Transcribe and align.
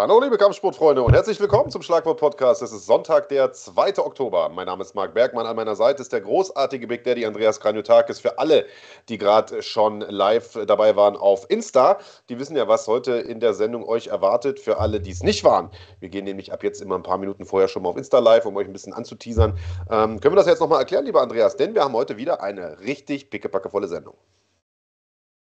Hallo, 0.00 0.20
liebe 0.20 0.38
Kampfsportfreunde 0.38 1.02
und 1.02 1.12
herzlich 1.12 1.40
willkommen 1.40 1.72
zum 1.72 1.82
Schlagwort-Podcast. 1.82 2.62
Es 2.62 2.70
ist 2.70 2.86
Sonntag, 2.86 3.28
der 3.30 3.52
2. 3.52 3.98
Oktober. 3.98 4.48
Mein 4.48 4.66
Name 4.66 4.84
ist 4.84 4.94
Marc 4.94 5.12
Bergmann. 5.12 5.44
An 5.44 5.56
meiner 5.56 5.74
Seite 5.74 6.02
ist 6.02 6.12
der 6.12 6.20
großartige 6.20 6.86
Big 6.86 7.02
Daddy 7.02 7.26
Andreas 7.26 7.58
Kranjotakis. 7.58 8.20
Für 8.20 8.38
alle, 8.38 8.66
die 9.08 9.18
gerade 9.18 9.60
schon 9.60 10.02
live 10.02 10.56
dabei 10.68 10.94
waren 10.94 11.16
auf 11.16 11.50
Insta, 11.50 11.98
die 12.28 12.38
wissen 12.38 12.56
ja, 12.56 12.68
was 12.68 12.86
heute 12.86 13.14
in 13.14 13.40
der 13.40 13.54
Sendung 13.54 13.84
euch 13.88 14.06
erwartet. 14.06 14.60
Für 14.60 14.78
alle, 14.78 15.00
die 15.00 15.10
es 15.10 15.24
nicht 15.24 15.42
waren, 15.42 15.68
wir 15.98 16.10
gehen 16.10 16.26
nämlich 16.26 16.52
ab 16.52 16.62
jetzt 16.62 16.80
immer 16.80 16.94
ein 16.94 17.02
paar 17.02 17.18
Minuten 17.18 17.44
vorher 17.44 17.66
schon 17.66 17.82
mal 17.82 17.88
auf 17.88 17.96
Insta 17.96 18.20
live, 18.20 18.46
um 18.46 18.56
euch 18.56 18.68
ein 18.68 18.72
bisschen 18.72 18.92
anzuteasern. 18.92 19.58
Ähm, 19.90 20.20
können 20.20 20.34
wir 20.34 20.36
das 20.36 20.46
jetzt 20.46 20.60
nochmal 20.60 20.78
erklären, 20.78 21.06
lieber 21.06 21.22
Andreas? 21.22 21.56
Denn 21.56 21.74
wir 21.74 21.82
haben 21.82 21.94
heute 21.94 22.16
wieder 22.16 22.40
eine 22.40 22.78
richtig 22.78 23.30
pickepackevolle 23.30 23.88
Sendung. 23.88 24.14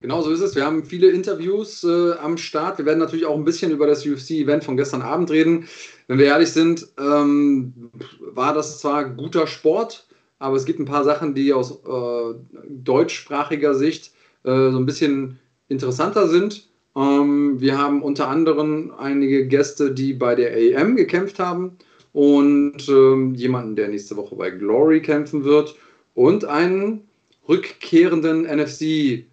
Genau 0.02 0.24
so 0.24 0.32
ist 0.32 0.42
es. 0.42 0.56
Wir 0.56 0.66
haben 0.66 0.84
viele 0.84 1.12
Interviews 1.12 1.84
äh, 1.84 2.14
am 2.14 2.36
Start. 2.38 2.80
Wir 2.80 2.86
werden 2.86 2.98
natürlich 2.98 3.28
auch 3.28 3.38
ein 3.38 3.46
bisschen 3.46 3.72
über 3.72 3.86
das 3.86 4.04
UFC-Event 4.04 4.64
von 4.64 4.76
gestern 4.76 5.04
Abend 5.04 5.30
reden. 5.30 5.68
Wenn 6.08 6.18
wir 6.18 6.26
ehrlich 6.26 6.52
sind, 6.52 6.88
ähm, 7.00 7.92
war 8.20 8.56
das 8.56 8.80
zwar 8.80 9.06
guter 9.06 9.46
Sport, 9.46 10.08
aber 10.40 10.56
es 10.56 10.66
gibt 10.66 10.80
ein 10.80 10.86
paar 10.86 11.04
Sachen, 11.04 11.36
die 11.36 11.54
aus 11.54 11.84
äh, 11.86 12.34
deutschsprachiger 12.68 13.76
Sicht 13.76 14.12
äh, 14.44 14.72
so 14.72 14.78
ein 14.78 14.88
bisschen 14.88 15.40
interessanter 15.68 16.28
sind. 16.28 16.68
Ähm, 16.96 17.62
wir 17.62 17.78
haben 17.78 18.02
unter 18.02 18.28
anderem 18.28 18.92
einige 18.98 19.48
Gäste, 19.48 19.92
die 19.92 20.14
bei 20.14 20.34
der 20.34 20.80
AM 20.80 20.96
gekämpft 20.96 21.38
haben 21.38 21.78
und 22.12 22.90
ähm, 22.90 23.36
jemanden, 23.36 23.76
der 23.76 23.90
nächste 23.90 24.18
Woche 24.18 24.36
bei 24.36 24.50
Glory 24.50 25.04
kämpfen 25.04 25.44
wird 25.44 25.76
und 26.16 26.44
einen 26.46 27.08
rückkehrenden 27.48 28.44
NFC 28.44 29.26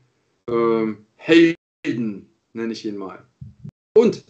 ähm, 0.49 1.07
Helden, 1.17 2.29
nenne 2.53 2.73
ich 2.73 2.85
ihn 2.85 2.97
mal. 2.97 3.25
Und 3.95 4.25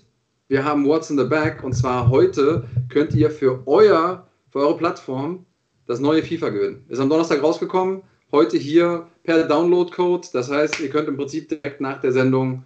wir 0.49 0.65
haben 0.65 0.87
What's 0.87 1.11
in 1.11 1.19
the 1.19 1.25
Back 1.25 1.63
und 1.63 1.75
zwar 1.75 2.09
heute 2.09 2.67
könnt 2.89 3.15
ihr 3.15 3.31
für, 3.31 3.63
euer, 3.67 4.27
für 4.51 4.61
eure 4.61 4.77
Plattform 4.77 5.45
das 5.87 6.01
neue 6.01 6.23
FIFA 6.23 6.51
gewinnen. 6.51 6.85
Ist 6.89 7.01
am 7.01 7.09
Donnerstag 7.09 7.43
rausgekommen, 7.43 8.03
heute 8.33 8.57
hier 8.57 9.07
per 9.25 9.47
Download-Code. 9.47 10.29
Das 10.33 10.51
heißt, 10.51 10.81
ihr 10.81 10.91
könnt 10.91 11.09
im 11.09 11.17
Prinzip 11.17 11.49
direkt 11.49 11.81
nach 11.81 12.01
der 12.01 12.13
Sendung 12.13 12.65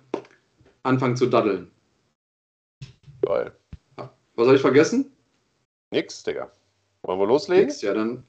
anfangen 0.82 1.16
zu 1.16 1.26
daddeln. 1.26 1.70
Geil. 3.22 3.52
Was 4.34 4.46
habe 4.46 4.56
ich 4.56 4.62
vergessen? 4.62 5.12
Nix, 5.92 6.22
Digga. 6.22 6.50
Wollen 7.02 7.20
wir 7.20 7.26
loslegen? 7.26 7.66
Nix, 7.66 7.82
ja, 7.82 7.94
dann, 7.94 8.24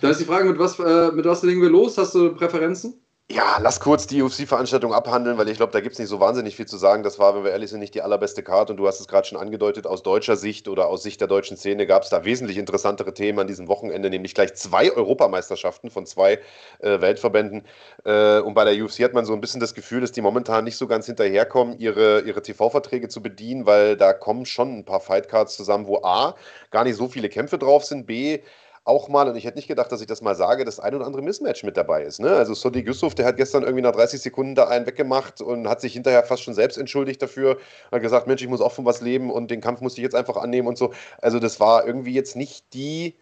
dann 0.00 0.10
ist 0.10 0.20
die 0.20 0.24
Frage, 0.24 0.48
mit 0.48 0.58
was, 0.58 0.78
äh, 0.78 1.12
mit 1.12 1.24
was 1.24 1.42
legen 1.42 1.60
wir 1.60 1.68
los? 1.68 1.98
Hast 1.98 2.14
du 2.14 2.34
Präferenzen? 2.34 2.94
Ja, 3.30 3.56
lass 3.58 3.80
kurz 3.80 4.06
die 4.06 4.20
UFC-Veranstaltung 4.22 4.92
abhandeln, 4.92 5.38
weil 5.38 5.48
ich 5.48 5.56
glaube, 5.56 5.72
da 5.72 5.80
gibt 5.80 5.94
es 5.94 5.98
nicht 5.98 6.10
so 6.10 6.20
wahnsinnig 6.20 6.56
viel 6.56 6.66
zu 6.66 6.76
sagen. 6.76 7.02
Das 7.02 7.18
war, 7.18 7.34
wenn 7.34 7.42
wir 7.42 7.52
ehrlich 7.52 7.70
sind, 7.70 7.80
nicht 7.80 7.94
die 7.94 8.02
allerbeste 8.02 8.42
Karte. 8.42 8.74
Und 8.74 8.76
du 8.76 8.86
hast 8.86 9.00
es 9.00 9.08
gerade 9.08 9.26
schon 9.26 9.38
angedeutet, 9.38 9.86
aus 9.86 10.02
deutscher 10.02 10.36
Sicht 10.36 10.68
oder 10.68 10.88
aus 10.88 11.02
Sicht 11.02 11.22
der 11.22 11.28
deutschen 11.28 11.56
Szene 11.56 11.86
gab 11.86 12.02
es 12.02 12.10
da 12.10 12.26
wesentlich 12.26 12.58
interessantere 12.58 13.14
Themen 13.14 13.38
an 13.38 13.46
diesem 13.46 13.66
Wochenende, 13.66 14.10
nämlich 14.10 14.34
gleich 14.34 14.54
zwei 14.54 14.92
Europameisterschaften 14.92 15.88
von 15.88 16.04
zwei 16.04 16.38
äh, 16.80 17.00
Weltverbänden. 17.00 17.62
Äh, 18.04 18.40
und 18.40 18.52
bei 18.52 18.64
der 18.66 18.84
UFC 18.84 18.98
hat 19.00 19.14
man 19.14 19.24
so 19.24 19.32
ein 19.32 19.40
bisschen 19.40 19.60
das 19.60 19.72
Gefühl, 19.74 20.02
dass 20.02 20.12
die 20.12 20.20
momentan 20.20 20.64
nicht 20.64 20.76
so 20.76 20.86
ganz 20.86 21.06
hinterherkommen, 21.06 21.78
ihre, 21.78 22.20
ihre 22.20 22.42
TV-Verträge 22.42 23.08
zu 23.08 23.22
bedienen, 23.22 23.64
weil 23.64 23.96
da 23.96 24.12
kommen 24.12 24.44
schon 24.44 24.80
ein 24.80 24.84
paar 24.84 25.00
Fightcards 25.00 25.56
zusammen, 25.56 25.86
wo 25.86 26.02
A, 26.02 26.34
gar 26.70 26.84
nicht 26.84 26.96
so 26.96 27.08
viele 27.08 27.30
Kämpfe 27.30 27.56
drauf 27.56 27.86
sind, 27.86 28.06
B, 28.06 28.40
auch 28.84 29.08
mal, 29.08 29.28
und 29.28 29.36
ich 29.36 29.44
hätte 29.46 29.56
nicht 29.56 29.68
gedacht, 29.68 29.90
dass 29.90 30.02
ich 30.02 30.06
das 30.06 30.20
mal 30.20 30.34
sage, 30.34 30.64
das 30.64 30.78
ein 30.78 30.94
oder 30.94 31.06
andere 31.06 31.22
Mismatch 31.22 31.64
mit 31.64 31.76
dabei 31.76 32.04
ist. 32.04 32.20
Ne? 32.20 32.30
Also 32.30 32.52
Sodi 32.52 32.80
Yusuf, 32.80 33.14
der 33.14 33.24
hat 33.24 33.38
gestern 33.38 33.62
irgendwie 33.62 33.82
nach 33.82 33.92
30 33.92 34.20
Sekunden 34.20 34.54
da 34.54 34.68
einen 34.68 34.86
weggemacht 34.86 35.40
und 35.40 35.68
hat 35.68 35.80
sich 35.80 35.94
hinterher 35.94 36.22
fast 36.22 36.42
schon 36.42 36.52
selbst 36.52 36.76
entschuldigt 36.76 37.22
dafür. 37.22 37.58
Hat 37.90 38.02
gesagt, 38.02 38.26
Mensch, 38.26 38.42
ich 38.42 38.48
muss 38.48 38.60
auch 38.60 38.72
von 38.72 38.84
was 38.84 39.00
leben 39.00 39.30
und 39.30 39.50
den 39.50 39.62
Kampf 39.62 39.80
musste 39.80 40.00
ich 40.00 40.04
jetzt 40.04 40.14
einfach 40.14 40.36
annehmen 40.36 40.68
und 40.68 40.76
so. 40.76 40.92
Also 41.22 41.38
das 41.38 41.60
war 41.60 41.86
irgendwie 41.86 42.12
jetzt 42.12 42.36
nicht 42.36 42.74
die 42.74 43.14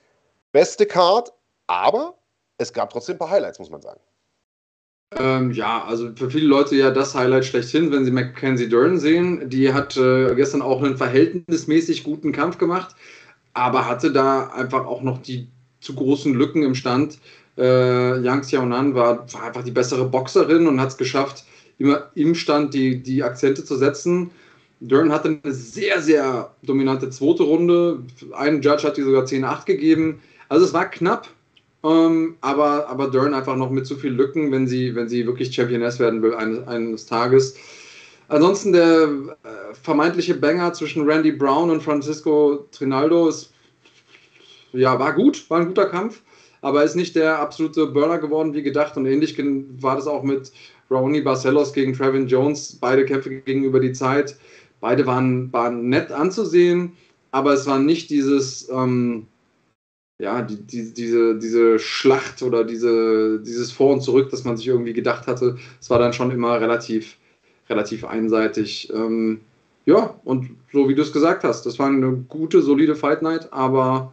beste 0.50 0.84
Card, 0.84 1.32
aber 1.68 2.18
es 2.58 2.72
gab 2.72 2.90
trotzdem 2.90 3.14
ein 3.14 3.18
paar 3.18 3.30
Highlights, 3.30 3.60
muss 3.60 3.70
man 3.70 3.82
sagen. 3.82 4.00
Ähm, 5.16 5.52
ja, 5.52 5.84
also 5.84 6.10
für 6.16 6.30
viele 6.30 6.46
Leute 6.46 6.74
ja 6.74 6.90
das 6.90 7.14
Highlight 7.14 7.44
schlechthin, 7.44 7.92
wenn 7.92 8.04
sie 8.04 8.10
Mackenzie 8.10 8.68
Dern 8.68 8.98
sehen. 8.98 9.48
Die 9.48 9.72
hat 9.72 9.96
äh, 9.96 10.34
gestern 10.34 10.62
auch 10.62 10.82
einen 10.82 10.96
verhältnismäßig 10.96 12.02
guten 12.02 12.32
Kampf 12.32 12.58
gemacht 12.58 12.96
aber 13.54 13.88
hatte 13.88 14.12
da 14.12 14.48
einfach 14.48 14.86
auch 14.86 15.02
noch 15.02 15.22
die 15.22 15.48
zu 15.80 15.94
großen 15.94 16.32
Lücken 16.34 16.62
im 16.62 16.74
Stand. 16.74 17.18
Äh, 17.58 18.20
Yang 18.22 18.42
Xiaonan 18.42 18.94
war, 18.94 19.32
war 19.32 19.42
einfach 19.42 19.64
die 19.64 19.70
bessere 19.70 20.06
Boxerin 20.06 20.66
und 20.66 20.80
hat 20.80 20.90
es 20.90 20.96
geschafft, 20.96 21.44
immer 21.78 22.10
im 22.14 22.34
Stand 22.34 22.72
die, 22.72 23.02
die 23.02 23.22
Akzente 23.22 23.64
zu 23.64 23.76
setzen. 23.76 24.30
Dern 24.80 25.12
hatte 25.12 25.38
eine 25.42 25.52
sehr, 25.52 26.00
sehr 26.00 26.54
dominante 26.62 27.10
zweite 27.10 27.44
Runde. 27.44 28.00
Ein 28.32 28.62
Judge 28.62 28.82
hat 28.84 28.96
die 28.96 29.02
sogar 29.02 29.24
10-8 29.24 29.64
gegeben. 29.64 30.20
Also 30.48 30.64
es 30.64 30.72
war 30.72 30.90
knapp, 30.90 31.28
ähm, 31.84 32.36
aber, 32.40 32.88
aber 32.88 33.08
Dern 33.10 33.34
einfach 33.34 33.56
noch 33.56 33.70
mit 33.70 33.86
zu 33.86 33.96
viel 33.96 34.12
Lücken, 34.12 34.50
wenn 34.50 34.66
sie, 34.66 34.94
wenn 34.94 35.08
sie 35.08 35.26
wirklich 35.26 35.54
Championess 35.54 35.98
werden 35.98 36.22
will 36.22 36.34
eines, 36.34 36.66
eines 36.66 37.06
Tages. 37.06 37.56
Ansonsten 38.32 38.72
der 38.72 39.10
äh, 39.42 39.74
vermeintliche 39.74 40.32
Banger 40.32 40.72
zwischen 40.72 41.04
Randy 41.04 41.32
Brown 41.32 41.68
und 41.68 41.82
Francisco 41.82 42.66
Trinaldo 42.72 43.28
ist, 43.28 43.52
ja, 44.72 44.98
war 44.98 45.12
gut, 45.12 45.44
war 45.50 45.60
ein 45.60 45.66
guter 45.66 45.84
Kampf, 45.84 46.22
aber 46.62 46.82
ist 46.82 46.96
nicht 46.96 47.14
der 47.14 47.40
absolute 47.40 47.88
Burner 47.88 48.16
geworden 48.16 48.54
wie 48.54 48.62
gedacht 48.62 48.96
und 48.96 49.04
ähnlich 49.04 49.36
war 49.82 49.96
das 49.96 50.06
auch 50.06 50.22
mit 50.22 50.50
Raoni 50.90 51.20
Barcelos 51.20 51.74
gegen 51.74 51.92
Trevin 51.92 52.26
Jones. 52.26 52.78
Beide 52.80 53.04
Kämpfe 53.04 53.28
gegenüber 53.28 53.80
die 53.80 53.92
Zeit. 53.92 54.38
Beide 54.80 55.04
waren, 55.04 55.52
waren 55.52 55.90
nett 55.90 56.10
anzusehen, 56.10 56.92
aber 57.32 57.52
es 57.52 57.66
war 57.66 57.80
nicht 57.80 58.08
dieses, 58.08 58.66
ähm, 58.70 59.26
ja, 60.18 60.40
die, 60.40 60.56
die, 60.56 60.94
diese, 60.94 61.38
diese 61.38 61.78
Schlacht 61.78 62.40
oder 62.40 62.64
diese, 62.64 63.40
dieses 63.40 63.72
Vor 63.72 63.92
und 63.92 64.00
Zurück, 64.00 64.30
das 64.30 64.44
man 64.44 64.56
sich 64.56 64.68
irgendwie 64.68 64.94
gedacht 64.94 65.26
hatte. 65.26 65.58
Es 65.82 65.90
war 65.90 65.98
dann 65.98 66.14
schon 66.14 66.30
immer 66.30 66.58
relativ 66.58 67.18
relativ 67.68 68.04
einseitig. 68.04 68.92
Ähm, 68.92 69.40
ja, 69.84 70.14
und 70.24 70.50
so 70.72 70.88
wie 70.88 70.94
du 70.94 71.02
es 71.02 71.12
gesagt 71.12 71.44
hast, 71.44 71.66
das 71.66 71.78
war 71.78 71.88
eine 71.88 72.12
gute, 72.28 72.62
solide 72.62 72.94
Fight 72.94 73.22
Night, 73.22 73.52
aber. 73.52 74.12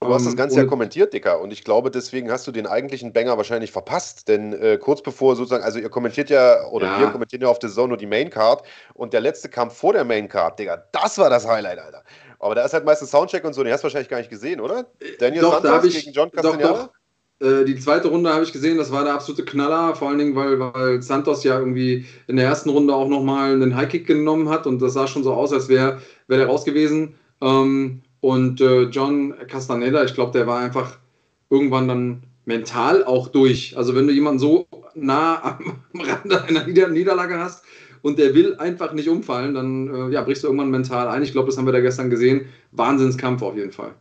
Du 0.00 0.08
hast 0.08 0.24
das 0.24 0.32
ähm, 0.32 0.38
Ganze 0.38 0.56
ja 0.56 0.64
kommentiert, 0.64 1.12
Dicker, 1.12 1.40
und 1.40 1.52
ich 1.52 1.62
glaube, 1.62 1.88
deswegen 1.88 2.28
hast 2.28 2.44
du 2.48 2.50
den 2.50 2.66
eigentlichen 2.66 3.12
Banger 3.12 3.36
wahrscheinlich 3.36 3.70
verpasst, 3.70 4.26
denn 4.26 4.52
äh, 4.52 4.76
kurz 4.76 5.00
bevor 5.00 5.36
sozusagen, 5.36 5.62
also 5.62 5.78
ihr 5.78 5.90
kommentiert 5.90 6.28
ja, 6.28 6.66
oder 6.70 6.86
ja. 6.86 7.00
wir 7.00 7.06
kommentieren 7.10 7.42
ja 7.42 7.48
auf 7.48 7.60
der 7.60 7.70
Zone 7.70 7.88
nur 7.88 7.96
die 7.98 8.06
Main 8.06 8.28
Card 8.28 8.66
und 8.94 9.12
der 9.12 9.20
letzte 9.20 9.48
Kampf 9.48 9.74
vor 9.76 9.92
der 9.92 10.04
Main 10.04 10.28
Card, 10.28 10.58
Digga, 10.58 10.82
das 10.90 11.18
war 11.18 11.30
das 11.30 11.46
Highlight, 11.46 11.78
Alter. 11.78 12.02
Aber 12.40 12.56
da 12.56 12.64
ist 12.64 12.72
halt 12.72 12.84
meistens 12.84 13.12
Soundcheck 13.12 13.44
und 13.44 13.52
so, 13.52 13.62
den 13.62 13.72
hast 13.72 13.82
du 13.82 13.84
wahrscheinlich 13.84 14.08
gar 14.08 14.18
nicht 14.18 14.30
gesehen, 14.30 14.60
oder? 14.60 14.86
Daniel 15.20 15.42
doch, 15.42 15.62
Santos 15.62 15.84
ich, 15.84 16.00
gegen 16.00 16.12
John 16.12 16.32
Castagnara? 16.32 16.72
Doch, 16.72 16.86
doch. 16.86 17.01
Äh, 17.42 17.64
die 17.64 17.76
zweite 17.76 18.08
Runde 18.08 18.32
habe 18.32 18.44
ich 18.44 18.52
gesehen, 18.52 18.78
das 18.78 18.92
war 18.92 19.04
der 19.04 19.14
absolute 19.14 19.44
Knaller, 19.44 19.96
vor 19.96 20.08
allen 20.08 20.18
Dingen, 20.18 20.36
weil, 20.36 20.60
weil 20.60 21.02
Santos 21.02 21.42
ja 21.42 21.58
irgendwie 21.58 22.06
in 22.28 22.36
der 22.36 22.46
ersten 22.46 22.70
Runde 22.70 22.94
auch 22.94 23.08
nochmal 23.08 23.52
einen 23.52 23.74
Highkick 23.74 24.06
genommen 24.06 24.48
hat 24.48 24.66
und 24.66 24.80
das 24.80 24.92
sah 24.92 25.08
schon 25.08 25.24
so 25.24 25.32
aus, 25.32 25.52
als 25.52 25.68
wäre 25.68 26.00
wär 26.28 26.38
der 26.38 26.46
raus 26.46 26.64
gewesen. 26.64 27.14
Ähm, 27.40 28.02
und 28.20 28.60
äh, 28.60 28.82
John 28.82 29.34
Castaneda, 29.48 30.04
ich 30.04 30.14
glaube, 30.14 30.32
der 30.32 30.46
war 30.46 30.60
einfach 30.60 30.98
irgendwann 31.50 31.88
dann 31.88 32.22
mental 32.44 33.04
auch 33.04 33.28
durch. 33.28 33.76
Also 33.76 33.96
wenn 33.96 34.06
du 34.06 34.12
jemanden 34.12 34.38
so 34.38 34.66
nah 34.94 35.42
am 35.58 35.80
Rande 36.00 36.44
einer 36.44 36.64
Nieder 36.64 36.88
Niederlage 36.88 37.38
hast 37.38 37.64
und 38.02 38.18
der 38.20 38.34
will 38.34 38.54
einfach 38.56 38.92
nicht 38.92 39.08
umfallen, 39.08 39.54
dann 39.54 39.88
äh, 39.92 40.12
ja, 40.12 40.22
brichst 40.22 40.44
du 40.44 40.46
irgendwann 40.46 40.70
mental 40.70 41.08
ein. 41.08 41.24
Ich 41.24 41.32
glaube, 41.32 41.48
das 41.48 41.58
haben 41.58 41.66
wir 41.66 41.72
da 41.72 41.80
gestern 41.80 42.10
gesehen. 42.10 42.46
Wahnsinnskampf 42.70 43.42
auf 43.42 43.56
jeden 43.56 43.72
Fall 43.72 43.94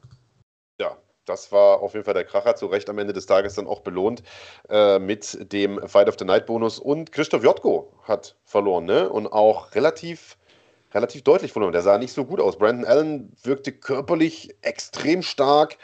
das 1.31 1.51
war 1.51 1.81
auf 1.81 1.93
jeden 1.93 2.05
Fall 2.05 2.13
der 2.13 2.25
Kracher, 2.25 2.55
zu 2.55 2.67
Recht 2.67 2.89
am 2.89 2.99
Ende 2.99 3.13
des 3.13 3.25
Tages 3.25 3.55
dann 3.55 3.67
auch 3.67 3.79
belohnt 3.79 4.21
äh, 4.69 4.99
mit 4.99 5.51
dem 5.51 5.79
Fight 5.87 6.07
of 6.07 6.15
the 6.19 6.25
Night 6.25 6.45
Bonus. 6.45 6.77
Und 6.77 7.11
Christoph 7.11 7.43
Jotko 7.43 7.91
hat 8.03 8.35
verloren, 8.43 8.85
ne? 8.85 9.09
Und 9.09 9.27
auch 9.27 9.73
relativ, 9.73 10.37
relativ 10.93 11.23
deutlich 11.23 11.53
verloren. 11.53 11.71
Der 11.71 11.81
sah 11.81 11.97
nicht 11.97 12.13
so 12.13 12.25
gut 12.25 12.39
aus. 12.39 12.57
Brandon 12.57 12.85
Allen 12.85 13.31
wirkte 13.43 13.71
körperlich 13.71 14.53
extrem 14.61 15.21
stark 15.21 15.77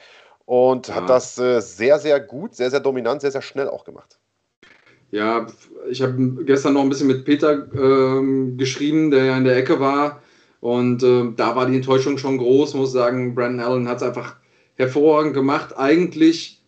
und 0.46 0.90
ja. 0.90 0.96
hat 0.96 1.10
das 1.10 1.38
äh, 1.38 1.62
sehr, 1.62 2.00
sehr 2.00 2.20
gut, 2.20 2.56
sehr, 2.56 2.70
sehr 2.70 2.82
dominant, 2.82 3.22
sehr, 3.22 3.32
sehr 3.32 3.42
schnell 3.42 3.70
auch 3.70 3.86
gemacht. 3.86 4.20
Ja, 5.12 5.48
ich 5.90 6.02
habe 6.02 6.44
gestern 6.44 6.74
noch 6.74 6.82
ein 6.82 6.90
bisschen 6.90 7.08
mit 7.08 7.24
Peter 7.24 7.66
ähm, 7.74 8.58
geschrieben, 8.58 9.10
der 9.12 9.24
ja 9.24 9.38
in 9.38 9.46
der 9.46 9.56
Ecke 9.56 9.80
war. 9.80 10.22
Und 10.60 11.04
äh, 11.04 11.32
da 11.36 11.56
war 11.56 11.66
die 11.66 11.78
Enttäuschung 11.78 12.18
schon 12.18 12.38
groß, 12.38 12.74
muss 12.74 12.92
sagen. 12.92 13.34
Brandon 13.34 13.66
Allen 13.66 13.88
hat 13.88 13.98
es 13.98 14.04
einfach 14.04 14.36
hervorragend 14.78 15.34
gemacht. 15.34 15.78
Eigentlich 15.78 16.62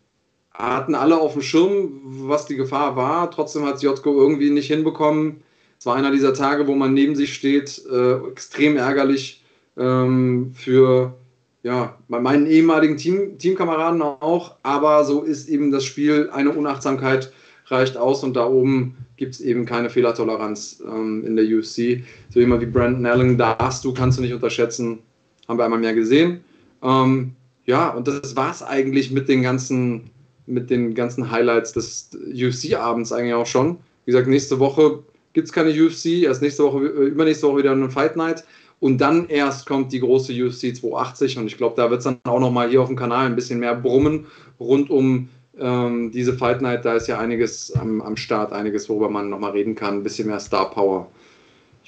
hatten 0.54 0.96
alle 0.96 1.18
auf 1.18 1.34
dem 1.34 1.42
Schirm, 1.42 2.02
was 2.04 2.46
die 2.46 2.58
Gefahr 2.58 2.96
war. 2.96 3.32
Trotzdem 3.32 3.66
hat 3.66 3.82
Jotko 3.82 4.20
irgendwie 4.20 4.50
nicht 4.50 4.68
hinbekommen. 4.68 5.42
Es 5.80 5.86
war 5.86 5.96
einer 5.96 6.12
dieser 6.12 6.34
Tage, 6.34 6.68
wo 6.68 6.76
man 6.76 6.94
neben 6.94 7.16
sich 7.16 7.34
steht. 7.34 7.82
Äh, 7.90 8.16
extrem 8.28 8.76
ärgerlich 8.76 9.44
ähm, 9.78 10.52
für 10.54 11.16
ja, 11.64 11.98
meinen 12.08 12.48
ehemaligen 12.48 12.98
Team, 12.98 13.38
Teamkameraden 13.38 14.02
auch. 14.02 14.56
Aber 14.64 15.06
so 15.06 15.22
ist 15.22 15.48
eben 15.48 15.72
das 15.72 15.86
Spiel 15.86 16.30
eine 16.34 16.52
Unachtsamkeit 16.52 17.32
reicht 17.68 17.98
aus 17.98 18.24
und 18.24 18.36
da 18.36 18.48
oben 18.48 18.98
gibt 19.18 19.36
es 19.36 19.42
eben 19.42 19.66
keine 19.66 19.90
Fehlertoleranz 19.90 20.82
ähm, 20.86 21.24
in 21.26 21.36
der 21.36 21.46
UFC. 21.46 22.04
So 22.30 22.40
jemand 22.40 22.62
wie 22.62 22.66
Brandon 22.66 23.06
Allen 23.06 23.38
darfst 23.38 23.86
du, 23.86 23.94
kannst 23.94 24.18
du 24.18 24.22
nicht 24.22 24.34
unterschätzen, 24.34 25.00
haben 25.48 25.60
wir 25.60 25.66
einmal 25.66 25.80
mehr 25.80 25.94
gesehen. 25.94 26.42
Ähm, 26.82 27.36
ja, 27.70 27.90
und 27.90 28.08
das 28.08 28.36
war 28.36 28.50
es 28.50 28.64
eigentlich 28.64 29.12
mit 29.12 29.30
den 29.30 29.44
ganzen, 29.44 30.10
mit 30.48 30.72
den 30.72 30.96
ganzen 30.96 31.30
Highlights 31.30 31.72
des 31.72 32.10
UFC-Abends 32.34 33.12
eigentlich 33.12 33.36
auch 33.36 33.46
schon. 33.46 33.78
Wie 34.06 34.12
gesagt, 34.12 34.28
nächste 34.28 34.60
Woche 34.60 35.04
gibt 35.34 35.46
es 35.46 35.54
keine 35.54 35.70
UFC, 35.70 36.24
erst 36.24 36.42
nächste 36.42 36.64
Woche, 36.64 36.80
äh, 36.88 37.06
übernächste 37.10 37.48
Woche 37.48 37.60
wieder 37.60 37.74
eine 37.74 37.92
Fight 37.92 38.16
Night. 38.16 38.44
Und 38.80 38.98
dann 39.00 39.28
erst 39.28 39.68
kommt 39.68 39.94
die 39.94 40.00
große 40.00 40.34
UFC 40.34 40.76
280 40.76 41.38
und 41.38 41.46
ich 41.46 41.58
glaube, 41.58 41.76
da 41.76 41.92
wird 41.92 42.00
es 42.00 42.06
dann 42.06 42.18
auch 42.24 42.40
nochmal 42.40 42.70
hier 42.70 42.82
auf 42.82 42.88
dem 42.88 42.96
Kanal 42.96 43.28
ein 43.28 43.36
bisschen 43.36 43.60
mehr 43.60 43.76
brummen 43.76 44.26
rund 44.60 44.90
um 44.90 45.30
ähm, 45.60 46.10
diese 46.12 46.34
Fight 46.34 46.64
Night. 46.64 46.86
Da 46.86 46.96
ist 46.96 47.08
ja 47.08 47.20
einiges 47.20 47.72
am, 47.74 48.02
am 48.02 48.18
Start, 48.18 48.52
einiges, 48.52 48.90
worüber 48.90 49.10
man 49.10 49.30
nochmal 49.30 49.52
reden 49.52 49.76
kann, 49.76 49.98
ein 49.98 50.04
bisschen 50.04 50.28
mehr 50.28 50.40
Star 50.40 50.72
Power. 50.72 51.12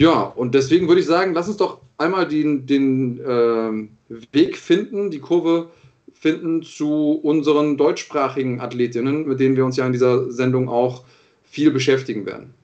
Ja, 0.01 0.23
und 0.23 0.55
deswegen 0.55 0.87
würde 0.87 1.01
ich 1.01 1.05
sagen, 1.05 1.35
lass 1.35 1.47
uns 1.47 1.57
doch 1.57 1.79
einmal 1.99 2.27
den, 2.27 2.65
den 2.65 3.19
äh, 3.19 4.15
Weg 4.31 4.57
finden, 4.57 5.11
die 5.11 5.19
Kurve 5.19 5.69
finden 6.11 6.63
zu 6.63 7.19
unseren 7.21 7.77
deutschsprachigen 7.77 8.61
Athletinnen, 8.61 9.27
mit 9.27 9.39
denen 9.39 9.55
wir 9.55 9.63
uns 9.63 9.77
ja 9.77 9.85
in 9.85 9.91
dieser 9.91 10.31
Sendung 10.31 10.69
auch 10.69 11.03
viel 11.43 11.69
beschäftigen 11.69 12.25
werden. 12.25 12.55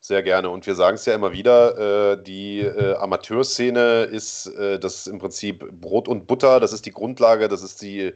Sehr 0.00 0.22
gerne. 0.22 0.48
Und 0.48 0.66
wir 0.66 0.74
sagen 0.74 0.94
es 0.94 1.04
ja 1.04 1.14
immer 1.14 1.32
wieder, 1.32 2.14
äh, 2.14 2.22
die 2.22 2.60
äh, 2.60 2.94
Amateurszene 2.94 4.04
ist 4.04 4.46
äh, 4.46 4.78
das 4.78 5.06
im 5.06 5.18
Prinzip 5.18 5.70
Brot 5.78 6.08
und 6.08 6.26
Butter, 6.26 6.58
das 6.58 6.72
ist 6.72 6.86
die 6.86 6.90
Grundlage, 6.90 7.48
das 7.48 7.62
ist 7.62 7.82
die, 7.82 8.14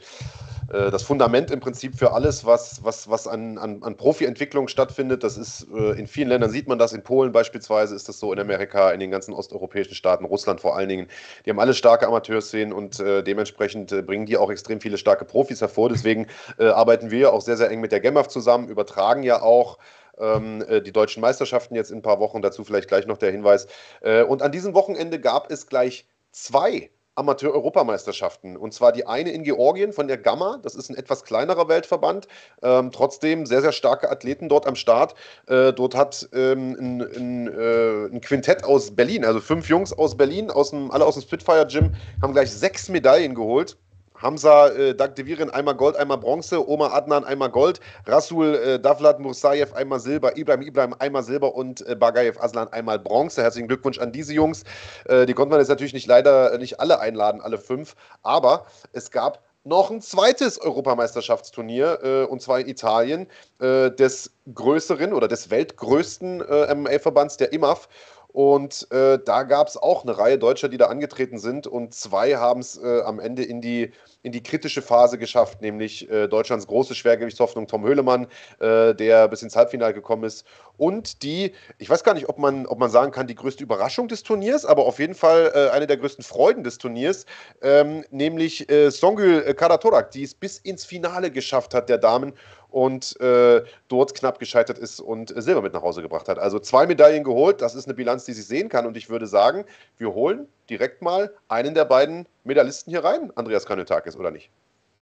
äh, 0.73 0.91
das 0.91 1.03
Fundament 1.03 1.51
im 1.51 1.61
Prinzip 1.61 1.97
für 1.97 2.13
alles, 2.13 2.45
was, 2.45 2.83
was, 2.85 3.09
was 3.11 3.27
an, 3.27 3.59
an, 3.59 3.83
an 3.83 3.97
Profi-Entwicklung 3.97 4.69
stattfindet. 4.69 5.23
Das 5.25 5.37
ist 5.37 5.67
äh, 5.75 5.99
in 5.99 6.07
vielen 6.07 6.29
Ländern 6.29 6.51
sieht 6.51 6.69
man 6.69 6.79
das, 6.79 6.93
in 6.93 7.03
Polen 7.03 7.33
beispielsweise 7.33 7.95
ist 7.95 8.09
das 8.09 8.19
so, 8.19 8.33
in 8.33 8.39
Amerika, 8.39 8.91
in 8.91 9.01
den 9.01 9.11
ganzen 9.11 9.35
osteuropäischen 9.35 9.95
Staaten, 9.95 10.25
Russland 10.25 10.61
vor 10.61 10.77
allen 10.77 10.89
Dingen. 10.89 11.09
Die 11.45 11.51
haben 11.51 11.61
alle 11.61 11.75
starke 11.75 12.07
Amateurszenen 12.07 12.73
und 12.73 13.01
äh, 13.01 13.23
dementsprechend 13.23 14.07
bringen 14.07 14.27
die 14.27 14.37
auch 14.37 14.51
extrem 14.51 14.81
viele 14.81 14.99
starke 14.99 15.25
Profis 15.25 15.61
hervor. 15.61 15.89
Deswegen 15.89 16.27
arbeiten 16.59 17.11
wir 17.11 17.33
auch 17.33 17.41
sehr, 17.41 17.57
sehr 17.57 17.71
eng 17.71 17.81
mit 17.81 17.93
der 17.93 18.01
GEMAF 18.01 18.29
zusammen, 18.29 18.69
übertragen 18.69 19.23
ja 19.23 19.43
auch 19.43 19.79
ähm, 20.19 20.65
äh, 20.69 20.81
die 20.81 20.93
deutschen 20.93 21.21
Meisterschaften 21.21 21.75
jetzt 21.75 21.91
in 21.91 21.99
ein 21.99 22.03
paar 22.03 22.21
Wochen. 22.21 22.43
Dazu 22.43 22.65
vielleicht 22.65 22.89
gleich 22.89 23.07
noch 23.07 23.19
der 23.19 23.33
Hinweis. 23.33 23.67
Äh, 24.01 24.23
und 24.23 24.43
an 24.43 24.53
diesem 24.53 24.75
Wochenende 24.75 25.21
gab 25.21 25.51
es 25.51 25.67
gleich 25.67 26.07
zwei 26.33 26.91
Amateur-Europameisterschaften. 27.17 28.57
Und 28.57 28.75
zwar 28.75 28.93
die 28.93 29.07
eine 29.07 29.31
in 29.31 29.45
Georgien 29.45 29.93
von 29.93 30.09
der 30.09 30.19
Gamma. 30.19 30.59
Das 30.63 30.75
ist 30.75 30.91
ein 30.91 30.97
etwas 30.97 31.25
kleinerer 31.25 31.69
Weltverband. 31.69 32.29
Ähm, 32.63 32.91
trotzdem 32.91 33.47
sehr, 33.47 33.63
sehr 33.63 33.73
starke 33.73 34.11
Athleten 34.11 34.49
dort 34.49 34.67
am 34.67 34.75
Start. 34.75 35.15
Äh, 35.47 35.73
dort 35.73 35.95
hat 35.95 36.29
ähm, 36.33 36.77
ein, 36.79 37.01
ein, 37.03 37.49
äh, 37.49 38.07
ein, 38.07 38.21
Quintett 38.21 38.65
aus 38.65 38.91
Berlin, 38.91 39.25
also 39.25 39.41
fünf 39.41 39.69
Jungs 39.69 39.93
aus 39.93 40.17
Berlin, 40.17 40.51
aus 40.51 40.71
dem, 40.71 40.91
alle 40.91 41.05
aus 41.05 41.15
dem 41.15 41.23
Spitfire 41.23 41.67
Gym, 41.67 41.95
haben 42.23 42.33
gleich 42.33 42.51
sechs 42.51 42.89
Medaillen 42.89 43.35
geholt. 43.35 43.77
Hamza 44.17 44.69
äh, 44.69 44.95
Dagdevirin 44.95 45.51
einmal 45.51 45.75
Gold, 45.75 45.97
einmal 45.97 46.19
Bronze, 46.19 46.69
Omar 46.69 46.95
Adnan 46.95 47.25
einmal 47.25 47.51
Gold, 47.51 47.81
Rasul 48.07 48.55
äh, 48.55 48.81
Davlat 48.81 49.21
Mursayev 49.21 49.75
einmal 49.75 50.01
Silber, 50.01 50.37
Ibrahim 50.37 50.63
Ibrahim 50.63 50.95
einmal 50.99 51.23
Silber 51.23 51.55
und 51.55 51.87
äh, 51.87 51.95
Bagayev 51.95 52.41
Aslan 52.41 52.69
einmal 52.69 52.99
Bronze. 52.99 53.43
Herzlichen 53.43 53.69
Glückwunsch 53.69 53.99
an 53.99 54.13
diese 54.13 54.33
Jungs. 54.33 54.65
Äh, 55.07 55.27
die 55.27 55.35
konnte 55.35 55.51
man 55.51 55.61
jetzt 55.61 55.69
natürlich 55.69 55.95
nicht 55.95 56.07
leider 56.07 56.57
nicht 56.59 56.81
alle 56.81 57.01
einladen, 57.01 57.41
alle 57.41 57.59
fünf, 57.59 57.97
aber 58.23 58.67
es 58.93 59.11
gab 59.11 59.43
noch 59.65 59.91
ein 59.91 60.01
zweites 60.03 60.61
Europameisterschaftsturnier, 60.61 61.99
äh, 62.03 62.25
und 62.25 62.43
zwar 62.43 62.61
in 62.61 62.69
Italien, 62.69 63.27
äh, 63.61 63.91
des 63.91 64.31
größeren 64.53 65.13
oder 65.15 65.27
des 65.27 65.51
weltgrößten 65.51 66.43
äh, 66.43 66.75
MMA-Verbands, 66.75 67.39
der 67.39 67.53
IMAF. 67.53 67.89
Und 68.35 68.91
äh, 68.91 69.21
da 69.25 69.45
gab 69.45 69.69
es 69.69 69.77
auch 69.77 70.03
eine 70.03 70.19
Reihe 70.19 70.39
Deutscher, 70.39 70.69
die 70.69 70.77
da 70.77 70.87
angetreten 70.87 71.39
sind. 71.39 71.69
Und 71.69 71.95
zwei 71.95 72.35
haben 72.35 72.59
es 72.59 72.77
äh, 72.77 73.01
am 73.03 73.21
Ende 73.21 73.45
in 73.45 73.61
die, 73.61 73.93
in 74.25 74.33
die 74.33 74.43
kritische 74.43 74.83
Phase 74.83 75.19
geschafft, 75.19 75.63
nämlich 75.63 76.11
äh, 76.11 76.27
Deutschlands 76.27 76.67
große 76.67 76.97
Schwergewichtshoffnung 76.97 77.69
Tom 77.69 77.85
Höhlemann, 77.85 78.27
äh, 78.59 78.93
der 78.93 79.29
bis 79.29 79.43
ins 79.43 79.55
Halbfinale 79.55 79.95
gekommen 79.95 80.25
ist. 80.25 80.45
Und 80.77 81.23
die, 81.23 81.53
ich 81.79 81.89
weiß 81.89 82.03
gar 82.03 82.15
nicht, 82.15 82.29
ob 82.29 82.39
man, 82.39 82.67
ob 82.67 82.81
man 82.81 82.91
sagen 82.91 83.13
kann, 83.13 83.29
die 83.29 83.37
größte 83.37 83.63
Überraschung 83.63 84.09
des 84.09 84.25
Turniers, 84.25 84.65
aber 84.65 84.85
auf 84.85 84.99
jeden 84.99 85.15
Fall 85.15 85.53
äh, 85.55 85.71
eine 85.71 85.87
der 85.87 85.99
größten 85.99 86.25
Freuden 86.25 86.65
des 86.65 86.79
Turniers, 86.79 87.27
ähm, 87.63 88.05
nämlich 88.11 88.69
äh, 88.69 88.91
Songül 88.91 89.55
Karatorak, 89.55 90.11
die 90.11 90.25
es 90.25 90.35
bis 90.35 90.59
ins 90.59 90.85
Finale 90.85 91.31
geschafft 91.31 91.73
hat, 91.73 91.89
der 91.89 91.99
Damen 91.99 92.33
und 92.75 93.19
äh, 93.21 93.63
dort 93.87 94.17
knapp 94.17 94.41
gescheitert 94.41 94.81
ist 94.81 94.99
und 94.99 95.35
äh, 95.35 95.41
Silber 95.41 95.63
mit 95.63 95.73
nach 95.73 95.83
Hause 95.83 96.03
gebracht 96.03 96.29
hat. 96.29 96.41
Also 96.41 96.59
zwei 96.59 96.87
Medaillen 96.87 97.23
geholt, 97.23 97.63
das 97.63 97.77
ist 97.77 97.85
eine 97.85 97.95
Bilanz, 97.95 98.25
die 98.25 98.33
sich 98.33 98.47
sehen 98.47 98.69
kann. 98.69 98.85
Und 98.85 98.97
ich 98.97 99.09
würde 99.09 99.29
sagen, 99.29 99.65
wir 99.97 100.13
holen 100.13 100.49
direkt 100.69 101.01
mal 101.01 101.33
einen 101.47 101.75
der 101.75 101.85
beiden 101.85 102.27
Medaillisten 102.43 102.91
hier 102.91 103.05
rein, 103.05 103.31
Andreas 103.37 103.65
Kanutakis, 103.65 104.17
oder 104.17 104.33
nicht? 104.33 104.51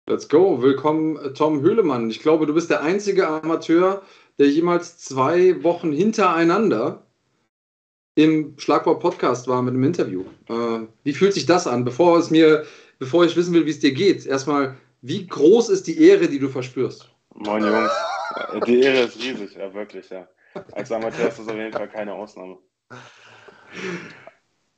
Let's 0.09 0.27
go. 0.27 0.63
Willkommen, 0.63 1.19
äh, 1.19 1.35
Tom 1.35 1.61
Höhlemann. 1.61 2.09
Ich 2.09 2.21
glaube, 2.21 2.47
du 2.47 2.55
bist 2.55 2.71
der 2.71 2.81
einzige 2.81 3.29
Amateur, 3.29 4.01
der 4.39 4.49
jemals 4.49 4.97
zwei 4.97 5.63
Wochen 5.63 5.93
hintereinander 5.93 7.03
im 8.15 8.55
Schlagwort-Podcast 8.57 9.49
war 9.49 9.61
mit 9.61 9.75
einem 9.75 9.85
Interview. 9.85 10.25
Äh, 10.49 10.87
wie 11.05 11.13
fühlt 11.13 11.35
sich 11.35 11.45
das 11.45 11.67
an? 11.67 11.85
Bevor 11.85 12.19
es 12.19 12.31
mir, 12.31 12.65
bevor 12.99 13.27
ich 13.27 13.37
wissen 13.37 13.53
will, 13.53 13.67
wie 13.67 13.71
es 13.71 13.81
dir 13.81 13.93
geht, 13.93 14.25
erstmal, 14.25 14.79
wie 15.03 15.27
groß 15.27 15.69
ist 15.69 15.87
die 15.89 16.03
Ehre, 16.03 16.27
die 16.27 16.39
du 16.39 16.49
verspürst? 16.49 17.11
Moin 17.41 17.65
Jungs, 17.65 17.91
die 18.67 18.83
Ehre 18.83 19.05
ist 19.05 19.17
riesig, 19.17 19.57
ja 19.57 19.73
wirklich, 19.73 20.11
ja. 20.11 20.29
Als 20.73 20.93
Amateur 20.93 21.29
ist 21.29 21.39
das 21.39 21.49
auf 21.49 21.55
jeden 21.55 21.73
Fall 21.73 21.89
keine 21.89 22.13
Ausnahme. 22.13 22.59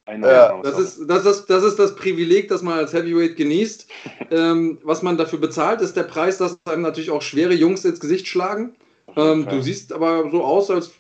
Eine 0.05 0.27
ja, 0.29 0.61
das, 0.63 0.79
ist, 0.79 1.07
das, 1.09 1.27
ist, 1.27 1.47
das 1.47 1.65
ist 1.65 1.79
das 1.79 1.97
Privileg, 1.97 2.49
das 2.49 2.63
man 2.63 2.79
als 2.79 2.93
Heavyweight 2.93 3.37
genießt. 3.37 3.89
ähm, 4.31 4.79
was 4.85 5.03
man 5.03 5.17
dafür 5.17 5.41
bezahlt, 5.41 5.81
ist 5.81 5.97
der 5.97 6.05
Preis, 6.05 6.39
dass 6.39 6.59
einem 6.65 6.83
natürlich 6.83 7.11
auch 7.11 7.23
schwere 7.23 7.53
Jungs 7.53 7.85
ins 7.85 7.99
Gesicht 7.99 8.29
schlagen. 8.29 8.77
Ähm, 9.17 9.47
du 9.49 9.61
siehst 9.61 9.93
aber 9.93 10.31
so 10.31 10.45
aus, 10.45 10.71
als 10.71 10.93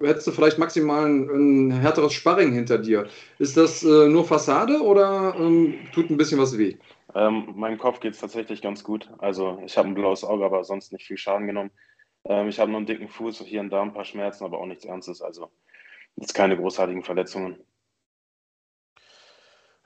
hättest 0.00 0.26
du 0.26 0.32
vielleicht 0.32 0.58
maximal 0.58 1.06
ein, 1.06 1.30
ein 1.30 1.70
härteres 1.70 2.12
Sparring 2.12 2.52
hinter 2.52 2.78
dir. 2.78 3.06
Ist 3.38 3.56
das 3.56 3.84
äh, 3.84 4.08
nur 4.08 4.24
Fassade 4.24 4.80
oder 4.80 5.34
ähm, 5.38 5.74
tut 5.92 6.10
ein 6.10 6.16
bisschen 6.16 6.40
was 6.40 6.58
weh? 6.58 6.76
Ähm, 7.14 7.52
meinem 7.56 7.78
Kopf 7.78 8.00
geht 8.00 8.14
es 8.14 8.20
tatsächlich 8.20 8.60
ganz 8.62 8.82
gut. 8.84 9.08
Also 9.18 9.62
ich 9.64 9.78
habe 9.78 9.88
ein 9.88 9.94
blaues 9.94 10.24
Auge, 10.24 10.44
aber 10.44 10.64
sonst 10.64 10.92
nicht 10.92 11.06
viel 11.06 11.16
Schaden 11.16 11.46
genommen. 11.46 11.70
Ähm, 12.24 12.48
ich 12.48 12.58
habe 12.58 12.70
nur 12.70 12.78
einen 12.78 12.86
dicken 12.86 13.08
Fuß, 13.08 13.40
hier 13.40 13.60
und 13.60 13.70
da 13.70 13.82
ein 13.82 13.94
paar 13.94 14.04
Schmerzen, 14.04 14.44
aber 14.44 14.58
auch 14.58 14.66
nichts 14.66 14.84
Ernstes. 14.84 15.22
Also 15.22 15.52
jetzt 16.16 16.34
keine 16.34 16.56
großartigen 16.56 17.02
Verletzungen. 17.02 17.64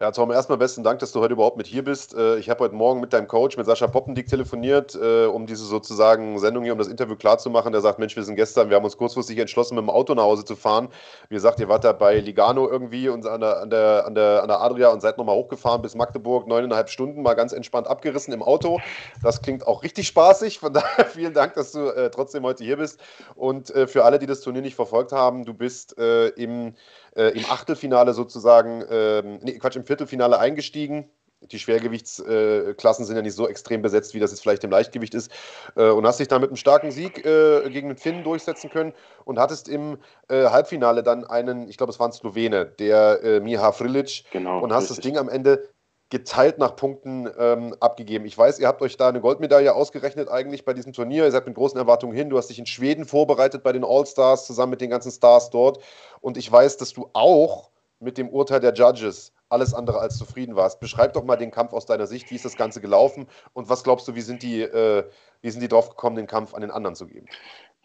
Ja, 0.00 0.12
Tom, 0.12 0.30
erstmal 0.30 0.58
besten 0.58 0.84
Dank, 0.84 1.00
dass 1.00 1.10
du 1.10 1.18
heute 1.18 1.32
überhaupt 1.32 1.56
mit 1.56 1.66
hier 1.66 1.82
bist. 1.82 2.14
Äh, 2.14 2.36
ich 2.38 2.48
habe 2.48 2.62
heute 2.62 2.74
Morgen 2.76 3.00
mit 3.00 3.12
deinem 3.12 3.26
Coach, 3.26 3.56
mit 3.56 3.66
Sascha 3.66 3.88
Poppendick, 3.88 4.28
telefoniert, 4.28 4.94
äh, 4.94 5.24
um 5.24 5.44
diese 5.44 5.64
sozusagen 5.64 6.38
Sendung 6.38 6.62
hier, 6.62 6.72
um 6.72 6.78
das 6.78 6.86
Interview 6.86 7.16
klarzumachen. 7.16 7.72
Der 7.72 7.80
sagt, 7.80 7.98
Mensch, 7.98 8.14
wir 8.14 8.22
sind 8.22 8.36
gestern, 8.36 8.70
wir 8.70 8.76
haben 8.76 8.84
uns 8.84 8.96
kurzfristig 8.96 9.36
entschlossen, 9.38 9.74
mit 9.74 9.82
dem 9.82 9.90
Auto 9.90 10.14
nach 10.14 10.22
Hause 10.22 10.44
zu 10.44 10.54
fahren. 10.54 10.88
Wie 11.30 11.34
gesagt, 11.34 11.58
ihr 11.58 11.68
wart 11.68 11.82
da 11.82 11.92
bei 11.92 12.20
Ligano 12.20 12.68
irgendwie 12.70 13.08
und 13.08 13.26
an 13.26 13.40
der, 13.40 13.60
an 13.60 13.70
der, 13.70 14.06
an 14.06 14.14
der, 14.14 14.42
an 14.42 14.48
der 14.48 14.60
Adria 14.60 14.90
und 14.90 15.00
seid 15.00 15.18
nochmal 15.18 15.34
hochgefahren 15.34 15.82
bis 15.82 15.96
Magdeburg, 15.96 16.46
neuneinhalb 16.46 16.90
Stunden, 16.90 17.22
mal 17.22 17.34
ganz 17.34 17.52
entspannt 17.52 17.88
abgerissen 17.88 18.32
im 18.32 18.44
Auto. 18.44 18.78
Das 19.24 19.42
klingt 19.42 19.66
auch 19.66 19.82
richtig 19.82 20.06
spaßig. 20.06 20.60
Von 20.60 20.74
daher 20.74 21.06
vielen 21.12 21.34
Dank, 21.34 21.54
dass 21.54 21.72
du 21.72 21.88
äh, 21.88 22.08
trotzdem 22.10 22.44
heute 22.44 22.62
hier 22.62 22.76
bist. 22.76 23.00
Und 23.34 23.72
für 23.86 24.04
alle, 24.04 24.20
die 24.20 24.26
das 24.26 24.42
Turnier 24.42 24.62
nicht 24.62 24.76
verfolgt 24.76 25.10
haben, 25.10 25.44
du 25.44 25.54
bist 25.54 25.94
im 25.98 26.74
äh, 27.18 27.30
im 27.30 27.44
Achtelfinale 27.46 28.14
sozusagen, 28.14 28.82
äh, 28.82 29.22
nee, 29.42 29.58
Quatsch, 29.58 29.76
im 29.76 29.84
Viertelfinale 29.84 30.38
eingestiegen. 30.38 31.10
Die 31.40 31.58
Schwergewichtsklassen 31.58 33.04
äh, 33.04 33.06
sind 33.06 33.16
ja 33.16 33.22
nicht 33.22 33.34
so 33.34 33.46
extrem 33.46 33.80
besetzt, 33.80 34.12
wie 34.12 34.18
das 34.18 34.32
jetzt 34.32 34.40
vielleicht 34.40 34.64
im 34.64 34.70
Leichtgewicht 34.70 35.14
ist. 35.14 35.30
Äh, 35.76 35.90
und 35.90 36.06
hast 36.06 36.18
dich 36.18 36.28
dann 36.28 36.40
mit 36.40 36.50
einem 36.50 36.56
starken 36.56 36.90
Sieg 36.90 37.25
äh, 37.25 37.68
gegen 37.70 37.88
den 37.88 37.96
Finn 37.96 38.25
durchsetzen 38.25 38.70
können 38.70 38.92
und 39.25 39.38
hattest 39.38 39.68
im 39.68 39.98
äh, 40.28 40.46
Halbfinale 40.46 41.02
dann 41.02 41.25
einen, 41.25 41.68
ich 41.68 41.76
glaube, 41.76 41.92
es 41.92 42.00
war 42.00 42.08
ein 42.08 42.12
Slowene, 42.12 42.66
der 42.66 43.40
Miha 43.40 43.72
Frilic. 43.72 44.25
Genau. 44.32 44.60
Und 44.60 44.72
hast 44.72 44.84
richtig. 44.90 44.96
das 44.96 45.04
Ding 45.04 45.18
am 45.18 45.28
Ende 45.28 45.68
geteilt 46.10 46.58
nach 46.58 46.74
Punkten 46.74 47.28
ähm, 47.38 47.74
abgegeben. 47.80 48.24
Ich 48.24 48.36
weiß, 48.36 48.58
ihr 48.60 48.66
habt 48.66 48.80
euch 48.80 48.96
da 48.96 49.08
eine 49.08 49.20
Goldmedaille 49.20 49.74
ausgerechnet 49.74 50.28
eigentlich 50.28 50.64
bei 50.64 50.72
diesem 50.72 50.92
Turnier. 50.92 51.24
Ihr 51.24 51.30
seid 51.30 51.46
mit 51.46 51.54
großen 51.54 51.78
Erwartungen 51.78 52.14
hin. 52.14 52.30
Du 52.30 52.38
hast 52.38 52.48
dich 52.48 52.58
in 52.58 52.66
Schweden 52.66 53.04
vorbereitet 53.04 53.62
bei 53.62 53.72
den 53.72 53.84
All-Stars 53.84 54.46
zusammen 54.46 54.70
mit 54.70 54.80
den 54.80 54.90
ganzen 54.90 55.10
Stars 55.10 55.50
dort. 55.50 55.82
Und 56.20 56.38
ich 56.38 56.50
weiß, 56.50 56.78
dass 56.78 56.94
du 56.94 57.10
auch 57.12 57.70
mit 58.00 58.16
dem 58.16 58.30
Urteil 58.30 58.60
der 58.60 58.72
Judges 58.72 59.32
alles 59.50 59.74
andere 59.74 59.98
als 59.98 60.16
zufrieden 60.16 60.56
warst. 60.56 60.80
Beschreib 60.80 61.12
doch 61.12 61.24
mal 61.24 61.36
den 61.36 61.50
Kampf 61.50 61.72
aus 61.72 61.86
deiner 61.86 62.06
Sicht. 62.06 62.30
Wie 62.30 62.36
ist 62.36 62.44
das 62.44 62.56
Ganze 62.56 62.80
gelaufen? 62.80 63.26
Und 63.52 63.68
was 63.68 63.84
glaubst 63.84 64.08
du, 64.08 64.14
wie 64.14 64.20
sind 64.20 64.42
die, 64.42 64.62
äh, 64.62 65.04
wie 65.42 65.50
sind 65.50 65.60
die 65.60 65.68
drauf 65.68 65.90
gekommen, 65.90 66.16
den 66.16 66.26
Kampf 66.26 66.54
an 66.54 66.60
den 66.62 66.70
anderen 66.70 66.94
zu 66.94 67.06
geben? 67.06 67.26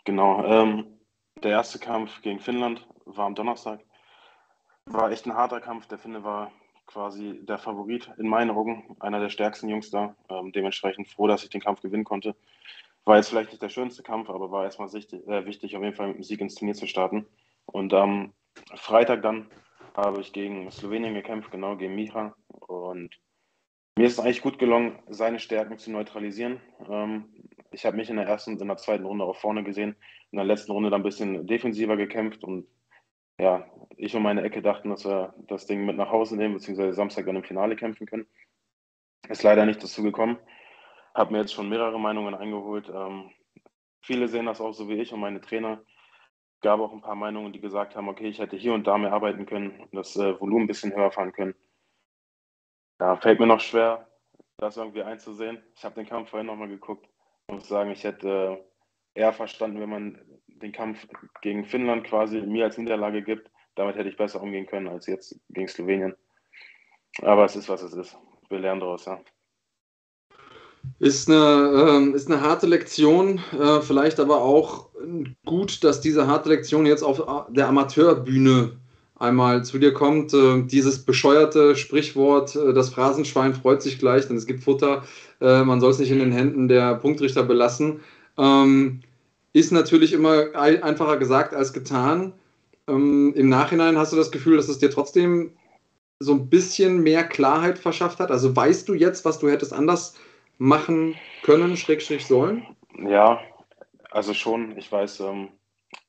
Genau. 0.05 0.43
Ähm, 0.45 0.85
der 1.41 1.51
erste 1.51 1.79
Kampf 1.79 2.21
gegen 2.21 2.39
Finnland 2.39 2.85
war 3.05 3.25
am 3.25 3.35
Donnerstag. 3.35 3.79
War 4.85 5.11
echt 5.11 5.25
ein 5.25 5.35
harter 5.35 5.61
Kampf. 5.61 5.87
Der 5.87 5.97
Finne 5.97 6.23
war 6.23 6.51
quasi 6.93 7.39
der 7.41 7.57
Favorit 7.57 8.11
in 8.17 8.27
meinen 8.27 8.51
Augen, 8.51 8.95
einer 8.99 9.19
der 9.19 9.29
stärksten 9.29 9.67
Jungs 9.67 9.89
da. 9.89 10.15
Ähm, 10.29 10.51
dementsprechend 10.51 11.07
froh, 11.09 11.27
dass 11.27 11.43
ich 11.43 11.49
den 11.49 11.61
Kampf 11.61 11.81
gewinnen 11.81 12.03
konnte. 12.03 12.35
war 13.03 13.17
jetzt 13.17 13.29
vielleicht 13.29 13.49
nicht 13.49 13.61
der 13.61 13.69
schönste 13.69 14.03
Kampf, 14.03 14.29
aber 14.29 14.51
war 14.51 14.63
erstmal 14.63 14.93
wichtig, 14.93 15.27
äh, 15.27 15.45
wichtig, 15.45 15.75
auf 15.75 15.83
jeden 15.83 15.95
Fall 15.95 16.07
mit 16.07 16.17
dem 16.17 16.23
Sieg 16.23 16.39
ins 16.39 16.55
Turnier 16.55 16.75
zu 16.75 16.87
starten. 16.87 17.25
Und 17.65 17.93
am 17.93 18.31
Freitag 18.75 19.23
dann 19.23 19.47
habe 19.95 20.21
ich 20.21 20.31
gegen 20.33 20.69
Slowenien 20.71 21.15
gekämpft, 21.15 21.51
genau 21.51 21.75
gegen 21.75 21.95
Micha. 21.95 22.35
Und 22.47 23.09
mir 23.97 24.05
ist 24.05 24.13
es 24.13 24.19
eigentlich 24.19 24.41
gut 24.41 24.59
gelungen, 24.59 24.99
seine 25.09 25.39
Stärken 25.39 25.77
zu 25.77 25.91
neutralisieren. 25.91 26.61
Ähm, 26.87 27.25
ich 27.71 27.85
habe 27.85 27.97
mich 27.97 28.09
in 28.09 28.17
der 28.17 28.27
ersten 28.27 28.53
und 28.53 28.61
in 28.61 28.67
der 28.67 28.77
zweiten 28.77 29.05
Runde 29.05 29.25
auch 29.25 29.35
vorne 29.35 29.63
gesehen, 29.63 29.95
in 30.31 30.37
der 30.37 30.45
letzten 30.45 30.71
Runde 30.71 30.91
dann 30.91 31.01
ein 31.01 31.03
bisschen 31.03 31.47
defensiver 31.47 31.97
gekämpft 31.97 32.43
und 32.43 32.67
ja, 33.39 33.65
ich 33.97 34.15
und 34.15 34.23
meine 34.23 34.43
Ecke 34.43 34.61
dachten, 34.61 34.89
dass 34.89 35.05
wir 35.05 35.33
das 35.47 35.65
Ding 35.65 35.85
mit 35.85 35.97
nach 35.97 36.11
Hause 36.11 36.35
nehmen, 36.37 36.55
beziehungsweise 36.55 36.93
Samstag 36.93 37.25
dann 37.25 37.35
im 37.35 37.43
Finale 37.43 37.75
kämpfen 37.75 38.07
können. 38.07 38.27
Ist 39.29 39.43
leider 39.43 39.65
nicht 39.65 39.81
dazu 39.81 40.03
gekommen. 40.03 40.37
Habe 41.15 41.31
mir 41.31 41.39
jetzt 41.39 41.53
schon 41.53 41.69
mehrere 41.69 41.99
Meinungen 41.99 42.35
eingeholt. 42.35 42.89
Ähm, 42.93 43.31
viele 44.01 44.27
sehen 44.27 44.45
das 44.45 44.61
auch 44.61 44.73
so 44.73 44.89
wie 44.89 44.99
ich 44.99 45.13
und 45.13 45.19
meine 45.19 45.41
Trainer. 45.41 45.81
Gab 46.61 46.79
auch 46.79 46.91
ein 46.91 47.01
paar 47.01 47.15
Meinungen, 47.15 47.53
die 47.53 47.59
gesagt 47.59 47.95
haben, 47.95 48.09
okay, 48.09 48.27
ich 48.27 48.39
hätte 48.39 48.55
hier 48.55 48.73
und 48.73 48.87
da 48.87 48.97
mehr 48.97 49.13
arbeiten 49.13 49.45
können, 49.45 49.87
das 49.91 50.15
äh, 50.15 50.39
Volumen 50.39 50.63
ein 50.63 50.67
bisschen 50.67 50.95
höher 50.95 51.11
fahren 51.11 51.33
können. 51.33 51.55
Ja, 52.99 53.17
fällt 53.17 53.39
mir 53.39 53.47
noch 53.47 53.59
schwer, 53.59 54.07
das 54.57 54.77
irgendwie 54.77 55.03
einzusehen. 55.03 55.61
Ich 55.75 55.83
habe 55.83 55.95
den 55.95 56.07
Kampf 56.07 56.29
vorhin 56.29 56.47
nochmal 56.47 56.69
geguckt 56.69 57.07
und 57.47 57.55
muss 57.55 57.67
sagen, 57.67 57.91
ich 57.91 58.03
hätte 58.03 58.63
äh, 59.15 59.19
eher 59.19 59.33
verstanden, 59.33 59.79
wenn 59.79 59.89
man 59.89 60.41
den 60.61 60.71
Kampf 60.71 61.07
gegen 61.41 61.65
Finnland 61.65 62.05
quasi 62.05 62.41
mir 62.41 62.65
als 62.65 62.77
Niederlage 62.77 63.21
gibt. 63.21 63.49
Damit 63.75 63.95
hätte 63.95 64.09
ich 64.09 64.17
besser 64.17 64.41
umgehen 64.41 64.65
können 64.65 64.87
als 64.87 65.07
jetzt 65.07 65.39
gegen 65.49 65.67
Slowenien. 65.67 66.15
Aber 67.21 67.45
es 67.45 67.55
ist, 67.55 67.69
was 67.69 67.81
es 67.81 67.93
ist. 67.93 68.17
Wir 68.49 68.59
lernen 68.59 68.81
daraus, 68.81 69.05
ja. 69.05 69.19
Ist 70.99 71.29
eine, 71.29 72.09
äh, 72.09 72.15
ist 72.15 72.29
eine 72.29 72.41
harte 72.41 72.67
Lektion, 72.67 73.39
äh, 73.53 73.81
vielleicht 73.81 74.19
aber 74.19 74.41
auch 74.41 74.89
gut, 75.45 75.83
dass 75.83 76.01
diese 76.01 76.27
harte 76.27 76.49
Lektion 76.49 76.85
jetzt 76.85 77.03
auf 77.03 77.23
der 77.49 77.67
Amateurbühne 77.67 78.77
einmal 79.15 79.63
zu 79.63 79.79
dir 79.79 79.93
kommt. 79.93 80.33
Äh, 80.33 80.63
dieses 80.63 81.03
bescheuerte 81.05 81.75
Sprichwort, 81.75 82.55
äh, 82.55 82.73
das 82.73 82.89
Phrasenschwein 82.89 83.53
freut 83.53 83.81
sich 83.81 83.97
gleich, 83.97 84.27
denn 84.27 84.37
es 84.37 84.45
gibt 84.45 84.63
Futter. 84.63 85.03
Äh, 85.41 85.63
man 85.63 85.79
soll 85.79 85.91
es 85.91 85.99
nicht 85.99 86.11
in 86.11 86.19
den 86.19 86.31
Händen 86.31 86.67
der 86.67 86.95
Punktrichter 86.95 87.43
belassen. 87.43 88.01
Ähm, 88.37 89.01
ist 89.53 89.71
natürlich 89.71 90.13
immer 90.13 90.55
einfacher 90.55 91.17
gesagt 91.17 91.53
als 91.53 91.73
getan. 91.73 92.33
Ähm, 92.87 93.33
Im 93.35 93.49
Nachhinein 93.49 93.97
hast 93.97 94.11
du 94.11 94.17
das 94.17 94.31
Gefühl, 94.31 94.57
dass 94.57 94.67
es 94.67 94.79
dir 94.79 94.89
trotzdem 94.89 95.55
so 96.19 96.33
ein 96.33 96.49
bisschen 96.49 97.01
mehr 97.01 97.23
Klarheit 97.23 97.77
verschafft 97.77 98.19
hat? 98.19 98.31
Also 98.31 98.55
weißt 98.55 98.89
du 98.89 98.93
jetzt, 98.93 99.25
was 99.25 99.39
du 99.39 99.49
hättest 99.49 99.73
anders 99.73 100.17
machen 100.57 101.15
können, 101.43 101.77
Schrägstrich 101.77 102.25
sollen? 102.25 102.65
Ja, 102.97 103.41
also 104.11 104.33
schon. 104.33 104.77
Ich 104.77 104.91
weiß, 104.91 105.21
ähm, 105.21 105.49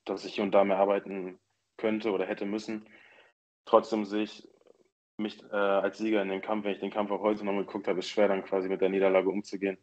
dass 0.05 0.25
ich 0.25 0.35
hier 0.35 0.45
und 0.45 0.53
da 0.53 0.65
mehr 0.65 0.79
arbeiten 0.79 1.39
könnte 1.77 2.13
oder 2.13 2.27
hätte 2.27 2.47
müssen. 2.47 2.87
Trotzdem 3.67 4.05
sehe 4.05 4.25
ich 4.25 4.49
mich 5.17 5.43
äh, 5.51 5.57
als 5.57 5.99
Sieger 5.99 6.23
in 6.23 6.29
dem 6.29 6.43
Kampf, 6.43 6.65
wenn 6.65 6.73
ich 6.73 6.81
den 6.81 6.91
Kampf 6.91 7.11
auch 7.11 7.21
heute 7.21 7.45
noch 7.45 7.57
geguckt 7.57 7.89
habe, 7.89 7.99
ist 7.99 8.09
schwer 8.09 8.29
dann 8.29 8.45
quasi 8.45 8.69
mit 8.69 8.81
der 8.81 8.89
Niederlage 8.89 9.29
umzugehen. 9.29 9.79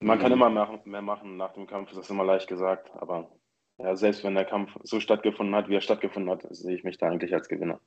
Man 0.00 0.18
mhm. 0.18 0.22
kann 0.22 0.32
immer 0.32 0.50
mehr, 0.50 0.80
mehr 0.84 1.02
machen 1.02 1.36
nach 1.36 1.52
dem 1.52 1.66
Kampf, 1.66 1.90
das 1.90 1.98
ist 1.98 2.10
immer 2.10 2.24
leicht 2.24 2.48
gesagt, 2.48 2.90
aber 2.94 3.30
ja, 3.78 3.96
selbst 3.96 4.24
wenn 4.24 4.34
der 4.34 4.44
Kampf 4.44 4.70
so 4.82 4.98
stattgefunden 4.98 5.54
hat, 5.54 5.68
wie 5.68 5.76
er 5.76 5.80
stattgefunden 5.80 6.30
hat, 6.30 6.46
sehe 6.50 6.74
ich 6.74 6.84
mich 6.84 6.98
da 6.98 7.08
eigentlich 7.08 7.34
als 7.34 7.48
Gewinner. 7.48 7.80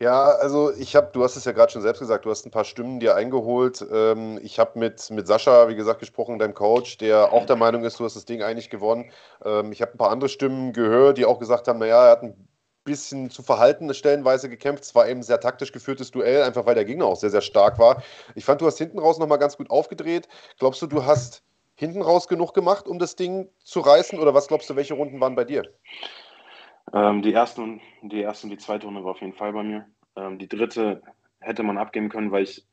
Ja, 0.00 0.24
also 0.24 0.72
ich 0.74 0.96
habe, 0.96 1.10
du 1.12 1.22
hast 1.22 1.36
es 1.36 1.44
ja 1.44 1.52
gerade 1.52 1.72
schon 1.72 1.80
selbst 1.80 2.00
gesagt, 2.00 2.24
du 2.24 2.30
hast 2.30 2.44
ein 2.44 2.50
paar 2.50 2.64
Stimmen 2.64 2.98
dir 3.00 3.14
eingeholt. 3.14 3.86
Ähm, 3.92 4.40
ich 4.42 4.58
habe 4.58 4.78
mit, 4.78 5.08
mit 5.10 5.26
Sascha, 5.26 5.68
wie 5.68 5.76
gesagt, 5.76 6.00
gesprochen, 6.00 6.38
deinem 6.38 6.52
Coach, 6.52 6.98
der 6.98 7.32
auch 7.32 7.46
der 7.46 7.56
Meinung 7.56 7.84
ist, 7.84 8.00
du 8.00 8.04
hast 8.04 8.16
das 8.16 8.24
Ding 8.24 8.42
eigentlich 8.42 8.70
gewonnen. 8.70 9.12
Ähm, 9.44 9.70
ich 9.72 9.80
habe 9.80 9.92
ein 9.92 9.98
paar 9.98 10.10
andere 10.10 10.28
Stimmen 10.28 10.72
gehört, 10.72 11.16
die 11.16 11.24
auch 11.24 11.38
gesagt 11.38 11.68
haben, 11.68 11.78
naja, 11.78 12.06
er 12.06 12.10
hat 12.10 12.22
ein 12.22 12.48
bisschen 12.84 13.30
zu 13.30 13.42
verhalten 13.42 13.92
stellenweise 13.94 14.48
gekämpft. 14.48 14.84
Es 14.84 14.94
war 14.94 15.08
eben 15.08 15.22
sehr 15.22 15.40
taktisch 15.40 15.72
geführtes 15.72 16.10
Duell, 16.10 16.42
einfach 16.42 16.66
weil 16.66 16.74
der 16.74 16.84
Gegner 16.84 17.06
auch 17.06 17.16
sehr, 17.16 17.30
sehr 17.30 17.40
stark 17.40 17.78
war. 17.78 18.02
Ich 18.34 18.44
fand, 18.44 18.60
du 18.60 18.66
hast 18.66 18.78
hinten 18.78 18.98
raus 18.98 19.18
nochmal 19.18 19.38
ganz 19.38 19.56
gut 19.56 19.70
aufgedreht. 19.70 20.28
Glaubst 20.58 20.82
du, 20.82 20.86
du 20.86 21.04
hast 21.04 21.42
hinten 21.74 22.02
raus 22.02 22.28
genug 22.28 22.54
gemacht, 22.54 22.86
um 22.86 22.98
das 22.98 23.16
Ding 23.16 23.48
zu 23.62 23.80
reißen? 23.80 24.18
Oder 24.18 24.34
was 24.34 24.48
glaubst 24.48 24.70
du, 24.70 24.76
welche 24.76 24.94
Runden 24.94 25.20
waren 25.20 25.34
bei 25.34 25.44
dir? 25.44 25.62
Ähm, 26.92 27.22
die, 27.22 27.32
ersten, 27.32 27.80
die 28.02 28.20
erste 28.20 28.46
und 28.46 28.50
die 28.50 28.58
zweite 28.58 28.86
Runde 28.86 29.02
war 29.04 29.12
auf 29.12 29.20
jeden 29.20 29.32
Fall 29.32 29.52
bei 29.52 29.62
mir. 29.62 29.86
Ähm, 30.16 30.38
die 30.38 30.48
dritte 30.48 31.02
hätte 31.40 31.62
man 31.62 31.78
abgeben 31.78 32.08
können, 32.08 32.30
weil 32.30 32.44
ich 32.44 32.66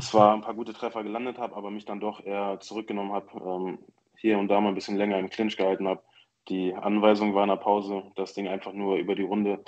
zwar 0.00 0.34
ein 0.34 0.40
paar 0.40 0.54
gute 0.54 0.72
Treffer 0.72 1.02
gelandet 1.02 1.38
habe, 1.38 1.56
aber 1.56 1.70
mich 1.70 1.84
dann 1.84 2.00
doch 2.00 2.24
eher 2.24 2.58
zurückgenommen 2.60 3.12
habe, 3.12 3.28
ähm, 3.44 3.78
hier 4.16 4.38
und 4.38 4.48
da 4.48 4.60
mal 4.60 4.68
ein 4.68 4.74
bisschen 4.74 4.96
länger 4.96 5.18
im 5.18 5.30
Clinch 5.30 5.56
gehalten 5.56 5.86
habe. 5.86 6.02
Die 6.48 6.74
Anweisung 6.74 7.34
war 7.34 7.44
in 7.44 7.50
der 7.50 7.56
Pause, 7.56 8.10
das 8.16 8.34
Ding 8.34 8.48
einfach 8.48 8.72
nur 8.72 8.96
über 8.96 9.14
die 9.14 9.22
Runde 9.22 9.64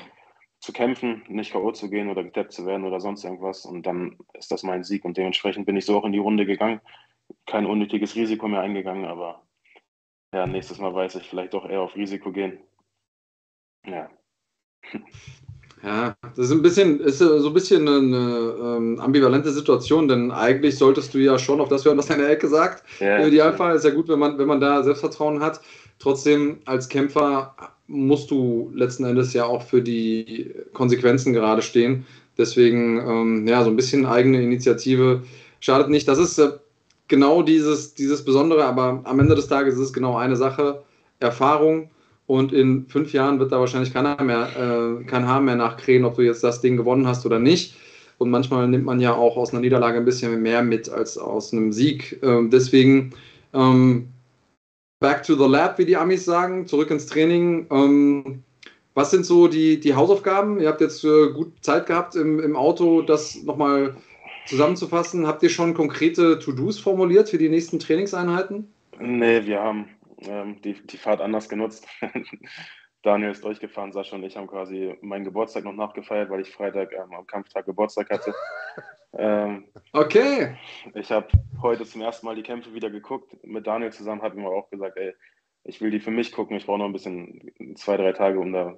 zu 0.61 0.73
kämpfen, 0.73 1.23
nicht 1.29 1.53
K.O. 1.53 1.73
zu 1.73 1.91
gehen 1.91 2.09
oder 2.09 2.25
getappt 2.25 2.53
zu 2.53 2.67
werden 2.67 2.85
oder 2.85 3.01
sonst 3.01 3.23
irgendwas. 3.25 3.65
Und 3.65 3.85
dann 3.85 4.17
ist 4.33 4.51
das 4.51 4.63
mein 4.63 4.83
Sieg. 4.83 5.05
Und 5.05 5.17
dementsprechend 5.17 5.67
bin 5.67 5.77
ich 5.77 5.85
so 5.85 5.97
auch 5.97 6.05
in 6.05 6.13
die 6.13 6.19
Runde 6.19 6.47
gegangen. 6.47 6.81
Kein 7.47 7.67
unnötiges 7.67 8.17
Risiko 8.17 8.49
mehr 8.49 8.61
eingegangen, 8.61 9.05
aber 9.05 9.47
ja, 10.33 10.47
nächstes 10.47 10.79
Mal 10.79 10.95
weiß 10.95 11.15
ich 11.17 11.29
vielleicht 11.29 11.55
doch 11.55 11.69
eher 11.69 11.83
auf 11.83 11.95
Risiko 11.95 12.33
gehen. 12.33 12.59
Ja. 13.87 14.11
Ja, 15.83 16.17
das 16.37 16.47
ist 16.47 16.53
ein 16.53 16.63
bisschen, 16.63 17.01
ist 17.01 17.19
so 17.19 17.47
ein 17.47 17.53
bisschen 17.53 17.87
eine 17.87 18.55
ähm, 18.59 19.01
ambivalente 19.01 19.51
Situation, 19.51 20.09
denn 20.09 20.31
eigentlich 20.31 20.79
solltest 20.79 21.13
du 21.13 21.19
ja 21.19 21.39
schon 21.39 21.61
auf 21.61 21.69
das 21.69 21.85
hören, 21.85 21.99
was 21.99 22.07
deine 22.07 22.27
Ecke 22.27 22.49
sagt. 22.49 22.85
Ja, 23.01 23.19
Im 23.19 23.29
Idealfall 23.29 23.77
ist 23.77 23.85
ja 23.85 23.91
gut, 23.91 24.09
wenn 24.09 24.19
man, 24.19 24.39
wenn 24.39 24.49
man 24.49 24.61
da 24.61 24.83
Selbstvertrauen 24.83 25.41
hat. 25.41 25.61
Trotzdem, 25.99 26.59
als 26.65 26.89
Kämpfer 26.89 27.55
musst 27.87 28.31
du 28.31 28.73
letzten 28.75 29.05
Endes 29.05 29.35
ja 29.35 29.45
auch 29.45 29.63
für 29.63 29.83
die 29.83 30.55
Konsequenzen 30.73 31.33
gerade 31.33 31.61
stehen. 31.61 32.07
Deswegen, 32.39 32.99
ähm, 32.99 33.47
ja, 33.47 33.63
so 33.63 33.71
ein 33.71 33.77
bisschen 33.77 34.07
eigene 34.07 34.43
Initiative 34.43 35.23
schadet 35.61 35.91
nicht. 35.91 36.09
Das 36.09 36.19
ist 36.19 36.39
äh, 36.39 36.53
genau 37.09 37.43
dieses, 37.43 37.95
dieses 37.95 38.25
Besondere, 38.25 38.65
aber 38.65 39.03
am 39.05 39.21
Ende 39.21 39.35
des 39.35 39.49
Tages 39.49 39.75
ist 39.75 39.81
es 39.81 39.93
genau 39.93 40.17
eine 40.17 40.37
Sache: 40.37 40.83
Erfahrung 41.21 41.91
und 42.27 42.53
in 42.53 42.87
fünf 42.89 43.13
Jahren 43.13 43.39
wird 43.39 43.53
da 43.53 43.61
wahrscheinlich 43.61 43.93
keiner 43.93 44.23
mehr, 44.23 44.49
äh, 44.57 45.05
kein 45.05 45.27
Haar 45.27 45.41
mehr 45.41 45.57
nachkrähen, 45.57 46.05
ob 46.05 46.17
du 46.17 46.23
jetzt 46.23 46.43
das 46.43 46.61
Ding 46.61 46.77
gewonnen 46.77 47.07
hast 47.07 47.27
oder 47.27 47.39
nicht. 47.39 47.77
Und 48.19 48.31
manchmal 48.31 48.69
nimmt 48.69 48.85
man 48.85 49.01
ja 49.01 49.13
auch 49.15 49.37
aus 49.37 49.53
einer 49.53 49.61
Niederlage 49.61 49.99
ein 49.99 50.05
bisschen 50.05 50.41
mehr 50.41 50.63
mit 50.63 50.89
als 50.89 51.19
aus 51.19 51.53
einem 51.53 51.73
Sieg. 51.73 52.19
Ähm, 52.23 52.49
deswegen 52.51 53.13
ähm, 53.53 54.09
back 55.01 55.23
to 55.25 55.35
the 55.35 55.51
lab, 55.51 55.79
wie 55.79 55.85
die 55.85 55.97
Amis 55.97 56.25
sagen, 56.25 56.67
zurück 56.67 56.91
ins 56.91 57.07
Training. 57.07 57.67
Ähm, 57.71 58.43
was 58.95 59.11
sind 59.11 59.27
so 59.27 59.49
die, 59.49 59.81
die 59.81 59.95
Hausaufgaben? 59.95 60.61
Ihr 60.61 60.69
habt 60.69 60.81
jetzt 60.81 61.05
äh, 61.05 61.29
gut 61.33 61.53
Zeit 61.61 61.87
gehabt 61.87 62.15
im, 62.15 62.41
im 62.41 62.57
Auto, 62.57 63.03
das 63.03 63.43
nochmal 63.43 63.97
zusammenzufassen. 64.47 65.27
Habt 65.27 65.43
ihr 65.43 65.51
schon 65.51 65.75
konkrete 65.75 66.39
To-Dos 66.39 66.79
formuliert 66.79 67.29
für 67.29 67.39
die 67.39 67.49
nächsten 67.49 67.79
Trainingseinheiten? 67.81 68.69
Nee, 69.01 69.45
wir 69.45 69.61
haben 69.61 69.87
ähm, 70.21 70.61
die, 70.63 70.75
die 70.87 70.99
Fahrt 70.99 71.21
anders 71.21 71.49
genutzt. 71.49 71.87
Daniel 73.03 73.33
ist 73.33 73.45
durchgefahren, 73.45 73.93
Sascha 73.93 74.17
und 74.17 74.25
ich 74.25 74.37
haben 74.37 74.47
quasi 74.47 74.97
meinen 75.03 75.25
Geburtstag 75.25 75.65
noch 75.65 75.75
nachgefeiert, 75.75 76.31
weil 76.31 76.41
ich 76.41 76.51
Freitag 76.51 76.93
ähm, 76.93 77.13
am 77.13 77.27
Kampftag 77.27 77.67
Geburtstag 77.67 78.09
hatte. 78.09 78.35
ähm, 79.19 79.67
okay. 79.93 80.57
Ich 80.95 81.11
habe 81.11 81.29
heute 81.61 81.85
zum 81.85 82.01
ersten 82.01 82.25
Mal 82.25 82.35
die 82.35 82.43
Kämpfe 82.43 82.73
wieder 82.73 82.89
geguckt. 82.89 83.37
Mit 83.45 83.67
Daniel 83.67 83.93
zusammen 83.93 84.23
ich 84.27 84.35
mir 84.35 84.49
auch 84.49 84.71
gesagt, 84.71 84.97
ey, 84.97 85.15
ich 85.65 85.83
will 85.83 85.91
die 85.91 86.01
für 86.01 86.11
mich 86.11 86.33
gucken. 86.33 86.57
Ich 86.57 86.65
brauche 86.65 86.79
noch 86.79 86.87
ein 86.87 86.93
bisschen, 86.93 87.53
zwei, 87.77 87.99
drei 87.99 88.13
Tage, 88.13 88.41
um 88.41 88.53
da 88.53 88.75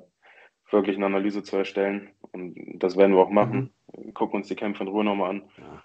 wirklich 0.70 0.96
eine 0.96 1.06
Analyse 1.06 1.44
zu 1.44 1.56
erstellen. 1.56 2.10
Und 2.32 2.56
das 2.80 2.96
werden 2.96 3.14
wir 3.14 3.22
auch 3.22 3.30
machen. 3.30 3.72
Mhm. 3.96 4.14
Gucken 4.14 4.40
uns 4.40 4.48
die 4.48 4.56
Kämpfe 4.56 4.82
in 4.82 4.88
Ruhe 4.88 5.04
nochmal 5.04 5.30
an. 5.30 5.50
Ja. 5.56 5.84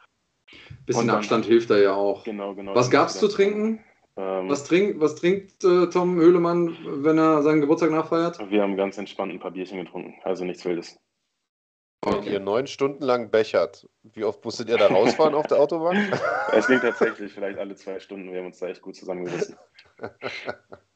Bisschen 0.85 1.07
dann, 1.07 1.17
Abstand 1.17 1.45
hilft 1.45 1.69
da 1.69 1.77
ja 1.77 1.93
auch. 1.93 2.23
Genau, 2.23 2.55
genau. 2.55 2.75
Was 2.75 2.89
gab 2.89 3.07
es 3.07 3.19
zu 3.19 3.27
trinken? 3.27 3.83
Ähm, 4.21 4.49
was, 4.49 4.65
trink, 4.65 4.99
was 4.99 5.15
trinkt 5.15 5.63
äh, 5.63 5.87
Tom 5.87 6.17
Höhlemann, 6.17 6.77
wenn 7.03 7.17
er 7.17 7.41
seinen 7.41 7.59
Geburtstag 7.61 7.89
nachfeiert? 7.89 8.37
Wir 8.51 8.61
haben 8.61 8.77
ganz 8.77 8.97
entspannt 8.99 9.33
ein 9.33 9.39
paar 9.39 9.49
Bierchen 9.49 9.79
getrunken, 9.79 10.13
also 10.23 10.45
nichts 10.45 10.63
Wildes. 10.63 10.99
Okay. 12.03 12.33
ihr 12.33 12.39
neun 12.39 12.67
Stunden 12.67 13.03
lang 13.03 13.29
bechert, 13.29 13.87
wie 14.03 14.23
oft 14.23 14.43
musstet 14.43 14.69
ihr 14.69 14.77
da 14.77 14.87
rausfahren 14.87 15.35
auf 15.35 15.47
der 15.47 15.59
Autobahn? 15.59 15.97
Es 16.53 16.67
ging 16.67 16.81
tatsächlich 16.81 17.31
vielleicht 17.31 17.57
alle 17.57 17.75
zwei 17.75 17.99
Stunden. 17.99 18.31
Wir 18.31 18.39
haben 18.39 18.47
uns 18.47 18.59
da 18.59 18.67
echt 18.67 18.81
gut 18.81 18.95
zusammengerissen. 18.95 19.55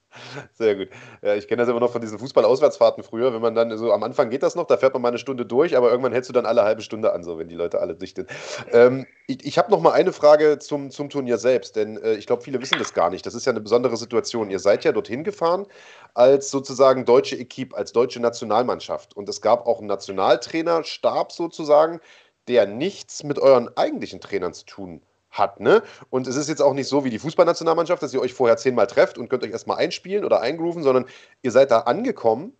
Sehr 0.53 0.75
gut. 0.75 0.89
Ja, 1.21 1.35
ich 1.35 1.47
kenne 1.47 1.61
das 1.61 1.69
immer 1.69 1.79
noch 1.79 1.91
von 1.91 2.01
diesen 2.01 2.19
Fußball-Auswärtsfahrten 2.19 3.03
früher, 3.03 3.33
wenn 3.33 3.41
man 3.41 3.55
dann 3.55 3.77
so 3.77 3.91
am 3.91 4.03
Anfang 4.03 4.29
geht 4.29 4.43
das 4.43 4.55
noch, 4.55 4.67
da 4.67 4.77
fährt 4.77 4.93
man 4.93 5.01
mal 5.01 5.09
eine 5.09 5.17
Stunde 5.17 5.45
durch, 5.45 5.75
aber 5.75 5.89
irgendwann 5.89 6.13
hältst 6.13 6.29
du 6.29 6.33
dann 6.33 6.45
alle 6.45 6.63
halbe 6.63 6.81
Stunde 6.81 7.13
an, 7.13 7.23
so 7.23 7.37
wenn 7.37 7.47
die 7.47 7.55
Leute 7.55 7.79
alle 7.79 7.95
dicht 7.95 8.15
sind. 8.17 8.29
Ähm, 8.71 9.05
ich 9.27 9.45
ich 9.45 9.57
habe 9.57 9.71
noch 9.71 9.81
mal 9.81 9.91
eine 9.91 10.13
Frage 10.13 10.59
zum, 10.59 10.91
zum 10.91 11.09
Turnier 11.09 11.37
selbst, 11.37 11.75
denn 11.75 11.97
äh, 11.97 12.13
ich 12.15 12.27
glaube, 12.27 12.43
viele 12.43 12.61
wissen 12.61 12.77
das 12.77 12.93
gar 12.93 13.09
nicht. 13.09 13.25
Das 13.25 13.33
ist 13.33 13.45
ja 13.45 13.51
eine 13.51 13.61
besondere 13.61 13.97
Situation. 13.97 14.49
Ihr 14.49 14.59
seid 14.59 14.83
ja 14.83 14.91
dorthin 14.91 15.23
gefahren 15.23 15.65
als 16.13 16.51
sozusagen 16.51 17.05
deutsche 17.05 17.35
Equipe, 17.37 17.75
als 17.75 17.91
deutsche 17.91 18.19
Nationalmannschaft. 18.19 19.15
Und 19.15 19.29
es 19.29 19.41
gab 19.41 19.67
auch 19.67 19.79
einen 19.79 19.87
Nationaltrainerstab 19.87 21.31
sozusagen, 21.31 21.99
der 22.47 22.67
nichts 22.67 23.23
mit 23.23 23.39
euren 23.39 23.69
eigentlichen 23.77 24.21
Trainern 24.21 24.53
zu 24.53 24.65
tun 24.65 25.01
hat. 25.01 25.14
Ne? 25.59 25.83
Und 26.09 26.27
es 26.27 26.35
ist 26.35 26.49
jetzt 26.49 26.61
auch 26.61 26.73
nicht 26.73 26.87
so 26.87 27.03
wie 27.03 27.09
die 27.09 27.19
Fußballnationalmannschaft, 27.19 28.01
dass 28.01 28.13
ihr 28.13 28.21
euch 28.21 28.33
vorher 28.33 28.57
zehnmal 28.57 28.87
trefft 28.87 29.17
und 29.17 29.29
könnt 29.29 29.43
euch 29.43 29.51
erstmal 29.51 29.77
einspielen 29.77 30.23
oder 30.23 30.41
eingrooven, 30.41 30.83
sondern 30.83 31.05
ihr 31.41 31.51
seid 31.51 31.71
da 31.71 31.79
angekommen 31.81 32.53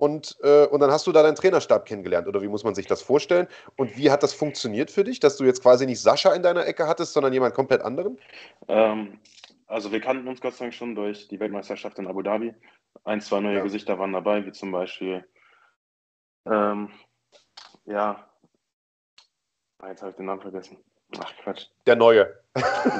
und, 0.00 0.38
äh, 0.42 0.66
und 0.66 0.80
dann 0.80 0.90
hast 0.90 1.06
du 1.06 1.12
da 1.12 1.22
deinen 1.22 1.34
Trainerstab 1.34 1.84
kennengelernt. 1.84 2.26
Oder 2.26 2.40
wie 2.40 2.48
muss 2.48 2.64
man 2.64 2.74
sich 2.74 2.86
das 2.86 3.02
vorstellen? 3.02 3.46
Und 3.76 3.98
wie 3.98 4.10
hat 4.10 4.22
das 4.22 4.32
funktioniert 4.32 4.90
für 4.90 5.04
dich, 5.04 5.20
dass 5.20 5.36
du 5.36 5.44
jetzt 5.44 5.62
quasi 5.62 5.84
nicht 5.84 6.00
Sascha 6.00 6.32
in 6.32 6.42
deiner 6.42 6.66
Ecke 6.66 6.86
hattest, 6.88 7.12
sondern 7.12 7.34
jemand 7.34 7.54
komplett 7.54 7.82
anderen? 7.82 8.18
Ähm, 8.66 9.20
also 9.66 9.92
wir 9.92 10.00
kannten 10.00 10.26
uns 10.26 10.40
Gott 10.40 10.54
sei 10.54 10.64
Dank 10.64 10.74
schon 10.74 10.94
durch 10.94 11.28
die 11.28 11.38
Weltmeisterschaft 11.38 11.98
in 11.98 12.06
Abu 12.06 12.22
Dhabi. 12.22 12.54
Ein, 13.04 13.20
zwei 13.20 13.40
neue 13.40 13.56
ja. 13.56 13.62
Gesichter 13.62 13.98
waren 13.98 14.14
dabei, 14.14 14.44
wie 14.46 14.52
zum 14.52 14.72
Beispiel, 14.72 15.22
ähm, 16.46 16.90
ja, 17.84 18.26
jetzt 19.86 20.00
habe 20.00 20.12
ich 20.12 20.16
den 20.16 20.26
Namen 20.26 20.40
vergessen. 20.40 20.78
Ach 21.18 21.32
Quatsch. 21.42 21.66
Der 21.86 21.96
Neue. 21.96 22.34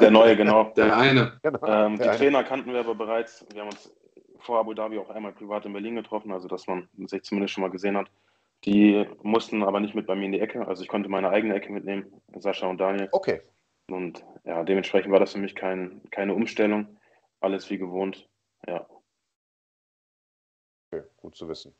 Der 0.00 0.10
Neue, 0.10 0.36
genau. 0.36 0.64
Der 0.76 0.96
eine. 0.96 1.38
Genau. 1.42 1.58
Ähm, 1.66 1.96
der 1.96 2.06
die 2.06 2.08
eine. 2.08 2.18
Trainer 2.18 2.44
kannten 2.44 2.72
wir 2.72 2.80
aber 2.80 2.94
bereits. 2.94 3.44
Wir 3.52 3.62
haben 3.62 3.70
uns 3.70 3.92
vor 4.38 4.58
Abu 4.58 4.74
Dhabi 4.74 4.98
auch 4.98 5.10
einmal 5.10 5.32
privat 5.32 5.66
in 5.66 5.72
Berlin 5.72 5.96
getroffen, 5.96 6.32
also 6.32 6.48
dass 6.48 6.66
man 6.66 6.88
sich 7.06 7.22
zumindest 7.22 7.54
schon 7.54 7.62
mal 7.62 7.70
gesehen 7.70 7.96
hat. 7.96 8.10
Die 8.64 9.06
mussten 9.22 9.62
aber 9.62 9.80
nicht 9.80 9.94
mit 9.94 10.06
bei 10.06 10.14
mir 10.14 10.26
in 10.26 10.32
die 10.32 10.40
Ecke, 10.40 10.66
also 10.66 10.82
ich 10.82 10.88
konnte 10.88 11.08
meine 11.08 11.30
eigene 11.30 11.54
Ecke 11.54 11.72
mitnehmen, 11.72 12.12
Sascha 12.36 12.66
und 12.66 12.78
Daniel. 12.78 13.08
Okay. 13.12 13.40
Und 13.88 14.24
ja, 14.44 14.62
dementsprechend 14.64 15.12
war 15.12 15.20
das 15.20 15.32
für 15.32 15.38
mich 15.38 15.54
kein, 15.54 16.02
keine 16.10 16.34
Umstellung, 16.34 16.98
alles 17.40 17.70
wie 17.70 17.78
gewohnt, 17.78 18.28
ja. 18.66 18.86
Okay, 20.92 21.04
gut 21.16 21.36
zu 21.36 21.48
wissen. 21.48 21.74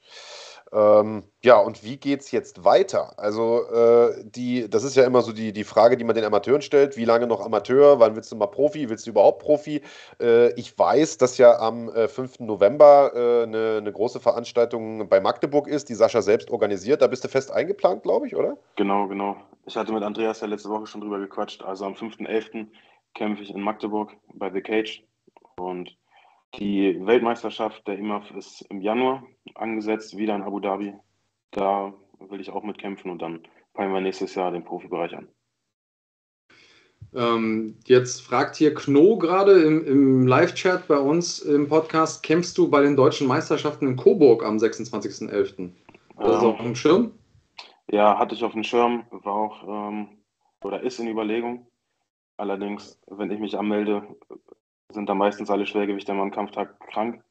Ähm, 0.72 1.24
ja, 1.42 1.58
und 1.58 1.82
wie 1.82 1.96
geht 1.96 2.20
es 2.20 2.30
jetzt 2.30 2.64
weiter? 2.64 3.18
Also, 3.18 3.64
äh, 3.72 4.22
die, 4.24 4.70
das 4.70 4.84
ist 4.84 4.94
ja 4.94 5.04
immer 5.04 5.22
so 5.22 5.32
die, 5.32 5.52
die 5.52 5.64
Frage, 5.64 5.96
die 5.96 6.04
man 6.04 6.14
den 6.14 6.24
Amateuren 6.24 6.62
stellt. 6.62 6.96
Wie 6.96 7.04
lange 7.04 7.26
noch 7.26 7.40
Amateur? 7.40 7.98
Wann 7.98 8.14
willst 8.14 8.30
du 8.30 8.36
mal 8.36 8.46
Profi? 8.46 8.88
Willst 8.88 9.06
du 9.06 9.10
überhaupt 9.10 9.42
Profi? 9.42 9.82
Äh, 10.20 10.52
ich 10.54 10.78
weiß, 10.78 11.18
dass 11.18 11.38
ja 11.38 11.58
am 11.58 11.88
äh, 11.88 12.06
5. 12.06 12.40
November 12.40 13.10
eine 13.12 13.78
äh, 13.78 13.80
ne 13.80 13.92
große 13.92 14.20
Veranstaltung 14.20 15.08
bei 15.08 15.20
Magdeburg 15.20 15.66
ist, 15.66 15.88
die 15.88 15.94
Sascha 15.94 16.22
selbst 16.22 16.50
organisiert. 16.50 17.02
Da 17.02 17.08
bist 17.08 17.24
du 17.24 17.28
fest 17.28 17.50
eingeplant, 17.50 18.02
glaube 18.02 18.28
ich, 18.28 18.36
oder? 18.36 18.56
Genau, 18.76 19.08
genau. 19.08 19.36
Ich 19.66 19.76
hatte 19.76 19.92
mit 19.92 20.02
Andreas 20.02 20.40
ja 20.40 20.46
letzte 20.46 20.68
Woche 20.68 20.86
schon 20.86 21.00
drüber 21.00 21.18
gequatscht. 21.18 21.62
Also 21.62 21.84
am 21.84 21.94
5.11. 21.94 22.66
kämpfe 23.14 23.42
ich 23.42 23.50
in 23.52 23.60
Magdeburg 23.60 24.12
bei 24.34 24.50
The 24.50 24.60
Cage. 24.60 25.02
Und 25.56 25.96
die 26.54 26.98
Weltmeisterschaft 27.06 27.86
der 27.86 27.98
IMAF 27.98 28.30
ist 28.32 28.62
im 28.70 28.80
Januar 28.80 29.22
angesetzt, 29.54 30.16
wieder 30.16 30.34
in 30.34 30.42
Abu 30.42 30.60
Dhabi. 30.60 30.94
Da 31.52 31.92
will 32.18 32.40
ich 32.40 32.50
auch 32.50 32.62
mitkämpfen 32.62 33.10
und 33.10 33.22
dann 33.22 33.42
peilen 33.74 33.92
wir 33.92 34.00
nächstes 34.00 34.34
Jahr 34.34 34.50
den 34.50 34.64
Profibereich 34.64 35.16
an. 35.16 35.28
Ähm, 37.14 37.76
jetzt 37.86 38.20
fragt 38.20 38.56
hier 38.56 38.74
Kno 38.74 39.18
gerade 39.18 39.62
im, 39.62 39.84
im 39.84 40.26
Live-Chat 40.26 40.86
bei 40.86 40.98
uns 40.98 41.40
im 41.40 41.68
Podcast: 41.68 42.22
Kämpfst 42.22 42.56
du 42.56 42.70
bei 42.70 42.82
den 42.82 42.96
deutschen 42.96 43.26
Meisterschaften 43.26 43.86
in 43.88 43.96
Coburg 43.96 44.44
am 44.44 44.58
26.11.? 44.58 45.72
Das 46.18 46.42
ähm, 46.42 46.48
auf 46.48 46.58
dem 46.58 46.76
Schirm? 46.76 47.12
Ja, 47.90 48.18
hatte 48.18 48.34
ich 48.34 48.44
auf 48.44 48.52
dem 48.52 48.62
Schirm, 48.62 49.04
war 49.10 49.34
auch 49.34 49.88
ähm, 49.88 50.08
oder 50.62 50.82
ist 50.82 51.00
in 51.00 51.08
Überlegung. 51.08 51.66
Allerdings, 52.36 53.00
wenn 53.08 53.30
ich 53.30 53.40
mich 53.40 53.58
anmelde, 53.58 54.06
sind 54.94 55.08
da 55.08 55.14
meistens 55.14 55.50
alle 55.50 55.66
Schwergewichte 55.66 56.12
am 56.12 56.30
Kampftag 56.30 56.78
krank. 56.80 57.22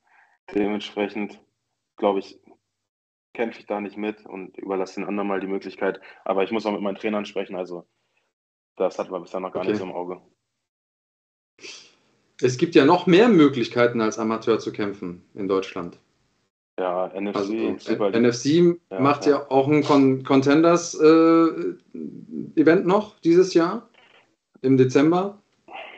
Dementsprechend, 0.53 1.41
glaube 1.97 2.19
ich, 2.19 2.39
kämpfe 3.33 3.59
ich 3.59 3.67
da 3.67 3.79
nicht 3.79 3.97
mit 3.97 4.25
und 4.25 4.57
überlasse 4.57 4.95
den 4.95 5.05
anderen 5.05 5.27
mal 5.27 5.39
die 5.39 5.47
Möglichkeit. 5.47 6.01
Aber 6.25 6.43
ich 6.43 6.51
muss 6.51 6.65
auch 6.65 6.71
mit 6.71 6.81
meinen 6.81 6.97
Trainern 6.97 7.25
sprechen, 7.25 7.55
also 7.55 7.85
das 8.75 8.97
hat 8.97 9.11
man 9.11 9.21
bisher 9.21 9.39
noch 9.39 9.51
gar 9.51 9.61
okay. 9.61 9.71
nicht 9.71 9.79
so 9.79 9.85
im 9.85 9.91
Auge. 9.91 10.21
Es 12.41 12.57
gibt 12.57 12.75
ja 12.75 12.85
noch 12.85 13.05
mehr 13.05 13.27
Möglichkeiten 13.27 13.99
als 14.01 14.17
Amateur 14.17 14.59
zu 14.59 14.71
kämpfen 14.71 15.25
in 15.33 15.47
Deutschland. 15.47 15.99
Ja, 16.79 17.07
NFC, 17.09 17.35
also, 17.35 17.53
NFC 18.17 18.45
ja, 18.89 18.99
macht 19.01 19.25
ja. 19.25 19.39
ja, 19.39 19.51
auch 19.51 19.67
ein 19.67 19.83
Con 19.83 20.23
Contenders-Event 20.23 21.75
äh, 22.55 22.87
noch 22.87 23.19
dieses 23.19 23.53
Jahr 23.53 23.89
im 24.61 24.77
Dezember. 24.77 25.41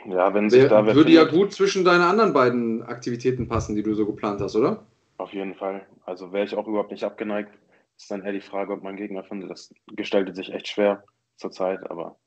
Ja, 0.05 0.33
wenn 0.33 0.49
sich 0.49 0.67
da 0.67 0.85
Würde 0.85 1.11
ja 1.11 1.25
gut 1.25 1.53
zwischen 1.53 1.85
deine 1.85 2.05
anderen 2.05 2.33
beiden 2.33 2.83
Aktivitäten 2.83 3.47
passen, 3.47 3.75
die 3.75 3.83
du 3.83 3.93
so 3.93 4.05
geplant 4.05 4.41
hast, 4.41 4.55
oder? 4.55 4.85
Auf 5.17 5.33
jeden 5.33 5.55
Fall. 5.55 5.85
Also 6.05 6.33
wäre 6.33 6.45
ich 6.45 6.55
auch 6.55 6.67
überhaupt 6.67 6.91
nicht 6.91 7.03
abgeneigt. 7.03 7.51
Ist 7.97 8.09
dann 8.09 8.23
eher 8.23 8.31
die 8.31 8.41
Frage, 8.41 8.73
ob 8.73 8.81
man 8.81 8.95
Gegner 8.95 9.23
findet. 9.23 9.51
Das 9.51 9.73
gestaltet 9.95 10.35
sich 10.35 10.51
echt 10.51 10.67
schwer 10.67 11.03
zurzeit, 11.35 11.89
aber. 11.89 12.17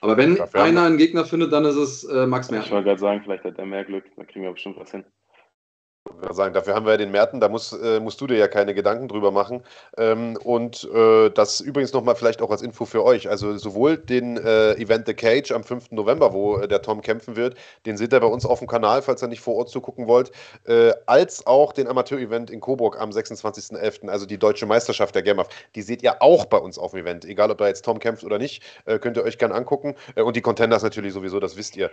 Aber 0.00 0.16
wenn 0.16 0.40
einer 0.54 0.84
einen 0.84 0.96
Gegner 0.96 1.24
findet, 1.24 1.52
dann 1.52 1.64
ist 1.64 1.76
es 1.76 2.04
äh, 2.04 2.26
Max 2.26 2.50
Merkel. 2.50 2.66
Ich 2.66 2.72
wollte 2.72 2.86
gerade 2.86 3.00
sagen, 3.00 3.20
vielleicht 3.22 3.44
hat 3.44 3.58
der 3.58 3.66
mehr 3.66 3.84
Glück, 3.84 4.04
da 4.16 4.24
kriegen 4.24 4.44
wir 4.44 4.52
bestimmt 4.52 4.78
was 4.78 4.90
hin 4.90 5.04
sagen, 6.30 6.54
dafür 6.54 6.74
haben 6.74 6.86
wir 6.86 6.92
ja 6.92 6.98
den 6.98 7.10
Märten, 7.10 7.40
da 7.40 7.48
musst, 7.48 7.72
äh, 7.72 8.00
musst 8.00 8.20
du 8.20 8.26
dir 8.26 8.36
ja 8.36 8.48
keine 8.48 8.74
Gedanken 8.74 9.08
drüber 9.08 9.30
machen. 9.30 9.62
Ähm, 9.96 10.38
und 10.44 10.88
äh, 10.94 11.30
das 11.30 11.60
übrigens 11.60 11.92
nochmal 11.92 12.14
vielleicht 12.14 12.42
auch 12.42 12.50
als 12.50 12.62
Info 12.62 12.84
für 12.84 13.04
euch. 13.04 13.28
Also 13.28 13.56
sowohl 13.56 13.96
den 13.96 14.36
äh, 14.36 14.72
Event 14.74 15.06
The 15.06 15.14
Cage 15.14 15.52
am 15.52 15.64
5. 15.64 15.92
November, 15.92 16.32
wo 16.32 16.58
äh, 16.58 16.68
der 16.68 16.82
Tom 16.82 17.02
kämpfen 17.02 17.36
wird, 17.36 17.56
den 17.86 17.96
seht 17.96 18.12
ihr 18.12 18.20
bei 18.20 18.26
uns 18.26 18.46
auf 18.46 18.58
dem 18.60 18.68
Kanal, 18.68 19.02
falls 19.02 19.22
ihr 19.22 19.28
nicht 19.28 19.40
vor 19.40 19.56
Ort 19.56 19.68
zugucken 19.68 20.06
wollt, 20.06 20.30
äh, 20.66 20.92
als 21.06 21.46
auch 21.46 21.72
den 21.72 21.88
Amateur-Event 21.88 22.50
in 22.50 22.60
Coburg 22.60 23.00
am 23.00 23.10
26.11., 23.10 24.08
also 24.08 24.26
die 24.26 24.38
deutsche 24.38 24.66
Meisterschaft 24.66 25.14
der 25.14 25.22
GEMAF. 25.22 25.48
Die 25.74 25.82
seht 25.82 26.02
ihr 26.02 26.22
auch 26.22 26.44
bei 26.44 26.58
uns 26.58 26.78
auf 26.78 26.92
dem 26.92 27.00
Event. 27.00 27.24
Egal, 27.24 27.50
ob 27.50 27.58
da 27.58 27.68
jetzt 27.68 27.84
Tom 27.84 27.98
kämpft 27.98 28.24
oder 28.24 28.38
nicht, 28.38 28.62
äh, 28.86 28.98
könnt 28.98 29.16
ihr 29.16 29.24
euch 29.24 29.38
gern 29.38 29.52
angucken. 29.52 29.94
und 30.16 30.36
die 30.36 30.40
Contenders 30.40 30.82
natürlich 30.82 31.12
sowieso, 31.12 31.40
das 31.40 31.56
wisst 31.56 31.76
ihr. 31.76 31.90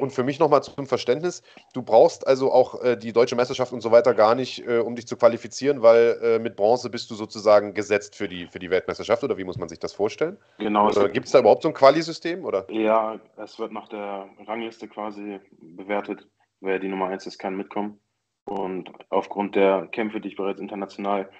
und 0.00 0.10
für 0.10 0.22
mich 0.22 0.38
nochmal 0.38 0.62
zum 0.62 0.86
Verständnis, 0.86 1.42
du 1.72 1.82
brauchst 1.82 2.26
also 2.26 2.52
auch 2.52 2.96
die 2.96 3.12
deutsche 3.12 3.36
Meisterschaft 3.36 3.53
Weltmeisterschaft 3.54 3.72
und 3.72 3.80
so 3.80 3.90
weiter 3.90 4.14
gar 4.14 4.34
nicht, 4.34 4.66
äh, 4.66 4.78
um 4.78 4.96
dich 4.96 5.06
zu 5.06 5.16
qualifizieren, 5.16 5.82
weil 5.82 6.18
äh, 6.22 6.38
mit 6.38 6.56
Bronze 6.56 6.90
bist 6.90 7.10
du 7.10 7.14
sozusagen 7.14 7.74
gesetzt 7.74 8.16
für 8.16 8.28
die, 8.28 8.46
für 8.48 8.58
die 8.58 8.70
Weltmeisterschaft 8.70 9.22
oder 9.24 9.38
wie 9.38 9.44
muss 9.44 9.58
man 9.58 9.68
sich 9.68 9.78
das 9.78 9.92
vorstellen? 9.92 10.36
Genau. 10.58 10.90
Gibt 11.12 11.26
es 11.26 11.32
da 11.32 11.40
überhaupt 11.40 11.62
so 11.62 11.68
ein 11.68 11.74
Quali-System? 11.74 12.44
Ja, 12.68 13.20
es 13.36 13.58
wird 13.58 13.72
nach 13.72 13.88
der 13.88 14.28
Rangliste 14.46 14.88
quasi 14.88 15.40
bewertet. 15.60 16.26
Wer 16.60 16.78
die 16.78 16.88
Nummer 16.88 17.06
1 17.06 17.26
ist, 17.26 17.38
kann 17.38 17.56
mitkommen. 17.56 18.00
Und 18.46 18.90
aufgrund 19.10 19.54
der 19.54 19.86
Kämpfe, 19.92 20.20
die 20.20 20.28
ich 20.28 20.36
bereits 20.36 20.60
international 20.60 21.30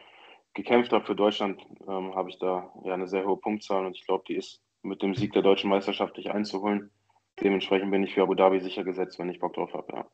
gekämpft 0.54 0.92
habe 0.92 1.04
für 1.04 1.16
Deutschland, 1.16 1.60
ähm, 1.88 2.14
habe 2.14 2.30
ich 2.30 2.38
da 2.38 2.70
ja 2.84 2.94
eine 2.94 3.08
sehr 3.08 3.24
hohe 3.24 3.36
Punktzahl 3.36 3.84
und 3.86 3.96
ich 3.96 4.06
glaube, 4.06 4.24
die 4.28 4.36
ist 4.36 4.62
mit 4.82 5.02
dem 5.02 5.14
Sieg 5.14 5.32
der 5.32 5.42
deutschen 5.42 5.70
Meisterschaft 5.70 6.16
nicht 6.16 6.30
einzuholen. 6.30 6.90
Dementsprechend 7.42 7.90
bin 7.90 8.04
ich 8.04 8.14
für 8.14 8.22
Abu 8.22 8.34
Dhabi 8.34 8.60
sicher 8.60 8.84
gesetzt, 8.84 9.18
wenn 9.18 9.28
ich 9.28 9.40
Bock 9.40 9.54
drauf 9.54 9.72
habe. 9.72 9.92
Ja. 9.92 10.06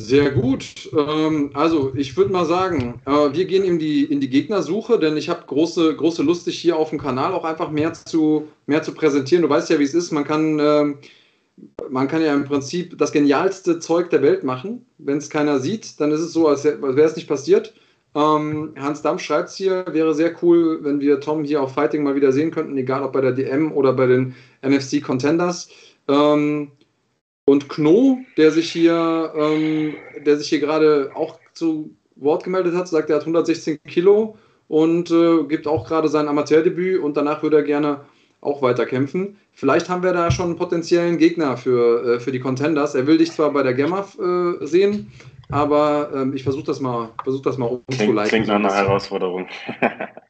Sehr 0.00 0.30
gut. 0.30 0.88
Ähm, 0.96 1.50
also 1.54 1.92
ich 1.96 2.16
würde 2.16 2.30
mal 2.30 2.44
sagen, 2.44 3.02
äh, 3.04 3.10
wir 3.10 3.46
gehen 3.46 3.64
in 3.64 3.80
die, 3.80 4.04
in 4.04 4.20
die 4.20 4.30
Gegnersuche, 4.30 4.96
denn 4.96 5.16
ich 5.16 5.28
habe 5.28 5.42
große, 5.44 5.96
große 5.96 6.22
Lust, 6.22 6.46
dich 6.46 6.56
hier 6.56 6.76
auf 6.76 6.90
dem 6.90 7.00
Kanal 7.00 7.32
auch 7.32 7.44
einfach 7.44 7.68
mehr 7.72 7.92
zu, 7.92 8.46
mehr 8.66 8.80
zu 8.84 8.94
präsentieren. 8.94 9.42
Du 9.42 9.48
weißt 9.48 9.68
ja, 9.70 9.80
wie 9.80 9.84
es 9.84 9.94
ist. 9.94 10.12
Man 10.12 10.22
kann, 10.22 10.60
ähm, 10.60 10.98
man 11.90 12.06
kann 12.06 12.22
ja 12.22 12.32
im 12.32 12.44
Prinzip 12.44 12.96
das 12.96 13.10
genialste 13.10 13.80
Zeug 13.80 14.08
der 14.10 14.22
Welt 14.22 14.44
machen. 14.44 14.86
Wenn 14.98 15.18
es 15.18 15.30
keiner 15.30 15.58
sieht, 15.58 16.00
dann 16.00 16.12
ist 16.12 16.20
es 16.20 16.32
so, 16.32 16.46
als 16.46 16.62
wäre 16.62 17.02
es 17.02 17.16
nicht 17.16 17.26
passiert. 17.26 17.74
Ähm, 18.14 18.74
Hans 18.78 19.02
Damm 19.02 19.18
schreibt 19.18 19.48
es 19.48 19.56
hier, 19.56 19.84
wäre 19.90 20.14
sehr 20.14 20.32
cool, 20.44 20.78
wenn 20.82 21.00
wir 21.00 21.18
Tom 21.18 21.42
hier 21.42 21.60
auf 21.60 21.74
Fighting 21.74 22.04
mal 22.04 22.14
wieder 22.14 22.30
sehen 22.30 22.52
könnten, 22.52 22.78
egal 22.78 23.02
ob 23.02 23.14
bei 23.14 23.20
der 23.20 23.32
DM 23.32 23.72
oder 23.72 23.92
bei 23.92 24.06
den 24.06 24.36
NFC 24.62 25.02
Contenders. 25.02 25.68
Ähm, 26.06 26.70
und 27.48 27.70
Kno, 27.70 28.18
der 28.36 28.50
sich 28.50 28.70
hier, 28.70 29.32
ähm, 29.34 29.94
der 30.26 30.36
sich 30.36 30.50
hier 30.50 30.60
gerade 30.60 31.10
auch 31.14 31.38
zu 31.54 31.96
Wort 32.16 32.44
gemeldet 32.44 32.74
hat, 32.74 32.88
sagt, 32.88 33.08
er 33.08 33.16
hat 33.16 33.22
116 33.22 33.82
Kilo 33.84 34.36
und 34.68 35.10
äh, 35.10 35.44
gibt 35.44 35.66
auch 35.66 35.88
gerade 35.88 36.08
sein 36.08 36.28
Amateurdebüt 36.28 37.00
und 37.00 37.16
danach 37.16 37.42
würde 37.42 37.56
er 37.56 37.62
gerne 37.62 38.00
auch 38.42 38.60
weiter 38.60 38.84
kämpfen. 38.84 39.38
Vielleicht 39.54 39.88
haben 39.88 40.02
wir 40.02 40.12
da 40.12 40.30
schon 40.30 40.46
einen 40.46 40.56
potenziellen 40.56 41.16
Gegner 41.16 41.56
für, 41.56 42.16
äh, 42.16 42.20
für 42.20 42.32
die 42.32 42.40
Contenders. 42.40 42.94
Er 42.94 43.06
will 43.06 43.16
dich 43.16 43.32
zwar 43.32 43.50
bei 43.50 43.62
der 43.62 43.72
GEMAF 43.72 44.18
äh, 44.18 44.66
sehen, 44.66 45.10
aber 45.48 46.10
ähm, 46.14 46.34
ich 46.34 46.42
versuche 46.42 46.64
das 46.64 46.80
mal, 46.80 47.08
versuch 47.24 47.40
das 47.40 47.56
mal 47.56 47.66
umzuleiten. 47.88 48.28
Klingt, 48.28 48.44
klingt 48.44 48.46
nach 48.48 48.56
einer 48.56 48.74
Herausforderung. 48.74 49.46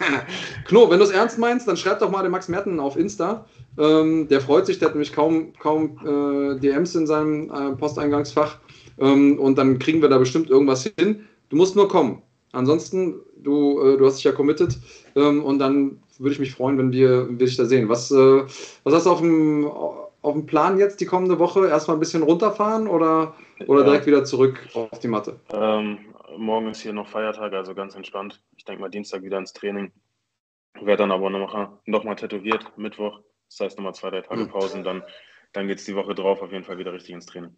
Kno, 0.64 0.90
wenn 0.90 0.98
du 0.98 1.04
es 1.04 1.10
ernst 1.10 1.38
meinst, 1.38 1.68
dann 1.68 1.76
schreib 1.76 1.98
doch 1.98 2.10
mal 2.10 2.22
den 2.22 2.32
Max 2.32 2.48
Merten 2.48 2.80
auf 2.80 2.96
Insta. 2.96 3.46
Ähm, 3.78 4.28
der 4.28 4.40
freut 4.40 4.66
sich, 4.66 4.78
der 4.78 4.88
hat 4.88 4.94
nämlich 4.94 5.12
kaum, 5.12 5.52
kaum 5.58 5.98
äh, 6.04 6.58
DMs 6.58 6.94
in 6.94 7.06
seinem 7.06 7.50
äh, 7.50 7.76
Posteingangsfach. 7.76 8.58
Ähm, 8.98 9.38
und 9.38 9.56
dann 9.56 9.78
kriegen 9.78 10.02
wir 10.02 10.08
da 10.08 10.18
bestimmt 10.18 10.50
irgendwas 10.50 10.90
hin. 10.98 11.26
Du 11.48 11.56
musst 11.56 11.76
nur 11.76 11.88
kommen. 11.88 12.22
Ansonsten, 12.52 13.20
du, 13.36 13.80
äh, 13.80 13.96
du 13.96 14.06
hast 14.06 14.16
dich 14.16 14.24
ja 14.24 14.32
committed. 14.32 14.76
Ähm, 15.16 15.44
und 15.44 15.58
dann 15.58 16.00
würde 16.18 16.32
ich 16.32 16.40
mich 16.40 16.52
freuen, 16.52 16.78
wenn 16.78 16.92
wir, 16.92 17.28
wenn 17.28 17.38
wir 17.38 17.46
dich 17.46 17.56
da 17.56 17.64
sehen. 17.64 17.88
Was, 17.88 18.10
äh, 18.10 18.42
was 18.84 18.94
hast 18.94 19.06
du 19.06 19.10
auf 19.10 19.20
dem, 19.20 19.66
auf 19.66 20.32
dem 20.32 20.46
Plan 20.46 20.78
jetzt 20.78 21.00
die 21.00 21.06
kommende 21.06 21.38
Woche? 21.38 21.68
Erstmal 21.68 21.96
ein 21.96 22.00
bisschen 22.00 22.22
runterfahren 22.22 22.86
oder, 22.86 23.34
oder 23.66 23.80
ja. 23.80 23.86
direkt 23.86 24.06
wieder 24.06 24.24
zurück 24.24 24.60
auf 24.74 24.98
die 24.98 25.08
Matte? 25.08 25.36
Ähm, 25.52 25.98
morgen 26.36 26.68
ist 26.68 26.82
hier 26.82 26.92
noch 26.92 27.08
Feiertag, 27.08 27.52
also 27.52 27.74
ganz 27.74 27.94
entspannt. 27.94 28.40
Ich 28.56 28.64
denke 28.64 28.82
mal 28.82 28.90
Dienstag 28.90 29.22
wieder 29.22 29.38
ins 29.38 29.52
Training. 29.52 29.92
Werde 30.74 31.02
dann 31.02 31.10
aber 31.10 31.30
nochmal 31.30 31.68
noch 31.86 32.04
mal 32.04 32.14
tätowiert, 32.14 32.64
Mittwoch. 32.76 33.20
Das 33.50 33.60
heißt 33.60 33.78
nochmal 33.78 33.94
zwei, 33.94 34.10
drei 34.10 34.22
Tage 34.22 34.42
hm. 34.42 34.48
Pause 34.48 34.78
und 34.78 34.84
dann, 34.84 35.02
dann 35.52 35.66
geht 35.66 35.78
es 35.78 35.84
die 35.84 35.96
Woche 35.96 36.14
drauf 36.14 36.40
auf 36.40 36.52
jeden 36.52 36.64
Fall 36.64 36.78
wieder 36.78 36.92
richtig 36.92 37.14
ins 37.14 37.26
Training. 37.26 37.56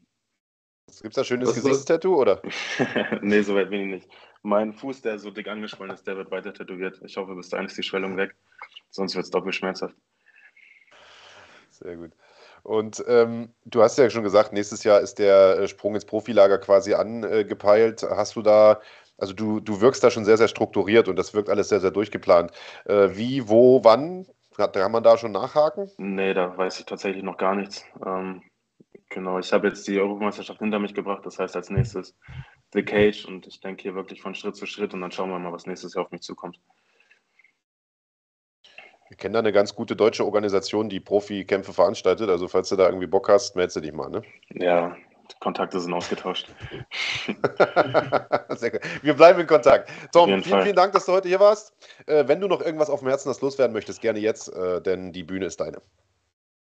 Gibt 1.00 1.12
es 1.12 1.14
da 1.14 1.24
schönes 1.24 1.54
Gesichtstattoo, 1.54 2.16
oder? 2.16 2.42
nee, 3.22 3.42
so 3.42 3.54
weit 3.54 3.70
bin 3.70 3.82
ich 3.82 3.86
nicht. 4.02 4.08
Mein 4.42 4.72
Fuß, 4.72 5.02
der 5.02 5.18
so 5.18 5.30
dick 5.30 5.48
angeschwollen 5.48 5.94
ist, 5.94 6.06
der 6.06 6.16
wird 6.16 6.30
weiter 6.30 6.52
tätowiert. 6.52 7.00
Ich 7.04 7.16
hoffe, 7.16 7.34
bis 7.34 7.50
dahin 7.50 7.66
ist 7.66 7.78
die 7.78 7.82
Schwellung 7.82 8.16
weg. 8.16 8.34
Sonst 8.90 9.14
wird 9.14 9.24
es 9.24 9.30
doppelt 9.30 9.54
schmerzhaft. 9.54 9.94
Sehr 11.70 11.96
gut. 11.96 12.12
Und 12.62 13.02
ähm, 13.06 13.50
du 13.64 13.82
hast 13.82 13.98
ja 13.98 14.08
schon 14.10 14.22
gesagt, 14.22 14.52
nächstes 14.52 14.84
Jahr 14.84 15.00
ist 15.00 15.18
der 15.18 15.58
äh, 15.58 15.68
Sprung 15.68 15.94
ins 15.94 16.04
Profilager 16.04 16.58
quasi 16.58 16.94
angepeilt. 16.94 18.02
Hast 18.02 18.36
du 18.36 18.42
da, 18.42 18.80
also 19.18 19.32
du, 19.32 19.60
du 19.60 19.80
wirkst 19.80 20.02
da 20.02 20.10
schon 20.10 20.24
sehr, 20.24 20.36
sehr 20.36 20.48
strukturiert 20.48 21.08
und 21.08 21.16
das 21.16 21.34
wirkt 21.34 21.48
alles 21.48 21.68
sehr, 21.68 21.80
sehr 21.80 21.90
durchgeplant. 21.90 22.52
Äh, 22.84 23.10
wie, 23.12 23.48
wo, 23.48 23.84
wann? 23.84 24.26
Kann 24.56 24.92
man 24.92 25.02
da 25.02 25.16
schon 25.16 25.32
nachhaken? 25.32 25.90
Nee, 25.96 26.34
da 26.34 26.56
weiß 26.56 26.80
ich 26.80 26.86
tatsächlich 26.86 27.22
noch 27.22 27.36
gar 27.36 27.54
nichts. 27.54 27.84
Ähm, 28.04 28.42
genau, 29.08 29.38
ich 29.38 29.52
habe 29.52 29.68
jetzt 29.68 29.86
die 29.88 29.98
Europameisterschaft 29.98 30.58
hinter 30.58 30.78
mich 30.78 30.94
gebracht. 30.94 31.24
Das 31.24 31.38
heißt 31.38 31.56
als 31.56 31.70
nächstes 31.70 32.16
The 32.72 32.82
Cage 32.82 33.26
und 33.26 33.46
ich 33.46 33.60
denke 33.60 33.82
hier 33.82 33.94
wirklich 33.94 34.22
von 34.22 34.34
Schritt 34.34 34.56
zu 34.56 34.66
Schritt 34.66 34.94
und 34.94 35.00
dann 35.00 35.10
schauen 35.10 35.30
wir 35.30 35.38
mal, 35.38 35.52
was 35.52 35.66
nächstes 35.66 35.94
Jahr 35.94 36.04
auf 36.04 36.10
mich 36.10 36.22
zukommt. 36.22 36.60
Wir 39.08 39.16
kennen 39.18 39.34
da 39.34 39.40
eine 39.40 39.52
ganz 39.52 39.74
gute 39.74 39.94
deutsche 39.94 40.24
Organisation, 40.24 40.88
die 40.88 41.00
Profikämpfe 41.00 41.74
veranstaltet. 41.74 42.30
Also 42.30 42.48
falls 42.48 42.70
du 42.70 42.76
da 42.76 42.86
irgendwie 42.86 43.06
Bock 43.06 43.28
hast, 43.28 43.56
melde 43.56 43.80
dich 43.80 43.92
mal, 43.92 44.08
ne? 44.08 44.22
Ja, 44.54 44.96
Kontakte 45.40 45.80
sind 45.80 45.92
ausgetauscht. 45.92 46.48
Sehr 48.50 48.70
gut. 48.70 48.80
Wir 49.02 49.14
bleiben 49.14 49.40
in 49.40 49.46
Kontakt. 49.46 49.90
Tom, 50.12 50.28
vielen, 50.28 50.42
Fall. 50.42 50.62
vielen 50.62 50.76
Dank, 50.76 50.92
dass 50.92 51.06
du 51.06 51.12
heute 51.12 51.28
hier 51.28 51.40
warst. 51.40 51.74
Äh, 52.06 52.26
wenn 52.28 52.40
du 52.40 52.48
noch 52.48 52.60
irgendwas 52.60 52.90
auf 52.90 53.00
dem 53.00 53.08
Herzen 53.08 53.28
hast, 53.28 53.42
loswerden 53.42 53.72
möchtest, 53.72 54.00
gerne 54.00 54.18
jetzt, 54.18 54.48
äh, 54.48 54.80
denn 54.80 55.12
die 55.12 55.22
Bühne 55.22 55.46
ist 55.46 55.60
deine. 55.60 55.82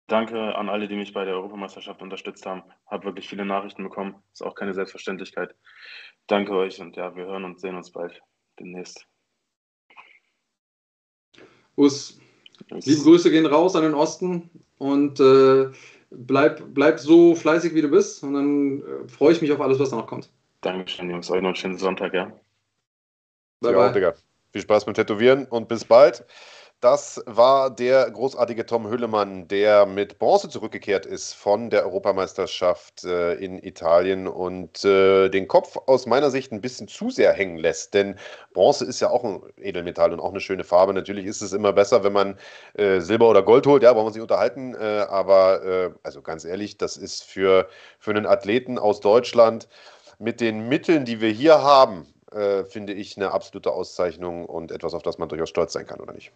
Danke 0.07 0.55
an 0.55 0.69
alle, 0.69 0.87
die 0.87 0.95
mich 0.95 1.13
bei 1.13 1.25
der 1.25 1.33
Europameisterschaft 1.33 2.01
unterstützt 2.01 2.45
haben. 2.45 2.63
Habe 2.85 3.05
wirklich 3.05 3.27
viele 3.27 3.45
Nachrichten 3.45 3.83
bekommen. 3.83 4.15
Ist 4.31 4.43
auch 4.43 4.55
keine 4.55 4.73
Selbstverständlichkeit. 4.73 5.53
Danke 6.27 6.53
euch 6.53 6.79
und 6.79 6.95
ja, 6.95 7.15
wir 7.15 7.25
hören 7.25 7.43
und 7.43 7.59
sehen 7.59 7.75
uns 7.75 7.91
bald 7.91 8.21
demnächst. 8.59 9.05
Us, 11.75 12.19
Liebe 12.69 13.01
Grüße 13.01 13.31
gehen 13.31 13.45
raus 13.45 13.75
an 13.75 13.83
den 13.83 13.93
Osten 13.93 14.49
und 14.77 15.19
äh, 15.19 15.69
bleib, 16.09 16.61
bleib 16.73 16.99
so 16.99 17.35
fleißig, 17.35 17.73
wie 17.73 17.81
du 17.81 17.89
bist. 17.89 18.23
Und 18.23 18.33
dann 18.33 18.81
äh, 18.81 19.07
freue 19.07 19.33
ich 19.33 19.41
mich 19.41 19.51
auf 19.51 19.61
alles, 19.61 19.79
was 19.79 19.89
da 19.89 19.97
noch 19.97 20.07
kommt. 20.07 20.29
Dankeschön, 20.61 21.09
Jungs. 21.09 21.29
Euch 21.29 21.41
noch 21.41 21.49
einen 21.49 21.55
schönen 21.55 21.77
Sonntag, 21.77 22.13
ja. 22.13 22.31
Bye, 23.61 23.73
bye. 23.73 23.91
Digga. 23.91 24.13
Viel 24.51 24.61
Spaß 24.61 24.85
beim 24.85 24.93
Tätowieren 24.93 25.45
und 25.45 25.67
bis 25.67 25.85
bald. 25.85 26.25
Das 26.79 27.23
war 27.25 27.71
der 27.71 28.11
großartige 28.11 28.63
Tom 28.63 28.87
Hüllemann, 28.87 29.47
der 29.47 29.87
mit 29.87 30.19
Bronze 30.19 30.47
zurückgekehrt 30.47 31.07
ist 31.07 31.33
von 31.33 31.71
der 31.71 31.83
Europameisterschaft 31.83 33.03
äh, 33.03 33.33
in 33.33 33.57
Italien 33.63 34.27
und 34.27 34.85
äh, 34.85 35.27
den 35.29 35.47
Kopf 35.47 35.75
aus 35.87 36.05
meiner 36.05 36.29
Sicht 36.29 36.51
ein 36.51 36.61
bisschen 36.61 36.87
zu 36.87 37.09
sehr 37.09 37.33
hängen 37.33 37.57
lässt. 37.57 37.95
Denn 37.95 38.19
Bronze 38.53 38.85
ist 38.85 38.99
ja 38.99 39.09
auch 39.09 39.23
ein 39.23 39.41
Edelmetall 39.59 40.13
und 40.13 40.19
auch 40.19 40.29
eine 40.29 40.39
schöne 40.39 40.63
Farbe. 40.63 40.93
Natürlich 40.93 41.25
ist 41.25 41.41
es 41.41 41.51
immer 41.51 41.73
besser, 41.73 42.03
wenn 42.03 42.13
man 42.13 42.37
äh, 42.75 42.99
Silber 42.99 43.27
oder 43.27 43.41
Gold 43.41 43.65
holt. 43.65 43.81
Ja, 43.81 43.95
wollen 43.95 44.05
wir 44.05 44.11
sich 44.13 44.21
unterhalten. 44.21 44.75
Äh, 44.75 45.07
aber 45.09 45.63
äh, 45.65 45.89
also 46.03 46.21
ganz 46.21 46.45
ehrlich, 46.45 46.77
das 46.77 46.95
ist 46.95 47.23
für, 47.23 47.67
für 47.97 48.11
einen 48.11 48.27
Athleten 48.27 48.77
aus 48.77 48.99
Deutschland 48.99 49.67
mit 50.19 50.41
den 50.41 50.69
Mitteln, 50.69 51.05
die 51.05 51.21
wir 51.21 51.31
hier 51.31 51.63
haben, 51.63 52.05
äh, 52.31 52.65
finde 52.65 52.93
ich 52.93 53.17
eine 53.17 53.31
absolute 53.31 53.71
Auszeichnung 53.71 54.45
und 54.45 54.71
etwas, 54.71 54.93
auf 54.93 55.01
das 55.01 55.17
man 55.17 55.27
durchaus 55.27 55.49
stolz 55.49 55.73
sein 55.73 55.87
kann, 55.87 55.99
oder 55.99 56.13
nicht? 56.13 56.31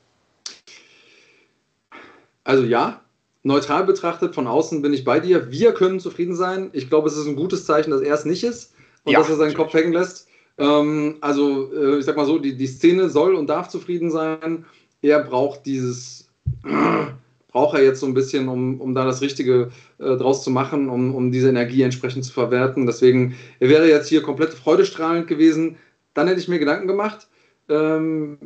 Also 2.43 2.63
ja, 2.63 3.01
neutral 3.43 3.85
betrachtet, 3.85 4.35
von 4.35 4.47
außen 4.47 4.81
bin 4.81 4.93
ich 4.93 5.03
bei 5.03 5.19
dir. 5.19 5.51
Wir 5.51 5.73
können 5.73 5.99
zufrieden 5.99 6.35
sein. 6.35 6.69
Ich 6.73 6.89
glaube, 6.89 7.07
es 7.07 7.17
ist 7.17 7.27
ein 7.27 7.35
gutes 7.35 7.65
Zeichen, 7.65 7.91
dass 7.91 8.01
er 8.01 8.13
es 8.13 8.25
nicht 8.25 8.43
ist 8.43 8.73
und 9.03 9.13
ja, 9.13 9.19
dass 9.19 9.29
er 9.29 9.35
seinen 9.35 9.53
Kopf 9.53 9.73
hängen 9.73 9.93
lässt. 9.93 10.27
Ähm, 10.57 11.17
also, 11.21 11.71
äh, 11.73 11.99
ich 11.99 12.05
sag 12.05 12.17
mal 12.17 12.25
so, 12.25 12.39
die, 12.39 12.55
die 12.55 12.67
Szene 12.67 13.09
soll 13.09 13.35
und 13.35 13.47
darf 13.47 13.69
zufrieden 13.69 14.11
sein. 14.11 14.65
Er 15.01 15.23
braucht 15.23 15.65
dieses, 15.65 16.29
braucht 17.51 17.77
er 17.77 17.83
jetzt 17.83 17.99
so 17.99 18.05
ein 18.05 18.13
bisschen, 18.13 18.47
um, 18.47 18.79
um 18.79 18.93
da 18.93 19.05
das 19.05 19.21
Richtige 19.21 19.71
äh, 19.97 20.17
draus 20.17 20.43
zu 20.43 20.51
machen, 20.51 20.89
um, 20.89 21.15
um 21.15 21.31
diese 21.31 21.49
Energie 21.49 21.81
entsprechend 21.81 22.25
zu 22.25 22.33
verwerten. 22.33 22.85
Deswegen, 22.85 23.35
er 23.59 23.69
wäre 23.69 23.89
jetzt 23.89 24.09
hier 24.09 24.21
komplett 24.21 24.53
freudestrahlend 24.53 25.27
gewesen. 25.27 25.77
Dann 26.13 26.27
hätte 26.27 26.39
ich 26.39 26.47
mir 26.47 26.59
Gedanken 26.59 26.87
gemacht. 26.87 27.27
Ähm, 27.71 28.37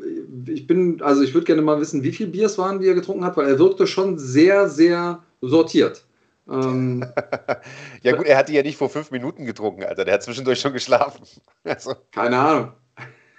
ich 0.47 0.67
bin, 0.67 1.01
also 1.01 1.23
ich 1.23 1.33
würde 1.33 1.45
gerne 1.45 1.63
mal 1.63 1.81
wissen, 1.81 2.03
wie 2.03 2.11
viel 2.11 2.27
Biers 2.27 2.57
waren, 2.57 2.79
die 2.79 2.87
er 2.87 2.93
getrunken 2.93 3.25
hat, 3.25 3.35
weil 3.37 3.47
er 3.47 3.59
wirkte 3.59 3.87
schon 3.87 4.19
sehr, 4.19 4.69
sehr 4.69 5.23
sortiert. 5.41 6.05
Ähm, 6.47 7.03
ja 8.03 8.15
gut, 8.15 8.27
er 8.27 8.37
hat 8.37 8.49
die 8.49 8.53
ja 8.53 8.61
nicht 8.61 8.77
vor 8.77 8.89
fünf 8.89 9.09
Minuten 9.09 9.45
getrunken, 9.45 9.83
Alter. 9.83 10.05
Der 10.05 10.13
hat 10.15 10.23
zwischendurch 10.23 10.59
schon 10.59 10.73
geschlafen. 10.73 11.25
Also. 11.63 11.95
Keine 12.11 12.37
Ahnung. 12.37 12.71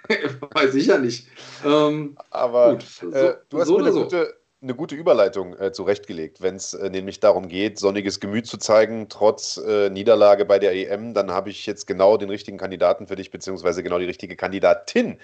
Weiß 0.53 0.75
ich 0.75 0.87
ja 0.87 0.97
nicht. 0.97 1.27
Ähm, 1.65 2.17
Aber 2.29 2.73
gut, 2.73 2.83
so, 2.83 3.09
äh, 3.11 3.37
du 3.47 3.59
hast 3.59 3.67
so 3.67 3.77
eine, 3.77 3.93
so. 3.93 4.03
gute, 4.03 4.33
eine 4.59 4.73
gute 4.73 4.95
Überleitung 4.95 5.55
äh, 5.59 5.71
zurechtgelegt, 5.71 6.41
wenn 6.41 6.55
es 6.55 6.73
äh, 6.73 6.89
nämlich 6.89 7.19
darum 7.19 7.47
geht, 7.47 7.77
sonniges 7.77 8.19
Gemüt 8.19 8.47
zu 8.47 8.57
zeigen, 8.57 9.07
trotz 9.07 9.57
äh, 9.57 9.91
Niederlage 9.91 10.45
bei 10.45 10.57
der 10.57 10.73
EM. 10.73 11.13
Dann 11.13 11.29
habe 11.29 11.51
ich 11.51 11.67
jetzt 11.67 11.85
genau 11.85 12.17
den 12.17 12.29
richtigen 12.29 12.57
Kandidaten 12.57 13.05
für 13.05 13.15
dich, 13.15 13.29
beziehungsweise 13.29 13.83
genau 13.83 13.99
die 13.99 14.05
richtige 14.05 14.35
Kandidatin. 14.35 15.19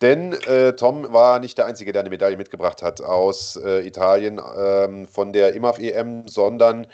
Denn 0.00 0.32
äh, 0.32 0.72
Tom 0.72 1.12
war 1.12 1.38
nicht 1.38 1.58
der 1.58 1.66
Einzige, 1.66 1.92
der 1.92 2.00
eine 2.00 2.10
Medaille 2.10 2.38
mitgebracht 2.38 2.82
hat 2.82 3.02
aus 3.02 3.56
äh, 3.56 3.86
Italien 3.86 4.40
ähm, 4.56 5.06
von 5.06 5.34
der 5.34 5.54
IMAF-EM, 5.54 6.26
sondern 6.26 6.86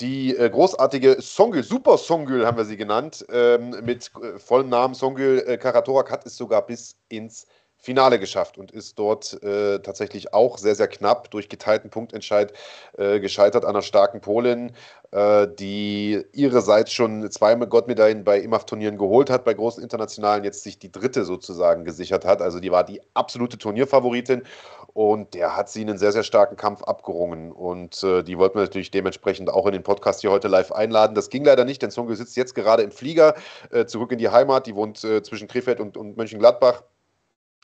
die 0.00 0.36
äh, 0.36 0.50
großartige 0.50 1.18
Songül, 1.20 1.62
Super 1.62 1.98
Songül 1.98 2.46
haben 2.46 2.56
wir 2.56 2.64
sie 2.64 2.76
genannt, 2.76 3.24
ähm, 3.30 3.76
mit 3.82 4.10
vollem 4.38 4.70
Namen 4.70 4.94
Songül 4.94 5.56
Karatorak 5.58 6.10
hat 6.10 6.26
es 6.26 6.36
sogar 6.36 6.66
bis 6.66 6.96
ins 7.08 7.46
Finale 7.80 8.18
geschafft 8.18 8.58
und 8.58 8.72
ist 8.72 8.98
dort 8.98 9.40
äh, 9.42 9.78
tatsächlich 9.78 10.34
auch 10.34 10.58
sehr, 10.58 10.74
sehr 10.74 10.88
knapp 10.88 11.30
durch 11.30 11.48
geteilten 11.48 11.90
Punktentscheid 11.90 12.52
äh, 12.96 13.20
gescheitert 13.20 13.64
an 13.64 13.70
einer 13.70 13.82
starken 13.82 14.20
Polin, 14.20 14.72
äh, 15.12 15.46
die 15.46 16.22
ihrerseits 16.32 16.92
schon 16.92 17.30
zwei 17.30 17.54
Goldmedaillen 17.54 18.24
bei 18.24 18.40
IMAF-Turnieren 18.40 18.98
geholt 18.98 19.30
hat, 19.30 19.44
bei 19.44 19.54
großen 19.54 19.82
internationalen, 19.82 20.42
jetzt 20.42 20.64
sich 20.64 20.80
die 20.80 20.90
dritte 20.90 21.24
sozusagen 21.24 21.84
gesichert 21.84 22.24
hat. 22.24 22.42
Also 22.42 22.58
die 22.58 22.72
war 22.72 22.84
die 22.84 23.00
absolute 23.14 23.58
Turnierfavoritin 23.58 24.42
und 24.92 25.34
der 25.34 25.56
hat 25.56 25.70
sie 25.70 25.82
einen 25.82 25.98
sehr, 25.98 26.10
sehr 26.10 26.24
starken 26.24 26.56
Kampf 26.56 26.82
abgerungen. 26.82 27.52
Und 27.52 28.02
äh, 28.02 28.24
die 28.24 28.36
wollten 28.38 28.56
wir 28.56 28.62
natürlich 28.62 28.90
dementsprechend 28.90 29.50
auch 29.50 29.66
in 29.66 29.72
den 29.72 29.84
Podcast 29.84 30.22
hier 30.22 30.32
heute 30.32 30.48
live 30.48 30.72
einladen. 30.72 31.14
Das 31.14 31.30
ging 31.30 31.44
leider 31.44 31.64
nicht, 31.64 31.80
denn 31.80 31.90
Songe 31.90 32.16
sitzt 32.16 32.36
jetzt 32.36 32.56
gerade 32.56 32.82
im 32.82 32.90
Flieger 32.90 33.34
äh, 33.70 33.86
zurück 33.86 34.10
in 34.10 34.18
die 34.18 34.28
Heimat. 34.28 34.66
Die 34.66 34.74
wohnt 34.74 35.04
äh, 35.04 35.22
zwischen 35.22 35.46
Krefeld 35.46 35.78
und, 35.78 35.96
und 35.96 36.16
Mönchengladbach. 36.16 36.82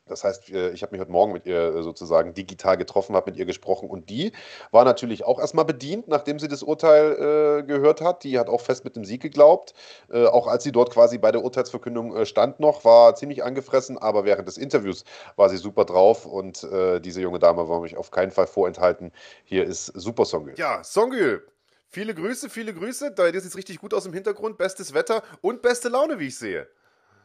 Das 0.06 0.22
heißt, 0.22 0.50
ich 0.50 0.82
habe 0.82 0.92
mich 0.92 1.00
heute 1.00 1.10
Morgen 1.10 1.32
mit 1.32 1.46
ihr 1.46 1.82
sozusagen 1.82 2.34
digital 2.34 2.76
getroffen, 2.76 3.16
habe 3.16 3.30
mit 3.30 3.38
ihr 3.38 3.46
gesprochen 3.46 3.88
und 3.88 4.10
die 4.10 4.32
war 4.70 4.84
natürlich 4.84 5.24
auch 5.24 5.40
erstmal 5.40 5.64
bedient, 5.64 6.08
nachdem 6.08 6.38
sie 6.38 6.46
das 6.46 6.62
Urteil 6.62 7.12
äh, 7.12 7.62
gehört 7.62 8.02
hat. 8.02 8.22
Die 8.22 8.38
hat 8.38 8.50
auch 8.50 8.60
fest 8.60 8.84
mit 8.84 8.96
dem 8.96 9.06
Sieg 9.06 9.22
geglaubt. 9.22 9.72
Äh, 10.10 10.26
auch 10.26 10.46
als 10.46 10.62
sie 10.62 10.72
dort 10.72 10.90
quasi 10.90 11.16
bei 11.16 11.32
der 11.32 11.42
Urteilsverkündung 11.42 12.14
äh, 12.14 12.26
stand 12.26 12.60
noch, 12.60 12.84
war 12.84 13.14
ziemlich 13.14 13.44
angefressen, 13.44 13.96
aber 13.96 14.26
während 14.26 14.46
des 14.46 14.58
Interviews 14.58 15.04
war 15.36 15.48
sie 15.48 15.56
super 15.56 15.86
drauf 15.86 16.26
und 16.26 16.64
äh, 16.64 17.00
diese 17.00 17.22
junge 17.22 17.38
Dame 17.38 17.66
wollen 17.66 17.82
mich 17.82 17.96
auf 17.96 18.10
keinen 18.10 18.30
Fall 18.30 18.46
vorenthalten. 18.46 19.10
Hier 19.44 19.64
ist 19.64 19.86
Super 19.86 20.26
Songül. 20.26 20.54
Ja, 20.58 20.84
Songül. 20.84 21.46
Viele 21.88 22.14
Grüße, 22.14 22.50
viele 22.50 22.74
Grüße. 22.74 23.12
Da 23.12 23.26
ist 23.26 23.44
jetzt 23.44 23.56
richtig 23.56 23.78
gut 23.78 23.94
aus 23.94 24.02
dem 24.02 24.12
Hintergrund. 24.12 24.58
Bestes 24.58 24.92
Wetter 24.92 25.22
und 25.40 25.62
beste 25.62 25.88
Laune, 25.88 26.18
wie 26.18 26.26
ich 26.26 26.36
sehe. 26.36 26.68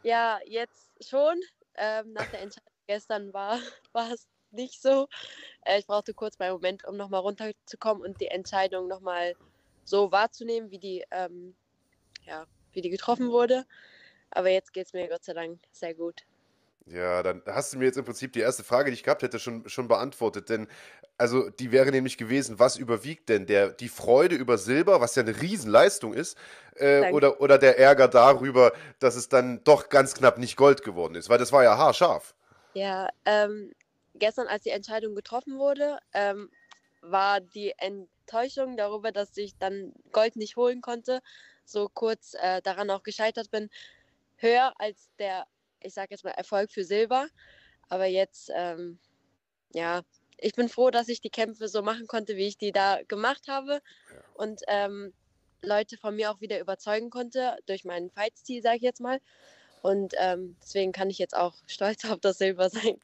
Ja, 0.03 0.39
jetzt 0.45 0.91
schon. 1.09 1.35
Ähm, 1.75 2.11
nach 2.13 2.25
der 2.27 2.41
Entscheidung 2.41 2.68
gestern 2.89 3.33
war, 3.33 3.59
war 3.93 4.11
es 4.11 4.27
nicht 4.51 4.81
so. 4.81 5.07
Äh, 5.63 5.79
ich 5.79 5.85
brauchte 5.85 6.13
kurz 6.13 6.39
mal 6.39 6.45
einen 6.45 6.55
Moment, 6.55 6.85
um 6.85 6.97
nochmal 6.97 7.21
runterzukommen 7.21 8.03
und 8.03 8.19
die 8.19 8.27
Entscheidung 8.27 8.87
nochmal 8.87 9.35
so 9.85 10.11
wahrzunehmen, 10.11 10.71
wie 10.71 10.79
die, 10.79 11.05
ähm, 11.11 11.55
ja, 12.25 12.45
wie 12.73 12.81
die 12.81 12.89
getroffen 12.89 13.29
wurde. 13.29 13.65
Aber 14.31 14.49
jetzt 14.49 14.73
geht 14.73 14.87
es 14.87 14.93
mir 14.93 15.07
Gott 15.07 15.23
sei 15.23 15.33
Dank 15.33 15.59
sehr 15.71 15.93
gut. 15.93 16.23
Ja, 16.87 17.21
dann 17.21 17.43
hast 17.45 17.73
du 17.73 17.77
mir 17.77 17.85
jetzt 17.85 17.97
im 17.97 18.05
Prinzip 18.05 18.33
die 18.33 18.39
erste 18.39 18.63
Frage, 18.63 18.89
die 18.89 18.95
ich 18.95 19.03
gehabt 19.03 19.21
hätte, 19.21 19.37
schon, 19.37 19.69
schon 19.69 19.87
beantwortet. 19.87 20.49
Denn, 20.49 20.67
also, 21.19 21.51
die 21.51 21.71
wäre 21.71 21.91
nämlich 21.91 22.17
gewesen, 22.17 22.57
was 22.57 22.77
überwiegt 22.77 23.29
denn? 23.29 23.45
Der, 23.45 23.69
die 23.69 23.89
Freude 23.89 24.35
über 24.35 24.57
Silber, 24.57 24.99
was 24.99 25.13
ja 25.13 25.21
eine 25.21 25.39
Riesenleistung 25.39 26.13
ist, 26.15 26.35
äh, 26.77 27.11
oder, 27.11 27.41
oder 27.41 27.59
der 27.59 27.77
Ärger 27.77 28.07
darüber, 28.07 28.73
dass 28.97 29.15
es 29.15 29.29
dann 29.29 29.63
doch 29.63 29.89
ganz 29.89 30.15
knapp 30.15 30.39
nicht 30.39 30.55
Gold 30.55 30.83
geworden 30.83 31.13
ist? 31.13 31.29
Weil 31.29 31.37
das 31.37 31.51
war 31.51 31.63
ja 31.63 31.77
haarscharf. 31.77 32.33
Ja, 32.73 33.09
ähm, 33.25 33.73
gestern, 34.15 34.47
als 34.47 34.63
die 34.63 34.69
Entscheidung 34.69 35.15
getroffen 35.15 35.57
wurde, 35.57 35.99
ähm, 36.13 36.51
war 37.01 37.41
die 37.41 37.73
Enttäuschung 37.77 38.77
darüber, 38.77 39.11
dass 39.11 39.35
ich 39.37 39.57
dann 39.57 39.93
Gold 40.11 40.35
nicht 40.35 40.55
holen 40.55 40.81
konnte, 40.81 41.21
so 41.65 41.89
kurz 41.89 42.35
äh, 42.35 42.61
daran 42.61 42.89
auch 42.89 43.03
gescheitert 43.03 43.51
bin, 43.51 43.69
höher 44.37 44.73
als 44.77 45.09
der, 45.17 45.47
ich 45.81 45.93
sage 45.93 46.09
jetzt 46.11 46.23
mal, 46.23 46.31
Erfolg 46.31 46.71
für 46.71 46.83
Silber. 46.83 47.27
Aber 47.87 48.05
jetzt, 48.05 48.51
ähm, 48.53 48.99
ja, 49.73 50.01
ich 50.37 50.53
bin 50.53 50.69
froh, 50.69 50.89
dass 50.89 51.09
ich 51.09 51.21
die 51.21 51.29
Kämpfe 51.29 51.67
so 51.67 51.81
machen 51.81 52.07
konnte, 52.07 52.35
wie 52.35 52.47
ich 52.47 52.57
die 52.57 52.71
da 52.71 52.99
gemacht 53.07 53.47
habe. 53.47 53.81
Ja. 54.13 54.23
Und 54.35 54.61
ähm, 54.67 55.13
Leute 55.61 55.97
von 55.97 56.15
mir 56.15 56.31
auch 56.31 56.39
wieder 56.39 56.59
überzeugen 56.59 57.09
konnte 57.09 57.57
durch 57.65 57.83
meinen 57.83 58.09
Fight-Stil, 58.09 58.61
sage 58.61 58.77
ich 58.77 58.83
jetzt 58.83 59.01
mal. 59.01 59.19
Und 59.81 60.13
ähm, 60.19 60.55
deswegen 60.61 60.91
kann 60.91 61.09
ich 61.09 61.17
jetzt 61.17 61.35
auch 61.35 61.55
stolz 61.67 62.05
auf 62.05 62.19
das 62.19 62.37
Silber 62.37 62.69
sein. 62.69 62.97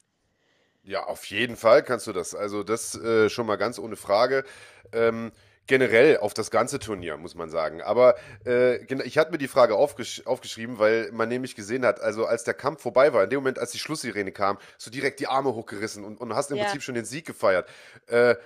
Ja, 0.82 1.04
auf 1.04 1.24
jeden 1.24 1.56
Fall 1.56 1.82
kannst 1.82 2.06
du 2.06 2.12
das. 2.12 2.34
Also 2.34 2.62
das 2.62 2.94
äh, 2.94 3.28
schon 3.28 3.46
mal 3.46 3.56
ganz 3.56 3.78
ohne 3.78 3.96
Frage. 3.96 4.44
Ähm, 4.92 5.32
generell 5.66 6.18
auf 6.18 6.32
das 6.32 6.50
ganze 6.50 6.78
Turnier, 6.78 7.16
muss 7.16 7.34
man 7.34 7.50
sagen. 7.50 7.82
Aber 7.82 8.14
äh, 8.44 8.76
ich 9.02 9.18
hatte 9.18 9.32
mir 9.32 9.38
die 9.38 9.48
Frage 9.48 9.74
aufgesch 9.74 10.24
aufgeschrieben, 10.26 10.78
weil 10.78 11.10
man 11.12 11.28
nämlich 11.28 11.56
gesehen 11.56 11.84
hat, 11.84 12.00
also 12.00 12.24
als 12.24 12.44
der 12.44 12.54
Kampf 12.54 12.82
vorbei 12.82 13.12
war, 13.12 13.24
in 13.24 13.30
dem 13.30 13.40
Moment, 13.40 13.58
als 13.58 13.72
die 13.72 13.78
Schlusssirene 13.78 14.32
kam, 14.32 14.58
so 14.78 14.90
direkt 14.90 15.20
die 15.20 15.26
Arme 15.26 15.54
hochgerissen 15.54 16.04
und, 16.04 16.20
und 16.20 16.34
hast 16.34 16.50
im 16.50 16.56
ja. 16.56 16.64
Prinzip 16.64 16.82
schon 16.82 16.94
den 16.94 17.04
Sieg 17.04 17.26
gefeiert. 17.26 17.68
Äh, 18.06 18.36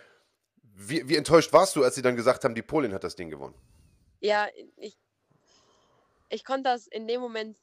wie, 0.63 1.09
wie 1.09 1.17
enttäuscht 1.17 1.53
warst 1.53 1.77
du, 1.77 1.85
als 1.85 1.95
sie 1.95 2.03
dann 2.03 2.17
gesagt 2.17 2.45
haben, 2.45 2.55
die 2.55 2.63
Polin 2.63 2.95
hat 2.95 3.05
das 3.05 3.17
Ding 3.17 3.29
gewonnen? 3.29 3.55
Ja, 4.21 4.49
ich, 4.77 4.97
ich 6.31 6.45
konnte 6.45 6.65
das 6.65 6.87
in 6.87 7.07
dem 7.07 7.21
Moment 7.21 7.57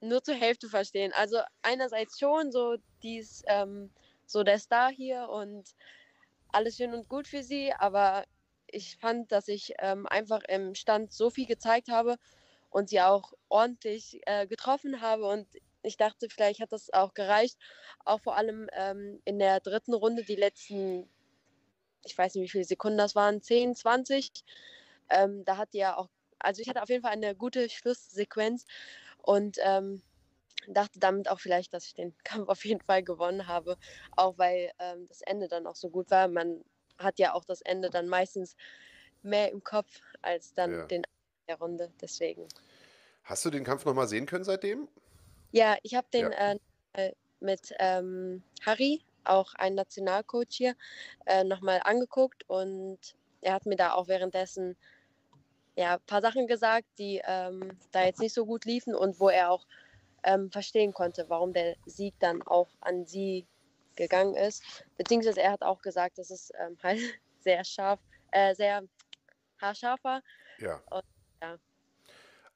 nur 0.00 0.22
zur 0.22 0.34
Hälfte 0.34 0.68
verstehen. 0.68 1.12
Also 1.14 1.38
einerseits 1.62 2.18
schon 2.18 2.52
so 2.52 2.76
dies, 3.02 3.42
ähm, 3.46 3.90
so 4.26 4.42
der 4.42 4.58
Star 4.58 4.90
hier 4.90 5.28
und 5.28 5.74
alles 6.52 6.76
schön 6.76 6.94
und 6.94 7.08
gut 7.08 7.26
für 7.28 7.42
sie, 7.42 7.72
aber 7.72 8.24
ich 8.66 8.96
fand, 8.96 9.32
dass 9.32 9.48
ich 9.48 9.74
ähm, 9.78 10.06
einfach 10.06 10.42
im 10.48 10.74
Stand 10.74 11.12
so 11.12 11.30
viel 11.30 11.46
gezeigt 11.46 11.88
habe 11.88 12.16
und 12.70 12.88
sie 12.88 13.00
auch 13.00 13.32
ordentlich 13.48 14.20
äh, 14.26 14.46
getroffen 14.46 15.00
habe 15.00 15.26
und 15.26 15.46
ich 15.82 15.96
dachte, 15.96 16.28
vielleicht 16.28 16.60
hat 16.60 16.72
das 16.72 16.92
auch 16.92 17.14
gereicht. 17.14 17.58
Auch 18.04 18.20
vor 18.20 18.36
allem 18.36 18.68
ähm, 18.72 19.20
in 19.24 19.38
der 19.38 19.60
dritten 19.60 19.94
Runde, 19.94 20.24
die 20.24 20.36
letzten, 20.36 21.08
ich 22.04 22.16
weiß 22.16 22.34
nicht, 22.34 22.44
wie 22.44 22.50
viele 22.50 22.64
Sekunden 22.64 22.98
das 22.98 23.14
waren, 23.14 23.42
10, 23.42 23.74
20. 23.74 24.30
Ähm, 25.08 25.44
da 25.44 25.56
hat 25.56 25.72
die 25.72 25.78
ja 25.78 25.96
auch, 25.96 26.08
also 26.38 26.60
ich 26.60 26.68
hatte 26.68 26.82
auf 26.82 26.88
jeden 26.88 27.02
Fall 27.02 27.12
eine 27.12 27.34
gute 27.34 27.68
Schlusssequenz 27.68 28.66
und 29.22 29.58
ähm, 29.62 30.02
dachte 30.68 30.98
damit 30.98 31.28
auch 31.28 31.40
vielleicht, 31.40 31.72
dass 31.74 31.86
ich 31.86 31.94
den 31.94 32.14
Kampf 32.24 32.48
auf 32.48 32.64
jeden 32.64 32.80
Fall 32.80 33.02
gewonnen 33.02 33.46
habe, 33.46 33.76
auch 34.16 34.38
weil 34.38 34.70
ähm, 34.78 35.06
das 35.08 35.22
Ende 35.22 35.48
dann 35.48 35.66
auch 35.66 35.76
so 35.76 35.88
gut 35.88 36.10
war. 36.10 36.28
Man 36.28 36.64
hat 36.98 37.18
ja 37.18 37.32
auch 37.34 37.44
das 37.44 37.62
Ende 37.62 37.90
dann 37.90 38.08
meistens 38.08 38.56
mehr 39.22 39.50
im 39.50 39.64
Kopf 39.64 40.00
als 40.22 40.54
dann 40.54 40.72
ja. 40.72 40.86
den 40.86 41.02
der 41.48 41.58
Runde. 41.58 41.92
Deswegen. 42.00 42.46
Hast 43.24 43.44
du 43.44 43.50
den 43.50 43.64
Kampf 43.64 43.84
nochmal 43.84 44.08
sehen 44.08 44.26
können 44.26 44.44
seitdem? 44.44 44.88
Ja, 45.52 45.76
ich 45.82 45.94
habe 45.94 46.06
den 46.12 46.30
ja. 46.30 46.56
äh, 46.92 47.12
mit 47.40 47.74
ähm, 47.78 48.42
Harry, 48.64 49.02
auch 49.24 49.54
ein 49.54 49.74
Nationalcoach 49.74 50.46
hier, 50.50 50.76
äh, 51.26 51.44
nochmal 51.44 51.80
angeguckt 51.84 52.48
und 52.48 52.98
er 53.40 53.54
hat 53.54 53.66
mir 53.66 53.76
da 53.76 53.92
auch 53.92 54.08
währenddessen 54.08 54.76
ja, 55.80 55.94
ein 55.94 56.06
paar 56.06 56.20
Sachen 56.20 56.46
gesagt, 56.46 56.86
die 56.98 57.22
ähm, 57.24 57.78
da 57.90 58.04
jetzt 58.04 58.20
nicht 58.20 58.34
so 58.34 58.44
gut 58.44 58.66
liefen 58.66 58.94
und 58.94 59.18
wo 59.18 59.30
er 59.30 59.50
auch 59.50 59.64
ähm, 60.22 60.50
verstehen 60.50 60.92
konnte, 60.92 61.24
warum 61.28 61.54
der 61.54 61.74
Sieg 61.86 62.14
dann 62.20 62.42
auch 62.42 62.68
an 62.82 63.06
sie 63.06 63.46
gegangen 63.96 64.36
ist. 64.36 64.62
Beziehungsweise 64.98 65.40
er 65.40 65.52
hat 65.52 65.62
auch 65.62 65.80
gesagt, 65.80 66.18
dass 66.18 66.28
es 66.28 66.52
ähm, 66.60 66.76
halt 66.82 67.00
sehr 67.40 67.64
scharf, 67.64 67.98
äh, 68.30 68.54
sehr 68.54 68.82
haarscharf 69.58 70.04
war. 70.04 70.22
Ja. 70.58 70.82
Und, 70.90 71.04
ja. 71.40 71.56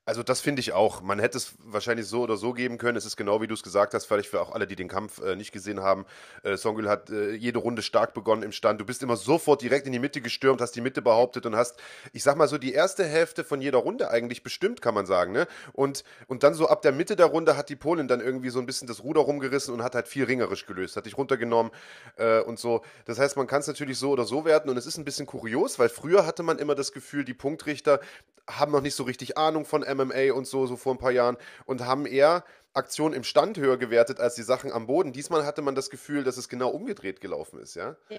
Also 0.07 0.23
das 0.23 0.43
finde 0.43 0.61
ich 0.61 0.73
auch. 0.73 1.01
Man 1.01 1.19
hätte 1.19 1.39
es 1.39 1.55
wahrscheinlich 1.59 2.07
so 2.07 2.23
oder 2.23 2.37
so 2.37 2.53
geben 2.53 2.77
können. 2.77 2.99
Es 2.99 3.07
ist 3.07 3.17
genau 3.17 3.41
wie 3.41 3.47
du 3.47 3.55
es 3.55 3.63
gesagt 3.63 3.95
hast, 3.95 4.05
vielleicht 4.05 4.29
für 4.29 4.41
auch 4.41 4.53
alle, 4.53 4.67
die 4.67 4.77
den 4.77 4.89
Kampf 4.89 5.23
äh, 5.23 5.35
nicht 5.35 5.51
gesehen 5.51 5.81
haben. 5.81 6.05
Äh, 6.43 6.59
Songül 6.59 6.91
hat 6.91 7.09
äh, 7.09 7.33
jede 7.33 7.59
Runde 7.59 7.81
stark 7.81 8.13
begonnen 8.13 8.43
im 8.43 8.53
Stand. 8.53 8.81
Du 8.81 8.85
bist 8.85 9.03
immer 9.03 9.17
sofort 9.17 9.63
direkt 9.63 9.87
in 9.87 9.93
die 9.93 9.99
Mitte 9.99 10.21
gestürmt, 10.21 10.61
hast 10.61 10.73
die 10.73 10.83
Mitte 10.83 11.01
behauptet 11.01 11.47
und 11.47 11.57
hast, 11.57 11.79
ich 12.13 12.23
sag 12.23 12.37
mal 12.37 12.49
so, 12.49 12.59
die 12.59 12.75
erste 12.75 13.05
Hälfte 13.05 13.45
von 13.45 13.63
jeder 13.63 13.79
Runde 13.79 14.11
eigentlich 14.11 14.43
bestimmt, 14.43 14.83
kann 14.83 14.95
man 14.95 15.07
sagen. 15.07 15.33
Ne? 15.33 15.47
Und, 15.73 16.05
und 16.27 16.43
dann 16.43 16.53
so 16.53 16.69
ab 16.69 16.83
der 16.83 16.93
Mitte 16.93 17.17
der 17.17 17.27
Runde 17.27 17.57
hat 17.57 17.71
die 17.71 17.77
Polin 17.77 18.07
dann 18.07 18.21
irgendwie 18.21 18.51
so 18.51 18.59
ein 18.59 18.67
bisschen 18.67 18.87
das 18.87 19.03
Ruder 19.03 19.23
rumgerissen 19.23 19.73
und 19.73 19.83
hat 19.83 19.95
halt 19.95 20.07
viel 20.07 20.25
ringerisch 20.25 20.67
gelöst, 20.67 20.97
hat 20.97 21.07
dich 21.07 21.17
runtergenommen 21.17 21.73
äh, 22.17 22.41
und 22.41 22.59
so. 22.59 22.83
Das 23.07 23.19
heißt, 23.19 23.39
man 23.39 23.47
kann 23.47 23.61
es 23.61 23.69
natürlich 23.69 23.97
so 23.97 24.11
oder 24.11 24.25
so 24.25 24.45
werten 24.45 24.69
und 24.69 24.77
es 24.77 24.85
ist 24.85 24.99
ein 24.99 25.05
bisschen 25.07 25.25
kurios, 25.25 25.79
weil 25.79 25.89
früher 25.89 26.27
hatte 26.27 26.43
man 26.43 26.59
immer 26.59 26.75
das 26.75 26.93
Gefühl, 26.93 27.25
die 27.25 27.33
Punktrichter 27.33 28.01
haben 28.47 28.73
noch 28.73 28.83
nicht 28.83 28.95
so 28.95 29.05
richtig 29.05 29.39
Ahnung 29.39 29.65
von 29.65 29.83
MMA 29.95 30.33
und 30.33 30.47
so, 30.47 30.67
so 30.67 30.77
vor 30.77 30.95
ein 30.95 30.99
paar 30.99 31.13
Jahren 31.13 31.37
und 31.67 31.87
haben 31.87 32.07
eher 32.07 32.45
Aktionen 32.73 33.15
im 33.15 33.25
Stand 33.25 33.57
höher 33.59 33.77
gewertet 33.77 34.21
als 34.21 34.35
die 34.35 34.43
Sachen 34.43 34.73
am 34.73 34.87
Boden. 34.87 35.13
Diesmal 35.13 35.47
hatte 35.47 35.63
man 35.63 35.75
das 35.75 35.91
Gefühl, 35.91 36.25
dass 36.25 36.37
es 36.37 36.49
genau 36.49 36.71
umgedreht 36.71 37.21
gelaufen 37.21 37.61
ist, 37.61 37.77
ja? 37.77 37.97
ja. 38.09 38.19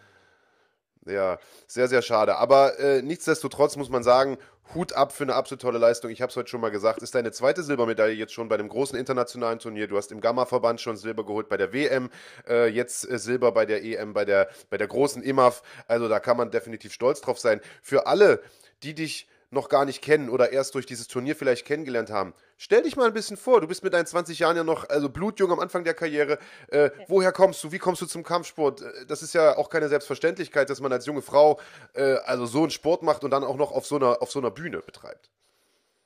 Ja, 1.08 1.38
sehr, 1.68 1.88
sehr 1.88 2.02
schade. 2.02 2.38
Aber 2.38 2.80
äh, 2.80 3.04
nichtsdestotrotz 3.04 3.76
muss 3.76 3.90
man 3.90 4.02
sagen, 4.02 4.40
Hut 4.74 4.94
ab 4.94 5.12
für 5.12 5.24
eine 5.24 5.36
absolut 5.36 5.62
tolle 5.62 5.78
Leistung. 5.78 6.10
Ich 6.10 6.22
habe 6.22 6.32
es 6.32 6.36
heute 6.36 6.50
schon 6.50 6.62
mal 6.62 6.72
gesagt, 6.72 7.04
ist 7.04 7.14
deine 7.14 7.32
zweite 7.32 7.62
Silbermedaille 7.62 8.16
jetzt 8.16 8.34
schon 8.34 8.50
bei 8.50 8.56
einem 8.56 8.70
großen 8.70 8.98
internationalen 8.98 9.60
Turnier. 9.60 9.88
Du 9.88 9.98
hast 9.98 10.12
im 10.12 10.20
Gamma-Verband 10.20 10.82
schon 10.82 10.98
Silber 10.98 11.24
geholt 11.24 11.48
bei 11.48 11.58
der 11.58 11.72
WM, 11.72 12.10
äh, 12.48 12.68
jetzt 12.68 13.08
äh, 13.08 13.20
Silber 13.20 13.52
bei 13.52 13.68
der 13.68 13.84
EM, 13.84 14.14
bei 14.14 14.26
der, 14.26 14.50
bei 14.72 14.78
der 14.78 14.88
großen 14.88 15.22
IMAF. 15.22 15.62
Also 15.88 16.08
da 16.08 16.20
kann 16.20 16.38
man 16.38 16.50
definitiv 16.50 16.92
stolz 16.92 17.22
drauf 17.22 17.38
sein. 17.38 17.62
Für 17.84 18.08
alle, 18.08 18.42
die 18.82 18.96
dich 18.96 19.28
noch 19.56 19.70
gar 19.70 19.86
nicht 19.86 20.04
kennen 20.04 20.30
oder 20.30 20.52
erst 20.52 20.76
durch 20.76 20.86
dieses 20.86 21.08
Turnier 21.08 21.36
vielleicht 21.36 21.65
kennengelernt 21.65 22.12
haben. 22.12 22.36
Stell 22.58 22.84
dich 22.84 22.96
mal 22.96 23.08
ein 23.08 23.13
bisschen 23.13 23.38
vor, 23.38 23.62
du 23.62 23.68
bist 23.68 23.84
mit 23.84 23.94
deinen 23.94 24.06
20 24.06 24.38
Jahren 24.38 24.56
ja 24.56 24.63
noch, 24.63 24.88
also 24.89 25.10
blutjung 25.10 25.52
am 25.52 25.60
Anfang 25.60 25.84
der 25.84 25.96
Karriere. 25.96 26.38
Äh, 26.68 26.86
okay. 26.86 27.06
Woher 27.08 27.32
kommst 27.32 27.63
du? 27.63 27.72
Wie 27.72 27.80
kommst 27.80 28.02
du 28.02 28.06
zum 28.06 28.24
Kampfsport? 28.24 28.82
Äh, 28.82 29.06
das 29.08 29.24
ist 29.24 29.34
ja 29.34 29.58
auch 29.58 29.70
keine 29.70 29.89
Selbstverständlichkeit, 29.89 30.70
dass 30.70 30.80
man 30.80 30.91
als 30.91 31.08
junge 31.08 31.24
Frau 31.24 31.60
äh, 31.94 32.18
also 32.26 32.46
so 32.46 32.62
einen 32.62 32.72
Sport 32.72 33.02
macht 33.02 33.24
und 33.24 33.32
dann 33.32 33.44
auch 33.44 33.58
noch 33.58 33.72
auf 33.72 33.88
so 33.88 33.96
einer, 33.96 34.22
auf 34.22 34.32
so 34.32 34.39
einer 34.39 34.52
Bühne 34.52 34.80
betreibt. 34.80 35.32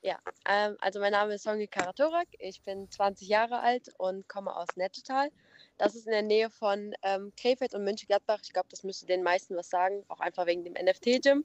Ja, 0.01 0.17
ähm, 0.47 0.77
also 0.79 0.99
mein 1.01 1.11
Name 1.11 1.33
ist 1.33 1.43
Songi 1.43 1.67
Karatorak, 1.67 2.27
ich 2.39 2.61
bin 2.61 2.89
20 2.89 3.27
Jahre 3.27 3.59
alt 3.59 3.89
und 3.97 4.29
komme 4.29 4.55
aus 4.55 4.67
Nettetal. 4.77 5.29
Das 5.77 5.93
ist 5.93 6.05
in 6.05 6.13
der 6.13 6.21
Nähe 6.21 6.49
von 6.49 6.93
ähm, 7.03 7.33
Krefeld 7.35 7.73
und 7.73 7.83
München-Gladbach. 7.83 8.39
Ich 8.43 8.53
glaube, 8.53 8.69
das 8.69 8.83
müsste 8.83 9.05
den 9.05 9.23
meisten 9.23 9.57
was 9.57 9.69
sagen, 9.69 10.05
auch 10.07 10.21
einfach 10.21 10.45
wegen 10.45 10.63
dem 10.63 10.73
NFT-Gym. 10.73 11.43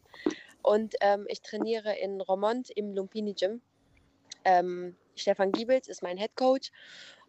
Und 0.65 0.95
ähm, 1.03 1.27
ich 1.29 1.43
trainiere 1.43 1.95
in 1.99 2.23
Romont 2.23 2.71
im 2.71 2.95
Lumpini 2.95 3.35
Gym. 3.35 3.61
Ähm, 4.45 4.97
Stefan 5.15 5.53
Giebels 5.53 5.89
ist 5.89 6.03
mein 6.03 6.17
Head 6.17 6.35
Coach. 6.37 6.73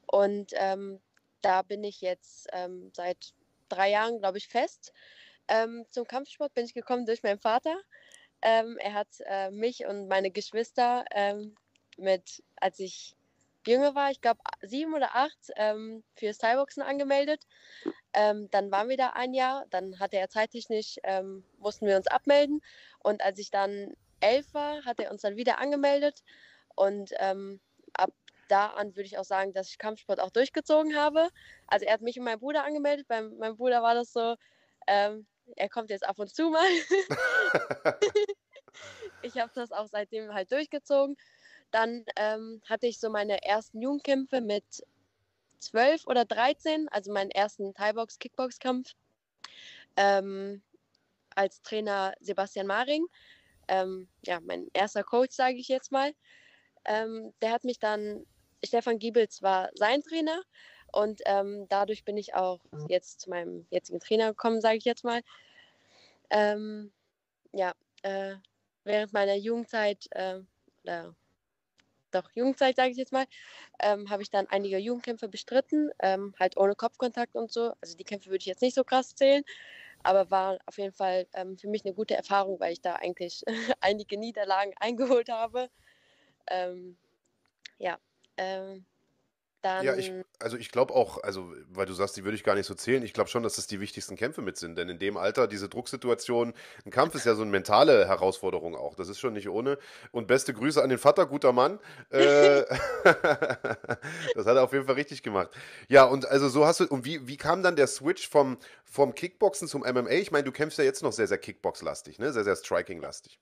Und 0.07 0.51
ähm, 0.53 1.01
da 1.41 1.61
bin 1.61 1.83
ich 1.83 1.99
jetzt 1.99 2.47
ähm, 2.53 2.91
seit 2.93 3.33
drei 3.67 3.91
Jahren, 3.91 4.19
glaube 4.19 4.37
ich, 4.37 4.47
fest. 4.47 4.93
Ähm, 5.49 5.85
zum 5.89 6.07
Kampfsport 6.07 6.53
bin 6.53 6.63
ich 6.63 6.73
gekommen 6.73 7.05
durch 7.05 7.23
meinen 7.23 7.39
Vater. 7.39 7.75
Ähm, 8.41 8.77
er 8.79 8.93
hat 8.93 9.09
äh, 9.25 9.51
mich 9.51 9.85
und 9.85 10.07
meine 10.07 10.31
Geschwister 10.31 11.03
mit, 11.97 12.41
als 12.55 12.79
ich 12.79 13.17
jünger 13.67 13.95
war, 13.95 14.11
ich 14.11 14.21
glaube 14.21 14.39
sieben 14.61 14.93
oder 14.93 15.15
acht, 15.15 15.51
ähm, 15.57 16.03
für 16.15 16.33
Cyboxen 16.33 16.83
angemeldet. 16.83 17.41
Ähm, 18.15 18.49
dann 18.51 18.71
waren 18.71 18.87
wir 18.87 18.97
da 18.97 19.09
ein 19.09 19.33
Jahr, 19.33 19.65
dann 19.69 19.99
hatte 19.99 20.17
er 20.17 20.29
zeittechnisch, 20.29 20.95
ähm, 21.03 21.43
mussten 21.57 21.85
wir 21.85 21.97
uns 21.97 22.07
abmelden. 22.07 22.61
Und 22.99 23.21
als 23.21 23.39
ich 23.39 23.51
dann 23.51 23.93
elf 24.21 24.53
war, 24.53 24.85
hat 24.85 24.99
er 24.99 25.11
uns 25.11 25.21
dann 25.21 25.35
wieder 25.35 25.59
angemeldet. 25.59 26.23
Und 26.75 27.11
ähm, 27.19 27.59
ab 27.93 28.11
da 28.47 28.67
an 28.67 28.95
würde 28.95 29.07
ich 29.07 29.17
auch 29.17 29.25
sagen, 29.25 29.53
dass 29.53 29.69
ich 29.69 29.77
Kampfsport 29.77 30.19
auch 30.19 30.29
durchgezogen 30.29 30.95
habe. 30.95 31.29
Also 31.67 31.85
er 31.85 31.93
hat 31.93 32.01
mich 32.01 32.17
und 32.17 32.25
meinen 32.25 32.39
Bruder 32.39 32.63
angemeldet. 32.63 33.07
Bei 33.07 33.21
meinem 33.21 33.57
Bruder 33.57 33.81
war 33.81 33.95
das 33.95 34.13
so, 34.13 34.35
ähm, 34.87 35.25
er 35.55 35.69
kommt 35.69 35.89
jetzt 35.89 36.05
ab 36.05 36.17
und 36.19 36.33
zu 36.33 36.49
mal. 36.49 36.67
ich 39.21 39.37
habe 39.37 39.51
das 39.53 39.71
auch 39.71 39.87
seitdem 39.87 40.33
halt 40.33 40.51
durchgezogen. 40.51 41.17
Dann 41.71 42.05
ähm, 42.15 42.61
hatte 42.65 42.87
ich 42.87 42.99
so 42.99 43.09
meine 43.09 43.43
ersten 43.43 43.81
Jugendkämpfe 43.81 44.41
mit 44.41 44.63
12 45.59 46.07
oder 46.07 46.25
13, 46.25 46.87
also 46.89 47.11
meinen 47.11 47.31
ersten 47.31 47.73
Thai-Box-Kickbox-Kampf 47.73 48.93
ähm, 49.95 50.61
als 51.35 51.61
Trainer 51.61 52.13
Sebastian 52.19 52.67
Maring. 52.67 53.05
Ähm, 53.67 54.07
ja, 54.25 54.39
mein 54.41 54.67
erster 54.73 55.03
Coach, 55.03 55.35
sage 55.35 55.55
ich 55.55 55.67
jetzt 55.67 55.91
mal. 55.91 56.13
Ähm, 56.85 57.33
der 57.41 57.51
hat 57.51 57.63
mich 57.63 57.79
dann, 57.79 58.25
Stefan 58.63 58.99
Giebels 58.99 59.41
war 59.41 59.69
sein 59.73 60.01
Trainer 60.01 60.41
und 60.91 61.21
ähm, 61.25 61.67
dadurch 61.69 62.05
bin 62.05 62.17
ich 62.17 62.35
auch 62.35 62.59
jetzt 62.87 63.21
zu 63.21 63.29
meinem 63.29 63.65
jetzigen 63.69 63.99
Trainer 63.99 64.29
gekommen, 64.29 64.61
sage 64.61 64.77
ich 64.77 64.85
jetzt 64.85 65.03
mal. 65.03 65.21
Ähm, 66.29 66.91
ja, 67.51 67.73
äh, 68.03 68.35
während 68.83 69.13
meiner 69.13 69.35
Jugendzeit 69.35 70.07
äh, 70.11 70.39
oder 70.83 71.15
doch 72.15 72.29
Jugendzeit, 72.33 72.75
sage 72.75 72.91
ich 72.91 72.97
jetzt 72.97 73.11
mal, 73.11 73.25
ähm, 73.79 74.09
habe 74.09 74.23
ich 74.23 74.29
dann 74.31 74.47
einige 74.47 74.77
Jugendkämpfe 74.77 75.27
bestritten, 75.27 75.91
ähm, 75.99 76.33
halt 76.39 76.57
ohne 76.57 76.75
Kopfkontakt 76.75 77.35
und 77.35 77.51
so. 77.51 77.73
Also 77.81 77.97
die 77.97 78.03
Kämpfe 78.03 78.27
würde 78.29 78.39
ich 78.39 78.45
jetzt 78.45 78.61
nicht 78.61 78.75
so 78.75 78.83
krass 78.83 79.15
zählen, 79.15 79.43
aber 80.03 80.31
war 80.31 80.59
auf 80.65 80.77
jeden 80.77 80.93
Fall 80.93 81.27
ähm, 81.33 81.57
für 81.57 81.67
mich 81.67 81.85
eine 81.85 81.93
gute 81.93 82.15
Erfahrung, 82.15 82.59
weil 82.59 82.73
ich 82.73 82.81
da 82.81 82.95
eigentlich 82.95 83.43
einige 83.81 84.17
Niederlagen 84.17 84.73
eingeholt 84.79 85.29
habe. 85.29 85.69
Ähm, 86.47 86.97
ja, 87.79 87.97
ähm, 88.37 88.85
Dann, 89.65 89.83
Ja, 89.83 89.95
ich, 89.95 90.13
also 90.39 90.57
ich 90.57 90.69
glaube 90.69 90.93
auch, 90.93 91.23
also 91.23 91.51
weil 91.69 91.87
du 91.87 91.93
sagst, 91.93 92.15
die 92.17 92.23
würde 92.23 92.35
ich 92.35 92.43
gar 92.43 92.53
nicht 92.53 92.67
so 92.67 92.75
zählen. 92.75 93.01
Ich 93.01 93.13
glaube 93.13 93.31
schon, 93.31 93.41
dass 93.41 93.55
das 93.55 93.65
die 93.65 93.79
wichtigsten 93.79 94.15
Kämpfe 94.15 94.43
mit 94.43 94.57
sind, 94.57 94.77
denn 94.77 94.89
in 94.89 94.99
dem 94.99 95.17
Alter 95.17 95.47
diese 95.47 95.69
Drucksituation, 95.69 96.53
ein 96.85 96.91
Kampf 96.91 97.15
ist 97.15 97.25
ja 97.25 97.33
so 97.33 97.41
eine 97.41 97.49
mentale 97.49 98.07
Herausforderung 98.07 98.75
auch. 98.75 98.93
Das 98.93 99.09
ist 99.09 99.19
schon 99.19 99.33
nicht 99.33 99.49
ohne. 99.49 99.79
Und 100.11 100.27
beste 100.27 100.53
Grüße 100.53 100.83
an 100.83 100.89
den 100.89 100.99
Vater, 100.99 101.25
guter 101.25 101.51
Mann. 101.51 101.79
Äh, 102.11 102.61
das 104.35 104.45
hat 104.45 104.55
er 104.55 104.63
auf 104.63 104.71
jeden 104.73 104.85
Fall 104.85 104.95
richtig 104.95 105.23
gemacht. 105.23 105.49
Ja, 105.89 106.03
und 106.05 106.27
also 106.27 106.47
so 106.47 106.67
hast 106.67 106.79
du, 106.81 106.85
und 106.85 107.03
wie, 107.03 107.27
wie 107.27 107.37
kam 107.37 107.63
dann 107.63 107.75
der 107.75 107.87
Switch 107.87 108.29
vom, 108.29 108.59
vom 108.83 109.15
Kickboxen 109.15 109.67
zum 109.67 109.81
MMA? 109.81 110.11
Ich 110.11 110.29
meine, 110.31 110.43
du 110.43 110.51
kämpfst 110.51 110.77
ja 110.77 110.85
jetzt 110.85 111.01
noch 111.01 111.11
sehr, 111.11 111.27
sehr 111.27 111.39
Kickbox-lastig, 111.39 112.19
ne? 112.19 112.31
Sehr, 112.31 112.43
sehr 112.43 112.55
Striking-lastig. 112.55 113.39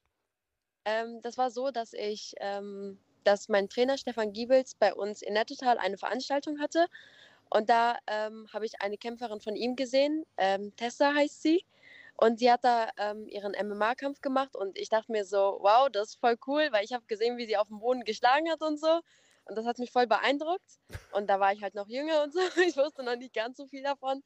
ähm, 0.86 1.20
das 1.22 1.38
war 1.38 1.52
so, 1.52 1.70
dass 1.72 1.92
ich, 1.92 2.34
ähm, 2.40 2.98
dass 3.24 3.50
mein 3.50 3.70
Trainer 3.70 3.98
Stefan 3.98 4.34
Giebels 4.34 4.76
bei 4.76 4.94
uns 4.94 5.22
in 5.22 5.34
Nettotal 5.34 5.78
eine 5.78 5.98
Veranstaltung 5.98 6.60
hatte. 6.60 6.88
Und 7.50 7.70
da 7.70 7.98
ähm, 8.08 8.48
habe 8.52 8.66
ich 8.66 8.82
eine 8.82 8.98
Kämpferin 8.98 9.40
von 9.40 9.56
ihm 9.56 9.76
gesehen, 9.76 10.26
ähm, 10.38 10.76
Tessa 10.76 11.14
heißt 11.14 11.42
sie. 11.42 11.66
Und 12.16 12.40
sie 12.40 12.52
hat 12.52 12.64
da 12.64 12.90
ähm, 12.98 13.28
ihren 13.28 13.54
MMA-Kampf 13.54 14.22
gemacht 14.22 14.56
und 14.56 14.78
ich 14.78 14.90
dachte 14.90 15.12
mir 15.12 15.26
so, 15.26 15.58
wow, 15.62 15.90
das 15.92 16.10
ist 16.10 16.20
voll 16.20 16.38
cool, 16.48 16.68
weil 16.72 16.86
ich 16.86 16.94
habe 16.94 17.04
gesehen, 17.08 17.38
wie 17.38 17.46
sie 17.46 17.58
auf 17.58 17.68
dem 17.68 17.80
Boden 17.80 18.04
geschlagen 18.04 18.50
hat 18.52 18.62
und 18.62 18.80
so. 18.80 19.02
Und 19.46 19.58
das 19.58 19.66
hat 19.66 19.80
mich 19.80 19.92
voll 19.92 20.08
beeindruckt. 20.08 20.80
Und 21.12 21.28
da 21.30 21.40
war 21.40 21.54
ich 21.54 21.62
halt 21.62 21.76
noch 21.76 21.88
jünger 21.88 22.24
und 22.24 22.34
so. 22.34 22.40
Ich 22.68 22.78
wusste 22.78 23.04
noch 23.04 23.16
nicht 23.16 23.34
ganz 23.34 23.58
so 23.58 23.68
viel 23.68 23.84
davon. 23.84 24.24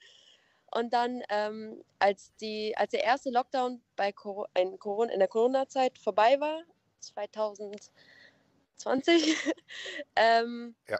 Und 0.69 0.93
dann, 0.93 1.23
ähm, 1.29 1.83
als, 1.97 2.35
die, 2.35 2.75
als 2.77 2.91
der 2.91 3.03
erste 3.03 3.29
Lockdown 3.29 3.81
bei 3.95 4.11
Cor 4.11 4.49
in, 4.53 4.77
Corona, 4.77 5.13
in 5.13 5.19
der 5.19 5.29
Corona-Zeit 5.29 5.97
vorbei 5.97 6.39
war, 6.39 6.63
2020, 8.77 9.35
ähm, 10.15 10.75
Ja. 10.87 10.99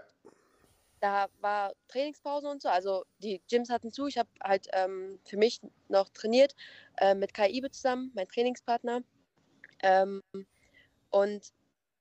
da 0.99 1.27
war 1.41 1.73
Trainingspause 1.87 2.49
und 2.49 2.61
so. 2.61 2.69
Also 2.69 3.05
die 3.19 3.41
Gyms 3.49 3.69
hatten 3.69 3.91
zu. 3.91 4.07
Ich 4.07 4.17
habe 4.17 4.29
halt 4.43 4.67
ähm, 4.73 5.19
für 5.25 5.37
mich 5.37 5.61
noch 5.89 6.09
trainiert 6.09 6.55
äh, 6.97 7.13
mit 7.15 7.33
Kai 7.33 7.49
Ibe 7.49 7.71
zusammen, 7.71 8.11
mein 8.15 8.27
Trainingspartner. 8.27 9.03
Ähm, 9.81 10.23
und 11.11 11.53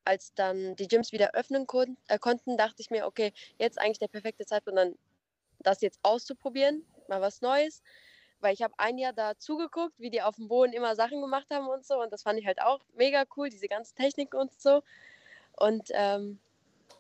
als 0.05 0.35
dann 0.35 0.77
die 0.77 0.89
Gyms 0.89 1.13
wieder 1.13 1.35
öffnen 1.35 1.67
kon 1.67 1.97
äh, 2.09 2.19
konnten, 2.19 2.57
dachte 2.57 2.81
ich 2.83 2.91
mir, 2.91 3.07
okay, 3.07 3.33
jetzt 3.59 3.79
eigentlich 3.81 3.99
der 3.99 4.09
perfekte 4.09 4.47
Zeitpunkt, 4.47 4.79
dann 4.79 4.97
das 5.61 5.81
jetzt 5.83 6.01
auszuprobieren, 6.03 6.87
mal 7.09 7.21
was 7.21 7.41
Neues. 7.43 7.83
Weil 8.41 8.55
ich 8.55 8.63
habe 8.63 8.75
ein 8.79 8.99
Jahr 8.99 9.13
da 9.15 9.39
zugeguckt, 9.39 9.95
wie 9.99 10.11
die 10.11 10.23
auf 10.23 10.37
dem 10.37 10.49
Boden 10.49 10.73
immer 10.73 10.95
Sachen 10.97 11.21
gemacht 11.23 11.49
haben 11.51 11.69
und 11.69 11.87
so. 11.87 12.01
Und 12.03 12.13
das 12.13 12.23
fand 12.23 12.39
ich 12.39 12.47
halt 12.47 12.61
auch 12.63 12.81
mega 12.95 13.25
cool, 13.37 13.49
diese 13.51 13.69
ganze 13.69 13.95
Technik 13.95 14.35
und 14.35 14.61
so. 14.61 14.83
Und 15.57 15.89
ähm, 15.93 16.39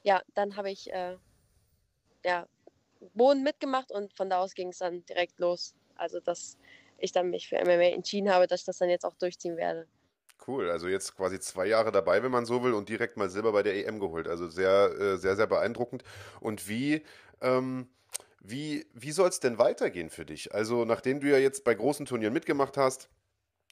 ja, 0.02 0.22
dann 0.34 0.56
habe 0.56 0.70
ich 0.70 0.92
äh, 0.92 1.16
ja, 2.24 2.46
Boden 3.14 3.42
mitgemacht 3.42 3.92
und 3.92 4.14
von 4.14 4.30
da 4.30 4.38
aus 4.38 4.54
ging 4.54 4.68
es 4.68 4.78
dann 4.78 5.04
direkt 5.06 5.38
los. 5.38 5.74
Also, 5.96 6.20
dass 6.20 6.56
ich 6.98 7.12
dann 7.12 7.30
mich 7.30 7.48
für 7.48 7.56
MMA 7.56 7.94
entschieden 7.94 8.30
habe, 8.30 8.46
dass 8.46 8.60
ich 8.60 8.66
das 8.66 8.78
dann 8.78 8.88
jetzt 8.88 9.04
auch 9.04 9.16
durchziehen 9.16 9.56
werde. 9.56 9.86
Cool, 10.46 10.70
also 10.70 10.86
jetzt 10.86 11.16
quasi 11.16 11.40
zwei 11.40 11.66
Jahre 11.66 11.92
dabei, 11.92 12.22
wenn 12.22 12.30
man 12.30 12.46
so 12.46 12.62
will, 12.62 12.74
und 12.74 12.88
direkt 12.88 13.16
mal 13.16 13.30
Silber 13.30 13.52
bei 13.52 13.62
der 13.62 13.74
EM 13.74 13.98
geholt. 14.00 14.28
Also 14.28 14.48
sehr, 14.48 14.92
äh, 14.98 15.16
sehr, 15.16 15.34
sehr 15.36 15.46
beeindruckend. 15.46 16.04
Und 16.40 16.68
wie, 16.68 17.02
ähm, 17.40 17.88
wie, 18.40 18.86
wie 18.92 19.12
soll 19.12 19.28
es 19.28 19.40
denn 19.40 19.58
weitergehen 19.58 20.10
für 20.10 20.24
dich? 20.24 20.54
Also, 20.54 20.84
nachdem 20.84 21.20
du 21.20 21.28
ja 21.28 21.38
jetzt 21.38 21.64
bei 21.64 21.74
großen 21.74 22.06
Turnieren 22.06 22.32
mitgemacht 22.32 22.76
hast, 22.76 23.08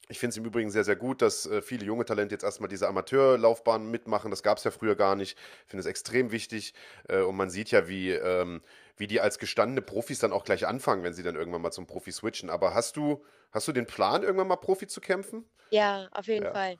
ich 0.07 0.19
finde 0.19 0.31
es 0.31 0.37
im 0.37 0.45
Übrigen 0.45 0.69
sehr, 0.69 0.83
sehr 0.83 0.95
gut, 0.95 1.21
dass 1.21 1.45
äh, 1.45 1.61
viele 1.61 1.85
junge 1.85 2.05
Talente 2.05 2.33
jetzt 2.35 2.43
erstmal 2.43 2.69
diese 2.69 2.87
Amateurlaufbahn 2.87 3.89
mitmachen. 3.89 4.31
Das 4.31 4.43
gab 4.43 4.57
es 4.57 4.63
ja 4.63 4.71
früher 4.71 4.95
gar 4.95 5.15
nicht. 5.15 5.37
Ich 5.65 5.69
finde 5.69 5.81
es 5.81 5.85
extrem 5.85 6.31
wichtig. 6.31 6.73
Äh, 7.07 7.21
und 7.21 7.35
man 7.35 7.49
sieht 7.49 7.71
ja, 7.71 7.87
wie, 7.87 8.11
ähm, 8.11 8.61
wie 8.97 9.07
die 9.07 9.21
als 9.21 9.39
gestandene 9.39 9.81
Profis 9.81 10.19
dann 10.19 10.31
auch 10.33 10.43
gleich 10.43 10.67
anfangen, 10.67 11.03
wenn 11.03 11.13
sie 11.13 11.23
dann 11.23 11.35
irgendwann 11.35 11.61
mal 11.61 11.71
zum 11.71 11.87
Profi 11.87 12.11
switchen. 12.11 12.49
Aber 12.49 12.73
hast 12.73 12.97
du, 12.97 13.23
hast 13.51 13.67
du 13.67 13.71
den 13.71 13.85
Plan, 13.87 14.23
irgendwann 14.23 14.47
mal 14.47 14.55
Profi 14.57 14.87
zu 14.87 15.01
kämpfen? 15.01 15.45
Ja, 15.71 16.07
auf 16.11 16.27
jeden 16.27 16.45
Ja. 16.45 16.51
Fall. 16.51 16.77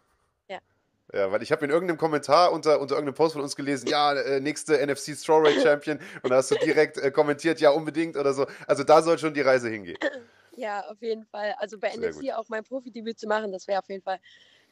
Ja, 1.13 1.31
weil 1.31 1.43
ich 1.43 1.51
habe 1.51 1.63
in 1.65 1.71
irgendeinem 1.71 1.97
Kommentar 1.97 2.51
unter, 2.51 2.81
unter 2.81 2.95
irgendeinem 2.95 3.13
Post 3.13 3.33
von 3.33 3.41
uns 3.43 3.55
gelesen, 3.55 3.87
ja, 3.87 4.13
äh, 4.13 4.39
nächste 4.39 4.83
NFC 4.85 5.15
Strawweight 5.15 5.61
Champion 5.61 5.99
und 6.23 6.31
da 6.31 6.37
hast 6.37 6.49
du 6.49 6.55
direkt 6.55 6.97
äh, 6.97 7.11
kommentiert, 7.11 7.61
ja, 7.61 7.69
unbedingt 7.69 8.17
oder 8.17 8.33
so. 8.33 8.47
Also 8.65 8.83
da 8.83 9.03
soll 9.03 9.19
schon 9.19 9.33
die 9.33 9.41
Reise 9.41 9.69
hingehen. 9.69 9.97
Ja, 10.55 10.81
auf 10.87 11.01
jeden 11.01 11.25
Fall. 11.25 11.55
Also 11.59 11.77
bei 11.77 11.91
Sehr 11.91 12.09
NFC 12.09 12.33
auch 12.33 12.47
mein 12.49 12.63
Profidebüt 12.63 13.19
zu 13.19 13.27
machen, 13.27 13.51
das 13.51 13.67
wäre 13.67 13.79
auf 13.79 13.89
jeden 13.89 14.03
Fall 14.03 14.19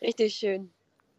richtig 0.01 0.33
schön. 0.35 0.71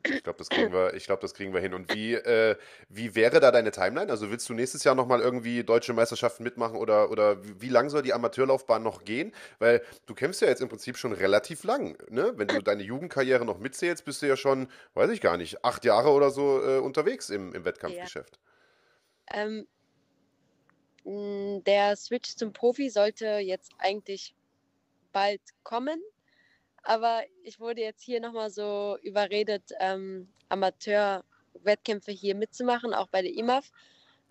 Ich 0.06 0.22
glaube, 0.22 0.36
das 0.38 0.50
kriegen 0.50 0.72
wir, 0.72 0.92
ich 0.92 1.06
glaube, 1.06 1.22
das 1.22 1.32
kriegen 1.32 1.54
wir 1.54 1.60
hin. 1.60 1.72
Und 1.72 1.94
wie, 1.94 2.12
äh, 2.12 2.56
wie 2.90 3.14
wäre 3.14 3.40
da 3.40 3.50
deine 3.50 3.70
Timeline? 3.70 4.10
Also 4.10 4.30
willst 4.30 4.46
du 4.48 4.52
nächstes 4.52 4.84
Jahr 4.84 4.94
nochmal 4.94 5.20
irgendwie 5.20 5.64
deutsche 5.64 5.94
Meisterschaften 5.94 6.42
mitmachen 6.42 6.76
oder, 6.76 7.10
oder 7.10 7.38
wie, 7.42 7.70
lang 7.70 7.88
soll 7.88 8.02
die 8.02 8.12
Amateurlaufbahn 8.12 8.82
noch 8.82 9.04
gehen? 9.04 9.32
Weil 9.58 9.82
du 10.04 10.14
kämpfst 10.14 10.42
ja 10.42 10.48
jetzt 10.48 10.60
im 10.60 10.68
Prinzip 10.68 10.98
schon 10.98 11.14
relativ 11.14 11.64
lang, 11.64 11.96
ne? 12.10 12.34
Wenn 12.36 12.48
du 12.48 12.60
deine 12.60 12.82
Jugendkarriere 12.82 13.46
noch 13.46 13.58
mitzählst, 13.58 14.04
bist 14.04 14.20
du 14.20 14.26
ja 14.26 14.36
schon, 14.36 14.68
weiß 14.92 15.10
ich 15.10 15.22
gar 15.22 15.38
nicht, 15.38 15.64
acht 15.64 15.86
Jahre 15.86 16.10
oder 16.10 16.30
so 16.30 16.62
äh, 16.62 16.78
unterwegs 16.78 17.30
im, 17.30 17.54
im 17.54 17.64
Wettkampfgeschäft. 17.64 18.38
Ähm, 19.32 19.66
mh, 21.04 21.60
der 21.60 21.96
Switch 21.96 22.36
zum 22.36 22.52
Profi 22.52 22.90
sollte 22.90 23.38
jetzt 23.38 23.72
eigentlich 23.78 24.34
bald 25.14 25.40
kommen, 25.62 26.02
aber 26.82 27.22
ich 27.42 27.58
wurde 27.58 27.80
jetzt 27.80 28.02
hier 28.02 28.20
nochmal 28.20 28.50
so 28.50 28.98
überredet, 29.02 29.72
ähm, 29.80 30.28
Amateur-Wettkämpfe 30.50 32.12
hier 32.12 32.34
mitzumachen, 32.34 32.92
auch 32.92 33.08
bei 33.08 33.22
der 33.22 33.32
IMAF, 33.32 33.72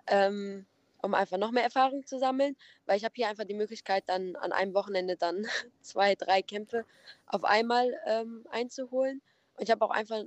ähm, 0.06 0.68
um 1.02 1.16
einfach 1.16 1.38
noch 1.38 1.52
mehr 1.52 1.64
Erfahrung 1.64 2.06
zu 2.06 2.20
sammeln, 2.20 2.56
weil 2.86 2.98
ich 2.98 3.06
habe 3.06 3.16
hier 3.16 3.28
einfach 3.28 3.46
die 3.46 3.56
Möglichkeit, 3.56 4.04
dann 4.08 4.36
an 4.36 4.52
einem 4.52 4.76
Wochenende 4.76 5.18
dann 5.18 5.46
zwei, 5.82 6.14
drei 6.14 6.44
Kämpfe 6.44 6.86
auf 7.26 7.44
einmal 7.44 8.00
ähm, 8.06 8.46
einzuholen. 8.52 9.22
Und 9.56 9.64
ich 9.64 9.72
habe 9.72 9.84
auch 9.84 9.92
einfach 9.92 10.24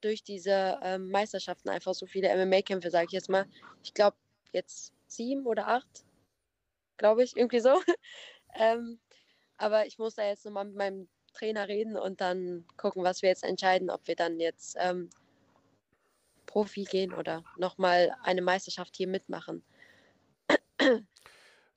durch 0.00 0.24
diese 0.24 0.78
ähm, 0.82 1.10
Meisterschaften 1.10 1.68
einfach 1.68 1.94
so 1.94 2.06
viele 2.06 2.28
MMA-Kämpfe, 2.28 2.90
sage 2.90 3.06
ich 3.06 3.12
jetzt 3.12 3.28
mal. 3.28 3.46
Ich 3.84 3.94
glaube, 3.94 4.16
jetzt 4.52 4.92
sieben 5.06 5.46
oder 5.46 5.68
acht, 5.68 6.04
glaube 6.96 7.22
ich, 7.22 7.36
irgendwie 7.36 7.60
so. 7.60 7.80
ähm, 8.54 8.98
aber 9.58 9.86
ich 9.86 9.98
muss 9.98 10.14
da 10.14 10.26
jetzt 10.26 10.44
nochmal 10.44 10.64
mit 10.64 10.76
meinem 10.76 11.08
Trainer 11.34 11.68
reden 11.68 11.96
und 11.96 12.20
dann 12.20 12.64
gucken, 12.76 13.04
was 13.04 13.22
wir 13.22 13.28
jetzt 13.28 13.44
entscheiden, 13.44 13.90
ob 13.90 14.06
wir 14.08 14.16
dann 14.16 14.40
jetzt 14.40 14.76
ähm, 14.80 15.10
Profi 16.46 16.84
gehen 16.84 17.12
oder 17.12 17.44
nochmal 17.58 18.16
eine 18.22 18.42
Meisterschaft 18.42 18.96
hier 18.96 19.08
mitmachen. 19.08 19.62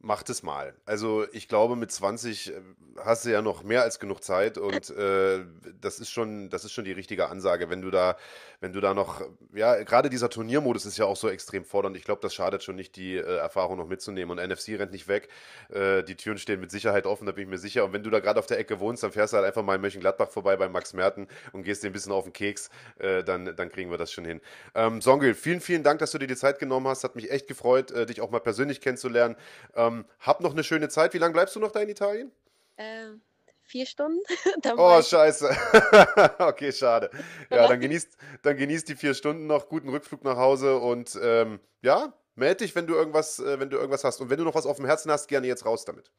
Macht 0.03 0.31
es 0.31 0.41
mal. 0.41 0.73
Also 0.85 1.27
ich 1.31 1.47
glaube, 1.47 1.75
mit 1.75 1.91
20 1.91 2.49
äh, 2.49 2.61
hast 3.05 3.25
du 3.25 3.29
ja 3.29 3.43
noch 3.43 3.61
mehr 3.61 3.83
als 3.83 3.99
genug 3.99 4.23
Zeit 4.23 4.57
und 4.57 4.89
äh, 4.89 5.45
das 5.79 5.99
ist 5.99 6.09
schon, 6.09 6.49
das 6.49 6.65
ist 6.65 6.71
schon 6.71 6.85
die 6.85 6.91
richtige 6.91 7.29
Ansage. 7.29 7.69
Wenn 7.69 7.83
du 7.83 7.91
da, 7.91 8.17
wenn 8.61 8.73
du 8.73 8.81
da 8.81 8.95
noch, 8.95 9.21
ja, 9.53 9.83
gerade 9.83 10.09
dieser 10.09 10.29
Turniermodus 10.29 10.87
ist 10.87 10.97
ja 10.97 11.05
auch 11.05 11.15
so 11.15 11.29
extrem 11.29 11.63
fordernd. 11.63 11.95
Ich 11.97 12.03
glaube, 12.03 12.19
das 12.21 12.33
schadet 12.33 12.63
schon 12.63 12.77
nicht, 12.77 12.95
die 12.95 13.15
äh, 13.15 13.37
Erfahrung 13.37 13.77
noch 13.77 13.87
mitzunehmen. 13.87 14.39
Und 14.39 14.43
NFC 14.43 14.69
rennt 14.69 14.91
nicht 14.91 15.07
weg. 15.07 15.29
Äh, 15.69 16.01
die 16.01 16.15
Türen 16.15 16.39
stehen 16.39 16.59
mit 16.59 16.71
Sicherheit 16.71 17.05
offen, 17.05 17.27
da 17.27 17.31
bin 17.31 17.43
ich 17.43 17.49
mir 17.49 17.59
sicher. 17.59 17.85
Und 17.85 17.93
wenn 17.93 18.01
du 18.01 18.09
da 18.09 18.19
gerade 18.19 18.39
auf 18.39 18.47
der 18.47 18.57
Ecke 18.57 18.79
wohnst, 18.79 19.03
dann 19.03 19.11
fährst 19.11 19.33
du 19.33 19.37
halt 19.37 19.45
einfach 19.45 19.63
mal 19.63 19.75
in 19.75 19.81
Mönchengladbach 19.81 20.29
vorbei 20.29 20.55
bei 20.55 20.67
Max 20.67 20.93
Merten 20.93 21.27
und 21.51 21.61
gehst 21.61 21.83
dir 21.83 21.91
ein 21.91 21.93
bisschen 21.93 22.11
auf 22.11 22.23
den 22.23 22.33
Keks. 22.33 22.71
Äh, 22.97 23.23
dann, 23.23 23.55
dann 23.55 23.69
kriegen 23.69 23.91
wir 23.91 23.99
das 23.99 24.11
schon 24.11 24.25
hin. 24.25 24.41
Ähm, 24.73 24.99
Songül, 24.99 25.35
vielen, 25.35 25.61
vielen 25.61 25.83
Dank, 25.83 25.99
dass 25.99 26.09
du 26.09 26.17
dir 26.17 26.27
die 26.27 26.35
Zeit 26.35 26.57
genommen 26.57 26.87
hast. 26.87 27.03
Hat 27.03 27.15
mich 27.15 27.29
echt 27.29 27.47
gefreut, 27.47 27.91
äh, 27.91 28.07
dich 28.07 28.19
auch 28.21 28.31
mal 28.31 28.39
persönlich 28.39 28.81
kennenzulernen. 28.81 29.35
Ähm, 29.75 29.90
hab 30.19 30.41
noch 30.41 30.51
eine 30.51 30.63
schöne 30.63 30.89
Zeit. 30.89 31.13
Wie 31.13 31.17
lange 31.17 31.33
bleibst 31.33 31.55
du 31.55 31.59
noch 31.59 31.71
da 31.71 31.79
in 31.81 31.89
Italien? 31.89 32.31
Ähm, 32.77 33.21
vier 33.63 33.85
Stunden? 33.85 34.19
Oh, 34.77 35.01
scheiße. 35.01 35.49
okay, 36.39 36.71
schade. 36.71 37.09
Ja, 37.49 37.67
dann 37.67 37.79
genießt, 37.79 38.17
dann 38.43 38.57
genießt 38.57 38.87
die 38.89 38.95
vier 38.95 39.13
Stunden 39.13 39.47
noch, 39.47 39.69
guten 39.69 39.89
Rückflug 39.89 40.23
nach 40.23 40.37
Hause 40.37 40.77
und 40.77 41.17
ähm, 41.21 41.59
ja, 41.81 42.13
melde 42.35 42.57
dich, 42.57 42.75
wenn 42.75 42.87
du 42.87 42.93
irgendwas, 42.93 43.39
äh, 43.39 43.59
wenn 43.59 43.69
du 43.69 43.77
irgendwas 43.77 44.03
hast. 44.03 44.21
Und 44.21 44.29
wenn 44.29 44.37
du 44.37 44.43
noch 44.43 44.55
was 44.55 44.65
auf 44.65 44.77
dem 44.77 44.85
Herzen 44.85 45.11
hast, 45.11 45.27
gerne 45.27 45.47
jetzt 45.47 45.65
raus 45.65 45.85
damit. 45.85 46.11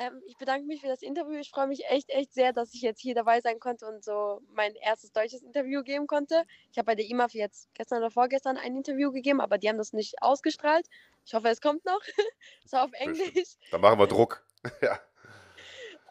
Ähm, 0.00 0.22
ich 0.26 0.38
bedanke 0.38 0.66
mich 0.66 0.80
für 0.80 0.88
das 0.88 1.02
Interview. 1.02 1.38
Ich 1.38 1.50
freue 1.50 1.66
mich 1.66 1.84
echt, 1.90 2.08
echt 2.08 2.32
sehr, 2.32 2.54
dass 2.54 2.72
ich 2.72 2.80
jetzt 2.80 3.00
hier 3.00 3.14
dabei 3.14 3.42
sein 3.42 3.60
konnte 3.60 3.86
und 3.86 4.02
so 4.02 4.40
mein 4.54 4.74
erstes 4.76 5.12
deutsches 5.12 5.42
Interview 5.42 5.82
geben 5.82 6.06
konnte. 6.06 6.44
Ich 6.72 6.78
habe 6.78 6.86
bei 6.86 6.94
der 6.94 7.04
IMAF 7.04 7.34
jetzt 7.34 7.68
gestern 7.74 7.98
oder 7.98 8.10
vorgestern 8.10 8.56
ein 8.56 8.74
Interview 8.74 9.12
gegeben, 9.12 9.42
aber 9.42 9.58
die 9.58 9.68
haben 9.68 9.76
das 9.76 9.92
nicht 9.92 10.22
ausgestrahlt. 10.22 10.86
Ich 11.26 11.34
hoffe, 11.34 11.48
es 11.48 11.60
kommt 11.60 11.84
noch. 11.84 12.00
Es 12.64 12.72
war 12.72 12.84
auf. 12.84 12.92
Englisch. 12.94 13.56
Dann 13.70 13.82
machen 13.82 13.98
wir 13.98 14.06
Druck. 14.06 14.42
ja. 14.80 14.98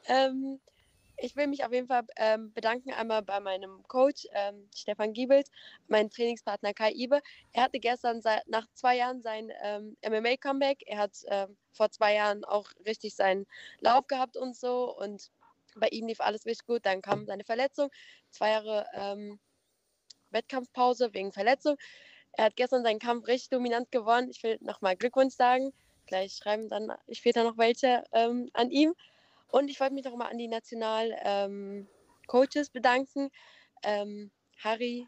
Ähm, 0.06 0.60
ich 1.22 1.36
will 1.36 1.48
mich 1.48 1.64
auf 1.64 1.72
jeden 1.72 1.88
Fall 1.88 2.04
ähm, 2.18 2.54
bedanken 2.54 2.92
einmal 2.92 3.22
bei 3.22 3.40
meinem 3.40 3.84
Coach 3.88 4.28
ähm, 4.34 4.70
Stefan 4.76 5.14
Giebels, 5.14 5.50
meinem 5.88 6.10
Trainingspartner 6.10 6.74
Kai 6.74 6.92
Ibe. 6.92 7.22
Er 7.54 7.64
hatte 7.64 7.80
gestern 7.80 8.22
sei- 8.22 8.42
nach 8.48 8.68
zwei 8.74 8.98
Jahren 8.98 9.22
sein 9.22 9.52
ähm, 9.64 9.98
MMA-Comeback. 10.02 10.84
Er 10.86 11.00
hat 11.00 11.14
ähm, 11.28 11.58
vor 11.72 11.92
zwei 11.92 12.16
Jahren 12.16 12.44
auch 12.46 12.70
richtig 12.86 13.16
seinen 13.16 13.46
Lauf 13.80 14.08
gehabt 14.08 14.38
und 14.38 14.56
so 14.56 14.96
und 14.98 15.30
bei 15.76 15.88
ihm 15.90 16.08
lief 16.08 16.20
alles 16.22 16.46
richtig 16.46 16.66
gut. 16.68 16.86
Dann 16.86 17.02
kam 17.02 17.26
seine 17.26 17.44
Verletzung, 17.44 17.90
zwei 18.32 18.52
Jahre 18.52 18.86
ähm, 18.94 19.40
Wettkampfpause 20.32 21.14
wegen 21.14 21.32
Verletzung. 21.32 21.78
Er 22.34 22.46
hat 22.46 22.56
gestern 22.56 22.84
seinen 22.84 23.00
Kampf 23.00 23.28
richtig 23.28 23.50
dominant 23.50 23.92
gewonnen. 23.92 24.30
Ich 24.30 24.44
will 24.44 24.58
nochmal 24.62 24.96
Glückwunsch 24.96 25.36
sagen. 25.36 25.74
Gleich 26.08 26.34
schreiben 26.34 26.70
dann 26.70 26.92
später 27.12 27.44
noch 27.44 27.58
welche 27.58 28.04
ähm, 28.14 28.50
an 28.54 28.72
ihm. 28.72 28.94
Und 29.50 29.70
ich 29.70 29.80
wollte 29.80 29.94
mich 29.94 30.06
nochmal 30.06 30.32
an 30.32 30.38
die 30.38 30.48
National-Coaches 30.48 32.68
ähm, 32.68 32.74
bedanken. 32.74 33.30
Ähm, 33.84 34.32
Harry 34.58 35.08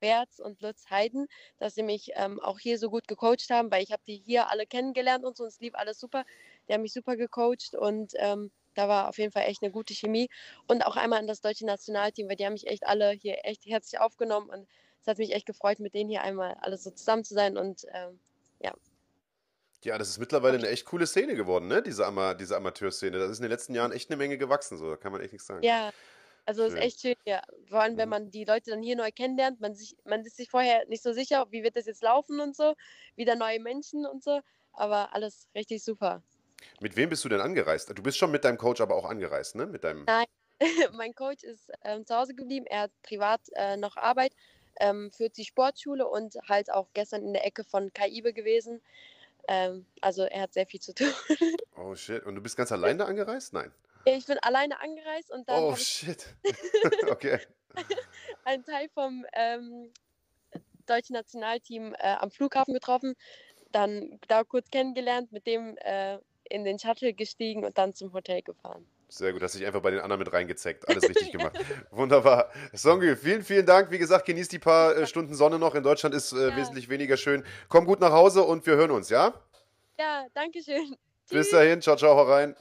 Berz 0.00 0.38
und 0.38 0.60
Lutz 0.60 0.90
Heiden, 0.90 1.26
dass 1.58 1.74
sie 1.74 1.82
mich 1.82 2.10
ähm, 2.14 2.40
auch 2.40 2.58
hier 2.58 2.78
so 2.78 2.90
gut 2.90 3.08
gecoacht 3.08 3.48
haben, 3.50 3.70
weil 3.70 3.82
ich 3.82 3.90
habe 3.90 4.02
die 4.06 4.16
hier 4.16 4.50
alle 4.50 4.66
kennengelernt 4.66 5.24
und 5.24 5.36
so, 5.36 5.44
und 5.44 5.48
es 5.48 5.60
lief 5.60 5.74
alles 5.74 5.98
super. 5.98 6.24
Die 6.68 6.74
haben 6.74 6.82
mich 6.82 6.92
super 6.92 7.16
gecoacht 7.16 7.74
und 7.74 8.12
ähm, 8.16 8.50
da 8.74 8.88
war 8.88 9.08
auf 9.08 9.18
jeden 9.18 9.32
Fall 9.32 9.44
echt 9.44 9.62
eine 9.62 9.72
gute 9.72 9.94
Chemie. 9.94 10.28
Und 10.66 10.84
auch 10.84 10.96
einmal 10.96 11.20
an 11.20 11.26
das 11.26 11.40
deutsche 11.40 11.64
Nationalteam, 11.64 12.28
weil 12.28 12.36
die 12.36 12.44
haben 12.44 12.52
mich 12.52 12.66
echt 12.66 12.86
alle 12.86 13.12
hier 13.12 13.44
echt 13.44 13.64
herzlich 13.64 14.00
aufgenommen 14.00 14.50
und 14.50 14.68
es 15.00 15.06
hat 15.06 15.18
mich 15.18 15.32
echt 15.32 15.46
gefreut, 15.46 15.80
mit 15.80 15.94
denen 15.94 16.10
hier 16.10 16.22
einmal 16.22 16.54
alles 16.60 16.84
so 16.84 16.90
zusammen 16.90 17.24
zu 17.24 17.34
sein 17.34 17.56
und 17.56 17.86
ähm, 17.92 18.20
ja. 18.60 18.72
Ja, 19.84 19.98
das 19.98 20.08
ist 20.08 20.18
mittlerweile 20.18 20.58
eine 20.58 20.68
echt 20.68 20.86
coole 20.86 21.06
Szene 21.06 21.34
geworden, 21.34 21.68
ne? 21.68 21.82
Diese, 21.82 22.06
Ama 22.06 22.34
diese 22.34 22.56
Amateurszene. 22.56 23.18
Das 23.18 23.30
ist 23.30 23.38
in 23.38 23.42
den 23.42 23.50
letzten 23.50 23.74
Jahren 23.74 23.92
echt 23.92 24.10
eine 24.10 24.16
Menge 24.16 24.38
gewachsen, 24.38 24.78
so 24.78 24.90
da 24.90 24.96
kann 24.96 25.12
man 25.12 25.20
echt 25.20 25.32
nichts 25.32 25.46
sagen. 25.46 25.62
Ja, 25.62 25.92
also 26.46 26.66
schön. 26.66 26.76
ist 26.76 26.82
echt 26.82 27.00
schön, 27.00 27.16
ja. 27.24 27.42
Vor 27.68 27.80
allem, 27.80 27.96
wenn 27.96 28.08
mhm. 28.08 28.10
man 28.10 28.30
die 28.30 28.44
Leute 28.44 28.70
dann 28.70 28.82
hier 28.82 28.96
neu 28.96 29.10
kennenlernt, 29.10 29.60
man, 29.60 29.74
sich, 29.74 29.96
man 30.04 30.24
ist 30.24 30.36
sich 30.36 30.50
vorher 30.50 30.86
nicht 30.88 31.02
so 31.02 31.12
sicher, 31.12 31.46
wie 31.50 31.62
wird 31.62 31.76
das 31.76 31.86
jetzt 31.86 32.02
laufen 32.02 32.40
und 32.40 32.56
so, 32.56 32.74
wieder 33.16 33.36
neue 33.36 33.60
Menschen 33.60 34.06
und 34.06 34.22
so, 34.22 34.40
aber 34.72 35.14
alles 35.14 35.48
richtig 35.54 35.82
super. 35.84 36.22
Mit 36.80 36.96
wem 36.96 37.10
bist 37.10 37.24
du 37.24 37.28
denn 37.28 37.40
angereist? 37.40 37.90
Du 37.96 38.02
bist 38.02 38.16
schon 38.16 38.30
mit 38.30 38.44
deinem 38.44 38.58
Coach 38.58 38.80
aber 38.80 38.94
auch 38.94 39.04
angereist, 39.04 39.54
ne? 39.54 39.66
Mit 39.66 39.84
deinem 39.84 40.04
Nein, 40.04 40.26
mein 40.92 41.14
Coach 41.14 41.44
ist 41.44 41.70
ähm, 41.82 42.06
zu 42.06 42.14
Hause 42.14 42.34
geblieben, 42.34 42.66
er 42.66 42.82
hat 42.82 42.90
privat 43.02 43.40
äh, 43.54 43.76
noch 43.76 43.96
Arbeit, 43.96 44.32
ähm, 44.80 45.10
führt 45.12 45.36
die 45.36 45.44
Sportschule 45.44 46.06
und 46.08 46.36
halt 46.48 46.72
auch 46.72 46.88
gestern 46.94 47.22
in 47.22 47.32
der 47.32 47.46
Ecke 47.46 47.64
von 47.64 47.92
Kaibe 47.92 48.32
gewesen. 48.32 48.80
Ähm, 49.48 49.86
also 50.00 50.24
er 50.24 50.42
hat 50.42 50.54
sehr 50.54 50.66
viel 50.66 50.80
zu 50.80 50.94
tun. 50.94 51.12
Oh 51.76 51.94
shit. 51.96 52.24
Und 52.24 52.36
du 52.36 52.40
bist 52.40 52.56
ganz 52.56 52.72
allein 52.72 52.96
da 52.96 53.04
angereist? 53.04 53.52
Nein. 53.52 53.70
Ich 54.06 54.24
bin 54.26 54.38
alleine 54.38 54.80
angereist 54.80 55.30
und 55.30 55.48
dann. 55.48 55.62
Oh 55.62 55.76
shit. 55.76 56.34
okay. 57.10 57.40
Ein 58.44 58.64
Teil 58.64 58.88
vom 58.94 59.26
ähm, 59.34 59.92
deutschen 60.86 61.14
Nationalteam 61.14 61.94
äh, 61.98 62.14
am 62.14 62.30
Flughafen 62.30 62.74
getroffen, 62.74 63.16
dann 63.72 64.18
da 64.28 64.44
kurz 64.44 64.70
kennengelernt, 64.70 65.32
mit 65.32 65.46
dem 65.46 65.76
äh, 65.78 66.18
in 66.44 66.64
den 66.64 66.78
Shuttle 66.78 67.12
gestiegen 67.12 67.64
und 67.64 67.76
dann 67.78 67.94
zum 67.94 68.12
Hotel 68.12 68.42
gefahren. 68.42 68.86
Sehr 69.16 69.32
gut, 69.32 69.42
hast 69.42 69.54
dich 69.54 69.64
einfach 69.64 69.80
bei 69.80 69.92
den 69.92 70.00
anderen 70.00 70.18
mit 70.18 70.32
reingezeckt. 70.32 70.88
Alles 70.88 71.08
richtig 71.08 71.30
gemacht. 71.32 71.56
Wunderbar. 71.92 72.50
Songü, 72.74 73.14
vielen, 73.14 73.44
vielen 73.44 73.64
Dank. 73.64 73.92
Wie 73.92 73.98
gesagt, 73.98 74.26
genießt 74.26 74.50
die 74.50 74.58
paar 74.58 74.96
äh, 74.96 75.06
Stunden 75.06 75.36
Sonne 75.36 75.60
noch. 75.60 75.76
In 75.76 75.84
Deutschland 75.84 76.16
ist 76.16 76.32
äh, 76.32 76.48
ja. 76.48 76.56
wesentlich 76.56 76.88
weniger 76.88 77.16
schön. 77.16 77.44
Komm 77.68 77.84
gut 77.86 78.00
nach 78.00 78.10
Hause 78.10 78.42
und 78.42 78.66
wir 78.66 78.74
hören 78.74 78.90
uns, 78.90 79.10
ja? 79.10 79.32
Ja, 80.00 80.26
danke 80.34 80.60
schön. 80.64 80.96
Bis 81.30 81.50
dahin. 81.50 81.80
Ciao, 81.80 81.96
ciao, 81.96 82.16
hau 82.16 82.24
rein. 82.24 82.56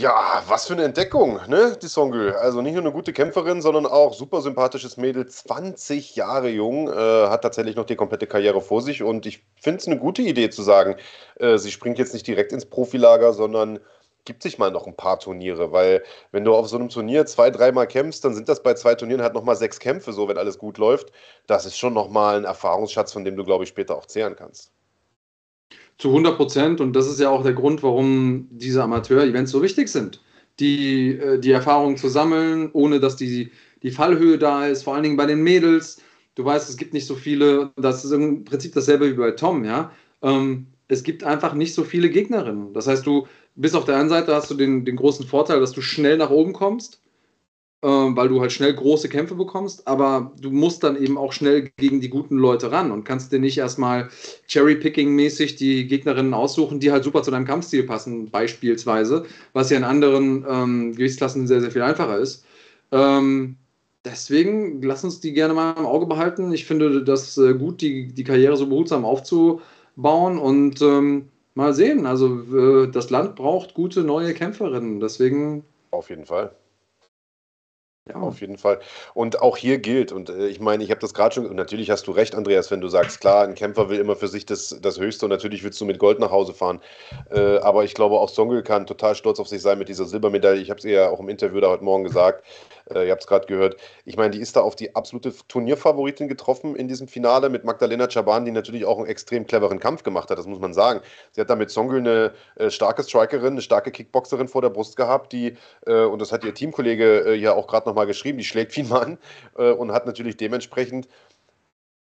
Ja, 0.00 0.42
was 0.46 0.66
für 0.66 0.72
eine 0.72 0.84
Entdeckung, 0.84 1.40
ne, 1.46 1.76
die 1.80 1.86
Songül. 1.86 2.32
Also 2.32 2.62
nicht 2.62 2.72
nur 2.72 2.82
eine 2.82 2.92
gute 2.92 3.12
Kämpferin, 3.12 3.60
sondern 3.60 3.84
auch 3.84 4.14
super 4.14 4.40
sympathisches 4.40 4.96
Mädel, 4.96 5.26
20 5.26 6.16
Jahre 6.16 6.48
jung, 6.48 6.88
äh, 6.88 7.28
hat 7.28 7.42
tatsächlich 7.42 7.76
noch 7.76 7.84
die 7.84 7.96
komplette 7.96 8.26
Karriere 8.26 8.62
vor 8.62 8.80
sich. 8.80 9.02
Und 9.02 9.26
ich 9.26 9.44
finde 9.60 9.80
es 9.80 9.86
eine 9.86 9.98
gute 9.98 10.22
Idee 10.22 10.48
zu 10.48 10.62
sagen, 10.62 10.96
äh, 11.38 11.58
sie 11.58 11.70
springt 11.70 11.98
jetzt 11.98 12.14
nicht 12.14 12.26
direkt 12.26 12.52
ins 12.52 12.64
Profilager, 12.64 13.34
sondern 13.34 13.78
gibt 14.24 14.42
sich 14.42 14.58
mal 14.58 14.70
noch 14.70 14.86
ein 14.86 14.96
paar 14.96 15.18
Turniere. 15.18 15.70
Weil 15.70 16.02
wenn 16.32 16.44
du 16.44 16.54
auf 16.54 16.68
so 16.68 16.76
einem 16.76 16.88
Turnier 16.88 17.26
zwei, 17.26 17.50
dreimal 17.50 17.86
kämpfst, 17.86 18.24
dann 18.24 18.34
sind 18.34 18.48
das 18.48 18.62
bei 18.62 18.72
zwei 18.74 18.94
Turnieren 18.94 19.22
halt 19.22 19.34
nochmal 19.34 19.56
sechs 19.56 19.80
Kämpfe, 19.80 20.14
so 20.14 20.28
wenn 20.28 20.38
alles 20.38 20.56
gut 20.58 20.78
läuft. 20.78 21.12
Das 21.46 21.66
ist 21.66 21.76
schon 21.76 21.92
nochmal 21.92 22.38
ein 22.38 22.44
Erfahrungsschatz, 22.44 23.12
von 23.12 23.24
dem 23.24 23.36
du, 23.36 23.44
glaube 23.44 23.64
ich, 23.64 23.70
später 23.70 23.96
auch 23.96 24.06
zehren 24.06 24.34
kannst. 24.36 24.72
Zu 26.00 26.08
100 26.08 26.36
Prozent. 26.36 26.80
Und 26.80 26.94
das 26.94 27.06
ist 27.06 27.20
ja 27.20 27.30
auch 27.30 27.42
der 27.42 27.52
Grund, 27.52 27.82
warum 27.82 28.48
diese 28.50 28.82
Amateur-Events 28.82 29.52
so 29.52 29.62
wichtig 29.62 29.88
sind. 29.88 30.20
Die, 30.58 31.10
äh, 31.10 31.38
die 31.38 31.52
Erfahrung 31.52 31.96
zu 31.96 32.08
sammeln, 32.08 32.70
ohne 32.72 33.00
dass 33.00 33.16
die, 33.16 33.50
die 33.82 33.90
Fallhöhe 33.90 34.38
da 34.38 34.66
ist. 34.66 34.82
Vor 34.82 34.94
allen 34.94 35.02
Dingen 35.02 35.16
bei 35.16 35.26
den 35.26 35.42
Mädels. 35.42 36.02
Du 36.34 36.44
weißt, 36.44 36.68
es 36.68 36.76
gibt 36.76 36.94
nicht 36.94 37.06
so 37.06 37.14
viele. 37.14 37.70
Das 37.76 38.04
ist 38.04 38.12
im 38.12 38.44
Prinzip 38.44 38.72
dasselbe 38.72 39.10
wie 39.10 39.14
bei 39.14 39.32
Tom, 39.32 39.64
ja. 39.64 39.92
Ähm, 40.22 40.66
es 40.88 41.02
gibt 41.02 41.22
einfach 41.22 41.54
nicht 41.54 41.74
so 41.74 41.84
viele 41.84 42.10
Gegnerinnen. 42.10 42.72
Das 42.72 42.86
heißt, 42.86 43.06
du 43.06 43.26
bist 43.54 43.76
auf 43.76 43.84
der 43.84 43.96
einen 43.96 44.08
Seite 44.08 44.34
hast 44.34 44.50
du 44.50 44.54
den, 44.54 44.84
den 44.84 44.96
großen 44.96 45.26
Vorteil, 45.26 45.60
dass 45.60 45.72
du 45.72 45.82
schnell 45.82 46.16
nach 46.16 46.30
oben 46.30 46.52
kommst 46.52 47.00
weil 47.82 48.28
du 48.28 48.40
halt 48.40 48.52
schnell 48.52 48.74
große 48.74 49.08
Kämpfe 49.08 49.34
bekommst, 49.34 49.88
aber 49.88 50.32
du 50.40 50.50
musst 50.50 50.82
dann 50.84 51.02
eben 51.02 51.16
auch 51.16 51.32
schnell 51.32 51.70
gegen 51.78 52.00
die 52.00 52.10
guten 52.10 52.36
Leute 52.36 52.70
ran 52.70 52.90
und 52.90 53.04
kannst 53.04 53.32
dir 53.32 53.38
nicht 53.38 53.56
erstmal 53.56 54.08
Cherry-Picking-mäßig 54.48 55.56
die 55.56 55.86
Gegnerinnen 55.86 56.34
aussuchen, 56.34 56.78
die 56.78 56.92
halt 56.92 57.04
super 57.04 57.22
zu 57.22 57.30
deinem 57.30 57.46
Kampfstil 57.46 57.84
passen, 57.84 58.30
beispielsweise, 58.30 59.24
was 59.54 59.70
ja 59.70 59.78
in 59.78 59.84
anderen 59.84 60.44
ähm, 60.48 60.92
Gewichtsklassen 60.92 61.46
sehr, 61.46 61.62
sehr 61.62 61.70
viel 61.70 61.82
einfacher 61.82 62.18
ist. 62.18 62.44
Ähm, 62.92 63.56
deswegen 64.04 64.82
lass 64.82 65.04
uns 65.04 65.20
die 65.20 65.32
gerne 65.32 65.54
mal 65.54 65.74
im 65.78 65.86
Auge 65.86 66.06
behalten. 66.06 66.52
Ich 66.52 66.66
finde 66.66 67.02
das 67.02 67.38
äh, 67.38 67.54
gut, 67.54 67.80
die, 67.80 68.12
die 68.12 68.24
Karriere 68.24 68.56
so 68.56 68.66
behutsam 68.66 69.04
aufzubauen 69.04 70.38
und 70.38 70.82
ähm, 70.82 71.28
mal 71.54 71.74
sehen. 71.74 72.06
Also 72.06 72.42
äh, 72.52 72.90
das 72.90 73.10
Land 73.10 73.36
braucht 73.36 73.74
gute 73.74 74.02
neue 74.02 74.34
Kämpferinnen, 74.34 75.00
deswegen. 75.00 75.64
Auf 75.90 76.10
jeden 76.10 76.26
Fall. 76.26 76.52
Ja, 78.08 78.16
auf 78.16 78.40
jeden 78.40 78.56
Fall. 78.56 78.80
Und 79.14 79.40
auch 79.42 79.56
hier 79.58 79.78
gilt, 79.78 80.10
und 80.10 80.30
äh, 80.30 80.48
ich 80.48 80.58
meine, 80.58 80.82
ich 80.82 80.90
habe 80.90 81.00
das 81.00 81.12
gerade 81.14 81.34
schon, 81.34 81.46
und 81.46 81.54
natürlich 81.54 81.90
hast 81.90 82.06
du 82.06 82.12
recht, 82.12 82.34
Andreas, 82.34 82.70
wenn 82.70 82.80
du 82.80 82.88
sagst, 82.88 83.20
klar, 83.20 83.44
ein 83.44 83.54
Kämpfer 83.54 83.88
will 83.90 84.00
immer 84.00 84.16
für 84.16 84.26
sich 84.26 84.46
das, 84.46 84.76
das 84.80 84.98
Höchste 84.98 85.26
und 85.26 85.30
natürlich 85.30 85.62
willst 85.62 85.80
du 85.80 85.84
mit 85.84 85.98
Gold 85.98 86.18
nach 86.18 86.30
Hause 86.30 86.54
fahren. 86.54 86.80
Äh, 87.30 87.58
aber 87.58 87.84
ich 87.84 87.94
glaube, 87.94 88.18
auch 88.18 88.30
Songül 88.30 88.62
kann 88.62 88.86
total 88.86 89.14
stolz 89.14 89.38
auf 89.38 89.48
sich 89.48 89.60
sein 89.62 89.78
mit 89.78 89.88
dieser 89.88 90.06
Silbermedaille. 90.06 90.62
Ich 90.62 90.70
habe 90.70 90.78
es 90.78 90.84
ihr 90.84 90.92
ja 90.92 91.10
auch 91.10 91.20
im 91.20 91.28
Interview 91.28 91.60
da 91.60 91.68
heute 91.68 91.84
Morgen 91.84 92.04
gesagt. 92.04 92.42
Äh, 92.94 93.06
ihr 93.06 93.12
habt 93.12 93.22
es 93.22 93.26
gerade 93.26 93.46
gehört. 93.46 93.76
Ich 94.04 94.16
meine, 94.16 94.30
die 94.30 94.40
ist 94.40 94.56
da 94.56 94.60
auf 94.60 94.76
die 94.76 94.94
absolute 94.94 95.32
Turnierfavoritin 95.48 96.28
getroffen 96.28 96.76
in 96.76 96.88
diesem 96.88 97.08
Finale 97.08 97.48
mit 97.48 97.64
Magdalena 97.64 98.08
Chaban, 98.08 98.44
die 98.44 98.50
natürlich 98.50 98.84
auch 98.84 98.98
einen 98.98 99.06
extrem 99.06 99.46
cleveren 99.46 99.78
Kampf 99.78 100.02
gemacht 100.02 100.30
hat, 100.30 100.38
das 100.38 100.46
muss 100.46 100.60
man 100.60 100.74
sagen. 100.74 101.00
Sie 101.32 101.40
hat 101.40 101.50
da 101.50 101.56
mit 101.56 101.70
Songül 101.70 102.00
eine 102.00 102.32
äh, 102.56 102.70
starke 102.70 103.02
Strikerin, 103.02 103.54
eine 103.54 103.62
starke 103.62 103.90
Kickboxerin 103.90 104.48
vor 104.48 104.62
der 104.62 104.70
Brust 104.70 104.96
gehabt, 104.96 105.32
die, 105.32 105.56
äh, 105.86 106.04
und 106.04 106.20
das 106.20 106.32
hat 106.32 106.44
ihr 106.44 106.54
Teamkollege 106.54 107.24
äh, 107.26 107.34
ja 107.34 107.54
auch 107.54 107.66
gerade 107.66 107.88
nochmal 107.88 108.06
geschrieben, 108.06 108.38
die 108.38 108.44
schlägt 108.44 108.72
viel 108.72 108.84
Mann 108.84 109.18
äh, 109.56 109.70
und 109.70 109.92
hat 109.92 110.06
natürlich 110.06 110.36
dementsprechend 110.36 111.08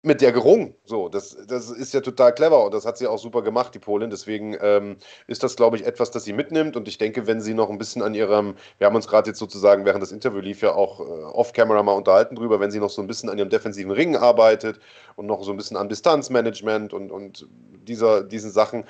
mit 0.05 0.19
der 0.19 0.33
gerungen. 0.33 0.75
So, 0.83 1.07
das, 1.07 1.37
das 1.47 1.71
ist 1.71 1.93
ja 1.93 2.01
total 2.01 2.35
clever 2.35 2.65
und 2.65 2.73
das 2.73 2.85
hat 2.85 2.97
sie 2.97 3.07
auch 3.07 3.17
super 3.17 3.41
gemacht, 3.41 3.73
die 3.73 3.79
Polin. 3.79 4.09
Deswegen 4.09 4.57
ähm, 4.61 4.97
ist 5.27 5.43
das, 5.43 5.55
glaube 5.55 5.77
ich, 5.77 5.85
etwas, 5.85 6.11
das 6.11 6.25
sie 6.25 6.33
mitnimmt. 6.33 6.75
Und 6.75 6.89
ich 6.89 6.97
denke, 6.97 7.25
wenn 7.25 7.39
sie 7.39 7.53
noch 7.53 7.69
ein 7.69 7.77
bisschen 7.77 8.01
an 8.01 8.13
ihrem, 8.13 8.55
wir 8.77 8.87
haben 8.87 8.95
uns 8.97 9.07
gerade 9.07 9.29
jetzt 9.29 9.39
sozusagen 9.39 9.85
während 9.85 10.03
des 10.03 10.11
Interview 10.11 10.41
lief 10.41 10.61
ja 10.61 10.73
auch 10.73 10.99
äh, 10.99 11.03
off-camera 11.03 11.81
mal 11.83 11.93
unterhalten 11.93 12.35
drüber, 12.35 12.59
wenn 12.59 12.69
sie 12.69 12.81
noch 12.81 12.89
so 12.89 13.01
ein 13.01 13.07
bisschen 13.07 13.29
an 13.29 13.37
ihrem 13.37 13.49
defensiven 13.49 13.91
Ring 13.91 14.17
arbeitet 14.17 14.79
und 15.15 15.25
noch 15.25 15.41
so 15.43 15.51
ein 15.51 15.57
bisschen 15.57 15.77
an 15.77 15.87
Distanzmanagement 15.87 16.91
und, 16.93 17.09
und 17.09 17.47
dieser, 17.87 18.23
diesen 18.23 18.51
Sachen, 18.51 18.83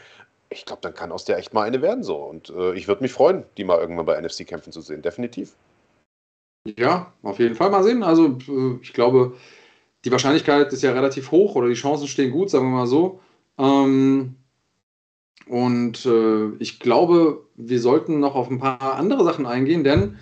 ich 0.49 0.65
glaube, 0.65 0.81
dann 0.81 0.95
kann 0.95 1.11
aus 1.11 1.25
der 1.25 1.37
echt 1.37 1.53
mal 1.53 1.61
eine 1.61 1.83
werden 1.83 2.03
so. 2.03 2.15
Und 2.17 2.49
äh, 2.49 2.73
ich 2.73 2.87
würde 2.87 3.03
mich 3.03 3.13
freuen, 3.13 3.43
die 3.57 3.63
mal 3.63 3.79
irgendwann 3.79 4.07
bei 4.07 4.19
NFC 4.19 4.47
kämpfen 4.47 4.73
zu 4.73 4.81
sehen, 4.81 5.03
definitiv. 5.03 5.53
Ja, 6.75 7.13
auf 7.21 7.37
jeden 7.37 7.55
Fall 7.55 7.69
mal 7.69 7.83
sehen. 7.83 8.01
Also 8.01 8.39
ich 8.81 8.93
glaube, 8.93 9.35
die 10.05 10.11
Wahrscheinlichkeit 10.11 10.73
ist 10.73 10.83
ja 10.83 10.91
relativ 10.91 11.31
hoch 11.31 11.55
oder 11.55 11.69
die 11.69 11.75
Chancen 11.75 12.07
stehen 12.07 12.31
gut, 12.31 12.49
sagen 12.49 12.65
wir 12.65 12.77
mal 12.77 12.87
so. 12.87 13.19
Ähm, 13.57 14.35
und 15.47 16.05
äh, 16.05 16.49
ich 16.59 16.79
glaube, 16.79 17.45
wir 17.55 17.79
sollten 17.79 18.19
noch 18.19 18.35
auf 18.35 18.49
ein 18.49 18.59
paar 18.59 18.95
andere 18.95 19.23
Sachen 19.23 19.45
eingehen, 19.45 19.83
denn 19.83 20.17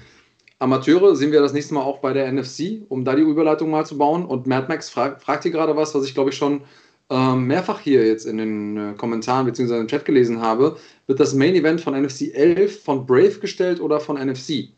Amateure 0.60 1.16
sehen 1.16 1.32
wir 1.32 1.42
das 1.42 1.54
nächste 1.54 1.74
Mal 1.74 1.82
auch 1.82 2.00
bei 2.00 2.14
der 2.14 2.32
NFC, 2.32 2.84
um 2.90 3.04
da 3.04 3.16
die 3.16 3.24
Überleitung 3.24 3.72
mal 3.72 3.86
zu 3.86 3.98
bauen. 3.98 4.26
Und 4.26 4.46
Mad 4.46 4.68
Max 4.68 4.90
frag, 4.90 5.22
fragt 5.22 5.44
hier 5.44 5.52
gerade 5.52 5.76
was, 5.76 5.96
was 5.96 6.06
ich 6.06 6.14
glaube 6.14 6.30
ich 6.30 6.38
schon 6.38 6.62
äh, 7.10 7.36
mehrfach 7.36 7.80
hier 7.80 8.06
jetzt 8.06 8.26
in 8.26 8.38
den 8.38 8.78
äh, 8.78 8.94
Kommentaren 8.94 9.46
bzw. 9.46 9.80
im 9.80 9.88
Chat 9.88 10.06
gelesen 10.06 10.42
habe. 10.42 10.78
Wird 11.08 11.20
das 11.20 11.34
Main 11.34 11.56
Event 11.56 11.82
von 11.82 12.00
NFC 12.00 12.34
11 12.34 12.84
von 12.84 13.06
Brave 13.08 13.40
gestellt 13.40 13.82
oder 13.82 14.00
von 14.00 14.18
NFC? 14.18 14.70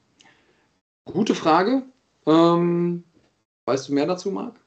Gute 1.06 1.36
Frage. 1.36 1.84
Ähm, 2.26 3.04
weißt 3.66 3.90
du 3.90 3.94
mehr 3.94 4.06
dazu, 4.06 4.32
Marc? 4.32 4.63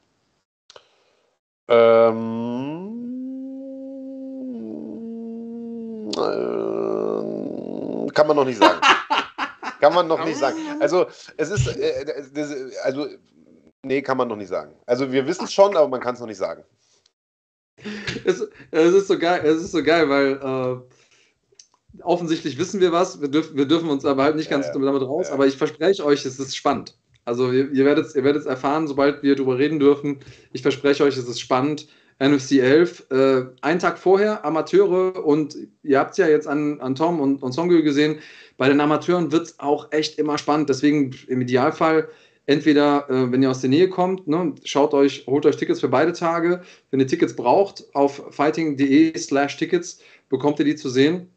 Ähm, 1.69 2.87
äh, 6.15 8.11
kann 8.13 8.27
man 8.27 8.35
noch 8.37 8.45
nicht 8.45 8.59
sagen. 8.59 8.79
kann 9.81 9.93
man 9.93 10.07
noch 10.07 10.23
nicht 10.23 10.37
sagen. 10.37 10.57
Also, 10.79 11.07
es 11.35 11.49
ist, 11.49 11.67
äh, 11.67 12.05
das, 12.33 12.53
also, 12.83 13.07
nee, 13.83 14.01
kann 14.01 14.17
man 14.17 14.29
noch 14.29 14.37
nicht 14.37 14.47
sagen. 14.47 14.73
Also, 14.85 15.11
wir 15.11 15.27
wissen 15.27 15.45
es 15.45 15.53
schon, 15.53 15.75
aber 15.75 15.87
man 15.89 15.99
kann 15.99 16.15
es 16.15 16.21
noch 16.21 16.27
nicht 16.27 16.37
sagen. 16.37 16.63
Es, 18.25 18.41
es, 18.71 18.93
ist 18.93 19.07
so 19.07 19.19
geil, 19.19 19.41
es 19.45 19.61
ist 19.61 19.71
so 19.71 19.83
geil, 19.83 20.09
weil 20.09 20.39
äh, 20.41 22.03
offensichtlich 22.03 22.57
wissen 22.57 22.79
wir 22.79 22.91
was, 22.91 23.21
wir, 23.21 23.27
dürf, 23.27 23.53
wir 23.53 23.65
dürfen 23.65 23.89
uns 23.89 24.03
aber 24.03 24.23
halt 24.23 24.35
nicht 24.35 24.49
ganz 24.49 24.67
ja, 24.67 24.73
damit 24.73 25.01
raus, 25.03 25.27
ja. 25.27 25.33
aber 25.33 25.45
ich 25.45 25.57
verspreche 25.57 26.03
euch, 26.03 26.25
es 26.25 26.39
ist 26.39 26.55
spannend. 26.55 26.97
Also 27.27 27.51
ihr, 27.51 27.69
ihr 27.71 27.83
werdet 27.83 28.05
es 28.07 28.45
erfahren, 28.45 28.87
sobald 28.87 29.21
wir 29.21 29.35
darüber 29.35 29.59
reden 29.59 29.79
dürfen. 29.79 30.19
Ich 30.53 30.61
verspreche 30.61 31.03
euch, 31.03 31.17
es 31.17 31.27
ist 31.27 31.41
spannend. 31.41 31.87
NFC 32.19 32.53
11, 32.53 33.11
äh, 33.11 33.45
einen 33.61 33.79
Tag 33.79 33.99
vorher 33.99 34.43
Amateure 34.43 35.23
und 35.23 35.55
ihr 35.83 35.99
habt 35.99 36.11
es 36.11 36.17
ja 36.17 36.27
jetzt 36.27 36.47
an, 36.47 36.79
an 36.79 36.95
Tom 36.95 37.19
und, 37.19 37.43
und 37.43 37.51
Songül 37.51 37.83
gesehen, 37.83 38.19
bei 38.57 38.69
den 38.69 38.79
Amateuren 38.79 39.31
wird 39.31 39.47
es 39.47 39.59
auch 39.59 39.91
echt 39.91 40.17
immer 40.17 40.39
spannend. 40.39 40.69
Deswegen 40.69 41.15
im 41.27 41.41
Idealfall 41.41 42.07
entweder, 42.47 43.07
äh, 43.09 43.31
wenn 43.31 43.43
ihr 43.43 43.51
aus 43.51 43.61
der 43.61 43.69
Nähe 43.69 43.89
kommt, 43.89 44.25
ne, 44.27 44.55
schaut 44.63 44.93
euch, 44.93 45.25
holt 45.27 45.45
euch 45.45 45.57
Tickets 45.57 45.81
für 45.81 45.89
beide 45.89 46.13
Tage. 46.13 46.61
Wenn 46.89 47.01
ihr 47.01 47.07
Tickets 47.07 47.35
braucht, 47.35 47.83
auf 47.93 48.23
fighting.de 48.31 49.15
slash 49.17 49.57
Tickets 49.57 49.99
bekommt 50.29 50.57
ihr 50.59 50.65
die 50.65 50.75
zu 50.75 50.89
sehen 50.89 51.29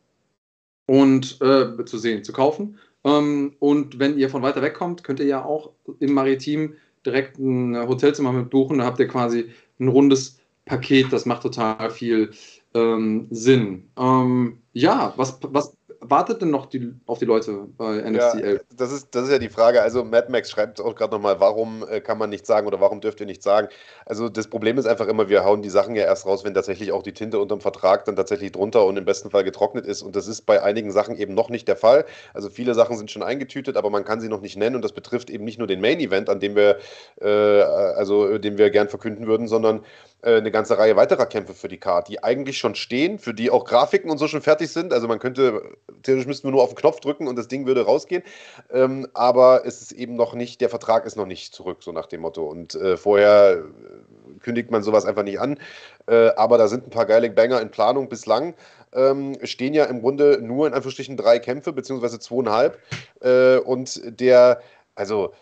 und 0.87 1.41
äh, 1.43 1.85
zu 1.85 1.99
sehen, 1.99 2.25
zu 2.25 2.33
kaufen. 2.33 2.79
Ähm, 3.05 3.55
und 3.59 3.99
wenn 3.99 4.19
ihr 4.19 4.29
von 4.31 4.43
weiter 4.43 4.63
weg 4.63 4.75
kommt, 4.75 5.05
könnt 5.05 5.21
ihr 5.21 5.27
ja 5.27 5.45
auch 5.45 5.73
im 6.01 6.13
Maritim 6.13 6.75
direkt 7.07 7.39
ein 7.39 7.77
Hotelzimmer 7.77 8.33
mit 8.33 8.51
buchen. 8.51 8.79
Da 8.79 8.85
habt 8.85 8.99
ihr 8.99 9.09
quasi 9.09 9.51
ein 9.79 9.89
rundes 9.89 10.39
Paket. 10.67 11.13
Das 11.13 11.27
macht 11.27 11.43
total 11.43 11.91
viel 11.91 12.33
ähm, 12.75 13.27
Sinn. 13.31 13.91
Ähm, 13.99 14.59
ja, 14.73 15.15
was, 15.17 15.39
was 15.43 15.77
wartet 16.01 16.41
denn 16.43 16.51
noch 16.51 16.67
die, 16.67 16.95
auf 17.07 17.19
die 17.19 17.25
Leute 17.25 17.67
bei 17.77 17.99
NFC 17.99 18.17
ja, 18.17 18.39
11? 18.39 18.65
Das 18.77 18.93
ist, 18.93 19.15
das 19.15 19.25
ist 19.25 19.33
ja 19.33 19.39
die 19.39 19.49
Frage. 19.49 19.83
Also 19.83 20.03
Mad 20.05 20.31
Max 20.31 20.51
schreibt 20.51 20.81
auch 20.81 20.95
gerade 20.95 21.15
nochmal, 21.15 21.41
warum 21.41 21.85
äh, 21.89 22.01
kann 22.01 22.19
man 22.19 22.31
nicht 22.31 22.47
sagen 22.47 22.67
oder 22.67 22.81
warum 22.81 23.01
dürft 23.01 23.21
ihr 23.21 23.27
nicht 23.27 23.43
sagen? 23.43 23.69
Also 24.07 24.29
das 24.29 24.49
Problem 24.49 24.79
ist 24.79 24.87
einfach 24.87 25.07
immer, 25.07 25.29
wir 25.29 25.45
hauen 25.45 25.63
die 25.63 25.69
Sachen 25.69 25.95
ja 25.95 26.05
erst 26.05 26.27
raus, 26.27 26.45
wenn 26.45 26.55
tatsächlich 26.55 26.93
auch 26.93 27.03
die 27.03 27.13
Tinte 27.13 27.39
unterm 27.39 27.61
Vertrag 27.61 28.07
dann 28.07 28.17
tatsächlich 28.17 28.53
drunter 28.53 28.87
und 28.87 28.97
im 28.97 29.05
besten 29.05 29.31
Fall 29.31 29.45
getrocknet 29.45 29.87
ist. 29.87 30.03
Und 30.03 30.17
das 30.17 30.27
ist 30.27 30.47
bei 30.47 30.63
einigen 30.63 30.91
Sachen 30.91 31.17
eben 31.17 31.35
noch 31.35 31.51
nicht 31.51 31.69
der 31.69 31.77
Fall. 31.77 32.07
Also 32.33 32.49
viele 32.49 32.75
Sachen 32.75 32.97
sind 32.97 33.11
schon 33.11 33.23
eingetütet, 33.23 33.77
aber 33.77 33.91
man 33.91 34.05
kann 34.05 34.21
sie 34.21 34.29
noch 34.29 34.41
nicht 34.41 34.57
nennen. 34.57 34.77
Und 34.77 34.83
das 34.83 34.93
betrifft 34.93 35.29
eben 35.29 35.45
nicht 35.45 35.59
nur 35.59 35.67
den 35.67 35.81
Main 35.81 36.01
Event, 36.01 36.31
an 36.31 36.41
dem 36.41 36.57
wir, 36.57 36.79
äh, 37.21 37.29
also 37.29 38.39
den 38.39 38.57
wir 38.59 38.71
gern 38.71 38.89
verkünden 38.89 39.27
würden, 39.27 39.49
sondern 39.49 39.85
eine 40.23 40.51
ganze 40.51 40.77
Reihe 40.77 40.97
weiterer 40.97 41.27
Kämpfe 41.27 41.55
für 41.55 41.69
die 41.69 41.79
Card, 41.79 42.09
die 42.09 42.23
eigentlich 42.23 42.59
schon 42.59 42.75
stehen, 42.75 43.19
für 43.19 43.33
die 43.33 43.51
auch 43.51 43.65
Grafiken 43.65 44.11
und 44.11 44.19
so 44.19 44.29
schon 44.29 44.43
fertig 44.43 44.71
sind. 44.71 44.93
Also 44.93 45.09
man 45.09 45.19
könnte, 45.19 45.63
theoretisch 46.03 46.27
müssten 46.27 46.49
wir 46.49 46.53
nur 46.53 46.63
auf 46.63 46.71
den 46.71 46.77
Knopf 46.77 47.01
drücken 47.01 47.27
und 47.27 47.37
das 47.37 47.49
Ding 47.49 47.67
würde 47.67 47.85
rausgehen. 47.85 48.23
Ähm, 48.71 49.07
aber 49.15 49.63
es 49.65 49.81
ist 49.81 49.93
eben 49.93 50.17
noch 50.17 50.35
nicht, 50.35 50.61
der 50.61 50.69
Vertrag 50.69 51.07
ist 51.07 51.17
noch 51.17 51.27
nicht 51.27 51.55
zurück, 51.55 51.79
so 51.83 51.93
nach 51.93 52.07
dem 52.07 52.21
Motto. 52.21 52.45
Und 52.45 52.75
äh, 52.75 52.97
vorher 52.97 53.59
äh, 53.59 54.39
kündigt 54.41 54.71
man 54.71 54.83
sowas 54.83 55.07
einfach 55.07 55.23
nicht 55.23 55.41
an. 55.41 55.59
Äh, 56.07 56.31
aber 56.37 56.59
da 56.59 56.69
sind 56.69 56.87
ein 56.87 56.91
paar 56.91 57.07
geile 57.07 57.31
Banger 57.31 57.61
in 57.61 57.71
Planung 57.71 58.09
bislang. 58.09 58.55
Ähm, 58.93 59.39
stehen 59.45 59.73
ja 59.73 59.85
im 59.85 60.01
Grunde 60.01 60.41
nur 60.43 60.67
in 60.67 60.75
Anführungsstrichen 60.75 61.17
drei 61.17 61.39
Kämpfe, 61.39 61.73
beziehungsweise 61.73 62.19
zweieinhalb. 62.19 62.79
Äh, 63.21 63.59
und 63.59 64.01
der, 64.21 64.61
also 64.95 65.33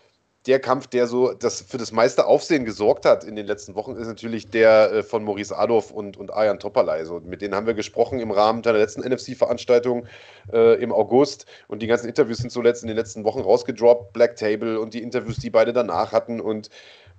der 0.48 0.60
Kampf, 0.60 0.86
der 0.86 1.06
so 1.06 1.34
das 1.34 1.60
für 1.60 1.76
das 1.76 1.92
meiste 1.92 2.26
Aufsehen 2.26 2.64
gesorgt 2.64 3.04
hat 3.04 3.22
in 3.22 3.36
den 3.36 3.46
letzten 3.46 3.74
Wochen, 3.74 3.96
ist 3.96 4.06
natürlich 4.06 4.48
der 4.48 4.90
äh, 4.90 5.02
von 5.02 5.22
Maurice 5.22 5.56
Adolf 5.56 5.90
und, 5.90 6.16
und 6.16 6.32
Arjan 6.32 6.58
Topalay. 6.58 7.04
So, 7.04 7.20
mit 7.20 7.42
denen 7.42 7.54
haben 7.54 7.66
wir 7.66 7.74
gesprochen 7.74 8.18
im 8.18 8.30
Rahmen 8.30 8.62
der 8.62 8.72
letzten 8.72 9.02
NFC-Veranstaltung 9.02 10.06
äh, 10.50 10.82
im 10.82 10.90
August. 10.90 11.44
Und 11.68 11.82
die 11.82 11.86
ganzen 11.86 12.08
Interviews 12.08 12.38
sind 12.38 12.50
zuletzt 12.50 12.82
in 12.82 12.88
den 12.88 12.96
letzten 12.96 13.24
Wochen 13.24 13.40
rausgedroppt. 13.40 14.14
Black 14.14 14.36
Table 14.36 14.80
und 14.80 14.94
die 14.94 15.02
Interviews, 15.02 15.36
die 15.36 15.50
beide 15.50 15.74
danach 15.74 16.12
hatten. 16.12 16.40
Und 16.40 16.70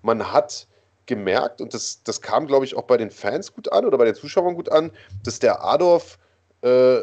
man 0.01 0.31
hat 0.31 0.67
gemerkt, 1.05 1.61
und 1.61 1.75
das, 1.75 2.01
das 2.03 2.21
kam, 2.21 2.47
glaube 2.47 2.65
ich, 2.65 2.75
auch 2.75 2.83
bei 2.83 2.97
den 2.97 3.11
Fans 3.11 3.53
gut 3.53 3.71
an 3.71 3.85
oder 3.85 3.99
bei 3.99 4.05
den 4.05 4.15
Zuschauern 4.15 4.55
gut 4.55 4.71
an, 4.71 4.91
dass 5.23 5.37
der 5.37 5.63
Adolf 5.63 6.17
äh, 6.61 7.01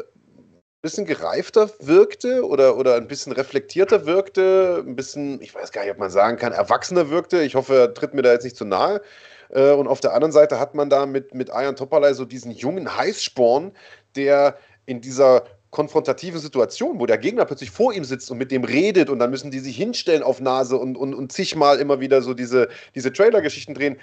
bisschen 0.81 1.05
gereifter 1.05 1.69
wirkte 1.79 2.45
oder, 2.45 2.77
oder 2.77 2.95
ein 2.95 3.07
bisschen 3.07 3.31
reflektierter 3.33 4.05
wirkte, 4.05 4.83
ein 4.85 4.95
bisschen, 4.95 5.41
ich 5.41 5.53
weiß 5.53 5.71
gar 5.71 5.81
nicht, 5.81 5.91
ob 5.91 5.97
man 5.97 6.11
sagen 6.11 6.37
kann, 6.37 6.53
erwachsener 6.53 7.09
wirkte. 7.09 7.41
Ich 7.41 7.55
hoffe, 7.55 7.75
er 7.75 7.93
tritt 7.93 8.13
mir 8.13 8.21
da 8.21 8.31
jetzt 8.31 8.43
nicht 8.43 8.55
zu 8.55 8.65
nahe. 8.65 9.01
Äh, 9.49 9.71
und 9.71 9.87
auf 9.87 9.99
der 9.99 10.13
anderen 10.13 10.31
Seite 10.31 10.59
hat 10.59 10.75
man 10.75 10.89
da 10.89 11.05
mit, 11.05 11.33
mit 11.33 11.51
Ayan 11.51 11.75
Topalay 11.75 12.13
so 12.13 12.25
diesen 12.25 12.51
jungen 12.51 12.95
Heißsporn, 12.95 13.71
der 14.15 14.57
in 14.85 15.01
dieser 15.01 15.43
konfrontativen 15.71 16.39
Situation, 16.39 16.99
wo 16.99 17.05
der 17.05 17.17
Gegner 17.17 17.45
plötzlich 17.45 17.71
vor 17.71 17.93
ihm 17.93 18.05
sitzt 18.05 18.31
und 18.31 18.37
mit 18.37 18.51
dem 18.51 18.63
redet 18.63 19.09
und 19.09 19.19
dann 19.19 19.29
müssen 19.29 19.51
die 19.51 19.59
sich 19.59 19.75
hinstellen 19.75 20.23
auf 20.23 20.39
Nase 20.39 20.77
und, 20.77 20.95
und, 20.97 21.13
und 21.13 21.31
zigmal 21.31 21.79
immer 21.79 21.99
wieder 21.99 22.21
so 22.21 22.33
diese, 22.33 22.69
diese 22.95 23.11
Trailer-Geschichten 23.11 23.73
drehen, 23.73 23.97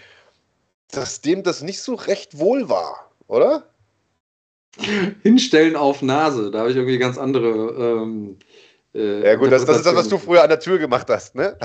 dass 0.91 1.21
dem 1.21 1.43
das 1.43 1.63
nicht 1.63 1.81
so 1.81 1.95
recht 1.95 2.39
wohl 2.39 2.69
war, 2.69 3.11
oder? 3.27 3.65
Hinstellen 5.23 5.77
auf 5.77 6.03
Nase, 6.03 6.51
da 6.51 6.61
habe 6.61 6.71
ich 6.71 6.77
irgendwie 6.77 6.99
ganz 6.99 7.19
andere. 7.19 8.03
Ähm, 8.03 8.37
äh, 8.95 9.27
ja, 9.27 9.35
gut, 9.37 9.51
das, 9.51 9.65
das, 9.65 9.79
ist 9.79 9.87
das, 9.87 9.95
was 9.95 10.09
du 10.09 10.19
früher 10.19 10.43
an 10.43 10.49
der 10.49 10.61
Tür 10.61 10.79
gemacht 10.79 11.09
hast, 11.09 11.35
ne? 11.35 11.57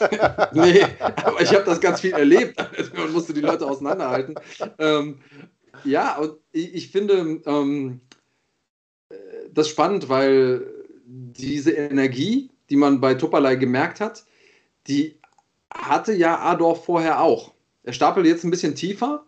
nee, 0.52 0.82
aber 0.98 1.40
ich 1.40 1.54
habe 1.54 1.64
das 1.64 1.80
ganz 1.80 2.00
viel 2.00 2.12
erlebt. 2.12 2.56
Man 2.96 3.12
musste 3.12 3.34
die 3.34 3.40
Leute 3.40 3.66
auseinanderhalten. 3.66 4.34
Ähm, 4.78 5.20
ja, 5.84 6.16
und 6.16 6.38
ich, 6.52 6.74
ich 6.74 6.90
finde 6.90 7.42
ähm, 7.44 8.00
das 9.52 9.68
spannend, 9.68 10.08
weil 10.08 10.66
diese 11.06 11.72
Energie, 11.72 12.50
die 12.70 12.76
man 12.76 13.00
bei 13.00 13.14
Topalay 13.14 13.56
gemerkt 13.56 14.00
hat, 14.00 14.24
die 14.86 15.18
hatte 15.72 16.12
ja 16.12 16.40
Adorf 16.40 16.84
vorher 16.84 17.20
auch. 17.20 17.52
Er 17.82 17.92
stapelt 17.92 18.26
jetzt 18.26 18.44
ein 18.44 18.50
bisschen 18.50 18.74
tiefer, 18.74 19.26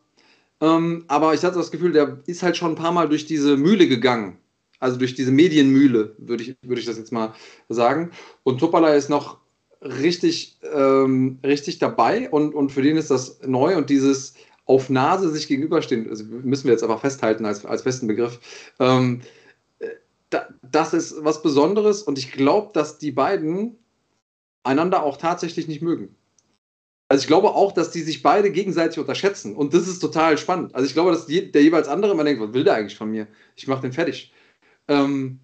ähm, 0.60 1.04
aber 1.08 1.34
ich 1.34 1.44
hatte 1.44 1.58
das 1.58 1.70
Gefühl, 1.70 1.92
der 1.92 2.18
ist 2.26 2.42
halt 2.42 2.56
schon 2.56 2.72
ein 2.72 2.76
paar 2.76 2.92
Mal 2.92 3.08
durch 3.08 3.26
diese 3.26 3.56
Mühle 3.56 3.88
gegangen. 3.88 4.38
Also 4.78 4.98
durch 4.98 5.14
diese 5.14 5.32
Medienmühle, 5.32 6.14
würde 6.18 6.42
ich, 6.42 6.56
würd 6.62 6.78
ich 6.78 6.84
das 6.84 6.98
jetzt 6.98 7.12
mal 7.12 7.34
sagen. 7.68 8.10
Und 8.42 8.58
Topala 8.58 8.94
ist 8.94 9.08
noch 9.08 9.38
richtig, 9.82 10.58
ähm, 10.72 11.38
richtig 11.44 11.78
dabei 11.78 12.30
und, 12.30 12.54
und 12.54 12.72
für 12.72 12.82
den 12.82 12.96
ist 12.96 13.10
das 13.10 13.40
neu 13.46 13.76
und 13.76 13.90
dieses 13.90 14.34
auf 14.64 14.90
Nase 14.90 15.30
sich 15.30 15.46
gegenüberstehen, 15.46 16.08
also 16.08 16.24
müssen 16.24 16.64
wir 16.64 16.72
jetzt 16.72 16.82
aber 16.82 16.98
festhalten 16.98 17.44
als, 17.44 17.64
als 17.64 17.82
festen 17.82 18.08
Begriff. 18.08 18.40
Ähm, 18.80 19.22
da, 20.30 20.48
das 20.62 20.92
ist 20.92 21.24
was 21.24 21.42
Besonderes 21.42 22.02
und 22.02 22.18
ich 22.18 22.32
glaube, 22.32 22.72
dass 22.72 22.98
die 22.98 23.12
beiden 23.12 23.76
einander 24.64 25.04
auch 25.04 25.16
tatsächlich 25.16 25.68
nicht 25.68 25.82
mögen. 25.82 26.16
Also 27.08 27.22
ich 27.22 27.28
glaube 27.28 27.50
auch, 27.50 27.72
dass 27.72 27.90
die 27.90 28.02
sich 28.02 28.22
beide 28.22 28.50
gegenseitig 28.50 28.98
unterschätzen. 28.98 29.54
Und 29.54 29.74
das 29.74 29.86
ist 29.86 30.00
total 30.00 30.38
spannend. 30.38 30.74
Also 30.74 30.86
ich 30.86 30.92
glaube, 30.92 31.12
dass 31.12 31.26
die, 31.26 31.52
der 31.52 31.62
jeweils 31.62 31.88
andere 31.88 32.12
immer 32.12 32.24
denkt, 32.24 32.42
was 32.42 32.52
will 32.52 32.64
der 32.64 32.74
eigentlich 32.74 32.96
von 32.96 33.10
mir? 33.10 33.28
Ich 33.54 33.68
mache 33.68 33.82
den 33.82 33.92
fertig. 33.92 34.32
Ähm, 34.88 35.40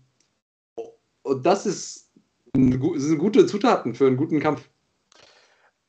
und 1.22 1.46
das 1.46 1.66
ist, 1.66 2.10
eine, 2.54 2.78
sind 2.98 3.18
gute 3.18 3.46
Zutaten 3.46 3.94
für 3.94 4.06
einen 4.06 4.16
guten 4.16 4.40
Kampf. 4.40 4.68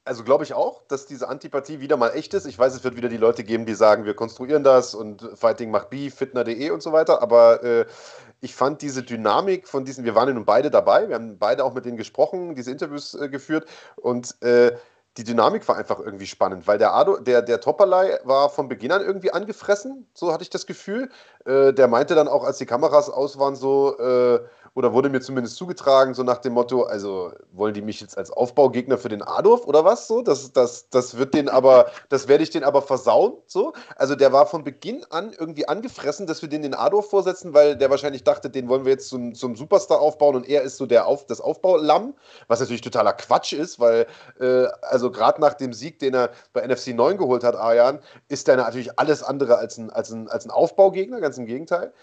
Also 0.05 0.24
glaube 0.24 0.43
ich 0.43 0.53
auch, 0.53 0.86
dass 0.88 1.05
diese 1.05 1.30
Antipathie 1.30 1.80
wieder 1.80 1.95
mal 1.97 2.09
echt 2.09 2.34
ist. 2.34 2.45
Ich 2.45 2.59
weiß, 2.59 2.76
es 2.76 2.84
wird 2.84 2.97
wieder 2.97 3.07
die 3.07 3.17
Leute 3.17 3.43
geben, 3.43 3.65
die 3.65 3.74
sagen, 3.74 4.05
wir 4.05 4.13
konstruieren 4.13 4.63
das 4.63 4.93
und 4.93 5.28
Fighting 5.36 5.71
macht 5.71 5.89
Beef, 5.89 6.13
fitner.de 6.13 6.69
und 6.71 6.84
so 6.84 6.91
weiter. 6.91 7.21
Aber 7.21 7.63
äh, 7.63 7.86
ich 8.41 8.53
fand 8.53 8.82
diese 8.82 9.01
Dynamik 9.01 9.67
von 9.67 9.86
diesen, 9.86 10.03
wir 10.03 10.13
waren 10.13 10.28
ja 10.28 10.34
nun 10.34 10.45
beide 10.45 10.69
dabei, 10.69 11.07
wir 11.07 11.15
haben 11.15 11.39
beide 11.39 11.63
auch 11.63 11.74
mit 11.74 11.86
denen 11.86 11.97
gesprochen, 11.97 12.53
diese 12.53 12.69
Interviews 12.69 13.13
äh, 13.13 13.30
geführt 13.30 13.65
und 13.95 14.36
äh, 14.43 14.74
die 15.18 15.24
Dynamik 15.24 15.68
war 15.68 15.78
einfach 15.78 15.99
irgendwie 15.99 16.26
spannend, 16.26 16.68
weil 16.68 16.78
der 16.78 16.93
Ado, 16.93 17.18
der, 17.18 17.41
der 17.41 17.61
Topperlei 17.61 18.20
war 18.24 18.49
von 18.49 18.68
Beginn 18.68 18.91
an 18.91 19.01
irgendwie 19.01 19.32
angefressen, 19.32 20.07
so 20.14 20.34
hatte 20.34 20.43
ich 20.43 20.49
das 20.49 20.66
Gefühl. 20.66 21.09
Äh, 21.45 21.74
der 21.74 21.88
meinte 21.88 22.16
dann 22.16 22.28
auch, 22.28 22.43
als 22.43 22.57
die 22.57 22.66
Kameras 22.66 23.09
aus 23.09 23.38
waren, 23.38 23.55
so, 23.55 23.97
äh, 23.99 24.39
oder 24.76 24.93
wurde 24.93 25.09
mir 25.09 25.21
zumindest 25.21 25.55
zugetragen, 25.55 26.13
so 26.15 26.24
nach 26.24 26.39
dem 26.39 26.53
Motto, 26.53 26.84
also 26.84 27.32
wollen 27.51 27.76
die 27.76 27.82
mich 27.82 28.01
jetzt 28.01 28.17
als 28.17 28.32
Aufbaugegner 28.32 28.97
für 28.97 29.09
den 29.09 29.21
Adolf 29.21 29.67
oder 29.67 29.86
was 29.86 30.07
so? 30.07 30.24
Das, 30.24 30.51
das, 30.51 30.89
das 30.89 31.17
wird 31.17 31.36
den 31.36 31.47
aber, 31.47 31.91
das 32.09 32.28
werde 32.28 32.43
ich 32.43 32.49
den 32.49 32.63
aber 32.63 32.82
versauen, 32.82 33.34
so. 33.45 33.74
Also 33.95 34.15
der 34.15 34.34
war 34.34 34.47
von 34.47 34.63
Beginn 34.63 35.05
an 35.11 35.32
irgendwie 35.38 35.67
angefressen, 35.67 36.26
dass 36.26 36.41
wir 36.41 36.49
den 36.49 36.63
den 36.63 36.74
Adolf 36.74 37.09
vorsetzen, 37.09 37.53
weil 37.53 37.78
der 37.78 37.91
wahrscheinlich 37.91 38.24
dachte, 38.24 38.49
den 38.49 38.67
wollen 38.67 38.86
wir 38.86 38.93
jetzt 38.93 39.09
zum, 39.09 39.36
zum 39.36 39.55
Superstar 39.55 39.99
aufbauen 39.99 40.36
und 40.36 40.49
er 40.49 40.63
ist 40.63 40.78
so 40.78 40.88
der 40.88 41.05
Auf, 41.05 41.28
das 41.28 41.39
Aufbaulamm, 41.39 42.15
was 42.47 42.59
natürlich 42.59 42.82
totaler 42.82 43.13
Quatsch 43.13 43.53
ist, 43.53 43.80
weil, 43.80 44.07
äh, 44.39 44.65
also 44.82 45.11
gerade 45.11 45.39
nach 45.39 45.53
dem 45.53 45.74
Sieg, 45.74 45.99
den 45.99 46.15
er 46.15 46.32
bei 46.51 46.65
NFC 46.65 46.95
9 46.95 47.17
geholt 47.17 47.43
hat, 47.43 47.55
Arjan, 47.55 47.99
ist 48.28 48.47
der 48.47 48.57
natürlich 48.57 48.97
alles 48.97 49.21
andere 49.21 49.57
als 49.57 49.78
ein, 49.78 49.91
als 49.91 50.11
ein, 50.11 50.30
als 50.30 50.45
ein 50.45 50.51
Aufbaugegner, 50.51 51.21
ganz 51.21 51.38
im 51.38 51.45
Gegenteil 51.45 51.93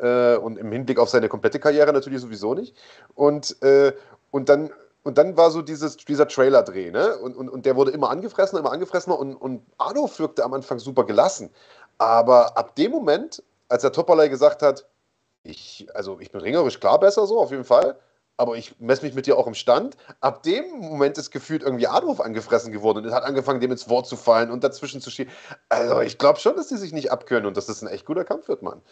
äh, 0.00 0.36
und 0.36 0.58
im 0.58 0.72
Hinblick 0.72 0.98
auf 0.98 1.08
seine 1.08 1.28
komplette 1.28 1.60
Karriere 1.60 1.92
natürlich 1.92 2.20
sowieso 2.20 2.54
nicht. 2.54 2.76
Und, 3.14 3.60
äh, 3.62 3.92
und 4.30 4.48
dann 4.48 4.70
und 5.02 5.16
dann 5.16 5.36
war 5.36 5.50
so 5.50 5.62
dieses, 5.62 5.96
dieser 5.96 6.28
Trailer-Dreh, 6.28 6.90
ne? 6.90 7.16
Und, 7.16 7.34
und, 7.34 7.48
und 7.48 7.64
der 7.64 7.74
wurde 7.74 7.90
immer 7.90 8.10
angefressener, 8.10 8.60
immer 8.60 8.72
angefressener 8.72 9.18
und, 9.18 9.34
und 9.34 9.62
Adolf 9.78 10.18
wirkte 10.18 10.44
am 10.44 10.52
Anfang 10.52 10.78
super 10.78 11.04
gelassen. 11.04 11.50
Aber 11.96 12.56
ab 12.58 12.76
dem 12.76 12.90
Moment, 12.90 13.42
als 13.68 13.82
der 13.82 13.92
Topperlei 13.92 14.28
gesagt 14.28 14.62
hat, 14.62 14.86
ich, 15.42 15.88
also 15.94 16.20
ich 16.20 16.30
bin 16.30 16.42
ringerisch 16.42 16.80
klar 16.80 17.00
besser 17.00 17.26
so, 17.26 17.40
auf 17.40 17.50
jeden 17.50 17.64
Fall, 17.64 17.98
aber 18.36 18.56
ich 18.56 18.78
messe 18.78 19.04
mich 19.04 19.14
mit 19.14 19.26
dir 19.26 19.38
auch 19.38 19.46
im 19.46 19.54
Stand. 19.54 19.96
Ab 20.20 20.42
dem 20.42 20.64
Moment 20.78 21.16
ist 21.18 21.30
gefühlt 21.30 21.62
irgendwie 21.62 21.86
Adolf 21.86 22.20
angefressen 22.20 22.72
geworden 22.72 23.04
und 23.04 23.12
hat 23.12 23.22
angefangen, 23.22 23.60
dem 23.60 23.70
ins 23.70 23.88
Wort 23.88 24.06
zu 24.06 24.16
fallen 24.16 24.50
und 24.50 24.64
dazwischen 24.64 25.00
zu 25.00 25.10
schieben. 25.10 25.32
Also 25.68 26.00
ich 26.00 26.18
glaube 26.18 26.40
schon, 26.40 26.56
dass 26.56 26.68
die 26.68 26.76
sich 26.76 26.92
nicht 26.92 27.10
abkönnen 27.10 27.46
und 27.46 27.56
dass 27.56 27.66
das 27.66 27.82
ein 27.82 27.88
echt 27.88 28.06
guter 28.06 28.24
Kampf 28.24 28.48
wird, 28.48 28.62
Mann. 28.62 28.82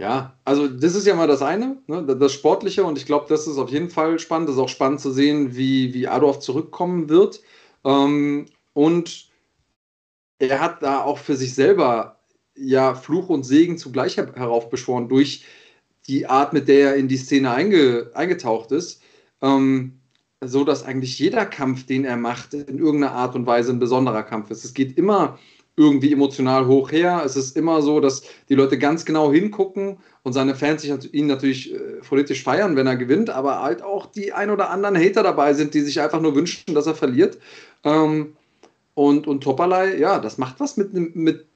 Ja, 0.00 0.34
also 0.46 0.66
das 0.66 0.94
ist 0.94 1.06
ja 1.06 1.14
mal 1.14 1.26
das 1.26 1.42
eine, 1.42 1.76
ne, 1.86 2.02
das 2.02 2.32
Sportliche 2.32 2.84
und 2.84 2.96
ich 2.96 3.04
glaube, 3.04 3.26
das 3.28 3.46
ist 3.46 3.58
auf 3.58 3.68
jeden 3.68 3.90
Fall 3.90 4.18
spannend. 4.18 4.48
Das 4.48 4.56
ist 4.56 4.62
auch 4.62 4.70
spannend 4.70 5.00
zu 5.00 5.10
sehen, 5.10 5.54
wie, 5.56 5.92
wie 5.92 6.08
Adolf 6.08 6.38
zurückkommen 6.38 7.10
wird. 7.10 7.42
Ähm, 7.84 8.46
und 8.72 9.28
er 10.38 10.60
hat 10.60 10.82
da 10.82 11.02
auch 11.02 11.18
für 11.18 11.36
sich 11.36 11.54
selber 11.54 12.18
ja 12.56 12.94
Fluch 12.94 13.28
und 13.28 13.44
Segen 13.44 13.76
zugleich 13.76 14.16
heraufbeschworen 14.16 15.10
durch 15.10 15.44
die 16.08 16.26
Art, 16.26 16.54
mit 16.54 16.68
der 16.68 16.92
er 16.92 16.96
in 16.96 17.08
die 17.08 17.18
Szene 17.18 17.50
einge, 17.50 18.10
eingetaucht 18.14 18.72
ist. 18.72 19.02
Ähm, 19.42 20.00
so 20.42 20.64
dass 20.64 20.82
eigentlich 20.82 21.18
jeder 21.18 21.44
Kampf, 21.44 21.84
den 21.84 22.06
er 22.06 22.16
macht, 22.16 22.54
in 22.54 22.78
irgendeiner 22.78 23.12
Art 23.12 23.34
und 23.34 23.44
Weise 23.44 23.70
ein 23.70 23.78
besonderer 23.78 24.22
Kampf 24.22 24.50
ist. 24.50 24.64
Es 24.64 24.72
geht 24.72 24.96
immer 24.96 25.38
irgendwie 25.80 26.12
emotional 26.12 26.66
hoch 26.66 26.92
her. 26.92 27.22
Es 27.24 27.36
ist 27.36 27.56
immer 27.56 27.80
so, 27.80 28.00
dass 28.00 28.22
die 28.50 28.54
Leute 28.54 28.78
ganz 28.78 29.06
genau 29.06 29.32
hingucken 29.32 29.96
und 30.22 30.34
seine 30.34 30.54
Fans 30.54 30.82
sich 30.82 31.14
ihn 31.14 31.26
natürlich 31.26 31.72
äh, 31.72 31.78
politisch 32.06 32.42
feiern, 32.42 32.76
wenn 32.76 32.86
er 32.86 32.96
gewinnt, 32.96 33.30
aber 33.30 33.62
halt 33.62 33.80
auch 33.82 34.04
die 34.04 34.34
ein 34.34 34.50
oder 34.50 34.68
anderen 34.68 34.98
Hater 34.98 35.22
dabei 35.22 35.54
sind, 35.54 35.72
die 35.72 35.80
sich 35.80 35.98
einfach 35.98 36.20
nur 36.20 36.34
wünschen, 36.34 36.74
dass 36.74 36.86
er 36.86 36.94
verliert. 36.94 37.38
Ähm, 37.82 38.34
und, 38.92 39.26
und 39.26 39.42
Topalai, 39.42 39.96
ja, 39.96 40.18
das 40.18 40.36
macht 40.36 40.60
was 40.60 40.76
mit, 40.76 40.92
mit 40.92 41.46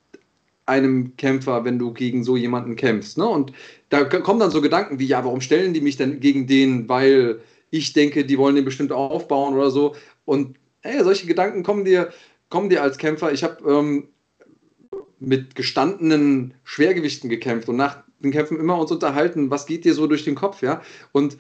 einem 0.65 1.15
Kämpfer, 1.19 1.67
wenn 1.67 1.79
du 1.79 1.93
gegen 1.93 2.25
so 2.25 2.39
jemanden 2.39 2.77
kämpfst. 2.77 3.19
Ne? 3.19 3.29
Und 3.29 3.53
da 3.91 4.05
kommen 4.05 4.41
dann 4.41 4.51
so 4.51 4.63
Gedanken 4.63 4.99
wie, 4.99 5.07
ja, 5.07 5.23
warum 5.23 5.43
stellen 5.43 5.75
die 5.75 5.83
mich 5.83 5.99
denn 5.99 6.21
gegen 6.21 6.47
den, 6.47 6.89
weil 6.89 7.41
ich 7.69 7.93
denke, 7.93 8.25
die 8.25 8.39
wollen 8.39 8.55
den 8.55 8.65
bestimmt 8.65 8.91
aufbauen 8.91 9.55
oder 9.55 9.71
so. 9.71 9.95
Und 10.25 10.57
hey, 10.81 11.05
solche 11.05 11.27
Gedanken 11.27 11.63
kommen 11.63 11.85
dir, 11.85 12.09
kommen 12.49 12.71
dir 12.71 12.83
als 12.83 12.97
Kämpfer. 12.97 13.33
Ich 13.33 13.45
habe 13.45 13.71
ähm, 13.71 14.09
mit 15.27 15.55
gestandenen 15.55 16.55
Schwergewichten 16.65 17.29
gekämpft 17.29 17.69
und 17.69 17.77
nach 17.77 18.03
den 18.21 18.33
Kämpfen 18.33 18.59
immer 18.59 18.79
uns 18.79 18.91
unterhalten, 18.91 19.51
was 19.51 19.67
geht 19.67 19.85
dir 19.85 19.95
so 19.95 20.07
durch 20.07 20.25
den 20.25 20.35
Kopf, 20.35 20.63
ja? 20.63 20.83
Und 21.13 21.37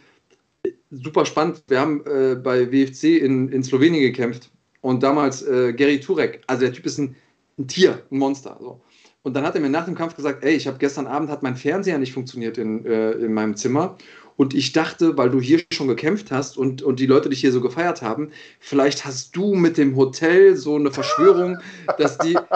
super 0.90 1.26
spannend, 1.26 1.62
wir 1.68 1.80
haben 1.80 2.04
äh, 2.06 2.36
bei 2.36 2.70
WFC 2.70 3.18
in, 3.18 3.48
in 3.48 3.62
Slowenien 3.62 4.02
gekämpft 4.02 4.50
und 4.80 5.02
damals 5.02 5.42
äh, 5.42 5.72
Gary 5.72 6.00
Turek, 6.00 6.42
also 6.46 6.62
der 6.62 6.72
Typ 6.72 6.86
ist 6.86 6.98
ein, 6.98 7.16
ein 7.58 7.68
Tier, 7.68 8.02
ein 8.10 8.18
Monster. 8.18 8.56
So. 8.60 8.80
Und 9.22 9.34
dann 9.34 9.44
hat 9.44 9.54
er 9.54 9.60
mir 9.60 9.70
nach 9.70 9.86
dem 9.86 9.94
Kampf 9.94 10.16
gesagt, 10.16 10.44
ey, 10.44 10.54
ich 10.54 10.66
habe 10.66 10.78
gestern 10.78 11.06
Abend 11.06 11.30
hat 11.30 11.42
mein 11.42 11.56
Fernseher 11.56 11.98
nicht 11.98 12.12
funktioniert 12.12 12.58
in, 12.58 12.84
äh, 12.84 13.12
in 13.12 13.32
meinem 13.32 13.56
Zimmer 13.56 13.96
und 14.36 14.54
ich 14.54 14.72
dachte, 14.72 15.16
weil 15.16 15.30
du 15.30 15.40
hier 15.40 15.62
schon 15.72 15.88
gekämpft 15.88 16.30
hast 16.30 16.58
und, 16.58 16.82
und 16.82 16.98
die 16.98 17.06
Leute 17.06 17.28
dich 17.28 17.40
hier 17.40 17.52
so 17.52 17.60
gefeiert 17.60 18.02
haben, 18.02 18.30
vielleicht 18.58 19.04
hast 19.04 19.34
du 19.36 19.54
mit 19.54 19.78
dem 19.78 19.96
Hotel 19.96 20.56
so 20.56 20.76
eine 20.76 20.90
Verschwörung, 20.90 21.58
dass 21.98 22.18
die. 22.18 22.36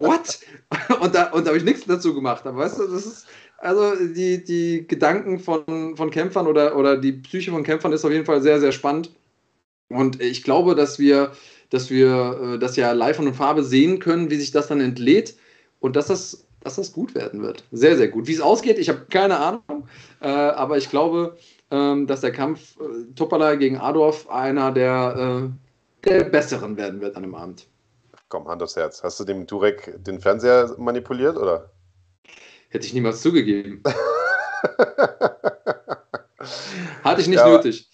What? 0.00 0.40
Und 1.00 1.14
da, 1.14 1.30
und 1.30 1.44
da 1.44 1.48
habe 1.48 1.58
ich 1.58 1.64
nichts 1.64 1.84
dazu 1.86 2.14
gemacht. 2.14 2.46
Aber 2.46 2.58
weißt 2.58 2.78
du, 2.78 2.86
das 2.86 3.06
ist. 3.06 3.26
Also 3.58 3.94
die, 3.94 4.42
die 4.42 4.86
Gedanken 4.88 5.38
von, 5.38 5.94
von 5.94 6.10
Kämpfern 6.10 6.46
oder, 6.46 6.76
oder 6.76 6.96
die 6.96 7.12
Psyche 7.12 7.50
von 7.50 7.62
Kämpfern 7.62 7.92
ist 7.92 8.06
auf 8.06 8.10
jeden 8.10 8.24
Fall 8.24 8.40
sehr, 8.40 8.58
sehr 8.58 8.72
spannend. 8.72 9.10
Und 9.90 10.22
ich 10.22 10.42
glaube, 10.42 10.74
dass 10.74 10.98
wir, 10.98 11.32
dass 11.68 11.90
wir 11.90 12.54
äh, 12.54 12.58
das 12.58 12.76
ja 12.76 12.92
live 12.92 13.18
und 13.18 13.26
in 13.26 13.34
Farbe 13.34 13.62
sehen 13.62 13.98
können, 13.98 14.30
wie 14.30 14.36
sich 14.36 14.50
das 14.50 14.68
dann 14.68 14.80
entlädt 14.80 15.36
und 15.80 15.94
dass 15.94 16.06
das 16.06 16.46
dass 16.60 16.76
das 16.76 16.92
gut 16.92 17.14
werden 17.14 17.42
wird. 17.42 17.64
Sehr, 17.72 17.96
sehr 17.96 18.08
gut. 18.08 18.26
Wie 18.26 18.34
es 18.34 18.40
ausgeht, 18.40 18.78
ich 18.78 18.88
habe 18.88 19.06
keine 19.10 19.38
Ahnung, 19.38 19.88
äh, 20.20 20.28
aber 20.28 20.76
ich 20.76 20.90
glaube, 20.90 21.36
ähm, 21.70 22.06
dass 22.06 22.20
der 22.20 22.32
Kampf 22.32 22.76
äh, 22.80 23.12
Topala 23.14 23.54
gegen 23.54 23.78
Adorf 23.78 24.28
einer 24.28 24.70
der, 24.70 25.50
äh, 26.04 26.08
der 26.08 26.24
besseren 26.24 26.76
werden 26.76 27.00
wird 27.00 27.16
an 27.16 27.22
dem 27.22 27.34
Abend. 27.34 27.66
Komm, 28.30 28.48
Hand 28.48 28.62
aufs 28.62 28.76
Herz. 28.76 29.02
Hast 29.02 29.20
du 29.20 29.24
dem 29.24 29.46
Turek 29.46 29.92
den 30.02 30.20
Fernseher 30.20 30.74
manipuliert, 30.78 31.36
oder? 31.36 31.72
Hätte 32.68 32.86
ich 32.86 32.94
niemals 32.94 33.20
zugegeben. 33.20 33.82
Hatte 37.02 37.20
ich 37.20 37.26
nicht 37.26 37.40
ja, 37.40 37.48
nötig. 37.48 37.90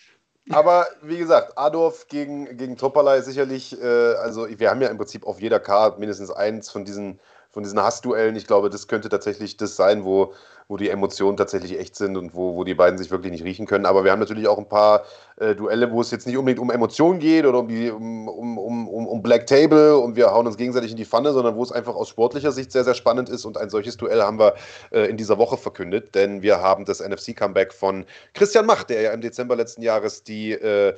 Aber 0.50 0.86
wie 1.02 1.16
gesagt, 1.16 1.56
Adorf 1.56 2.06
gegen, 2.08 2.56
gegen 2.58 2.76
Topalai 2.76 3.22
sicherlich, 3.22 3.80
äh, 3.80 4.14
also 4.16 4.46
wir 4.48 4.70
haben 4.70 4.82
ja 4.82 4.88
im 4.88 4.98
Prinzip 4.98 5.26
auf 5.26 5.40
jeder 5.40 5.58
Karte 5.58 5.98
mindestens 5.98 6.30
eins 6.30 6.70
von 6.70 6.84
diesen 6.84 7.18
von 7.56 7.62
diesen 7.62 7.82
Hassduellen. 7.82 8.36
Ich 8.36 8.46
glaube, 8.46 8.68
das 8.68 8.86
könnte 8.86 9.08
tatsächlich 9.08 9.56
das 9.56 9.76
sein, 9.76 10.04
wo, 10.04 10.34
wo 10.68 10.76
die 10.76 10.90
Emotionen 10.90 11.36
tatsächlich 11.36 11.78
echt 11.78 11.94
sind 11.94 12.16
und 12.16 12.34
wo, 12.34 12.56
wo 12.56 12.64
die 12.64 12.74
beiden 12.74 12.98
sich 12.98 13.10
wirklich 13.10 13.30
nicht 13.30 13.44
riechen 13.44 13.66
können. 13.66 13.86
Aber 13.86 14.02
wir 14.02 14.10
haben 14.10 14.18
natürlich 14.18 14.48
auch 14.48 14.58
ein 14.58 14.68
paar 14.68 15.04
äh, 15.36 15.54
Duelle, 15.54 15.92
wo 15.92 16.00
es 16.00 16.10
jetzt 16.10 16.26
nicht 16.26 16.36
unbedingt 16.36 16.58
um 16.58 16.70
Emotionen 16.70 17.20
geht 17.20 17.46
oder 17.46 17.60
um, 17.60 17.68
die, 17.68 17.90
um, 17.90 18.28
um, 18.28 18.58
um, 18.58 19.06
um 19.06 19.22
Black 19.22 19.46
Table 19.46 19.96
und 19.96 20.16
wir 20.16 20.32
hauen 20.32 20.46
uns 20.46 20.56
gegenseitig 20.56 20.90
in 20.90 20.96
die 20.96 21.04
Pfanne, 21.04 21.32
sondern 21.32 21.54
wo 21.54 21.62
es 21.62 21.70
einfach 21.70 21.94
aus 21.94 22.08
sportlicher 22.08 22.50
Sicht 22.50 22.72
sehr, 22.72 22.82
sehr 22.82 22.94
spannend 22.94 23.28
ist. 23.28 23.44
Und 23.44 23.56
ein 23.56 23.70
solches 23.70 23.96
Duell 23.96 24.20
haben 24.22 24.40
wir 24.40 24.54
äh, 24.90 25.08
in 25.08 25.16
dieser 25.16 25.38
Woche 25.38 25.56
verkündet, 25.56 26.16
denn 26.16 26.42
wir 26.42 26.60
haben 26.60 26.84
das 26.84 27.00
NFC-Comeback 27.00 27.72
von 27.72 28.04
Christian 28.34 28.66
Macht, 28.66 28.90
der 28.90 29.02
ja 29.02 29.12
im 29.12 29.20
Dezember 29.20 29.54
letzten 29.54 29.82
Jahres 29.82 30.24
die, 30.24 30.50
äh, 30.50 30.94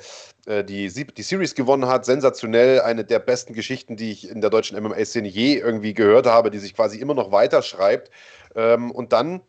äh 0.47 0.63
die, 0.63 0.89
die 0.89 1.21
Series 1.21 1.53
gewonnen 1.53 1.87
hat. 1.87 2.05
Sensationell, 2.05 2.81
eine 2.81 3.03
der 3.05 3.19
besten 3.19 3.53
Geschichten, 3.53 3.97
die 3.97 4.11
ich 4.11 4.29
in 4.31 4.41
der 4.41 4.49
deutschen 4.49 4.81
MMA-Szene 4.81 5.27
je 5.27 5.57
irgendwie 5.57 5.93
gehört 5.93 6.25
habe, 6.25 6.49
die 6.49 6.57
sich 6.57 6.73
quasi 6.73 6.97
immer 6.97 7.13
noch 7.13 7.31
weiterschreibt. 7.31 8.09
Ähm, 8.55 8.89
und 8.89 9.13
dann 9.13 9.41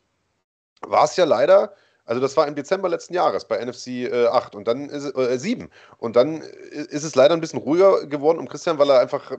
war 0.81 1.05
es 1.05 1.17
ja 1.17 1.25
leider 1.25 1.75
also 2.05 2.21
das 2.21 2.37
war 2.37 2.47
im 2.49 2.55
Dezember 2.55 2.89
letzten 2.89 3.15
Jahres 3.15 3.45
bei 3.45 3.65
NFC 3.65 3.89
äh, 3.89 4.27
8 4.27 4.55
und 4.55 4.67
dann 4.67 4.89
ist 4.89 5.17
äh, 5.17 5.39
7. 5.39 5.71
Und 5.99 6.17
dann 6.17 6.41
ist 6.41 7.05
es 7.05 7.15
leider 7.15 7.35
ein 7.35 7.41
bisschen 7.41 7.59
ruhiger 7.59 8.07
geworden 8.07 8.39
um 8.39 8.49
Christian, 8.49 8.79
weil 8.79 8.91
er 8.91 9.01
einfach 9.01 9.33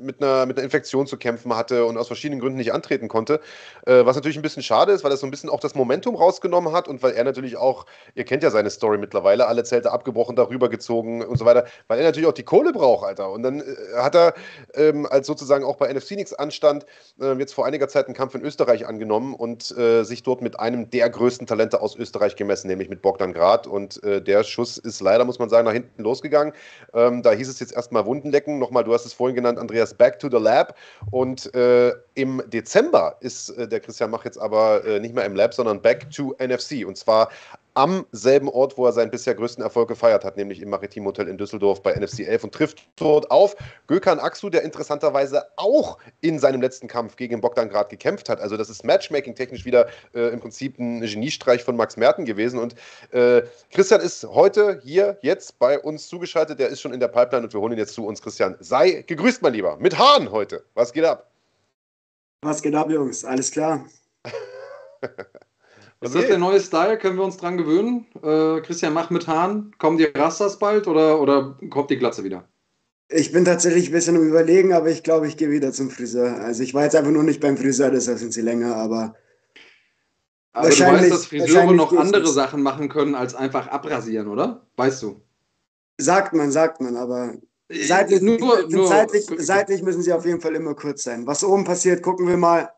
mit 0.00 0.22
einer, 0.22 0.46
mit 0.46 0.56
einer 0.56 0.64
Infektion 0.64 1.06
zu 1.06 1.16
kämpfen 1.16 1.54
hatte 1.56 1.84
und 1.84 1.96
aus 1.96 2.08
verschiedenen 2.08 2.40
Gründen 2.40 2.58
nicht 2.58 2.72
antreten 2.72 3.08
konnte. 3.08 3.40
Äh, 3.86 4.04
was 4.04 4.16
natürlich 4.16 4.36
ein 4.36 4.42
bisschen 4.42 4.62
schade 4.62 4.92
ist, 4.92 5.04
weil 5.04 5.10
er 5.10 5.16
so 5.16 5.26
ein 5.26 5.30
bisschen 5.30 5.50
auch 5.50 5.60
das 5.60 5.74
Momentum 5.74 6.16
rausgenommen 6.16 6.72
hat 6.72 6.88
und 6.88 7.02
weil 7.02 7.12
er 7.12 7.24
natürlich 7.24 7.56
auch, 7.56 7.86
ihr 8.14 8.24
kennt 8.24 8.42
ja 8.42 8.50
seine 8.50 8.70
Story 8.70 8.98
mittlerweile, 8.98 9.46
alle 9.46 9.64
Zelte 9.64 9.92
abgebrochen, 9.92 10.36
darüber 10.36 10.68
gezogen 10.68 11.24
und 11.24 11.38
so 11.38 11.44
weiter, 11.44 11.66
weil 11.88 11.98
er 11.98 12.04
natürlich 12.04 12.28
auch 12.28 12.32
die 12.32 12.44
Kohle 12.44 12.72
braucht, 12.72 13.06
Alter. 13.06 13.30
Und 13.30 13.42
dann 13.42 13.60
äh, 13.60 13.64
hat 13.96 14.14
er, 14.14 14.34
ähm, 14.74 15.06
als 15.06 15.26
sozusagen 15.26 15.64
auch 15.64 15.76
bei 15.76 15.92
NFC 15.92 16.12
nichts 16.12 16.34
anstand, 16.34 16.86
äh, 17.20 17.34
jetzt 17.34 17.54
vor 17.54 17.66
einiger 17.66 17.88
Zeit 17.88 18.06
einen 18.06 18.14
Kampf 18.14 18.34
in 18.34 18.42
Österreich 18.42 18.86
angenommen 18.86 19.34
und 19.34 19.76
äh, 19.76 20.02
sich 20.02 20.22
dort 20.22 20.42
mit 20.42 20.58
einem 20.58 20.90
der 20.90 21.08
größten 21.08 21.46
Talente 21.46 21.80
aus 21.80 21.96
Österreich 21.96 22.15
Österreich 22.16 22.36
gemessen, 22.36 22.68
nämlich 22.68 22.88
mit 22.88 23.02
Bogdan 23.02 23.32
Grad. 23.32 23.66
Und 23.66 24.02
äh, 24.02 24.22
der 24.22 24.42
Schuss 24.42 24.78
ist 24.78 25.00
leider, 25.00 25.24
muss 25.24 25.38
man 25.38 25.48
sagen, 25.48 25.66
nach 25.66 25.72
hinten 25.72 26.02
losgegangen. 26.02 26.52
Ähm, 26.94 27.22
da 27.22 27.32
hieß 27.32 27.48
es 27.48 27.60
jetzt 27.60 27.74
erstmal 27.74 28.06
Wundenlecken. 28.06 28.58
Nochmal, 28.58 28.84
du 28.84 28.94
hast 28.94 29.04
es 29.04 29.12
vorhin 29.12 29.36
genannt, 29.36 29.58
Andreas, 29.58 29.94
back 29.94 30.18
to 30.18 30.28
the 30.30 30.38
lab. 30.38 30.74
Und 31.10 31.54
äh, 31.54 31.92
im 32.14 32.42
Dezember 32.46 33.16
ist 33.20 33.50
äh, 33.50 33.68
der 33.68 33.80
Christian 33.80 34.10
Mach 34.10 34.24
jetzt 34.24 34.38
aber 34.38 34.84
äh, 34.84 35.00
nicht 35.00 35.14
mehr 35.14 35.24
im 35.24 35.34
Lab, 35.34 35.52
sondern 35.52 35.82
back 35.82 36.10
to 36.10 36.34
NFC. 36.40 36.86
Und 36.86 36.96
zwar 36.96 37.28
am 37.76 38.06
selben 38.10 38.48
Ort, 38.48 38.78
wo 38.78 38.86
er 38.86 38.92
seinen 38.92 39.10
bisher 39.10 39.34
größten 39.34 39.62
Erfolg 39.62 39.88
gefeiert 39.88 40.24
hat, 40.24 40.38
nämlich 40.38 40.62
im 40.62 40.70
Maritim 40.70 41.04
Hotel 41.04 41.28
in 41.28 41.36
Düsseldorf 41.36 41.82
bei 41.82 41.94
NFC 41.94 42.20
11 42.20 42.44
und 42.44 42.54
trifft 42.54 42.82
dort 42.96 43.30
auf 43.30 43.54
Gökhan 43.86 44.18
Aksu, 44.18 44.48
der 44.48 44.62
interessanterweise 44.62 45.44
auch 45.56 45.98
in 46.22 46.38
seinem 46.38 46.62
letzten 46.62 46.88
Kampf 46.88 47.16
gegen 47.16 47.42
Bogdan 47.42 47.68
Grad 47.68 47.90
gekämpft 47.90 48.30
hat. 48.30 48.40
Also 48.40 48.56
das 48.56 48.70
ist 48.70 48.82
Matchmaking-technisch 48.82 49.66
wieder 49.66 49.88
äh, 50.14 50.32
im 50.32 50.40
Prinzip 50.40 50.78
ein 50.78 51.02
Geniestreich 51.02 51.62
von 51.64 51.76
Max 51.76 51.98
Merten 51.98 52.24
gewesen. 52.24 52.58
Und 52.58 52.74
äh, 53.10 53.42
Christian 53.70 54.00
ist 54.00 54.24
heute 54.24 54.80
hier, 54.82 55.18
jetzt 55.20 55.58
bei 55.58 55.78
uns 55.78 56.08
zugeschaltet. 56.08 56.58
Der 56.58 56.68
ist 56.68 56.80
schon 56.80 56.94
in 56.94 57.00
der 57.00 57.08
Pipeline 57.08 57.44
und 57.44 57.52
wir 57.52 57.60
holen 57.60 57.72
ihn 57.72 57.78
jetzt 57.78 57.92
zu 57.92 58.06
uns. 58.06 58.22
Christian, 58.22 58.56
sei 58.60 59.04
gegrüßt, 59.06 59.42
mein 59.42 59.52
Lieber. 59.52 59.76
Mit 59.76 59.98
Hahn 59.98 60.30
heute. 60.30 60.64
Was 60.72 60.94
geht 60.94 61.04
ab? 61.04 61.30
Was 62.40 62.62
geht 62.62 62.74
ab, 62.74 62.90
Jungs? 62.90 63.22
Alles 63.22 63.50
klar. 63.50 63.84
Ist 66.00 66.14
das 66.14 66.26
der 66.26 66.38
neue 66.38 66.60
Style? 66.60 66.98
Können 66.98 67.16
wir 67.16 67.24
uns 67.24 67.38
dran 67.38 67.56
gewöhnen? 67.56 68.06
Äh, 68.22 68.60
Christian, 68.60 68.92
mach 68.92 69.10
mit 69.10 69.26
Haaren. 69.26 69.74
Kommen 69.78 69.96
die 69.96 70.04
Rastas 70.04 70.58
bald 70.58 70.86
oder, 70.86 71.20
oder 71.20 71.58
kommt 71.70 71.90
die 71.90 71.96
Glatze 71.96 72.22
wieder? 72.22 72.46
Ich 73.08 73.32
bin 73.32 73.44
tatsächlich 73.44 73.88
ein 73.88 73.92
bisschen 73.92 74.16
im 74.16 74.28
Überlegen, 74.28 74.72
aber 74.72 74.90
ich 74.90 75.02
glaube, 75.02 75.28
ich 75.28 75.36
gehe 75.36 75.50
wieder 75.50 75.72
zum 75.72 75.90
Friseur. 75.90 76.38
Also 76.38 76.62
ich 76.62 76.74
war 76.74 76.84
jetzt 76.84 76.96
einfach 76.96 77.12
nur 77.12 77.22
nicht 77.22 77.40
beim 77.40 77.56
Friseur, 77.56 77.90
deshalb 77.90 78.18
sind 78.18 78.32
sie 78.32 78.42
länger, 78.42 78.76
aber. 78.76 79.14
Aber 80.52 80.68
du 80.68 80.80
weißt, 80.80 81.10
dass 81.10 81.26
Friseure 81.26 81.72
noch 81.72 81.92
andere 81.96 82.26
Sachen 82.26 82.62
machen 82.62 82.88
können, 82.88 83.14
als 83.14 83.34
einfach 83.34 83.68
abrasieren, 83.68 84.26
oder? 84.26 84.66
Weißt 84.76 85.02
du? 85.02 85.22
Sagt 85.98 86.34
man, 86.34 86.50
sagt 86.50 86.80
man, 86.80 86.96
aber 86.96 87.34
seitlich, 87.70 88.22
nur, 88.22 88.68
nur, 88.68 88.88
seitlich, 88.88 89.26
seitlich 89.38 89.82
müssen 89.82 90.02
sie 90.02 90.12
auf 90.12 90.26
jeden 90.26 90.40
Fall 90.40 90.54
immer 90.54 90.74
kurz 90.74 91.04
sein. 91.04 91.26
Was 91.26 91.44
oben 91.44 91.64
passiert, 91.64 92.02
gucken 92.02 92.26
wir 92.26 92.36
mal. 92.36 92.70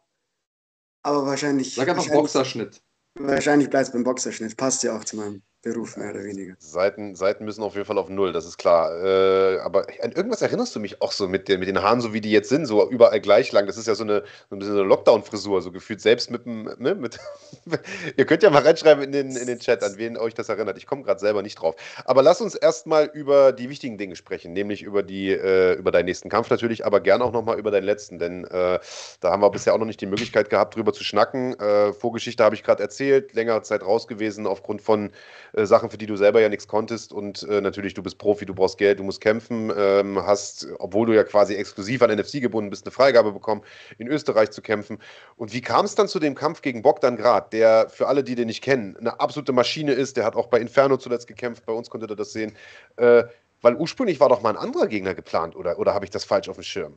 Aber 1.03 1.25
wahrscheinlich. 1.25 1.75
Sag 1.75 1.89
einfach 1.89 2.03
wahrscheinlich, 2.03 2.21
Boxerschnitt. 2.21 2.83
Wahrscheinlich 3.19 3.71
bleibt 3.71 3.87
es 3.89 3.93
beim 3.93 4.05
Boxerschnitt. 4.05 4.57
Passt 4.57 4.83
ja 4.83 4.97
auch 4.97 5.05
zu 5.05 5.17
meinem 5.17 5.43
Beruf, 5.63 5.97
mehr 5.97 6.11
oder 6.11 6.23
weniger. 6.23 6.55
Seiten, 6.59 7.17
Seiten 7.17 7.45
müssen 7.45 7.65
auf 7.65 7.75
jeden 7.75 7.85
Fall 7.85 7.99
auf 7.99 8.09
Null, 8.09 8.33
das 8.33 8.47
ist 8.47 8.59
klar. 8.59 8.93
Äh, 9.03 9.59
aber 9.59 9.87
an 10.03 10.13
irgendwas 10.13 10.41
erinnerst 10.41 10.77
du 10.77 10.81
mich 10.81 11.03
auch 11.03 11.11
so 11.11 11.27
mit 11.27 11.49
den, 11.49 11.59
mit 11.59 11.69
den 11.69 11.83
Haaren, 11.83 12.01
so 12.01 12.13
wie 12.13 12.21
die 12.21 12.31
jetzt 12.31 12.49
sind, 12.49 12.67
so 12.67 12.89
überall 12.89 13.21
gleich 13.21 13.51
lang. 13.51 13.67
Das 13.67 13.77
ist 13.77 13.89
ja 13.89 13.97
so 13.97 14.05
eine, 14.05 14.23
so 14.51 14.57
eine 14.57 14.83
Lockdown-Frisur, 14.83 15.61
so 15.61 15.73
gefühlt 15.73 16.01
selbst 16.01 16.31
mit 16.31 16.47
dem. 16.47 16.71
Ne, 16.79 16.95
mit 16.95 17.19
Ihr 18.17 18.25
könnt 18.25 18.45
ja 18.45 18.51
mal 18.51 18.63
reinschreiben 18.63 19.03
in 19.03 19.11
den, 19.11 19.35
in 19.35 19.47
den 19.49 19.59
Chat, 19.59 19.83
an 19.83 19.97
wen 19.97 20.17
euch 20.17 20.35
das 20.35 20.49
erinnert. 20.49 20.79
Ich 20.79 20.87
komme 20.87 21.03
gerade 21.03 21.19
selber 21.19 21.43
nicht 21.43 21.57
drauf. 21.57 21.75
Aber 22.05 22.23
lass 22.23 22.41
uns 22.41 22.55
erstmal 22.55 23.07
über 23.07 23.53
die 23.53 23.69
wichtigen 23.69 23.99
Dinge 23.99 24.15
sprechen, 24.15 24.53
nämlich 24.53 24.83
über, 24.83 25.03
die, 25.03 25.31
äh, 25.31 25.75
über 25.75 25.91
deinen 25.91 26.05
nächsten 26.05 26.29
Kampf 26.29 26.51
natürlich, 26.51 26.87
aber 26.87 27.01
gerne 27.01 27.25
auch 27.25 27.33
nochmal 27.33 27.59
über 27.59 27.73
deinen 27.73 27.85
letzten, 27.85 28.19
denn 28.19 28.45
äh, 28.45 28.79
da 29.21 29.31
haben 29.31 29.43
wir 29.43 29.51
bisher 29.51 29.75
auch 29.75 29.79
noch 29.79 29.87
nicht 29.87 30.01
die 30.01 30.07
Möglichkeit 30.07 30.51
gehabt, 30.51 30.77
drüber 30.77 30.93
zu 30.93 31.03
schnacken. 31.03 31.59
Äh, 31.59 31.93
Vorgeschichte 31.93 32.45
habe 32.45 32.55
ich 32.55 32.63
gerade 32.63 32.83
erzählt, 32.83 33.35
längere 33.35 33.63
Zeit 33.63 33.83
raus 33.83 34.07
gewesen 34.07 34.47
aufgrund 34.47 34.83
von 34.83 35.11
äh, 35.53 35.67
Sachen, 35.67 35.91
für 35.91 35.99
die 35.99 36.07
du 36.07 36.17
selber 36.17 36.41
ja 36.41 36.49
nichts 36.49 36.69
konntest. 36.69 37.13
Und 37.13 37.43
äh, 37.45 37.61
natürlich, 37.61 37.95
du 37.95 38.03
bist 38.03 38.19
Profi, 38.19 38.47
du 38.47 38.55
brauchst 38.55 38.79
Geld, 38.79 38.99
du 38.99 39.05
musst 39.05 39.21
kämpfen, 39.21 39.73
ähm, 39.77 40.21
hast, 40.25 40.69
obwohl 40.79 41.07
du 41.07 41.15
ja 41.15 41.25
quasi 41.25 41.55
exklusiv 41.55 42.03
an 42.03 42.11
NFC 42.11 42.41
gebunden 42.41 42.71
bist, 42.71 42.87
eine 42.87 42.93
Freigabe 42.93 43.33
bekommen, 43.33 43.63
in 43.99 44.09
Österreich 44.09 44.51
zu 44.51 44.63
kämpfen. 44.63 44.99
Und 45.37 45.53
wie 45.53 45.61
kam 45.61 45.85
es 45.85 45.95
dann 45.95 46.09
zu 46.09 46.19
dem 46.19 46.35
Kampf 46.35 46.63
gegen 46.63 46.83
Bogdan 46.83 47.17
Grad, 47.17 47.53
der 47.53 47.89
für 47.89 48.09
alle, 48.09 48.25
die 48.25 48.35
den 48.35 48.47
nicht 48.47 48.63
kennen, 48.63 48.97
eine 48.97 49.21
absolute 49.21 49.53
Maschine 49.53 49.93
ist? 49.93 50.17
Der 50.17 50.25
hat 50.25 50.37
auch 50.37 50.47
bei 50.49 50.61
Inferno 50.61 50.97
zuletzt 50.97 51.27
gekämpft, 51.27 51.67
bei 51.67 51.73
uns 51.73 51.91
konntet 51.91 52.11
ihr 52.11 52.17
das 52.17 52.33
sehen. 52.33 52.53
Äh, 52.97 53.25
weil 53.61 53.75
ursprünglich 53.75 54.21
war 54.21 54.29
doch 54.29 54.43
mal 54.43 54.51
ein 54.51 54.57
anderer 54.57 54.87
Gegner 54.87 55.15
geplant, 55.15 55.57
oder, 55.57 55.79
oder 55.79 55.95
habe 55.95 56.05
ich 56.05 56.11
das 56.11 56.25
falsch 56.25 56.49
auf 56.49 56.57
dem 56.57 56.63
Schirm? 56.63 56.97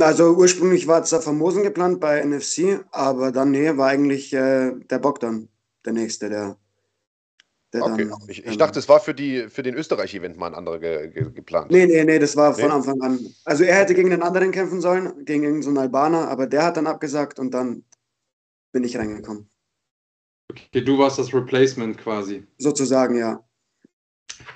Also 0.00 0.32
ursprünglich 0.32 0.88
war 0.88 1.04
Zafamosen 1.04 1.62
geplant 1.62 2.00
bei 2.00 2.24
NFC, 2.24 2.84
aber 2.90 3.30
dann 3.30 3.52
nee, 3.52 3.76
war 3.76 3.88
eigentlich 3.88 4.32
äh, 4.32 4.72
der 4.90 4.98
Bogdan 4.98 5.48
der 5.86 5.92
nächste, 5.92 6.28
der. 6.28 6.58
der 7.72 7.82
okay, 7.82 8.08
dann, 8.08 8.18
ich, 8.28 8.44
ich 8.44 8.58
dachte, 8.58 8.78
es 8.78 8.88
war 8.88 9.00
für, 9.00 9.14
die, 9.14 9.48
für 9.48 9.62
den 9.62 9.74
Österreich-Event 9.74 10.36
mal 10.36 10.48
ein 10.48 10.54
anderer 10.54 10.78
ge, 10.78 11.08
ge, 11.08 11.30
geplant. 11.30 11.70
Nee, 11.70 11.86
nee, 11.86 12.04
nee, 12.04 12.18
das 12.18 12.36
war 12.36 12.52
von 12.54 12.64
nee? 12.64 12.70
Anfang 12.70 13.00
an. 13.00 13.18
Also 13.44 13.64
er 13.64 13.76
hätte 13.76 13.94
gegen 13.94 14.10
den 14.10 14.22
anderen 14.22 14.50
kämpfen 14.50 14.80
sollen, 14.80 15.24
gegen 15.24 15.44
irgendeinen 15.44 15.78
Albaner, 15.78 16.28
aber 16.28 16.46
der 16.46 16.64
hat 16.64 16.76
dann 16.76 16.86
abgesagt 16.86 17.38
und 17.38 17.52
dann 17.52 17.84
bin 18.72 18.84
ich 18.84 18.98
reingekommen. 18.98 19.48
Okay, 20.50 20.82
du 20.82 20.98
warst 20.98 21.18
das 21.18 21.32
Replacement 21.32 21.98
quasi. 21.98 22.46
Sozusagen, 22.58 23.16
ja. 23.16 23.42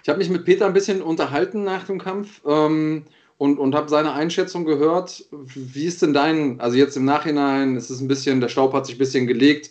Ich 0.02 0.08
habe 0.08 0.18
mich 0.18 0.30
mit 0.30 0.44
Peter 0.44 0.66
ein 0.66 0.72
bisschen 0.72 1.02
unterhalten 1.02 1.64
nach 1.64 1.84
dem 1.84 1.98
Kampf 1.98 2.42
ähm, 2.46 3.04
und, 3.38 3.58
und 3.58 3.74
habe 3.74 3.88
seine 3.88 4.12
Einschätzung 4.12 4.64
gehört. 4.64 5.26
Wie 5.30 5.86
ist 5.86 6.02
denn 6.02 6.12
dein, 6.12 6.60
also 6.60 6.76
jetzt 6.76 6.96
im 6.96 7.04
Nachhinein, 7.04 7.76
es 7.76 7.90
ist 7.90 8.00
ein 8.00 8.08
bisschen, 8.08 8.40
der 8.40 8.48
Staub 8.48 8.72
hat 8.72 8.86
sich 8.86 8.96
ein 8.96 8.98
bisschen 8.98 9.26
gelegt. 9.26 9.70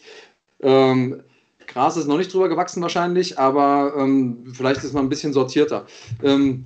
Ähm, 0.62 1.24
Gras 1.70 1.98
ist 1.98 2.08
noch 2.08 2.18
nicht 2.18 2.34
drüber 2.34 2.50
gewachsen 2.50 2.82
wahrscheinlich, 2.82 3.38
aber 3.38 3.94
ähm, 3.96 4.44
vielleicht 4.54 4.84
ist 4.84 4.94
man 4.94 5.06
ein 5.06 5.10
bisschen 5.10 5.34
sortierter. 5.34 5.86
Ähm, 6.24 6.66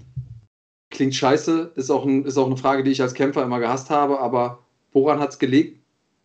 klingt 0.90 1.14
scheiße, 1.14 1.74
ist 1.76 1.90
auch, 1.90 2.06
ein, 2.06 2.26
ist 2.26 2.38
auch 2.38 2.46
eine 2.46 2.58
Frage, 2.58 2.84
die 2.84 2.92
ich 2.92 3.02
als 3.02 3.14
Kämpfer 3.14 3.44
immer 3.44 3.60
gehasst 3.60 3.90
habe, 3.90 4.20
aber 4.20 4.60
woran 4.94 5.20
hat 5.20 5.32
es 5.32 5.40
gelegt? 5.40 5.80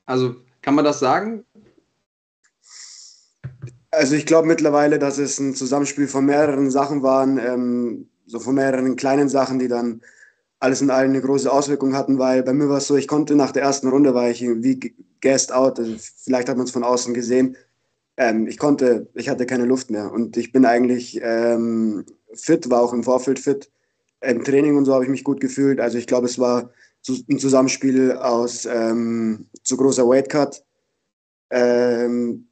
Also 0.07 0.37
kann 0.63 0.77
man 0.77 0.85
das 0.85 1.01
sagen? 1.01 1.45
Also 3.91 4.15
ich 4.15 4.27
glaube 4.27 4.47
mittlerweile, 4.47 4.99
dass 4.99 5.19
es 5.19 5.41
ein 5.41 5.55
Zusammenspiel 5.55 6.07
von 6.07 6.27
mehreren 6.27 6.71
Sachen 6.71 7.03
waren, 7.03 7.39
ähm, 7.39 8.09
so 8.27 8.39
von 8.39 8.55
mehreren 8.55 8.95
kleinen 8.95 9.29
Sachen, 9.29 9.59
die 9.59 9.69
dann 9.69 10.03
alles 10.61 10.83
in 10.83 10.91
allem 10.91 11.11
eine 11.11 11.21
große 11.21 11.51
Auswirkung 11.51 11.97
hatten, 11.97 12.19
weil 12.19 12.43
bei 12.45 12.53
mir 12.53 12.69
war 12.69 12.79
es 12.79 12.87
so, 12.87 12.97
ich 12.97 13.09
konnte 13.09 13.35
nach 13.35 13.53
der 13.53 13.63
ersten 13.63 13.89
Runde, 13.89 14.15
war 14.15 14.31
ich 14.31 14.43
wie 14.43 14.95
gassed 15.21 15.53
out, 15.53 15.81
also 15.81 15.95
vielleicht 15.99 16.49
hat 16.49 16.57
man 16.57 16.67
es 16.67 16.73
von 16.73 16.85
außen 16.85 17.15
gesehen, 17.15 17.57
ähm, 18.19 18.49
ich 18.49 18.59
konnte, 18.59 19.09
ich 19.15 19.29
hatte 19.29 19.47
keine 19.47 19.65
Luft 19.65 19.91
mehr 19.91 20.13
und 20.13 20.37
ich 20.37 20.51
bin 20.51 20.67
eigentlich 20.67 21.21
ähm, 21.23 22.05
fit, 22.35 22.69
war 22.69 22.83
auch 22.83 22.93
im 22.93 23.05
Vorfeld 23.05 23.39
fit. 23.39 23.71
Im 24.21 24.43
Training 24.43 24.77
und 24.77 24.85
so 24.85 24.93
habe 24.93 25.05
ich 25.05 25.11
mich 25.11 25.23
gut 25.23 25.41
gefühlt. 25.41 25.79
Also 25.79 25.99
ich 25.99 26.09
glaube, 26.09 26.27
es 26.27 26.39
war 26.41 26.73
ein 27.09 27.39
Zusammenspiel 27.39 28.13
aus 28.13 28.67
ähm, 28.67 29.49
zu 29.63 29.77
großer 29.77 30.07
Weightcut, 30.07 30.65
ähm, 31.51 32.49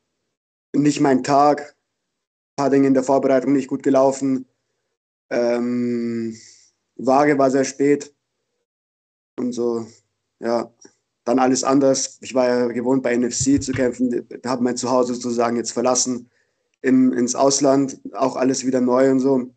nicht 0.72 1.00
mein 1.00 1.24
Tag, 1.24 1.74
ein 2.52 2.56
paar 2.56 2.70
Dinge 2.70 2.86
in 2.86 2.94
der 2.94 3.02
Vorbereitung 3.02 3.52
nicht 3.52 3.66
gut 3.66 3.82
gelaufen. 3.82 4.46
Ähm, 5.30 6.36
Waage 6.94 7.36
war 7.38 7.50
sehr 7.50 7.64
spät 7.64 8.14
und 9.36 9.52
so, 9.52 9.84
ja 10.38 10.72
dann 11.26 11.38
alles 11.40 11.64
anders. 11.64 12.18
Ich 12.22 12.34
war 12.34 12.48
ja 12.48 12.66
gewohnt, 12.68 13.02
bei 13.02 13.14
NFC 13.16 13.62
zu 13.62 13.72
kämpfen, 13.72 14.26
habe 14.46 14.62
mein 14.62 14.76
Zuhause 14.76 15.14
sozusagen 15.14 15.56
jetzt 15.56 15.72
verlassen, 15.72 16.30
im, 16.82 17.12
ins 17.12 17.34
Ausland, 17.34 18.00
auch 18.12 18.36
alles 18.36 18.64
wieder 18.64 18.80
neu 18.80 19.10
und 19.10 19.20
so. 19.20 19.50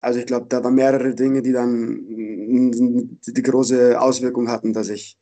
Also 0.00 0.18
ich 0.18 0.26
glaube, 0.26 0.46
da 0.48 0.62
waren 0.62 0.74
mehrere 0.74 1.14
Dinge, 1.14 1.40
die 1.40 1.52
dann 1.52 3.18
die 3.26 3.42
große 3.42 4.00
Auswirkung 4.00 4.48
hatten, 4.48 4.72
dass 4.72 4.88
ich 4.88 5.18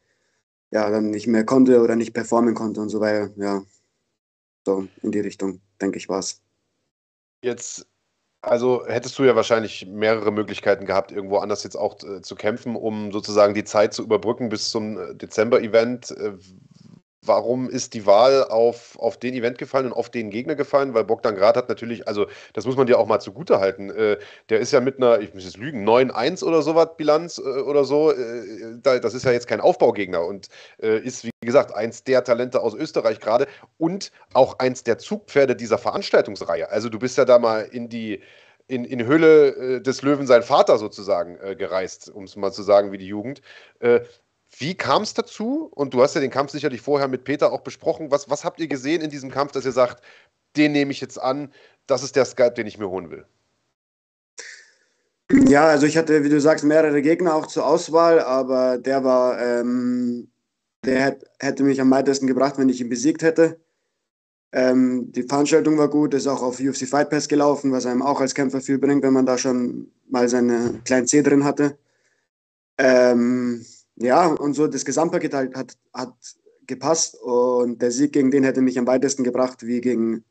ja 0.70 0.90
dann 0.90 1.10
nicht 1.10 1.26
mehr 1.26 1.44
konnte 1.44 1.82
oder 1.82 1.94
nicht 1.94 2.14
performen 2.14 2.54
konnte 2.54 2.80
und 2.80 2.88
so 2.88 3.00
weiter. 3.00 3.30
Ja, 3.36 3.62
so 4.64 4.88
in 5.02 5.12
die 5.12 5.20
Richtung, 5.20 5.60
denke 5.80 5.98
ich, 5.98 6.08
war 6.08 6.20
es. 6.20 6.40
Jetzt 7.42 7.86
also 8.46 8.86
hättest 8.86 9.18
du 9.18 9.24
ja 9.24 9.34
wahrscheinlich 9.34 9.86
mehrere 9.86 10.30
Möglichkeiten 10.30 10.86
gehabt, 10.86 11.12
irgendwo 11.12 11.38
anders 11.38 11.64
jetzt 11.64 11.76
auch 11.76 11.96
äh, 12.02 12.22
zu 12.22 12.36
kämpfen, 12.36 12.76
um 12.76 13.12
sozusagen 13.12 13.54
die 13.54 13.64
Zeit 13.64 13.92
zu 13.92 14.02
überbrücken 14.02 14.48
bis 14.48 14.70
zum 14.70 14.98
äh, 14.98 15.14
Dezember-Event. 15.14 16.12
Äh, 16.12 16.32
warum 17.26 17.68
ist 17.68 17.94
die 17.94 18.06
Wahl 18.06 18.44
auf, 18.44 18.98
auf 18.98 19.16
den 19.18 19.34
Event 19.34 19.58
gefallen 19.58 19.86
und 19.86 19.92
auf 19.92 20.10
den 20.10 20.30
Gegner 20.30 20.54
gefallen? 20.54 20.94
Weil 20.94 21.04
Bogdan 21.04 21.34
Grad 21.36 21.56
hat 21.56 21.68
natürlich, 21.68 22.06
also 22.08 22.26
das 22.52 22.66
muss 22.66 22.76
man 22.76 22.86
dir 22.86 22.98
auch 22.98 23.06
mal 23.06 23.20
zugute 23.20 23.60
halten, 23.60 23.90
äh, 23.90 24.18
der 24.48 24.60
ist 24.60 24.72
ja 24.72 24.80
mit 24.80 24.96
einer, 24.96 25.20
ich 25.20 25.34
muss 25.34 25.44
jetzt 25.44 25.56
lügen, 25.56 25.88
9-1 25.88 26.44
oder 26.44 26.62
sowas 26.62 26.88
Bilanz 26.96 27.38
äh, 27.38 27.42
oder 27.42 27.84
so, 27.84 28.12
äh, 28.12 28.80
das 28.82 29.14
ist 29.14 29.24
ja 29.24 29.32
jetzt 29.32 29.48
kein 29.48 29.60
Aufbaugegner 29.60 30.24
und 30.24 30.48
ist, 30.78 31.24
wie 31.24 31.30
gesagt, 31.40 31.74
eins 31.74 32.04
der 32.04 32.24
Talente 32.24 32.60
aus 32.60 32.74
Österreich 32.74 33.20
gerade 33.20 33.46
und 33.78 34.12
auch 34.32 34.58
eins 34.58 34.84
der 34.84 34.98
Zugpferde 34.98 35.56
dieser 35.56 35.78
Veranstaltungsreihe. 35.78 36.70
Also 36.70 36.88
du 36.88 36.98
bist 36.98 37.18
ja 37.18 37.24
da 37.24 37.38
mal 37.38 37.62
in 37.62 37.88
die 37.88 38.20
in, 38.68 38.84
in 38.84 39.04
Höhle 39.04 39.80
des 39.80 40.02
Löwen 40.02 40.26
sein 40.26 40.42
Vater 40.42 40.78
sozusagen 40.78 41.38
äh, 41.38 41.54
gereist, 41.54 42.10
um 42.10 42.24
es 42.24 42.36
mal 42.36 42.52
zu 42.52 42.62
sagen, 42.62 42.92
wie 42.92 42.98
die 42.98 43.06
Jugend. 43.06 43.40
Äh, 43.80 44.00
wie 44.58 44.74
kam 44.74 45.02
es 45.02 45.14
dazu? 45.14 45.70
Und 45.74 45.94
du 45.94 46.02
hast 46.02 46.14
ja 46.14 46.20
den 46.20 46.30
Kampf 46.30 46.50
sicherlich 46.52 46.80
vorher 46.80 47.08
mit 47.08 47.24
Peter 47.24 47.52
auch 47.52 47.60
besprochen. 47.60 48.10
Was, 48.10 48.30
was 48.30 48.44
habt 48.44 48.60
ihr 48.60 48.68
gesehen 48.68 49.02
in 49.02 49.10
diesem 49.10 49.30
Kampf, 49.30 49.52
dass 49.52 49.64
ihr 49.64 49.72
sagt, 49.72 50.02
den 50.56 50.72
nehme 50.72 50.92
ich 50.92 51.00
jetzt 51.00 51.20
an, 51.20 51.52
das 51.86 52.02
ist 52.02 52.16
der 52.16 52.24
Skype, 52.24 52.52
den 52.52 52.66
ich 52.66 52.78
mir 52.78 52.88
holen 52.88 53.10
will? 53.10 53.26
Ja, 55.30 55.66
also 55.66 55.86
ich 55.86 55.96
hatte, 55.96 56.24
wie 56.24 56.28
du 56.28 56.40
sagst, 56.40 56.64
mehrere 56.64 57.02
Gegner 57.02 57.34
auch 57.34 57.46
zur 57.46 57.66
Auswahl, 57.66 58.20
aber 58.20 58.78
der 58.78 59.02
war, 59.02 59.40
ähm, 59.40 60.30
der 60.84 61.18
hätte 61.40 61.64
mich 61.64 61.80
am 61.80 61.90
weitesten 61.90 62.28
gebracht, 62.28 62.58
wenn 62.58 62.68
ich 62.68 62.80
ihn 62.80 62.88
besiegt 62.88 63.22
hätte. 63.22 63.60
Ähm, 64.52 65.10
die 65.12 65.24
Veranstaltung 65.24 65.76
war 65.78 65.90
gut, 65.90 66.14
ist 66.14 66.28
auch 66.28 66.42
auf 66.42 66.60
UFC 66.60 66.86
Fight 66.86 67.10
Pass 67.10 67.28
gelaufen, 67.28 67.72
was 67.72 67.86
einem 67.86 68.02
auch 68.02 68.20
als 68.20 68.34
Kämpfer 68.34 68.60
viel 68.60 68.78
bringt, 68.78 69.02
wenn 69.02 69.12
man 69.12 69.26
da 69.26 69.36
schon 69.36 69.90
mal 70.08 70.28
seine 70.28 70.80
kleinen 70.84 71.08
C 71.08 71.22
drin 71.22 71.44
hatte. 71.44 71.76
Ähm, 72.78 73.66
ja, 73.96 74.26
und 74.26 74.54
so 74.54 74.66
das 74.66 74.84
Gesamtpaket 74.84 75.34
halt 75.34 75.54
hat, 75.56 75.76
hat 75.92 76.14
gepasst 76.66 77.16
und 77.22 77.80
der 77.80 77.90
Sieg 77.90 78.12
gegen 78.12 78.30
den 78.30 78.44
hätte 78.44 78.60
mich 78.60 78.78
am 78.78 78.86
weitesten 78.86 79.24
gebracht 79.24 79.66
wie 79.66 79.80
gegen 79.80 80.24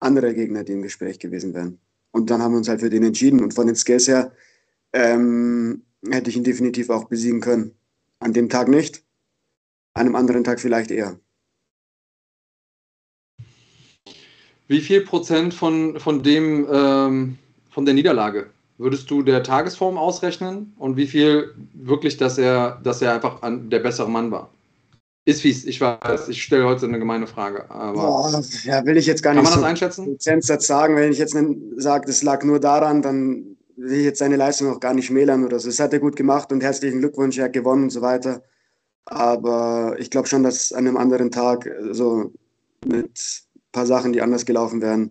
andere 0.00 0.34
Gegner, 0.34 0.64
die 0.64 0.72
im 0.72 0.82
Gespräch 0.82 1.18
gewesen 1.18 1.54
wären. 1.54 1.78
Und 2.12 2.30
dann 2.30 2.42
haben 2.42 2.52
wir 2.52 2.58
uns 2.58 2.68
halt 2.68 2.80
für 2.80 2.90
den 2.90 3.04
entschieden 3.04 3.40
und 3.40 3.54
von 3.54 3.66
den 3.66 3.76
Skills 3.76 4.08
her 4.08 4.32
ähm, 4.92 5.82
hätte 6.08 6.30
ich 6.30 6.36
ihn 6.36 6.44
definitiv 6.44 6.90
auch 6.90 7.04
besiegen 7.04 7.40
können. 7.40 7.74
An 8.18 8.32
dem 8.32 8.48
Tag 8.48 8.68
nicht, 8.68 9.04
an 9.94 10.06
einem 10.06 10.16
anderen 10.16 10.44
Tag 10.44 10.60
vielleicht 10.60 10.90
eher. 10.90 11.18
Wie 14.66 14.80
viel 14.80 15.02
Prozent 15.02 15.54
von, 15.54 15.98
von 16.00 16.22
dem, 16.22 16.66
ähm, 16.70 17.38
von 17.70 17.84
der 17.84 17.94
Niederlage 17.94 18.50
würdest 18.80 19.10
du 19.10 19.22
der 19.22 19.42
Tagesform 19.42 19.98
ausrechnen 19.98 20.72
und 20.78 20.96
wie 20.96 21.06
viel 21.06 21.54
wirklich, 21.74 22.16
dass 22.16 22.38
er, 22.38 22.80
dass 22.82 23.02
er 23.02 23.14
einfach 23.14 23.42
an, 23.42 23.68
der 23.68 23.80
bessere 23.80 24.08
Mann 24.08 24.30
war? 24.30 24.50
Ist 25.26 25.42
fies, 25.42 25.66
ich 25.66 25.80
weiß, 25.80 26.28
ich 26.30 26.42
stelle 26.42 26.64
heute 26.64 26.86
eine 26.86 26.98
gemeine 26.98 27.26
Frage. 27.26 27.70
Aber 27.70 27.92
Boah, 27.92 28.42
ja, 28.64 28.84
will 28.86 28.96
ich 28.96 29.04
jetzt 29.04 29.22
gar 29.22 29.34
nicht 29.34 29.44
kann 29.44 29.52
man 29.52 29.60
das 29.60 29.70
einschätzen? 29.70 30.06
Prozentsatz 30.06 30.66
sagen. 30.66 30.96
Wenn 30.96 31.12
ich 31.12 31.18
jetzt 31.18 31.36
sage, 31.76 32.06
das 32.06 32.22
lag 32.22 32.42
nur 32.42 32.58
daran, 32.58 33.02
dann 33.02 33.58
will 33.76 33.98
ich 33.98 34.04
jetzt 34.06 34.18
seine 34.18 34.36
Leistung 34.36 34.72
auch 34.72 34.80
gar 34.80 34.94
nicht 34.94 35.06
schmälern 35.06 35.44
oder 35.44 35.60
so. 35.60 35.68
Das 35.68 35.78
hat 35.78 35.92
er 35.92 35.98
gut 35.98 36.16
gemacht 36.16 36.50
und 36.50 36.62
herzlichen 36.62 37.00
Glückwunsch, 37.00 37.36
er 37.36 37.44
hat 37.44 37.52
gewonnen 37.52 37.84
und 37.84 37.90
so 37.90 38.00
weiter. 38.00 38.42
Aber 39.04 39.94
ich 39.98 40.10
glaube 40.10 40.26
schon, 40.26 40.42
dass 40.42 40.72
an 40.72 40.86
einem 40.86 40.96
anderen 40.96 41.30
Tag 41.30 41.70
so 41.90 42.32
mit 42.86 43.10
ein 43.54 43.72
paar 43.72 43.86
Sachen, 43.86 44.14
die 44.14 44.22
anders 44.22 44.46
gelaufen 44.46 44.80
wären, 44.80 45.10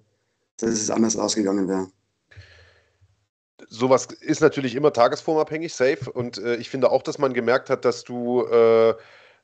dass 0.58 0.72
es 0.72 0.90
anders 0.90 1.16
ausgegangen 1.16 1.68
wäre 1.68 1.88
sowas 3.70 4.06
ist 4.06 4.42
natürlich 4.42 4.76
immer 4.76 4.92
tagesformabhängig, 4.92 5.74
safe. 5.74 6.12
Und 6.12 6.38
äh, 6.40 6.56
ich 6.56 6.70
finde 6.70 6.92
auch, 6.92 7.04
dass 7.04 7.20
man 7.20 7.34
gemerkt 7.34 7.70
hat, 7.70 7.86
dass 7.86 8.04
du, 8.04 8.44
äh, 8.46 8.96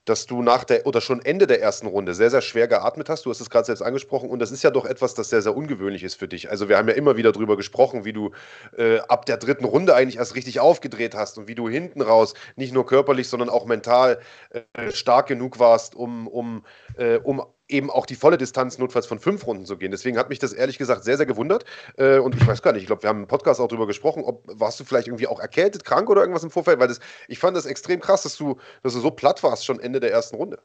dass 0.04 0.26
du 0.26 0.42
nach 0.42 0.64
der 0.64 0.86
oder 0.86 1.02
schon 1.02 1.24
Ende 1.24 1.48
der 1.48 1.62
ersten 1.62 1.88
Runde 1.88 2.14
sehr, 2.14 2.30
sehr 2.30 2.42
schwer 2.42 2.68
geatmet 2.68 3.10
hast. 3.10 3.26
Du 3.26 3.30
hast 3.30 3.40
es 3.40 3.50
gerade 3.50 3.66
selbst 3.66 3.82
angesprochen 3.82 4.30
und 4.30 4.40
das 4.40 4.52
ist 4.52 4.64
ja 4.64 4.72
doch 4.72 4.86
etwas, 4.86 5.14
das 5.14 5.30
sehr, 5.30 5.42
sehr 5.42 5.56
ungewöhnlich 5.56 6.04
ist 6.04 6.16
für 6.16 6.28
dich. 6.28 6.50
Also 6.50 6.70
wir 6.70 6.78
haben 6.78 6.88
ja 6.88 6.96
immer 6.96 7.18
wieder 7.18 7.32
darüber 7.32 7.56
gesprochen, 7.56 8.06
wie 8.06 8.14
du 8.14 8.32
äh, 8.78 9.00
ab 9.00 9.26
der 9.26 9.38
dritten 9.38 9.66
Runde 9.66 9.96
eigentlich 9.96 10.18
erst 10.18 10.36
richtig 10.36 10.60
aufgedreht 10.60 11.16
hast 11.16 11.38
und 11.38 11.48
wie 11.48 11.56
du 11.56 11.70
hinten 11.70 12.02
raus 12.02 12.34
nicht 12.56 12.74
nur 12.74 12.86
körperlich, 12.86 13.30
sondern 13.30 13.50
auch 13.50 13.66
mental 13.66 14.20
äh, 14.52 14.92
stark 14.92 15.28
genug 15.28 15.60
warst, 15.60 15.96
um, 15.96 16.28
um, 16.28 16.64
äh, 16.98 17.18
um 17.18 17.44
eben 17.68 17.90
auch 17.90 18.06
die 18.06 18.16
volle 18.16 18.38
Distanz 18.38 18.78
notfalls 18.78 19.08
von 19.08 19.20
fünf 19.20 19.46
Runden 19.48 19.66
zu 19.66 19.78
gehen. 19.78 19.92
Deswegen 19.92 20.18
hat 20.18 20.30
mich 20.30 20.40
das 20.40 20.54
ehrlich 20.54 20.78
gesagt 20.78 21.04
sehr, 21.04 21.18
sehr 21.18 21.26
gewundert. 21.26 21.66
Äh, 21.98 22.20
und 22.20 22.36
ich 22.36 22.46
weiß 22.46 22.62
gar 22.62 22.74
nicht, 22.74 22.84
ich 22.84 22.88
glaube, 22.88 23.04
wir 23.04 23.10
haben 23.10 23.22
im 23.22 23.28
Podcast 23.28 23.60
auch 23.60 23.68
darüber 23.68 23.88
gesprochen, 23.88 24.24
ob 24.24 24.44
warst 24.60 24.80
du 24.80 24.84
vielleicht 24.84 25.08
irgendwie 25.08 25.28
auch 25.28 25.40
erkältet, 25.40 25.84
krank 25.84 26.10
oder 26.10 26.22
irgendwas 26.22 26.44
im 26.44 26.52
Vorfeld, 26.52 26.80
weil 26.80 26.88
das, 26.88 27.00
ich 27.28 27.40
fand 27.40 27.58
das 27.58 27.66
extrem 27.66 28.00
krass, 28.00 28.24
dass 28.24 28.38
du, 28.38 28.58
dass 28.84 28.94
du 28.94 29.00
so 29.00 29.12
platt 29.12 29.42
warst 29.44 29.66
schon 29.66 29.80
Ende 29.80 30.00
der 30.00 30.12
ersten 30.12 30.36
Runde. 30.36 30.60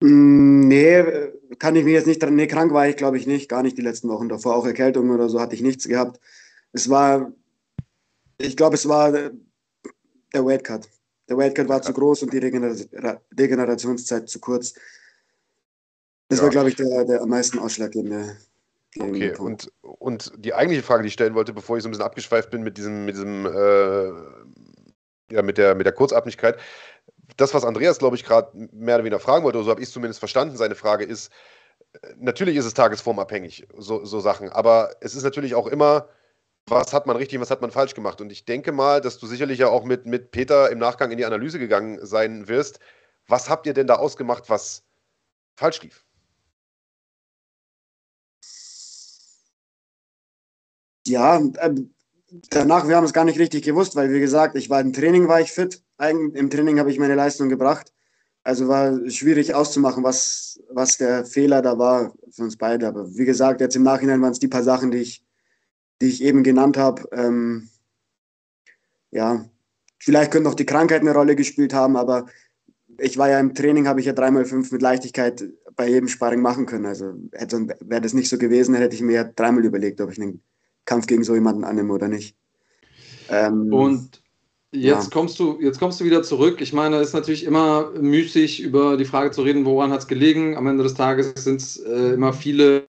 Mm, 0.00 0.68
nee, 0.68 1.04
kann 1.58 1.74
ich 1.74 1.84
mir 1.84 1.94
jetzt 1.94 2.06
nicht 2.06 2.22
dran. 2.22 2.36
Nee, 2.36 2.46
krank 2.46 2.72
war 2.72 2.88
ich, 2.88 2.96
glaube 2.96 3.18
ich, 3.18 3.26
nicht. 3.26 3.48
Gar 3.48 3.62
nicht 3.62 3.76
die 3.76 3.82
letzten 3.82 4.08
Wochen 4.08 4.28
davor. 4.28 4.54
Auch 4.54 4.66
Erkältung 4.66 5.10
oder 5.10 5.28
so 5.28 5.40
hatte 5.40 5.54
ich 5.54 5.62
nichts 5.62 5.88
gehabt. 5.88 6.20
Es 6.72 6.88
war, 6.88 7.32
ich 8.38 8.56
glaube, 8.56 8.76
es 8.76 8.88
war 8.88 9.10
der 9.12 9.32
Weightcut. 10.32 10.88
Der 11.28 11.36
Weightcut 11.36 11.68
war 11.68 11.82
zu 11.82 11.92
groß 11.92 12.22
und 12.22 12.32
die 12.32 12.38
Regenerationszeit 12.38 14.28
zu 14.28 14.38
kurz. 14.40 14.74
Das 16.28 16.38
ja. 16.38 16.44
war, 16.44 16.50
glaube 16.50 16.68
ich, 16.68 16.76
der, 16.76 17.04
der 17.04 17.22
am 17.22 17.28
meisten 17.28 17.58
ausschlaggebende. 17.58 18.36
Okay, 18.98 19.36
und, 19.36 19.70
und 19.82 20.32
die 20.36 20.54
eigentliche 20.54 20.82
Frage, 20.82 21.02
die 21.02 21.08
ich 21.08 21.12
stellen 21.12 21.34
wollte, 21.34 21.52
bevor 21.52 21.76
ich 21.76 21.82
so 21.82 21.88
ein 21.88 21.92
bisschen 21.92 22.06
abgeschweift 22.06 22.50
bin 22.50 22.62
mit 22.62 22.78
diesem, 22.78 23.04
mit 23.04 23.14
diesem, 23.14 23.46
äh, 23.46 24.08
ja, 25.30 25.42
mit 25.42 25.58
der, 25.58 25.74
mit 25.74 25.86
der 25.86 25.92
Kurzatmigkeit, 25.92 26.58
das, 27.36 27.54
was 27.54 27.64
Andreas, 27.64 27.98
glaube 27.98 28.16
ich, 28.16 28.24
gerade 28.24 28.50
mehr 28.72 28.96
oder 28.96 29.04
weniger 29.04 29.20
fragen 29.20 29.44
wollte, 29.44 29.58
oder 29.58 29.64
so 29.66 29.70
habe 29.70 29.80
ich 29.80 29.88
es 29.88 29.92
zumindest 29.92 30.18
verstanden, 30.18 30.56
seine 30.56 30.74
Frage 30.74 31.04
ist, 31.04 31.30
natürlich 32.16 32.56
ist 32.56 32.64
es 32.64 32.74
tagesformabhängig, 32.74 33.68
so, 33.76 34.04
so 34.04 34.20
Sachen, 34.20 34.48
aber 34.48 34.96
es 35.00 35.14
ist 35.14 35.22
natürlich 35.22 35.54
auch 35.54 35.66
immer, 35.66 36.08
was 36.66 36.92
hat 36.92 37.06
man 37.06 37.16
richtig, 37.16 37.40
was 37.40 37.50
hat 37.50 37.60
man 37.60 37.70
falsch 37.70 37.94
gemacht. 37.94 38.20
Und 38.20 38.30
ich 38.30 38.44
denke 38.44 38.72
mal, 38.72 39.00
dass 39.00 39.18
du 39.18 39.26
sicherlich 39.26 39.58
ja 39.58 39.68
auch 39.68 39.84
mit, 39.84 40.06
mit 40.06 40.30
Peter 40.32 40.70
im 40.70 40.78
Nachgang 40.78 41.10
in 41.10 41.18
die 41.18 41.24
Analyse 41.24 41.58
gegangen 41.58 42.04
sein 42.04 42.48
wirst. 42.48 42.78
Was 43.26 43.48
habt 43.48 43.66
ihr 43.66 43.74
denn 43.74 43.86
da 43.86 43.94
ausgemacht, 43.94 44.50
was 44.50 44.84
falsch 45.56 45.82
lief? 45.82 46.04
Ja, 51.08 51.38
äh, 51.38 51.74
danach, 52.50 52.88
wir 52.88 52.96
haben 52.96 53.04
es 53.04 53.12
gar 53.12 53.24
nicht 53.24 53.38
richtig 53.38 53.64
gewusst, 53.64 53.96
weil 53.96 54.12
wie 54.12 54.20
gesagt, 54.20 54.56
ich 54.56 54.70
war 54.70 54.80
im 54.80 54.92
Training, 54.92 55.28
war 55.28 55.40
ich 55.40 55.52
fit. 55.52 55.82
Im 56.00 56.50
Training 56.50 56.78
habe 56.78 56.90
ich 56.90 56.98
meine 56.98 57.14
Leistung 57.14 57.48
gebracht. 57.48 57.92
Also 58.44 58.68
war 58.68 58.98
schwierig 59.10 59.54
auszumachen, 59.54 60.04
was, 60.04 60.60
was 60.70 60.96
der 60.96 61.24
Fehler 61.24 61.60
da 61.60 61.78
war 61.78 62.14
für 62.30 62.44
uns 62.44 62.56
beide. 62.56 62.86
Aber 62.86 63.14
wie 63.16 63.24
gesagt, 63.24 63.60
jetzt 63.60 63.76
im 63.76 63.82
Nachhinein 63.82 64.22
waren 64.22 64.32
es 64.32 64.38
die 64.38 64.48
paar 64.48 64.62
Sachen, 64.62 64.90
die 64.90 64.98
ich, 64.98 65.24
die 66.00 66.06
ich 66.06 66.22
eben 66.22 66.42
genannt 66.42 66.76
habe. 66.76 67.08
Ähm, 67.12 67.68
ja, 69.10 69.44
vielleicht 69.98 70.30
könnte 70.30 70.48
noch 70.48 70.54
die 70.54 70.66
Krankheit 70.66 71.00
eine 71.00 71.12
Rolle 71.12 71.36
gespielt 71.36 71.74
haben, 71.74 71.96
aber 71.96 72.26
ich 72.98 73.18
war 73.18 73.28
ja 73.28 73.38
im 73.40 73.54
Training, 73.54 73.86
habe 73.86 74.00
ich 74.00 74.06
ja 74.06 74.12
dreimal 74.12 74.44
fünf 74.44 74.72
mit 74.72 74.82
Leichtigkeit 74.82 75.44
bei 75.76 75.88
jedem 75.88 76.08
Sparring 76.08 76.40
machen 76.40 76.66
können. 76.66 76.86
Also 76.86 77.14
wäre 77.32 78.00
das 78.00 78.14
nicht 78.14 78.28
so 78.28 78.38
gewesen, 78.38 78.74
hätte 78.74 78.94
ich 78.94 79.02
mir 79.02 79.12
ja 79.12 79.24
dreimal 79.24 79.64
überlegt, 79.64 80.00
ob 80.00 80.10
ich 80.10 80.20
einen 80.20 80.42
Kampf 80.88 81.06
gegen 81.06 81.22
so 81.22 81.34
jemanden 81.34 81.64
annehme 81.64 81.92
oder 81.92 82.08
nicht. 82.08 82.34
Ähm, 83.28 83.72
und 83.72 84.22
jetzt 84.72 85.04
ja. 85.04 85.10
kommst 85.12 85.38
du, 85.38 85.58
jetzt 85.60 85.78
kommst 85.78 86.00
du 86.00 86.04
wieder 86.04 86.22
zurück. 86.22 86.60
Ich 86.60 86.72
meine, 86.72 86.96
es 86.96 87.08
ist 87.08 87.14
natürlich 87.14 87.44
immer 87.44 87.90
müßig, 87.90 88.60
über 88.62 88.96
die 88.96 89.04
Frage 89.04 89.30
zu 89.30 89.42
reden, 89.42 89.66
woran 89.66 89.90
hat 89.92 90.00
es 90.00 90.08
gelegen. 90.08 90.56
Am 90.56 90.66
Ende 90.66 90.82
des 90.82 90.94
Tages 90.94 91.34
sind 91.36 91.60
es 91.60 91.76
äh, 91.76 92.14
immer 92.14 92.32
viele, 92.32 92.86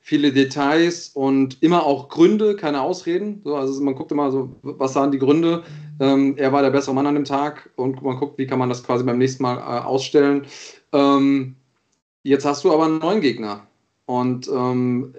viele 0.00 0.32
Details 0.32 1.10
und 1.14 1.62
immer 1.62 1.86
auch 1.86 2.08
Gründe, 2.08 2.56
keine 2.56 2.82
Ausreden. 2.82 3.40
So, 3.44 3.54
also 3.54 3.80
man 3.82 3.94
guckt 3.94 4.10
immer 4.10 4.32
so, 4.32 4.56
was 4.62 4.96
waren 4.96 5.12
die 5.12 5.20
Gründe? 5.20 5.62
Ähm, 6.00 6.34
er 6.38 6.52
war 6.52 6.62
der 6.62 6.70
bessere 6.70 6.94
Mann 6.94 7.06
an 7.06 7.14
dem 7.14 7.24
Tag 7.24 7.70
und 7.76 8.02
man 8.02 8.16
guckt, 8.16 8.36
wie 8.38 8.46
kann 8.48 8.58
man 8.58 8.68
das 8.68 8.82
quasi 8.82 9.04
beim 9.04 9.18
nächsten 9.18 9.44
Mal 9.44 9.58
äh, 9.58 9.84
ausstellen. 9.84 10.44
Ähm, 10.92 11.54
jetzt 12.24 12.44
hast 12.44 12.64
du 12.64 12.72
aber 12.72 12.86
einen 12.86 12.98
neuen 12.98 13.20
Gegner. 13.20 13.66
Und 14.06 14.48
ähm, 14.48 15.14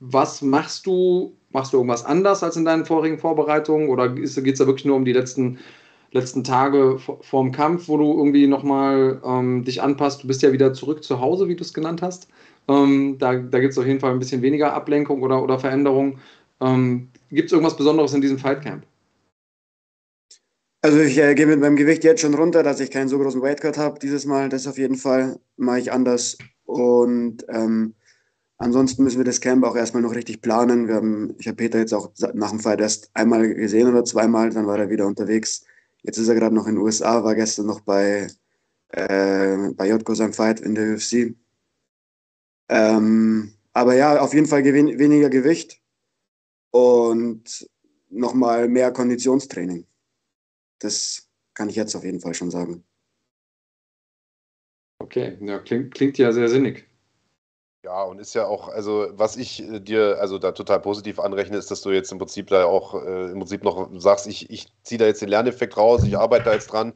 was 0.00 0.42
machst 0.42 0.86
du 0.86 1.36
Machst 1.52 1.72
du 1.72 1.78
irgendwas 1.78 2.04
anders 2.04 2.42
als 2.42 2.56
in 2.56 2.64
deinen 2.64 2.84
vorigen 2.84 3.18
Vorbereitungen 3.18 3.88
oder 3.88 4.08
geht 4.08 4.24
es 4.24 4.58
da 4.58 4.66
wirklich 4.66 4.84
nur 4.84 4.96
um 4.96 5.04
die 5.04 5.12
letzten, 5.12 5.58
letzten 6.12 6.44
Tage 6.44 6.98
vorm 6.98 7.52
Kampf, 7.52 7.88
wo 7.88 7.96
du 7.96 8.16
irgendwie 8.16 8.46
nochmal 8.46 9.20
ähm, 9.24 9.64
dich 9.64 9.82
anpasst? 9.82 10.22
Du 10.22 10.26
bist 10.28 10.42
ja 10.42 10.52
wieder 10.52 10.72
zurück 10.74 11.04
zu 11.04 11.20
Hause, 11.20 11.48
wie 11.48 11.56
du 11.56 11.62
es 11.62 11.74
genannt 11.74 12.02
hast. 12.02 12.28
Ähm, 12.68 13.16
da 13.18 13.34
da 13.34 13.60
gibt 13.60 13.72
es 13.72 13.78
auf 13.78 13.86
jeden 13.86 14.00
Fall 14.00 14.12
ein 14.12 14.18
bisschen 14.18 14.42
weniger 14.42 14.72
Ablenkung 14.72 15.22
oder, 15.22 15.42
oder 15.42 15.58
Veränderung. 15.58 16.18
Ähm, 16.60 17.08
gibt 17.30 17.46
es 17.46 17.52
irgendwas 17.52 17.76
Besonderes 17.76 18.14
in 18.14 18.20
diesem 18.20 18.38
Fightcamp? 18.38 18.84
Also 20.84 20.98
ich 20.98 21.16
äh, 21.18 21.34
gehe 21.34 21.46
mit 21.46 21.60
meinem 21.60 21.76
Gewicht 21.76 22.02
jetzt 22.02 22.20
schon 22.20 22.34
runter, 22.34 22.62
dass 22.64 22.80
ich 22.80 22.90
keinen 22.90 23.08
so 23.08 23.18
großen 23.18 23.40
Weightcut 23.40 23.78
habe 23.78 24.00
dieses 24.00 24.26
Mal. 24.26 24.48
Das 24.48 24.66
auf 24.66 24.78
jeden 24.78 24.96
Fall 24.96 25.38
mache 25.56 25.78
ich 25.78 25.92
anders. 25.92 26.38
Und 26.64 27.44
ähm, 27.48 27.94
Ansonsten 28.62 29.02
müssen 29.02 29.18
wir 29.18 29.24
das 29.24 29.40
Camp 29.40 29.64
auch 29.64 29.74
erstmal 29.74 30.04
noch 30.04 30.14
richtig 30.14 30.40
planen. 30.40 30.86
Wir 30.86 30.94
haben, 30.94 31.34
ich 31.38 31.48
habe 31.48 31.56
Peter 31.56 31.80
jetzt 31.80 31.92
auch 31.92 32.12
nach 32.32 32.50
dem 32.50 32.60
Fight 32.60 32.80
erst 32.80 33.10
einmal 33.12 33.52
gesehen 33.54 33.88
oder 33.88 34.04
zweimal, 34.04 34.50
dann 34.50 34.68
war 34.68 34.78
er 34.78 34.88
wieder 34.88 35.08
unterwegs. 35.08 35.64
Jetzt 36.04 36.18
ist 36.18 36.28
er 36.28 36.36
gerade 36.36 36.54
noch 36.54 36.68
in 36.68 36.76
den 36.76 36.84
USA, 36.84 37.24
war 37.24 37.34
gestern 37.34 37.66
noch 37.66 37.80
bei, 37.80 38.28
äh, 38.90 39.72
bei 39.72 39.88
Jotko 39.88 40.14
sein 40.14 40.32
Fight 40.32 40.60
in 40.60 40.76
der 40.76 40.94
UFC. 40.94 41.34
Ähm, 42.68 43.52
aber 43.72 43.96
ja, 43.96 44.20
auf 44.20 44.32
jeden 44.32 44.46
Fall 44.46 44.62
weniger 44.62 45.28
Gewicht 45.28 45.82
und 46.70 47.68
nochmal 48.10 48.68
mehr 48.68 48.92
Konditionstraining. 48.92 49.88
Das 50.78 51.28
kann 51.54 51.68
ich 51.68 51.74
jetzt 51.74 51.96
auf 51.96 52.04
jeden 52.04 52.20
Fall 52.20 52.34
schon 52.34 52.52
sagen. 52.52 52.84
Okay, 55.00 55.36
ja, 55.40 55.58
klingt, 55.58 55.92
klingt 55.94 56.16
ja 56.16 56.30
sehr 56.30 56.48
sinnig. 56.48 56.91
Ja, 57.84 58.04
und 58.04 58.20
ist 58.20 58.34
ja 58.34 58.46
auch, 58.46 58.68
also 58.68 59.08
was 59.10 59.36
ich 59.36 59.60
äh, 59.60 59.80
dir 59.80 60.18
also 60.20 60.38
da 60.38 60.52
total 60.52 60.78
positiv 60.80 61.18
anrechne, 61.18 61.56
ist, 61.56 61.68
dass 61.72 61.82
du 61.82 61.90
jetzt 61.90 62.12
im 62.12 62.18
Prinzip 62.18 62.46
da 62.46 62.64
auch 62.64 62.94
äh, 62.94 63.32
im 63.32 63.40
Prinzip 63.40 63.64
noch 63.64 63.90
sagst, 63.98 64.28
ich, 64.28 64.48
ich 64.50 64.68
ziehe 64.84 64.98
da 64.98 65.06
jetzt 65.06 65.20
den 65.20 65.28
Lerneffekt 65.28 65.76
raus, 65.76 66.04
ich 66.04 66.16
arbeite 66.16 66.44
da 66.44 66.52
jetzt 66.52 66.68
dran. 66.72 66.92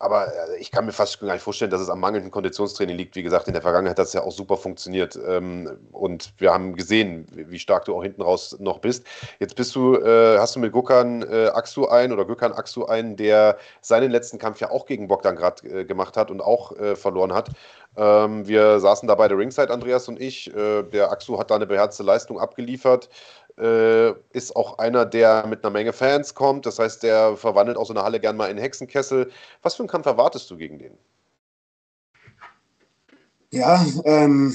Aber 0.00 0.28
äh, 0.28 0.58
ich 0.58 0.70
kann 0.70 0.86
mir 0.86 0.92
fast 0.92 1.20
gar 1.20 1.32
nicht 1.32 1.42
vorstellen, 1.42 1.70
dass 1.70 1.80
es 1.80 1.90
am 1.90 2.00
mangelnden 2.00 2.30
Konditionstraining 2.30 2.96
liegt. 2.96 3.16
Wie 3.16 3.22
gesagt, 3.22 3.48
in 3.48 3.52
der 3.52 3.62
Vergangenheit 3.62 3.98
hat 3.98 4.06
es 4.06 4.12
ja 4.12 4.22
auch 4.22 4.30
super 4.30 4.56
funktioniert. 4.56 5.18
Ähm, 5.26 5.76
und 5.90 6.32
wir 6.38 6.52
haben 6.52 6.76
gesehen, 6.76 7.26
wie 7.32 7.58
stark 7.58 7.84
du 7.84 7.96
auch 7.96 8.02
hinten 8.02 8.22
raus 8.22 8.56
noch 8.60 8.78
bist. 8.78 9.04
Jetzt 9.40 9.56
bist 9.56 9.74
du, 9.74 9.96
äh, 9.96 10.38
hast 10.38 10.54
du 10.54 10.60
mit 10.60 10.72
Gökhan 10.72 11.22
äh, 11.22 11.48
Aksu 11.48 11.86
ein 11.88 12.12
oder 12.12 12.24
Gökhan 12.24 12.52
Aksu 12.52 12.84
einen, 12.84 13.16
der 13.16 13.58
seinen 13.80 14.10
letzten 14.12 14.38
Kampf 14.38 14.60
ja 14.60 14.70
auch 14.70 14.86
gegen 14.86 15.08
Bogdan 15.08 15.34
gerade 15.34 15.84
gemacht 15.84 16.16
hat 16.16 16.30
und 16.30 16.40
auch 16.40 16.72
verloren 16.94 17.32
hat. 17.32 17.50
Ähm, 17.96 18.46
wir 18.46 18.78
saßen 18.78 19.08
da 19.08 19.14
bei 19.14 19.26
der 19.26 19.38
Ringside, 19.38 19.72
Andreas 19.72 20.08
und 20.08 20.20
ich. 20.20 20.52
Der 20.54 21.10
Aksu 21.10 21.38
hat 21.38 21.50
da 21.50 21.56
eine 21.56 21.66
beherzte 21.66 22.02
Leistung 22.02 22.38
abgeliefert 22.38 23.08
äh, 23.58 24.14
ist 24.32 24.54
auch 24.54 24.78
einer, 24.78 25.04
der 25.04 25.46
mit 25.46 25.64
einer 25.64 25.72
Menge 25.72 25.92
Fans 25.92 26.34
kommt. 26.34 26.66
Das 26.66 26.78
heißt, 26.78 27.02
der 27.02 27.36
verwandelt 27.36 27.76
auch 27.76 27.86
so 27.86 27.92
eine 27.92 28.02
Halle 28.02 28.20
gern 28.20 28.36
mal 28.36 28.50
in 28.50 28.58
Hexenkessel. 28.58 29.30
Was 29.62 29.74
für 29.74 29.82
einen 29.82 29.88
Kampf 29.88 30.06
erwartest 30.06 30.50
du 30.50 30.56
gegen 30.56 30.78
den? 30.78 30.96
Ja, 33.50 33.84
ähm, 34.04 34.54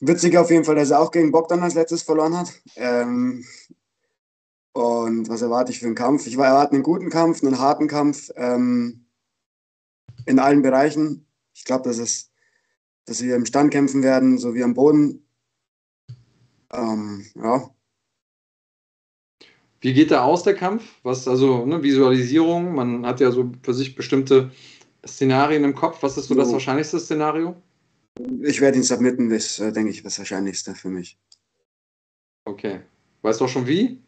witzig 0.00 0.36
auf 0.36 0.50
jeden 0.50 0.64
Fall, 0.64 0.74
dass 0.74 0.90
er 0.90 1.00
auch 1.00 1.10
gegen 1.10 1.32
Bogdan 1.32 1.62
als 1.62 1.74
letztes 1.74 2.02
verloren 2.02 2.36
hat. 2.36 2.52
Ähm, 2.76 3.44
und 4.72 5.28
was 5.28 5.42
erwarte 5.42 5.72
ich 5.72 5.80
für 5.80 5.86
einen 5.86 5.94
Kampf? 5.94 6.26
Ich 6.26 6.34
erwarte 6.34 6.74
einen 6.74 6.82
guten 6.82 7.10
Kampf, 7.10 7.42
einen 7.42 7.58
harten 7.58 7.88
Kampf 7.88 8.30
ähm, 8.36 9.06
in 10.26 10.38
allen 10.38 10.62
Bereichen. 10.62 11.26
Ich 11.54 11.64
glaube, 11.64 11.88
dass, 11.88 12.30
dass 13.06 13.22
wir 13.22 13.34
im 13.34 13.46
Stand 13.46 13.72
kämpfen 13.72 14.02
werden, 14.02 14.38
so 14.38 14.54
wie 14.54 14.62
am 14.62 14.74
Boden. 14.74 15.26
Ähm, 16.70 17.24
ja, 17.34 17.70
wie 19.80 19.92
geht 19.92 20.10
da 20.10 20.22
aus, 20.22 20.42
der 20.42 20.54
Kampf? 20.54 20.84
Was, 21.02 21.28
also, 21.28 21.64
ne, 21.64 21.82
Visualisierung, 21.82 22.74
man 22.74 23.06
hat 23.06 23.20
ja 23.20 23.30
so 23.30 23.52
für 23.62 23.74
sich 23.74 23.94
bestimmte 23.94 24.50
Szenarien 25.06 25.64
im 25.64 25.74
Kopf. 25.74 26.02
Was 26.02 26.16
ist 26.16 26.28
so 26.28 26.34
das 26.34 26.52
wahrscheinlichste 26.52 26.98
Szenario? 26.98 27.56
Ich 28.42 28.60
werde 28.60 28.78
ihn 28.78 28.82
submitten, 28.82 29.30
das 29.30 29.58
äh, 29.60 29.72
denke 29.72 29.90
ich, 29.90 30.02
das 30.02 30.18
Wahrscheinlichste 30.18 30.74
für 30.74 30.88
mich. 30.88 31.18
Okay. 32.44 32.80
Weißt 33.22 33.40
du 33.40 33.44
auch 33.44 33.48
schon 33.48 33.66
wie? 33.66 34.02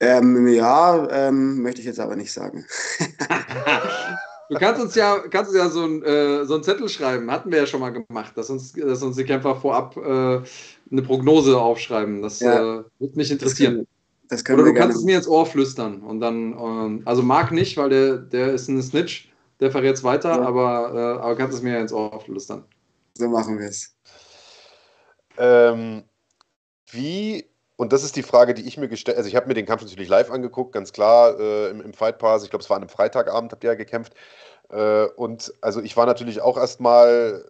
Ähm, 0.00 0.48
ja, 0.48 1.08
ähm, 1.10 1.62
möchte 1.62 1.80
ich 1.80 1.86
jetzt 1.86 2.00
aber 2.00 2.16
nicht 2.16 2.32
sagen. 2.32 2.66
du 4.50 4.56
kannst 4.56 4.82
uns 4.82 4.96
ja, 4.96 5.18
kannst 5.30 5.50
uns 5.50 5.58
ja 5.58 5.68
so, 5.68 5.84
ein, 5.84 6.02
äh, 6.02 6.44
so 6.44 6.54
einen 6.54 6.64
Zettel 6.64 6.88
schreiben, 6.88 7.30
hatten 7.30 7.52
wir 7.52 7.58
ja 7.58 7.66
schon 7.66 7.80
mal 7.80 7.90
gemacht, 7.90 8.36
dass 8.36 8.50
uns, 8.50 8.72
dass 8.72 9.02
uns 9.02 9.16
die 9.16 9.24
Kämpfer 9.24 9.54
vorab 9.54 9.96
äh, 9.96 10.00
eine 10.90 11.02
Prognose 11.02 11.56
aufschreiben. 11.56 12.20
Das 12.20 12.40
ja. 12.40 12.80
äh, 12.80 12.84
würde 12.98 13.16
mich 13.16 13.30
interessieren. 13.30 13.86
Das 14.32 14.46
können 14.46 14.60
Oder 14.60 14.72
du 14.72 14.78
kannst 14.78 14.96
es 14.96 15.04
mir 15.04 15.18
ins 15.18 15.28
Ohr 15.28 15.44
flüstern 15.44 16.00
und 16.00 16.20
dann, 16.20 16.54
ähm, 16.58 17.02
also 17.04 17.22
Marc 17.22 17.52
nicht, 17.52 17.76
weil 17.76 17.90
der, 17.90 18.16
der 18.16 18.54
ist 18.54 18.66
ein 18.66 18.82
Snitch, 18.82 19.30
der 19.60 19.70
verrät 19.70 19.94
es 19.94 20.04
weiter, 20.04 20.30
ja. 20.30 20.40
aber, 20.40 20.94
äh, 20.94 21.22
aber 21.22 21.36
kannst 21.36 21.54
es 21.54 21.62
mir 21.62 21.74
ja 21.74 21.80
ins 21.82 21.92
Ohr 21.92 22.14
auflüstern. 22.14 22.64
So 23.12 23.28
machen 23.28 23.58
wir 23.58 23.68
es. 23.68 23.94
Ähm, 25.36 26.04
wie, 26.90 27.44
und 27.76 27.92
das 27.92 28.04
ist 28.04 28.16
die 28.16 28.22
Frage, 28.22 28.54
die 28.54 28.66
ich 28.66 28.78
mir 28.78 28.88
gestellt 28.88 29.18
also 29.18 29.28
ich 29.28 29.36
habe 29.36 29.48
mir 29.48 29.54
den 29.54 29.66
Kampf 29.66 29.82
natürlich 29.82 30.08
live 30.08 30.30
angeguckt, 30.30 30.72
ganz 30.72 30.94
klar, 30.94 31.38
äh, 31.38 31.68
im, 31.68 31.82
im 31.82 31.92
Fight 31.92 32.16
Pass, 32.16 32.42
ich 32.42 32.48
glaube, 32.48 32.62
es 32.62 32.70
war 32.70 32.78
an 32.78 32.84
einem 32.84 32.88
Freitagabend, 32.88 33.52
habt 33.52 33.62
ihr 33.64 33.70
ja 33.72 33.76
gekämpft. 33.76 34.14
Äh, 34.70 35.08
und 35.16 35.52
also 35.60 35.82
ich 35.82 35.94
war 35.98 36.06
natürlich 36.06 36.40
auch 36.40 36.56
erstmal 36.56 37.44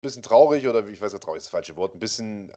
bisschen 0.00 0.22
traurig, 0.22 0.66
oder 0.66 0.86
wie 0.86 0.92
ich 0.92 1.00
weiß, 1.00 1.12
traurig 1.12 1.38
ist 1.38 1.46
das 1.46 1.50
falsche 1.50 1.76
Wort, 1.76 1.94
ein 1.94 1.98
bisschen, 1.98 2.50
äh, 2.50 2.54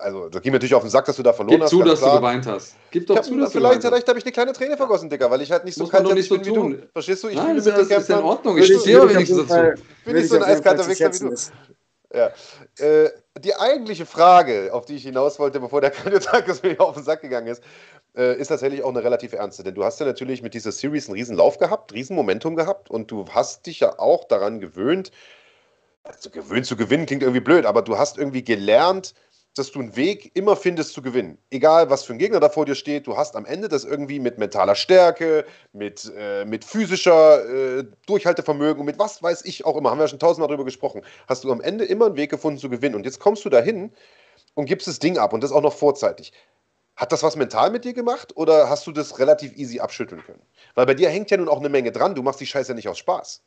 also 0.00 0.28
da 0.28 0.38
ging 0.38 0.52
mir 0.52 0.56
natürlich 0.56 0.74
auf 0.74 0.82
den 0.82 0.90
Sack, 0.90 1.04
dass 1.04 1.16
du 1.16 1.22
da 1.22 1.32
verloren 1.32 1.56
Gib 1.56 1.62
hast. 1.62 1.70
Gib 1.70 1.80
zu, 1.80 1.84
dass 1.84 1.98
klar. 2.00 2.12
du 2.12 2.16
geweint 2.16 2.46
hast. 2.46 2.76
Gib 2.90 3.06
doch 3.06 3.16
hab, 3.16 3.24
zu, 3.24 3.36
dass 3.38 3.52
vielleicht, 3.52 3.84
du 3.84 3.88
Vielleicht 3.88 4.08
habe 4.08 4.18
ich 4.18 4.24
eine 4.24 4.32
kleine 4.32 4.52
Träne 4.52 4.76
vergossen, 4.76 5.10
Digga, 5.10 5.30
weil 5.30 5.42
ich 5.42 5.52
halt 5.52 5.64
nicht 5.64 5.76
so 5.76 5.86
kalt 5.86 6.12
nicht 6.12 6.28
so 6.28 6.36
bin 6.38 6.46
wie 6.46 6.54
du. 6.54 6.88
Verstehst 6.92 7.24
du? 7.24 7.28
Ich 7.28 7.36
Nein, 7.36 7.56
das 7.56 7.66
ist, 7.66 7.90
ist 7.90 8.10
in 8.10 8.16
Ordnung. 8.16 8.58
Ich 8.58 8.66
stehe 8.66 9.00
aber 9.00 9.10
wenigstens 9.10 9.46
dazu. 9.46 9.82
Ich 9.98 10.04
bin 10.04 10.16
nicht 10.16 10.28
so 10.28 10.36
ein 10.36 10.42
eiskalter 10.42 10.88
Wichser 10.88 11.12
wie 11.12 11.18
du. 11.18 11.34
Ja. 12.14 12.30
Äh, 12.78 13.10
die 13.40 13.54
eigentliche 13.54 14.06
Frage, 14.06 14.70
auf 14.72 14.86
die 14.86 14.94
ich 14.94 15.02
hinaus 15.02 15.38
wollte, 15.38 15.60
bevor 15.60 15.80
der 15.80 15.90
Kandidat 15.92 16.62
mir 16.62 16.80
auf 16.80 16.94
den 16.94 17.04
Sack 17.04 17.20
gegangen 17.20 17.48
ist, 17.48 17.62
äh, 18.16 18.38
ist 18.38 18.48
tatsächlich 18.48 18.82
auch 18.82 18.90
eine 18.90 19.04
relativ 19.04 19.32
ernste. 19.32 19.62
Denn 19.62 19.74
du 19.74 19.84
hast 19.84 20.00
ja 20.00 20.06
natürlich 20.06 20.42
mit 20.42 20.54
dieser 20.54 20.72
Series 20.72 21.08
einen 21.08 21.16
riesen 21.16 21.36
Lauf 21.36 21.58
gehabt, 21.58 21.92
riesen 21.92 22.16
Momentum 22.16 22.56
gehabt 22.56 22.90
und 22.90 23.10
du 23.10 23.26
hast 23.30 23.66
dich 23.66 23.80
ja 23.80 23.98
auch 23.98 24.24
daran 24.24 24.60
gewöhnt, 24.60 25.10
also 26.06 26.30
gewöhnt 26.30 26.66
zu 26.66 26.76
gewinnen 26.76 27.06
klingt 27.06 27.22
irgendwie 27.22 27.40
blöd, 27.40 27.66
aber 27.66 27.82
du 27.82 27.98
hast 27.98 28.18
irgendwie 28.18 28.44
gelernt, 28.44 29.14
dass 29.56 29.72
du 29.72 29.80
einen 29.80 29.96
Weg 29.96 30.32
immer 30.34 30.54
findest 30.54 30.92
zu 30.92 31.00
gewinnen. 31.00 31.38
Egal, 31.50 31.88
was 31.88 32.04
für 32.04 32.12
ein 32.12 32.18
Gegner 32.18 32.40
da 32.40 32.50
vor 32.50 32.66
dir 32.66 32.74
steht, 32.74 33.06
du 33.06 33.16
hast 33.16 33.36
am 33.36 33.46
Ende 33.46 33.68
das 33.68 33.84
irgendwie 33.84 34.20
mit 34.20 34.36
mentaler 34.36 34.74
Stärke, 34.74 35.46
mit, 35.72 36.12
äh, 36.16 36.44
mit 36.44 36.64
physischer 36.64 37.78
äh, 37.78 37.84
Durchhaltevermögen 38.06 38.84
mit 38.84 38.98
was 38.98 39.22
weiß 39.22 39.44
ich 39.46 39.64
auch 39.64 39.76
immer, 39.76 39.90
haben 39.90 39.98
wir 39.98 40.04
ja 40.04 40.08
schon 40.08 40.18
tausendmal 40.18 40.48
darüber 40.48 40.64
gesprochen, 40.64 41.02
hast 41.26 41.44
du 41.44 41.52
am 41.52 41.62
Ende 41.62 41.84
immer 41.86 42.06
einen 42.06 42.16
Weg 42.16 42.30
gefunden 42.30 42.58
zu 42.58 42.68
gewinnen. 42.68 42.94
Und 42.94 43.04
jetzt 43.04 43.18
kommst 43.18 43.44
du 43.46 43.48
dahin 43.48 43.92
und 44.54 44.66
gibst 44.66 44.86
das 44.88 44.98
Ding 44.98 45.16
ab 45.16 45.32
und 45.32 45.42
das 45.42 45.52
auch 45.52 45.62
noch 45.62 45.74
vorzeitig. 45.74 46.32
Hat 46.94 47.12
das 47.12 47.22
was 47.22 47.36
mental 47.36 47.70
mit 47.70 47.84
dir 47.84 47.94
gemacht 47.94 48.36
oder 48.36 48.68
hast 48.68 48.86
du 48.86 48.92
das 48.92 49.18
relativ 49.18 49.56
easy 49.56 49.80
abschütteln 49.80 50.22
können? 50.22 50.42
Weil 50.74 50.86
bei 50.86 50.94
dir 50.94 51.08
hängt 51.08 51.30
ja 51.30 51.36
nun 51.36 51.48
auch 51.48 51.60
eine 51.60 51.68
Menge 51.68 51.92
dran, 51.92 52.14
du 52.14 52.22
machst 52.22 52.40
die 52.40 52.46
Scheiße 52.46 52.72
ja 52.72 52.74
nicht 52.74 52.88
aus 52.88 52.98
Spaß. 52.98 53.42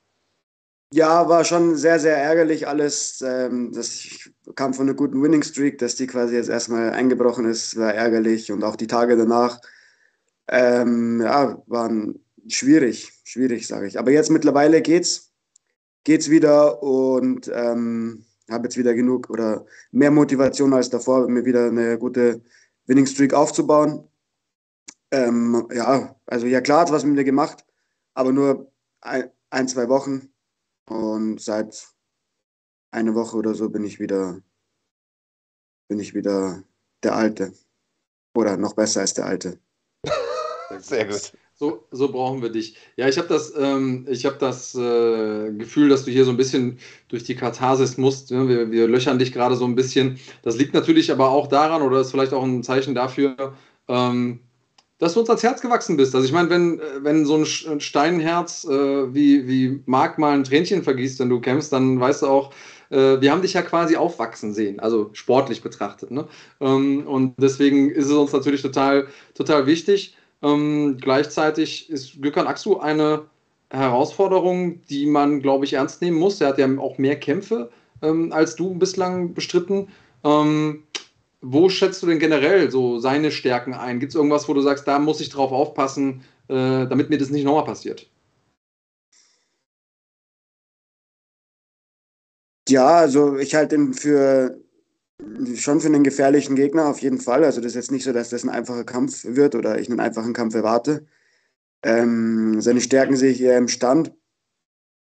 Ja, 0.92 1.30
war 1.30 1.46
schon 1.46 1.76
sehr, 1.76 2.00
sehr 2.00 2.18
ärgerlich 2.18 2.68
alles. 2.68 3.22
Ähm, 3.22 3.72
das 3.72 4.08
kam 4.56 4.74
von 4.74 4.88
einer 4.88 4.96
guten 4.96 5.22
Winning 5.22 5.44
Streak, 5.44 5.78
dass 5.78 5.96
die 5.96 6.08
quasi 6.08 6.36
jetzt 6.36 6.50
erstmal 6.50 6.92
eingebrochen 6.92 7.46
ist, 7.46 7.78
war 7.78 7.94
ärgerlich. 7.94 8.52
Und 8.52 8.64
auch 8.64 8.76
die 8.76 8.88
Tage 8.88 9.16
danach 9.16 9.62
ähm, 10.48 11.22
ja, 11.22 11.62
waren 11.68 12.26
schwierig, 12.48 13.12
schwierig, 13.24 13.68
sage 13.68 13.88
ich. 13.88 14.00
Aber 14.00 14.12
jetzt 14.12 14.32
mittlerweile 14.32 14.82
geht's, 14.82 15.32
geht's 16.04 16.30
wieder 16.32 16.82
und 16.82 17.52
ähm, 17.54 18.26
habe 18.50 18.66
jetzt 18.66 18.78
wieder 18.78 18.96
genug 18.96 19.30
oder 19.30 19.66
mehr 19.92 20.12
Motivation 20.12 20.74
als 20.74 20.90
davor, 20.90 21.28
mir 21.30 21.46
wieder 21.46 21.68
eine 21.68 22.00
gute 22.00 22.42
Winning 22.88 23.06
Streak 23.06 23.34
aufzubauen. 23.36 24.08
Ähm, 25.12 25.68
ja, 25.72 26.16
also 26.26 26.48
ja 26.48 26.62
klar 26.62 26.82
hat 26.82 26.92
was 26.92 27.04
mit 27.04 27.16
mir 27.16 27.24
gemacht, 27.24 27.64
aber 28.16 28.32
nur 28.32 28.72
ein, 29.02 29.30
ein 29.52 29.68
zwei 29.68 29.88
Wochen 29.90 30.30
und 30.90 31.40
seit 31.40 31.88
einer 32.92 33.16
Woche 33.16 33.38
oder 33.38 33.54
so 33.54 33.70
bin 33.70 33.86
ich 33.86 34.00
wieder, 34.00 34.42
bin 35.88 36.00
ich 36.00 36.14
wieder 36.14 36.64
der 37.04 37.16
Alte. 37.16 37.54
Oder 38.36 38.58
noch 38.58 38.74
besser 38.74 39.02
als 39.02 39.14
der 39.14 39.26
Alte. 39.26 39.60
Sehr 40.80 41.06
gut. 41.06 41.34
So, 41.56 41.86
so 41.92 42.10
brauchen 42.10 42.42
wir 42.42 42.50
dich. 42.50 42.78
Ja, 42.96 43.10
ich 43.10 43.18
habe 43.18 43.28
das, 43.28 43.54
ähm, 43.58 44.08
ich 44.10 44.26
hab 44.26 44.40
das 44.40 44.76
äh, 44.76 45.52
Gefühl, 45.52 45.90
dass 45.90 46.06
du 46.06 46.12
hier 46.12 46.24
so 46.24 46.32
ein 46.32 46.38
bisschen 46.38 46.80
durch 47.10 47.26
die 47.26 47.36
Katharsis 47.36 47.98
musst. 47.98 48.32
Ja, 48.32 48.48
wir, 48.48 48.72
wir 48.72 48.88
löchern 48.88 49.20
dich 49.20 49.34
gerade 49.34 49.58
so 49.58 49.66
ein 49.66 49.76
bisschen. 49.76 50.20
Das 50.42 50.56
liegt 50.56 50.74
natürlich 50.74 51.12
aber 51.12 51.32
auch 51.32 51.48
daran, 51.48 51.82
oder 51.82 52.00
ist 52.00 52.12
vielleicht 52.12 52.34
auch 52.34 52.44
ein 52.44 52.64
Zeichen 52.64 52.96
dafür, 52.96 53.56
ähm, 53.90 54.40
dass 55.00 55.14
du 55.14 55.22
uns 55.22 55.30
ans 55.30 55.44
Herz 55.44 55.62
gewachsen 55.62 55.98
bist. 55.98 56.14
Also 56.14 56.26
ich 56.26 56.34
meine, 56.34 56.50
wenn, 56.50 56.82
wenn 57.02 57.26
so 57.26 57.38
ein 57.38 57.80
Steinherz 57.80 58.66
äh, 58.66 59.14
wie, 59.14 59.48
wie 59.48 59.82
Marc 59.86 60.20
mal 60.20 60.34
ein 60.34 60.44
Tränchen 60.44 60.84
vergießt, 60.84 61.20
wenn 61.20 61.30
du 61.30 61.40
kämpfst, 61.40 61.74
dann 61.74 62.00
weißt 62.00 62.22
du 62.22 62.28
auch, 62.28 62.54
äh, 62.90 63.20
wir 63.22 63.32
haben 63.32 63.42
dich 63.42 63.54
ja 63.54 63.62
quasi 63.62 63.96
aufwachsen 63.96 64.54
sehen, 64.54 64.80
also 64.80 65.10
sportlich 65.14 65.62
betrachtet. 65.62 66.12
Ne? 66.12 66.28
Ähm, 66.60 67.08
und 67.08 67.34
deswegen 67.38 67.90
ist 67.90 68.06
es 68.06 68.12
uns 68.12 68.34
natürlich 68.34 68.62
total, 68.62 69.08
total 69.34 69.66
wichtig. 69.66 70.16
Ähm, 70.42 70.98
gleichzeitig 71.00 71.90
ist 71.90 72.22
Gökhan 72.22 72.48
Aksu 72.48 72.78
eine 72.78 73.24
Herausforderung, 73.72 74.82
die 74.90 75.06
man, 75.06 75.42
glaube 75.42 75.66
ich, 75.66 75.74
ernst 75.74 76.02
nehmen 76.02 76.18
muss. 76.18 76.42
Er 76.42 76.50
hat 76.50 76.58
ja 76.58 76.68
auch 76.78 76.98
mehr 76.98 77.18
Kämpfe 77.18 77.70
ähm, 78.02 78.32
als 78.32 78.56
du 78.56 78.76
bislang 78.76 79.34
bestritten. 79.34 79.90
Ähm, 80.24 80.84
wo 81.42 81.70
schätzt 81.70 82.02
du 82.04 82.08
denn 82.08 82.20
generell 82.20 82.70
so 82.72 83.00
seine 83.00 83.32
Stärken 83.32 83.74
ein? 83.74 84.00
Gibt 84.00 84.12
es 84.12 84.16
irgendwas, 84.16 84.48
wo 84.48 84.54
du 84.54 84.62
sagst, 84.62 84.88
da 84.88 85.00
muss 85.00 85.22
ich 85.22 85.30
drauf 85.30 85.52
aufpassen, 85.52 86.24
äh, 86.48 86.88
damit 86.88 87.10
mir 87.10 87.18
das 87.18 87.30
nicht 87.30 87.46
nochmal 87.46 87.66
passiert? 87.66 88.10
Ja, 92.68 92.98
also 92.98 93.38
ich 93.38 93.56
halte 93.56 93.76
ihn 93.76 93.94
für 93.94 94.60
schon 95.56 95.82
für 95.82 95.88
einen 95.88 96.04
gefährlichen 96.04 96.56
Gegner 96.56 96.88
auf 96.88 97.00
jeden 97.02 97.20
Fall. 97.20 97.44
Also 97.44 97.62
das 97.62 97.72
ist 97.72 97.76
jetzt 97.76 97.92
nicht 97.92 98.04
so, 98.04 98.14
dass 98.14 98.30
das 98.30 98.44
ein 98.44 98.50
einfacher 98.50 98.84
Kampf 98.84 99.26
wird 99.26 99.56
oder 99.56 99.80
ich 99.80 99.90
einen 99.90 100.00
einfachen 100.00 100.34
Kampf 100.34 100.56
erwarte. 100.56 101.06
Ähm, 101.84 102.62
seine 102.62 102.82
Stärken 102.82 103.16
sehe 103.16 103.32
ich 103.32 103.42
eher 103.42 103.58
im 103.58 103.68
Stand, 103.68 104.14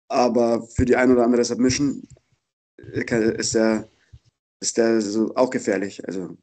aber 0.07 0.63
für 0.63 0.86
die 0.86 0.95
ein 0.95 1.11
oder 1.11 1.23
andere 1.23 1.43
Submission 1.43 2.07
ist 2.77 3.55
er 3.55 3.89
ist 4.60 4.78
der 4.78 5.01
so 5.01 5.34
auch 5.36 5.49
gefährlich. 5.49 6.05
Also 6.07 6.38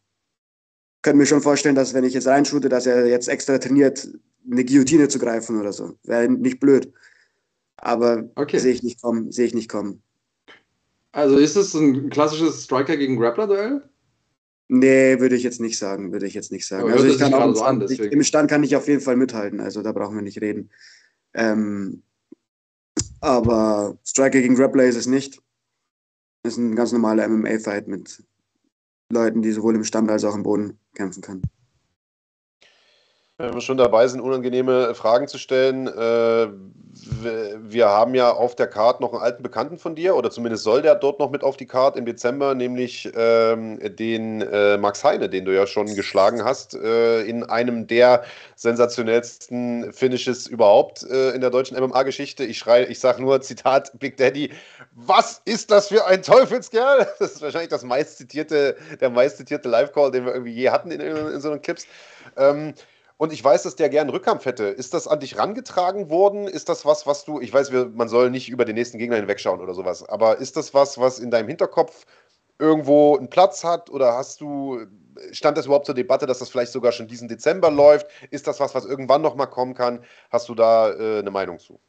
könnte 1.02 1.18
mir 1.18 1.26
schon 1.26 1.42
vorstellen, 1.42 1.74
dass 1.74 1.94
wenn 1.94 2.04
ich 2.04 2.14
jetzt 2.14 2.26
reinschute, 2.26 2.68
dass 2.68 2.86
er 2.86 3.06
jetzt 3.06 3.28
extra 3.28 3.58
trainiert, 3.58 4.08
eine 4.50 4.64
Guillotine 4.64 5.08
zu 5.08 5.18
greifen 5.18 5.60
oder 5.60 5.72
so. 5.72 5.98
Wäre 6.04 6.28
nicht 6.28 6.60
blöd. 6.60 6.92
Aber 7.76 8.28
okay. 8.34 8.58
sehe 8.58 8.72
ich 8.72 8.82
nicht 8.82 9.02
kommen, 9.02 9.30
sehe 9.32 9.46
ich 9.46 9.54
nicht 9.54 9.68
kommen. 9.68 10.02
Also 11.12 11.36
ist 11.36 11.56
es 11.56 11.74
ein 11.74 12.10
klassisches 12.10 12.64
Striker 12.64 12.96
gegen 12.96 13.16
Grappler-Duell? 13.16 13.82
Nee, 14.68 15.20
würde 15.20 15.36
ich 15.36 15.44
jetzt 15.44 15.60
nicht 15.60 15.78
sagen, 15.78 16.12
würde 16.12 16.26
ich 16.26 16.34
jetzt 16.34 16.50
nicht 16.50 16.66
sagen. 16.66 16.90
also 16.90 17.06
ich 17.06 17.18
kann 17.18 17.32
auch 17.32 17.54
so 17.54 17.62
an, 17.62 17.80
ich, 17.88 18.00
im 18.00 18.22
Stand 18.24 18.50
kann 18.50 18.64
ich 18.64 18.74
auf 18.74 18.88
jeden 18.88 19.00
Fall 19.00 19.16
mithalten, 19.16 19.60
also 19.60 19.80
da 19.82 19.92
brauchen 19.92 20.16
wir 20.16 20.22
nicht 20.22 20.40
reden. 20.40 20.70
Ähm, 21.34 22.02
aber 23.20 23.96
Striker 24.04 24.40
gegen 24.40 24.56
Grappler 24.56 24.84
ist 24.84 24.96
es 24.96 25.06
nicht 25.06 25.40
ist 26.46 26.56
ein 26.56 26.76
ganz 26.76 26.92
normaler 26.92 27.28
MMA-Fight 27.28 27.88
mit 27.88 28.22
Leuten, 29.10 29.42
die 29.42 29.52
sowohl 29.52 29.74
im 29.74 29.84
Stand 29.84 30.10
als 30.10 30.24
auch 30.24 30.34
im 30.34 30.42
Boden 30.42 30.78
kämpfen 30.94 31.22
können. 31.22 31.42
Wenn 33.38 33.52
wir 33.52 33.60
schon 33.60 33.76
dabei 33.76 34.08
sind, 34.08 34.22
unangenehme 34.22 34.94
Fragen 34.94 35.28
zu 35.28 35.36
stellen, 35.36 35.88
äh, 35.88 36.48
wir 36.48 37.86
haben 37.86 38.14
ja 38.14 38.32
auf 38.32 38.56
der 38.56 38.66
Card 38.66 39.02
noch 39.02 39.12
einen 39.12 39.20
alten 39.20 39.42
Bekannten 39.42 39.76
von 39.76 39.94
dir, 39.94 40.16
oder 40.16 40.30
zumindest 40.30 40.64
soll 40.64 40.80
der 40.80 40.94
dort 40.94 41.18
noch 41.18 41.30
mit 41.30 41.44
auf 41.44 41.58
die 41.58 41.66
Card 41.66 41.98
im 41.98 42.06
Dezember, 42.06 42.54
nämlich 42.54 43.10
ähm, 43.14 43.78
den 43.96 44.40
äh, 44.40 44.78
Max 44.78 45.04
Heine, 45.04 45.28
den 45.28 45.44
du 45.44 45.54
ja 45.54 45.66
schon 45.66 45.94
geschlagen 45.94 46.44
hast, 46.44 46.76
äh, 46.76 47.24
in 47.24 47.44
einem 47.44 47.86
der 47.86 48.24
sensationellsten 48.54 49.92
Finishes 49.92 50.46
überhaupt 50.46 51.02
in 51.02 51.42
der 51.42 51.50
deutschen 51.50 51.78
MMA-Geschichte. 51.78 52.42
Ich 52.42 52.56
schreie, 52.56 52.86
ich 52.86 53.00
sage 53.00 53.20
nur, 53.20 53.42
Zitat, 53.42 53.92
Big 53.98 54.16
Daddy, 54.16 54.50
was 54.96 55.42
ist 55.44 55.70
das 55.70 55.88
für 55.88 56.06
ein 56.06 56.22
Teufelskerl? 56.22 57.06
Das 57.18 57.34
ist 57.34 57.42
wahrscheinlich 57.42 57.68
das 57.68 57.84
meistzitierte, 57.84 58.76
der 59.00 59.10
meistzitierte 59.10 59.68
Live-Call, 59.68 60.10
den 60.10 60.24
wir 60.24 60.32
irgendwie 60.32 60.52
je 60.52 60.70
hatten 60.70 60.90
in, 60.90 61.00
in, 61.00 61.16
in 61.16 61.40
so 61.40 61.50
einen 61.50 61.60
Clips. 61.60 61.86
Ähm, 62.36 62.74
und 63.18 63.32
ich 63.32 63.44
weiß, 63.44 63.62
dass 63.62 63.76
der 63.76 63.90
gern 63.90 64.08
Rückkampf 64.08 64.46
hätte. 64.46 64.64
Ist 64.64 64.94
das 64.94 65.06
an 65.06 65.20
dich 65.20 65.38
rangetragen 65.38 66.10
worden? 66.10 66.48
Ist 66.48 66.68
das 66.70 66.84
was, 66.86 67.06
was 67.06 67.24
du, 67.24 67.40
ich 67.40 67.52
weiß, 67.52 67.70
man 67.94 68.08
soll 68.08 68.30
nicht 68.30 68.48
über 68.48 68.64
den 68.64 68.74
nächsten 68.74 68.98
Gegner 68.98 69.16
hinwegschauen 69.16 69.60
oder 69.60 69.74
sowas, 69.74 70.06
aber 70.08 70.38
ist 70.38 70.56
das 70.56 70.72
was, 70.74 70.98
was 70.98 71.18
in 71.18 71.30
deinem 71.30 71.48
Hinterkopf 71.48 72.04
irgendwo 72.58 73.16
einen 73.16 73.28
Platz 73.28 73.64
hat 73.64 73.90
oder 73.90 74.14
hast 74.14 74.40
du, 74.40 74.86
stand 75.32 75.58
das 75.58 75.66
überhaupt 75.66 75.86
zur 75.86 75.94
Debatte, 75.94 76.26
dass 76.26 76.38
das 76.38 76.48
vielleicht 76.48 76.72
sogar 76.72 76.92
schon 76.92 77.06
diesen 77.06 77.28
Dezember 77.28 77.70
läuft? 77.70 78.06
Ist 78.30 78.46
das 78.46 78.60
was, 78.60 78.74
was 78.74 78.86
irgendwann 78.86 79.22
nochmal 79.22 79.48
kommen 79.48 79.74
kann? 79.74 80.02
Hast 80.30 80.48
du 80.48 80.54
da 80.54 80.90
äh, 80.90 81.18
eine 81.18 81.30
Meinung 81.30 81.58
zu? 81.58 81.80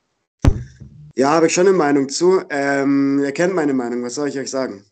Ja, 1.18 1.32
habe 1.32 1.48
ich 1.48 1.54
schon 1.56 1.68
eine 1.68 1.76
Meinung 1.76 2.10
zu. 2.10 2.44
Ähm, 2.52 3.20
ihr 3.24 3.32
kennt 3.32 3.56
meine 3.56 3.74
Meinung, 3.74 4.04
was 4.04 4.14
soll 4.14 4.28
ich 4.28 4.38
euch 4.38 4.52
sagen? 4.52 4.86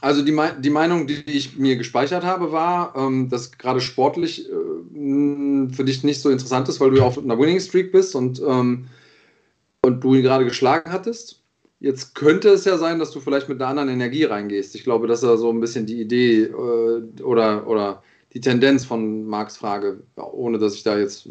Also 0.00 0.24
die, 0.24 0.34
die 0.60 0.70
Meinung, 0.70 1.06
die 1.06 1.22
ich 1.26 1.58
mir 1.58 1.76
gespeichert 1.76 2.24
habe, 2.24 2.50
war, 2.50 2.96
ähm, 2.96 3.28
dass 3.28 3.52
gerade 3.52 3.82
sportlich 3.82 4.48
äh, 4.48 4.52
für 5.74 5.84
dich 5.84 6.02
nicht 6.02 6.22
so 6.22 6.30
interessant 6.30 6.70
ist, 6.70 6.80
weil 6.80 6.92
du 6.92 6.96
ja 6.96 7.02
auf 7.02 7.18
einer 7.18 7.38
Winning 7.38 7.60
Streak 7.60 7.92
bist 7.92 8.14
und, 8.14 8.40
ähm, 8.40 8.86
und 9.82 10.02
du 10.02 10.14
ihn 10.14 10.22
gerade 10.22 10.46
geschlagen 10.46 10.90
hattest. 10.90 11.42
Jetzt 11.80 12.14
könnte 12.14 12.48
es 12.48 12.64
ja 12.64 12.78
sein, 12.78 12.98
dass 12.98 13.10
du 13.10 13.20
vielleicht 13.20 13.50
mit 13.50 13.60
einer 13.60 13.68
anderen 13.68 13.90
Energie 13.90 14.24
reingehst. 14.24 14.74
Ich 14.74 14.82
glaube, 14.82 15.08
das 15.08 15.22
ist 15.22 15.40
so 15.40 15.50
ein 15.50 15.60
bisschen 15.60 15.84
die 15.84 16.00
Idee 16.00 16.44
äh, 16.44 17.22
oder, 17.22 17.66
oder 17.66 18.02
die 18.32 18.40
Tendenz 18.40 18.86
von 18.86 19.26
Marks 19.26 19.58
Frage, 19.58 20.02
ohne 20.16 20.58
dass 20.58 20.74
ich 20.74 20.84
da 20.84 20.98
jetzt 20.98 21.28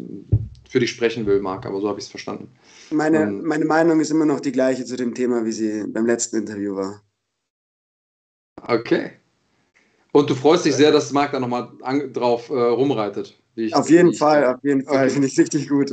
für 0.74 0.80
dich 0.80 0.90
sprechen 0.90 1.24
will, 1.24 1.38
Marc, 1.38 1.66
aber 1.66 1.80
so 1.80 1.88
habe 1.88 2.00
ich 2.00 2.06
es 2.06 2.10
verstanden. 2.10 2.48
Meine, 2.90 3.22
ähm, 3.22 3.44
meine 3.44 3.64
Meinung 3.64 4.00
ist 4.00 4.10
immer 4.10 4.26
noch 4.26 4.40
die 4.40 4.50
gleiche 4.50 4.84
zu 4.84 4.96
dem 4.96 5.14
Thema, 5.14 5.44
wie 5.44 5.52
sie 5.52 5.84
beim 5.86 6.04
letzten 6.04 6.38
Interview 6.38 6.74
war. 6.74 7.00
Okay. 8.60 9.12
Und 10.10 10.28
du 10.28 10.34
freust 10.34 10.64
dich 10.64 10.74
sehr, 10.74 10.90
dass 10.90 11.12
Marc 11.12 11.30
da 11.30 11.38
nochmal 11.38 11.70
drauf 12.12 12.50
äh, 12.50 12.54
rumreitet. 12.54 13.40
auf 13.70 13.88
jeden 13.88 14.14
Fall, 14.14 14.46
auf 14.46 14.64
jeden 14.64 14.82
Fall. 14.82 15.04
Okay. 15.04 15.10
Finde 15.10 15.28
ich 15.28 15.38
richtig 15.38 15.68
gut. 15.68 15.92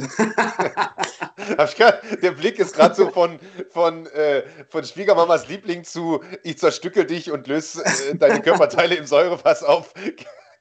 Der 2.24 2.32
Blick 2.32 2.58
ist 2.58 2.74
gerade 2.74 2.96
so 2.96 3.12
von, 3.12 3.38
von, 3.70 4.08
äh, 4.08 4.42
von 4.70 4.84
Schwiegermamas 4.84 5.48
Liebling 5.48 5.84
zu 5.84 6.22
ich 6.44 6.58
zerstücke 6.58 7.06
dich 7.06 7.32
und 7.32 7.46
löse 7.46 7.86
äh, 7.86 8.16
deine 8.16 8.42
Körperteile 8.42 8.96
im 8.96 9.06
Säurefass 9.06 9.62
auf. 9.62 9.94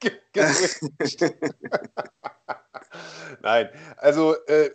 Nein, 3.42 3.68
also 3.96 4.34
äh, 4.46 4.70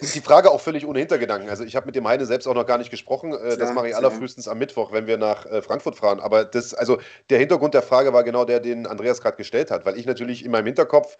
die 0.00 0.20
Frage 0.20 0.50
auch 0.50 0.60
völlig 0.60 0.86
ohne 0.86 0.98
Hintergedanken. 0.98 1.50
Also 1.50 1.64
ich 1.64 1.76
habe 1.76 1.86
mit 1.86 1.96
dem 1.96 2.06
Heine 2.06 2.26
selbst 2.26 2.46
auch 2.46 2.54
noch 2.54 2.66
gar 2.66 2.78
nicht 2.78 2.90
gesprochen. 2.90 3.34
Äh, 3.34 3.56
das 3.56 3.72
mache 3.72 3.88
ich 3.88 3.96
allerfrühestens 3.96 4.48
am 4.48 4.58
Mittwoch, 4.58 4.92
wenn 4.92 5.06
wir 5.06 5.18
nach 5.18 5.46
äh, 5.46 5.62
Frankfurt 5.62 5.96
fahren. 5.96 6.20
Aber 6.20 6.44
das, 6.44 6.74
also 6.74 6.98
der 7.30 7.38
Hintergrund 7.38 7.74
der 7.74 7.82
Frage 7.82 8.12
war 8.12 8.24
genau 8.24 8.44
der, 8.44 8.60
den 8.60 8.86
Andreas 8.86 9.20
gerade 9.20 9.36
gestellt 9.36 9.70
hat, 9.70 9.84
weil 9.84 9.98
ich 9.98 10.06
natürlich 10.06 10.44
in 10.44 10.50
meinem 10.50 10.66
Hinterkopf 10.66 11.16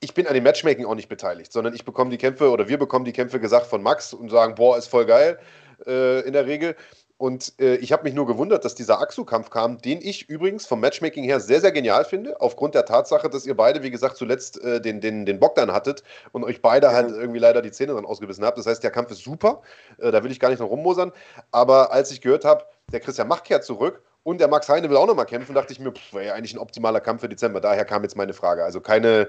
ich 0.00 0.14
bin 0.14 0.26
an 0.26 0.34
dem 0.34 0.44
Matchmaking 0.44 0.86
auch 0.86 0.94
nicht 0.94 1.08
beteiligt, 1.08 1.52
sondern 1.52 1.74
ich 1.74 1.84
bekomme 1.84 2.10
die 2.10 2.16
Kämpfe 2.16 2.50
oder 2.50 2.68
wir 2.68 2.78
bekommen 2.78 3.04
die 3.04 3.12
Kämpfe 3.12 3.38
gesagt 3.38 3.66
von 3.66 3.82
Max 3.82 4.14
und 4.14 4.30
sagen, 4.30 4.54
boah, 4.54 4.78
ist 4.78 4.88
voll 4.88 5.04
geil 5.04 5.38
äh, 5.86 6.20
in 6.20 6.32
der 6.32 6.46
Regel. 6.46 6.74
Und 7.20 7.52
äh, 7.60 7.74
ich 7.76 7.92
habe 7.92 8.04
mich 8.04 8.14
nur 8.14 8.26
gewundert, 8.26 8.64
dass 8.64 8.74
dieser 8.74 8.98
Axu-Kampf 8.98 9.50
kam, 9.50 9.76
den 9.76 10.00
ich 10.00 10.30
übrigens 10.30 10.64
vom 10.64 10.80
Matchmaking 10.80 11.22
her 11.22 11.38
sehr, 11.38 11.60
sehr 11.60 11.70
genial 11.70 12.06
finde, 12.06 12.40
aufgrund 12.40 12.74
der 12.74 12.86
Tatsache, 12.86 13.28
dass 13.28 13.44
ihr 13.44 13.54
beide, 13.54 13.82
wie 13.82 13.90
gesagt, 13.90 14.16
zuletzt 14.16 14.58
äh, 14.64 14.80
den, 14.80 15.02
den, 15.02 15.26
den 15.26 15.38
Bogdan 15.38 15.70
hattet 15.70 16.02
und 16.32 16.44
euch 16.44 16.62
beide 16.62 16.86
ja. 16.86 16.94
halt 16.94 17.10
irgendwie 17.10 17.38
leider 17.38 17.60
die 17.60 17.72
Zähne 17.72 17.92
dann 17.92 18.06
ausgebissen 18.06 18.42
habt. 18.42 18.56
Das 18.56 18.64
heißt, 18.64 18.82
der 18.82 18.90
Kampf 18.90 19.10
ist 19.10 19.22
super, 19.22 19.60
äh, 19.98 20.10
da 20.10 20.24
will 20.24 20.30
ich 20.30 20.40
gar 20.40 20.48
nicht 20.48 20.60
noch 20.60 20.70
rummosern. 20.70 21.12
Aber 21.52 21.92
als 21.92 22.10
ich 22.10 22.22
gehört 22.22 22.46
habe, 22.46 22.64
der 22.90 23.00
Christian 23.00 23.28
Mach 23.28 23.42
kehrt 23.42 23.64
zurück 23.64 24.02
und 24.22 24.40
der 24.40 24.48
Max 24.48 24.70
Heine 24.70 24.88
will 24.88 24.96
auch 24.96 25.06
nochmal 25.06 25.26
kämpfen, 25.26 25.54
dachte 25.54 25.74
ich 25.74 25.78
mir, 25.78 25.92
wäre 26.12 26.24
ja 26.24 26.32
eigentlich 26.32 26.54
ein 26.54 26.58
optimaler 26.58 27.00
Kampf 27.00 27.20
für 27.20 27.28
Dezember. 27.28 27.60
Daher 27.60 27.84
kam 27.84 28.02
jetzt 28.02 28.16
meine 28.16 28.32
Frage. 28.32 28.64
Also 28.64 28.80
keine, 28.80 29.28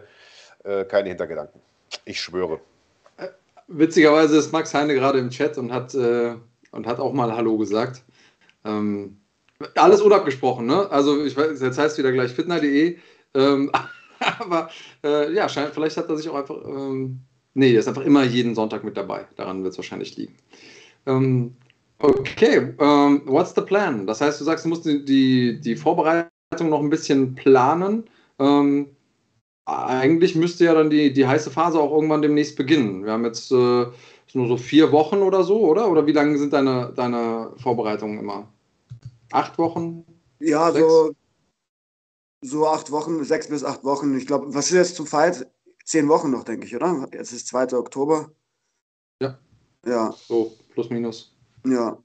äh, 0.63 0.85
keine 0.85 1.09
Hintergedanken. 1.09 1.59
Ich 2.05 2.21
schwöre. 2.21 2.61
Äh, 3.17 3.27
witzigerweise 3.67 4.37
ist 4.37 4.53
Max 4.53 4.73
Heine 4.73 4.93
gerade 4.93 5.19
im 5.19 5.29
Chat 5.29 5.57
und 5.57 5.73
hat 5.73 5.93
äh, 5.93 6.35
und 6.71 6.87
hat 6.87 6.99
auch 6.99 7.13
mal 7.13 7.35
Hallo 7.35 7.57
gesagt. 7.57 8.03
Ähm, 8.65 9.17
alles 9.75 10.01
unabgesprochen, 10.01 10.65
ne? 10.65 10.89
Also 10.89 11.23
ich 11.23 11.35
weiß, 11.37 11.61
jetzt 11.61 11.77
heißt 11.77 11.97
wieder 11.97 12.11
gleich 12.11 12.31
fitner.de. 12.31 12.97
Ähm, 13.33 13.71
aber 14.39 14.69
äh, 15.03 15.33
ja, 15.33 15.47
scheint, 15.49 15.73
vielleicht 15.73 15.97
hat 15.97 16.09
er 16.09 16.17
sich 16.17 16.29
auch 16.29 16.35
einfach. 16.35 16.57
Ähm, 16.65 17.21
nee, 17.53 17.73
er 17.73 17.79
ist 17.79 17.87
einfach 17.87 18.03
immer 18.03 18.23
jeden 18.23 18.55
Sonntag 18.55 18.83
mit 18.83 18.97
dabei. 18.97 19.27
Daran 19.35 19.63
wird 19.63 19.73
es 19.73 19.77
wahrscheinlich 19.77 20.15
liegen. 20.17 20.35
Ähm, 21.05 21.55
okay, 21.99 22.73
ähm, 22.79 23.21
what's 23.25 23.53
the 23.55 23.61
plan? 23.61 24.07
Das 24.07 24.21
heißt, 24.21 24.39
du 24.39 24.45
sagst, 24.45 24.65
du 24.65 24.69
musst 24.69 24.85
die, 24.85 25.59
die 25.59 25.75
Vorbereitung 25.75 26.69
noch 26.69 26.81
ein 26.81 26.89
bisschen 26.89 27.35
planen. 27.35 28.03
Ähm, 28.39 28.87
eigentlich 29.65 30.35
müsste 30.35 30.65
ja 30.65 30.73
dann 30.73 30.89
die, 30.89 31.13
die 31.13 31.27
heiße 31.27 31.51
Phase 31.51 31.79
auch 31.79 31.93
irgendwann 31.93 32.21
demnächst 32.21 32.55
beginnen. 32.57 33.05
Wir 33.05 33.11
haben 33.13 33.25
jetzt 33.25 33.51
äh, 33.51 33.85
nur 34.35 34.47
so 34.47 34.57
vier 34.57 34.91
Wochen 34.91 35.17
oder 35.17 35.43
so, 35.43 35.59
oder? 35.61 35.89
Oder 35.89 36.05
wie 36.05 36.11
lange 36.11 36.37
sind 36.37 36.53
deine, 36.53 36.93
deine 36.95 37.53
Vorbereitungen 37.57 38.19
immer? 38.19 38.51
Acht 39.31 39.57
Wochen? 39.57 40.05
Ja, 40.39 40.71
so, 40.71 41.13
so 42.41 42.67
acht 42.67 42.91
Wochen, 42.91 43.23
sechs 43.23 43.47
bis 43.47 43.63
acht 43.63 43.83
Wochen. 43.83 44.17
Ich 44.17 44.27
glaube, 44.27 44.53
was 44.53 44.67
ist 44.69 44.75
jetzt 44.75 44.95
zum 44.95 45.07
Fight? 45.07 45.47
Zehn 45.85 46.07
Wochen 46.09 46.31
noch, 46.31 46.43
denke 46.43 46.65
ich, 46.65 46.75
oder? 46.75 47.07
Jetzt 47.13 47.31
ist 47.31 47.47
2. 47.47 47.73
Oktober. 47.73 48.31
Ja. 49.21 49.39
Ja. 49.85 50.13
So, 50.27 50.55
plus 50.73 50.89
minus. 50.89 51.35
Ja. 51.65 51.97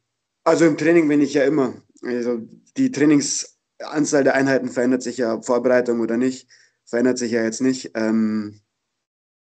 Also 0.44 0.64
im 0.64 0.76
Training 0.76 1.08
bin 1.08 1.20
ich 1.20 1.34
ja 1.34 1.44
immer. 1.44 1.74
Also 2.02 2.40
die 2.76 2.90
Trainingsanzahl 2.90 4.24
der 4.24 4.34
Einheiten 4.34 4.68
verändert 4.68 5.02
sich 5.02 5.18
ja, 5.18 5.40
Vorbereitung 5.42 6.00
oder 6.00 6.16
nicht, 6.16 6.48
verändert 6.84 7.18
sich 7.18 7.32
ja 7.32 7.42
jetzt 7.42 7.60
nicht. 7.60 7.92
Ähm, 7.94 8.60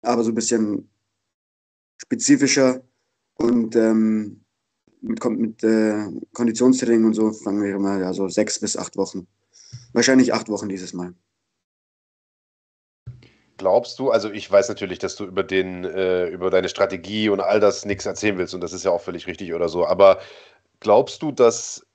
aber 0.03 0.22
so 0.24 0.31
ein 0.31 0.35
bisschen 0.35 0.91
spezifischer 1.99 2.82
und 3.34 3.76
ähm, 3.76 4.40
mit, 5.01 5.24
mit 5.24 5.64
äh, 5.64 6.07
Konditionstraining 6.32 7.05
und 7.05 7.14
so 7.14 7.32
fangen 7.32 7.62
wir 7.62 7.74
immer 7.74 7.99
ja, 7.99 8.12
so 8.12 8.28
sechs 8.28 8.59
bis 8.59 8.76
acht 8.76 8.97
Wochen. 8.97 9.26
Wahrscheinlich 9.92 10.32
acht 10.34 10.49
Wochen 10.49 10.68
dieses 10.68 10.92
Mal. 10.92 11.14
Glaubst 13.59 13.99
du, 13.99 14.11
also 14.11 14.30
ich 14.30 14.51
weiß 14.51 14.68
natürlich, 14.68 14.99
dass 14.99 15.16
du 15.16 15.24
über, 15.24 15.42
den, 15.42 15.84
äh, 15.84 16.28
über 16.28 16.51
deine 16.51 16.68
Strategie 16.68 17.30
und 17.30 17.40
all 17.40 17.59
das 17.59 17.86
nichts 17.86 18.05
erzählen 18.05 18.36
willst 18.36 18.55
und 18.55 18.61
das 18.61 18.74
ist 18.74 18.84
ja 18.84 18.90
auch 18.90 19.01
völlig 19.01 19.26
richtig 19.26 19.55
oder 19.55 19.68
so, 19.68 19.86
aber 19.86 20.20
glaubst 20.80 21.22
du, 21.22 21.32
dass, 21.32 21.86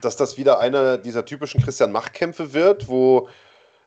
dass 0.00 0.16
das 0.16 0.38
wieder 0.38 0.60
einer 0.60 0.96
dieser 0.96 1.26
typischen 1.26 1.62
Christian-Mach-Kämpfe 1.62 2.54
wird, 2.54 2.88
wo 2.88 3.28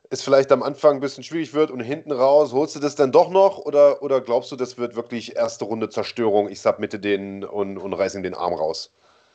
es 0.10 0.22
vielleicht 0.22 0.51
am 0.51 0.64
Anfang 0.64 0.95
ein 0.95 0.99
bisschen 0.99 1.24
schwierig 1.24 1.53
wird 1.53 1.72
und 1.72 1.80
hinten 1.80 2.12
raus, 2.12 2.53
holst 2.53 2.76
du 2.76 2.80
das 2.80 2.95
dann 2.95 3.12
doch 3.12 3.30
noch 3.30 3.60
oder, 3.60 4.01
oder 4.01 4.22
glaubst 4.22 4.51
du, 4.51 4.55
das 4.55 4.78
wird 4.78 4.95
wirklich 4.95 5.36
erste 5.36 5.66
Runde 5.66 5.89
Zerstörung, 5.89 6.49
ich 6.49 6.62
submitte 6.62 6.99
den 6.99 7.43
und, 7.43 7.78
und 7.78 7.93
reiße 7.93 8.18
ihm 8.18 8.24
den 8.24 8.34
Arm 8.34 8.53
raus? 8.53 8.91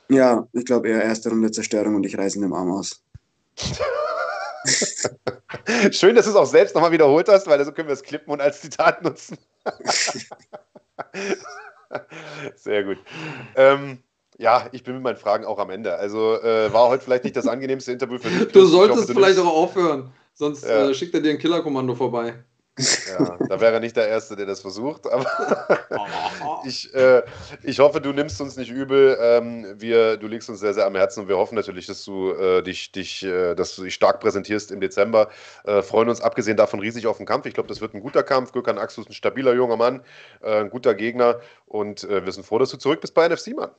Ja, 0.08 0.46
ich 0.52 0.64
glaube 0.64 0.88
eher 0.88 1.02
erste 1.02 1.30
Runde 1.30 1.50
Zerstörung 1.50 1.96
und 1.96 2.06
ich 2.06 2.16
reiße 2.16 2.38
ihn 2.38 2.42
den 2.42 2.52
Arm 2.52 2.70
aus. 2.70 3.02
Schön, 5.90 6.14
dass 6.14 6.24
du 6.24 6.30
es 6.30 6.36
auch 6.36 6.46
selbst 6.46 6.74
nochmal 6.74 6.92
wiederholt 6.92 7.28
hast, 7.28 7.46
weil 7.46 7.62
so 7.64 7.72
können 7.72 7.88
wir 7.88 7.94
es 7.94 8.02
klippen 8.02 8.32
und 8.32 8.40
als 8.40 8.60
Zitat 8.60 9.02
nutzen. 9.02 9.38
Sehr 12.56 12.84
gut. 12.84 12.98
Ähm, 13.56 13.98
ja, 14.38 14.66
ich 14.72 14.82
bin 14.82 14.94
mit 14.94 15.02
meinen 15.02 15.16
Fragen 15.16 15.44
auch 15.44 15.58
am 15.58 15.70
Ende. 15.70 15.96
Also 15.96 16.40
äh, 16.40 16.72
war 16.72 16.88
heute 16.88 17.04
vielleicht 17.04 17.24
nicht 17.24 17.36
das 17.36 17.46
angenehmste 17.46 17.92
Interview 17.92 18.18
für 18.18 18.30
dich. 18.30 18.52
Du 18.52 18.64
solltest 18.64 19.02
hoffe, 19.02 19.12
du 19.12 19.20
vielleicht 19.20 19.38
auch 19.38 19.46
aufhören. 19.46 20.10
Sonst 20.34 20.64
ja. 20.64 20.88
äh, 20.88 20.94
schickt 20.94 21.14
er 21.14 21.20
dir 21.20 21.30
ein 21.30 21.38
Killerkommando 21.38 21.94
vorbei. 21.94 22.44
Ja, 22.78 23.36
da 23.48 23.60
wäre 23.60 23.74
er 23.74 23.80
nicht 23.80 23.96
der 23.96 24.08
Erste, 24.08 24.34
der 24.34 24.46
das 24.46 24.60
versucht. 24.60 25.06
Aber 25.06 25.26
ich, 26.64 26.92
äh, 26.94 27.22
ich 27.62 27.80
hoffe, 27.80 28.00
du 28.00 28.12
nimmst 28.12 28.40
uns 28.40 28.56
nicht 28.56 28.70
übel. 28.70 29.18
Ähm, 29.20 29.66
wir, 29.76 30.16
du 30.16 30.26
liegst 30.26 30.48
uns 30.48 30.60
sehr, 30.60 30.72
sehr 30.72 30.86
am 30.86 30.94
Herzen 30.94 31.20
und 31.20 31.28
wir 31.28 31.36
hoffen 31.36 31.54
natürlich, 31.54 31.86
dass 31.86 32.02
du, 32.04 32.32
äh, 32.32 32.62
dich, 32.62 32.90
dich, 32.90 33.24
äh, 33.24 33.54
dass 33.54 33.76
du 33.76 33.84
dich 33.84 33.92
stark 33.92 34.20
präsentierst 34.20 34.70
im 34.70 34.80
Dezember. 34.80 35.28
Äh, 35.64 35.82
freuen 35.82 36.08
uns 36.08 36.22
abgesehen 36.22 36.56
davon 36.56 36.80
riesig 36.80 37.06
auf 37.06 37.18
den 37.18 37.26
Kampf. 37.26 37.44
Ich 37.44 37.52
glaube, 37.52 37.68
das 37.68 37.82
wird 37.82 37.92
ein 37.92 38.00
guter 38.00 38.22
Kampf. 38.22 38.52
Gökhan 38.52 38.78
Axus 38.78 39.06
ein 39.06 39.12
stabiler 39.12 39.52
junger 39.52 39.76
Mann, 39.76 40.02
äh, 40.40 40.60
ein 40.60 40.70
guter 40.70 40.94
Gegner 40.94 41.40
und 41.66 42.04
äh, 42.04 42.24
wir 42.24 42.32
sind 42.32 42.46
froh, 42.46 42.58
dass 42.58 42.70
du 42.70 42.78
zurück 42.78 43.02
bist 43.02 43.12
bei 43.12 43.28
NFC, 43.28 43.48
Mann. 43.54 43.70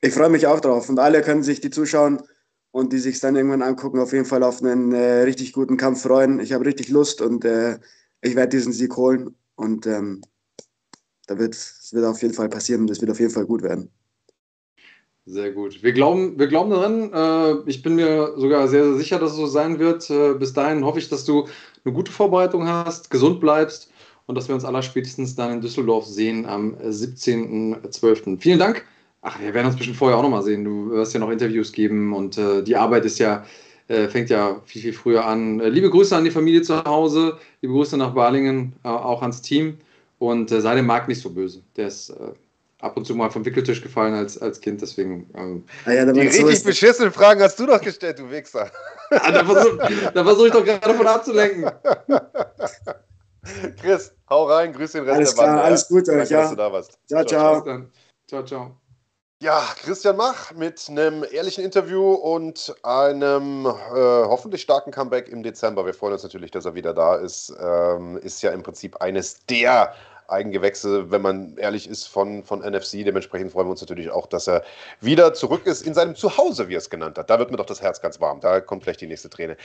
Ich 0.00 0.14
freue 0.14 0.30
mich 0.30 0.46
auch 0.46 0.60
drauf 0.60 0.88
und 0.88 0.98
alle 0.98 1.20
können 1.20 1.42
sich, 1.42 1.60
die 1.60 1.70
zuschauen, 1.70 2.22
und 2.74 2.92
die 2.92 2.98
sich 2.98 3.20
dann 3.20 3.36
irgendwann 3.36 3.62
angucken, 3.62 4.00
auf 4.00 4.12
jeden 4.12 4.24
Fall 4.24 4.42
auf 4.42 4.60
einen 4.60 4.90
äh, 4.90 5.22
richtig 5.22 5.52
guten 5.52 5.76
Kampf 5.76 6.02
freuen. 6.02 6.40
Ich 6.40 6.52
habe 6.52 6.66
richtig 6.66 6.88
Lust 6.88 7.22
und 7.22 7.44
äh, 7.44 7.78
ich 8.20 8.34
werde 8.34 8.48
diesen 8.48 8.72
Sieg 8.72 8.96
holen 8.96 9.36
und 9.54 9.86
ähm, 9.86 10.22
da 11.28 11.38
wird 11.38 11.54
es 11.54 11.90
wird 11.92 12.04
auf 12.04 12.20
jeden 12.20 12.34
Fall 12.34 12.48
passieren 12.48 12.80
und 12.80 12.90
es 12.90 13.00
wird 13.00 13.12
auf 13.12 13.20
jeden 13.20 13.30
Fall 13.30 13.46
gut 13.46 13.62
werden. 13.62 13.90
Sehr 15.24 15.52
gut. 15.52 15.84
Wir 15.84 15.92
glauben, 15.92 16.36
wir 16.36 16.48
glauben 16.48 16.70
daran. 16.70 17.12
Äh, 17.12 17.70
ich 17.70 17.80
bin 17.80 17.94
mir 17.94 18.34
sogar 18.36 18.66
sehr, 18.66 18.82
sehr 18.86 18.96
sicher, 18.96 19.18
dass 19.20 19.30
es 19.30 19.36
so 19.36 19.46
sein 19.46 19.78
wird. 19.78 20.10
Äh, 20.10 20.34
bis 20.34 20.52
dahin 20.52 20.84
hoffe 20.84 20.98
ich, 20.98 21.08
dass 21.08 21.24
du 21.24 21.46
eine 21.84 21.94
gute 21.94 22.10
Vorbereitung 22.10 22.66
hast, 22.66 23.08
gesund 23.08 23.38
bleibst 23.38 23.88
und 24.26 24.34
dass 24.34 24.48
wir 24.48 24.54
uns 24.56 24.64
aller 24.64 24.82
spätestens 24.82 25.36
dann 25.36 25.52
in 25.52 25.60
Düsseldorf 25.60 26.06
sehen 26.06 26.44
am 26.44 26.74
17.12. 26.74 28.40
Vielen 28.40 28.58
Dank 28.58 28.84
Ach, 29.26 29.40
wir 29.40 29.54
werden 29.54 29.66
uns 29.68 29.76
bestimmt 29.76 29.96
vorher 29.96 30.18
auch 30.18 30.22
nochmal 30.22 30.42
sehen. 30.42 30.64
Du 30.64 30.90
wirst 30.90 31.14
ja 31.14 31.20
noch 31.20 31.30
Interviews 31.30 31.72
geben 31.72 32.12
und 32.12 32.36
äh, 32.36 32.62
die 32.62 32.76
Arbeit 32.76 33.06
ist 33.06 33.18
ja, 33.18 33.46
äh, 33.88 34.06
fängt 34.06 34.28
ja 34.28 34.60
viel, 34.66 34.82
viel 34.82 34.92
früher 34.92 35.24
an. 35.24 35.60
Äh, 35.60 35.70
liebe 35.70 35.88
Grüße 35.88 36.14
an 36.14 36.24
die 36.24 36.30
Familie 36.30 36.60
zu 36.60 36.84
Hause, 36.84 37.38
liebe 37.62 37.72
Grüße 37.72 37.96
nach 37.96 38.12
Balingen, 38.12 38.74
äh, 38.84 38.88
auch 38.88 39.22
ans 39.22 39.40
Team 39.40 39.78
und 40.18 40.52
äh, 40.52 40.60
sei 40.60 40.74
dem 40.74 40.84
Marc 40.84 41.08
nicht 41.08 41.22
so 41.22 41.30
böse. 41.30 41.62
Der 41.74 41.88
ist 41.88 42.10
äh, 42.10 42.34
ab 42.80 42.98
und 42.98 43.06
zu 43.06 43.14
mal 43.14 43.30
vom 43.30 43.46
Wickeltisch 43.46 43.80
gefallen 43.80 44.12
als, 44.12 44.36
als 44.36 44.60
Kind, 44.60 44.82
deswegen. 44.82 45.26
Ähm, 45.34 45.64
ah 45.86 45.92
ja, 45.92 46.04
die 46.04 46.20
richtig 46.20 46.58
so 46.58 46.66
beschissenen 46.66 47.10
Fragen 47.10 47.40
hast 47.40 47.58
du 47.58 47.64
doch 47.64 47.80
gestellt, 47.80 48.18
du 48.18 48.30
Wichser. 48.30 48.70
ah, 49.10 49.32
da 49.32 49.42
versuche 49.42 50.12
versuch 50.12 50.46
ich 50.46 50.52
doch 50.52 50.64
gerade 50.66 50.86
davon 50.86 51.06
abzulenken. 51.06 51.70
Chris, 53.80 54.12
hau 54.28 54.44
rein, 54.44 54.74
grüß 54.74 54.92
den 54.92 55.04
Rest 55.04 55.16
alles 55.16 55.34
der 55.34 55.42
Band. 55.42 55.54
Klar, 55.54 55.64
alles 55.64 55.88
gut 55.88 56.08
euch, 56.10 56.28
ja. 56.28 56.42
Dass 56.42 56.50
du 56.50 56.56
da 56.56 56.70
warst. 56.70 56.98
Ciao, 57.08 57.24
ciao. 57.24 57.62
Ciao, 57.62 57.88
ciao. 58.26 58.44
ciao. 58.44 58.83
Ja, 59.44 59.62
Christian 59.76 60.16
Mach 60.16 60.52
mit 60.52 60.86
einem 60.88 61.22
ehrlichen 61.30 61.62
Interview 61.62 62.14
und 62.14 62.74
einem 62.82 63.66
äh, 63.66 63.70
hoffentlich 63.92 64.62
starken 64.62 64.90
Comeback 64.90 65.28
im 65.28 65.42
Dezember. 65.42 65.84
Wir 65.84 65.92
freuen 65.92 66.14
uns 66.14 66.22
natürlich, 66.22 66.50
dass 66.50 66.64
er 66.64 66.74
wieder 66.74 66.94
da 66.94 67.16
ist. 67.16 67.52
Ähm, 67.60 68.16
ist 68.16 68.40
ja 68.40 68.52
im 68.52 68.62
Prinzip 68.62 69.02
eines 69.02 69.44
der 69.44 69.92
Eigengewächse, 70.28 71.10
wenn 71.10 71.20
man 71.20 71.58
ehrlich 71.58 71.90
ist, 71.90 72.06
von, 72.06 72.42
von 72.42 72.60
NFC. 72.60 73.04
Dementsprechend 73.04 73.52
freuen 73.52 73.66
wir 73.66 73.72
uns 73.72 73.82
natürlich 73.82 74.10
auch, 74.10 74.26
dass 74.26 74.48
er 74.48 74.64
wieder 75.02 75.34
zurück 75.34 75.66
ist 75.66 75.86
in 75.86 75.92
seinem 75.92 76.14
Zuhause, 76.14 76.70
wie 76.70 76.76
er 76.76 76.78
es 76.78 76.88
genannt 76.88 77.18
hat. 77.18 77.28
Da 77.28 77.38
wird 77.38 77.50
mir 77.50 77.58
doch 77.58 77.66
das 77.66 77.82
Herz 77.82 78.00
ganz 78.00 78.22
warm. 78.22 78.40
Da 78.40 78.60
kommt 78.60 78.84
gleich 78.84 78.96
die 78.96 79.06
nächste 79.06 79.28
Träne. 79.28 79.58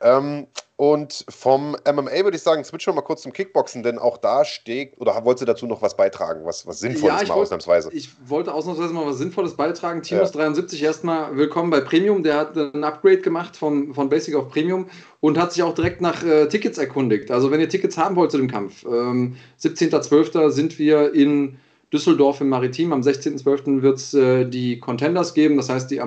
Ähm, 0.00 0.46
Und 0.78 1.24
vom 1.30 1.74
MMA 1.90 2.22
würde 2.24 2.36
ich 2.36 2.42
sagen, 2.42 2.62
switchen 2.62 2.92
wir 2.92 2.96
mal 2.96 3.00
kurz 3.06 3.22
zum 3.22 3.32
Kickboxen, 3.32 3.82
denn 3.82 3.98
auch 3.98 4.18
da 4.18 4.44
steht, 4.44 4.92
oder 4.98 5.24
wolltest 5.24 5.40
du 5.40 5.46
dazu 5.46 5.66
noch 5.66 5.80
was 5.80 5.96
beitragen, 5.96 6.44
was, 6.44 6.66
was 6.66 6.80
Sinnvolles 6.80 7.22
Ja, 7.22 7.28
mal 7.28 7.34
wollt- 7.36 7.46
ausnahmsweise? 7.46 7.88
Ich 7.94 8.10
wollte 8.28 8.52
ausnahmsweise 8.52 8.92
mal 8.92 9.06
was 9.06 9.16
Sinnvolles 9.16 9.54
beitragen. 9.54 10.02
Timus 10.02 10.34
Ja. 10.34 10.40
73 10.42 10.82
erstmal 10.82 11.34
willkommen 11.34 11.70
bei 11.70 11.80
Premium. 11.80 12.22
Der 12.22 12.36
hat 12.36 12.58
ein 12.58 12.84
Upgrade 12.84 13.22
gemacht 13.22 13.56
von, 13.56 13.94
von 13.94 14.10
Basic 14.10 14.34
auf 14.34 14.50
Premium 14.50 14.86
und 15.20 15.38
hat 15.38 15.54
sich 15.54 15.62
auch 15.62 15.74
direkt 15.74 16.02
nach 16.02 16.22
äh, 16.22 16.46
Tickets 16.48 16.76
erkundigt. 16.76 17.30
Also 17.30 17.50
wenn 17.50 17.60
ihr 17.60 17.70
Tickets 17.70 17.96
haben 17.96 18.14
wollt 18.14 18.30
zu 18.30 18.36
dem 18.36 18.50
Kampf, 18.50 18.84
ähm, 18.84 19.36
17.12. 19.62 20.50
sind 20.50 20.78
wir 20.78 21.14
in 21.14 21.56
Düsseldorf 21.90 22.42
im 22.42 22.50
Maritim. 22.50 22.92
Am 22.92 23.00
16.12. 23.00 23.80
wird 23.80 23.96
es 23.96 24.12
äh, 24.12 24.44
die 24.44 24.78
Contenders 24.78 25.32
geben, 25.32 25.56
das 25.56 25.70
heißt 25.70 25.90
die 25.90 26.02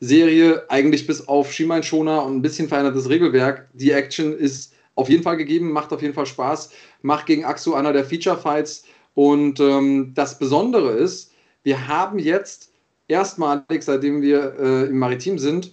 Amateurserie, 0.00 0.64
eigentlich 0.68 1.06
bis 1.06 1.26
auf 1.26 1.52
Schienbeinschoner 1.52 2.24
und 2.24 2.36
ein 2.36 2.42
bisschen 2.42 2.68
verändertes 2.68 3.08
Regelwerk. 3.08 3.68
Die 3.72 3.90
Action 3.90 4.36
ist 4.36 4.72
auf 4.94 5.08
jeden 5.08 5.22
Fall 5.22 5.36
gegeben, 5.36 5.72
macht 5.72 5.92
auf 5.92 6.02
jeden 6.02 6.14
Fall 6.14 6.26
Spaß, 6.26 6.70
macht 7.02 7.26
gegen 7.26 7.44
Axu 7.44 7.74
einer 7.74 7.92
der 7.92 8.04
Feature-Fights. 8.04 8.84
Und 9.14 9.60
ähm, 9.60 10.12
das 10.14 10.38
Besondere 10.38 10.92
ist, 10.92 11.32
wir 11.62 11.88
haben 11.88 12.18
jetzt 12.18 12.72
erstmalig, 13.08 13.82
seitdem 13.82 14.22
wir 14.22 14.54
äh, 14.58 14.84
im 14.86 14.98
Maritim 14.98 15.38
sind, 15.38 15.72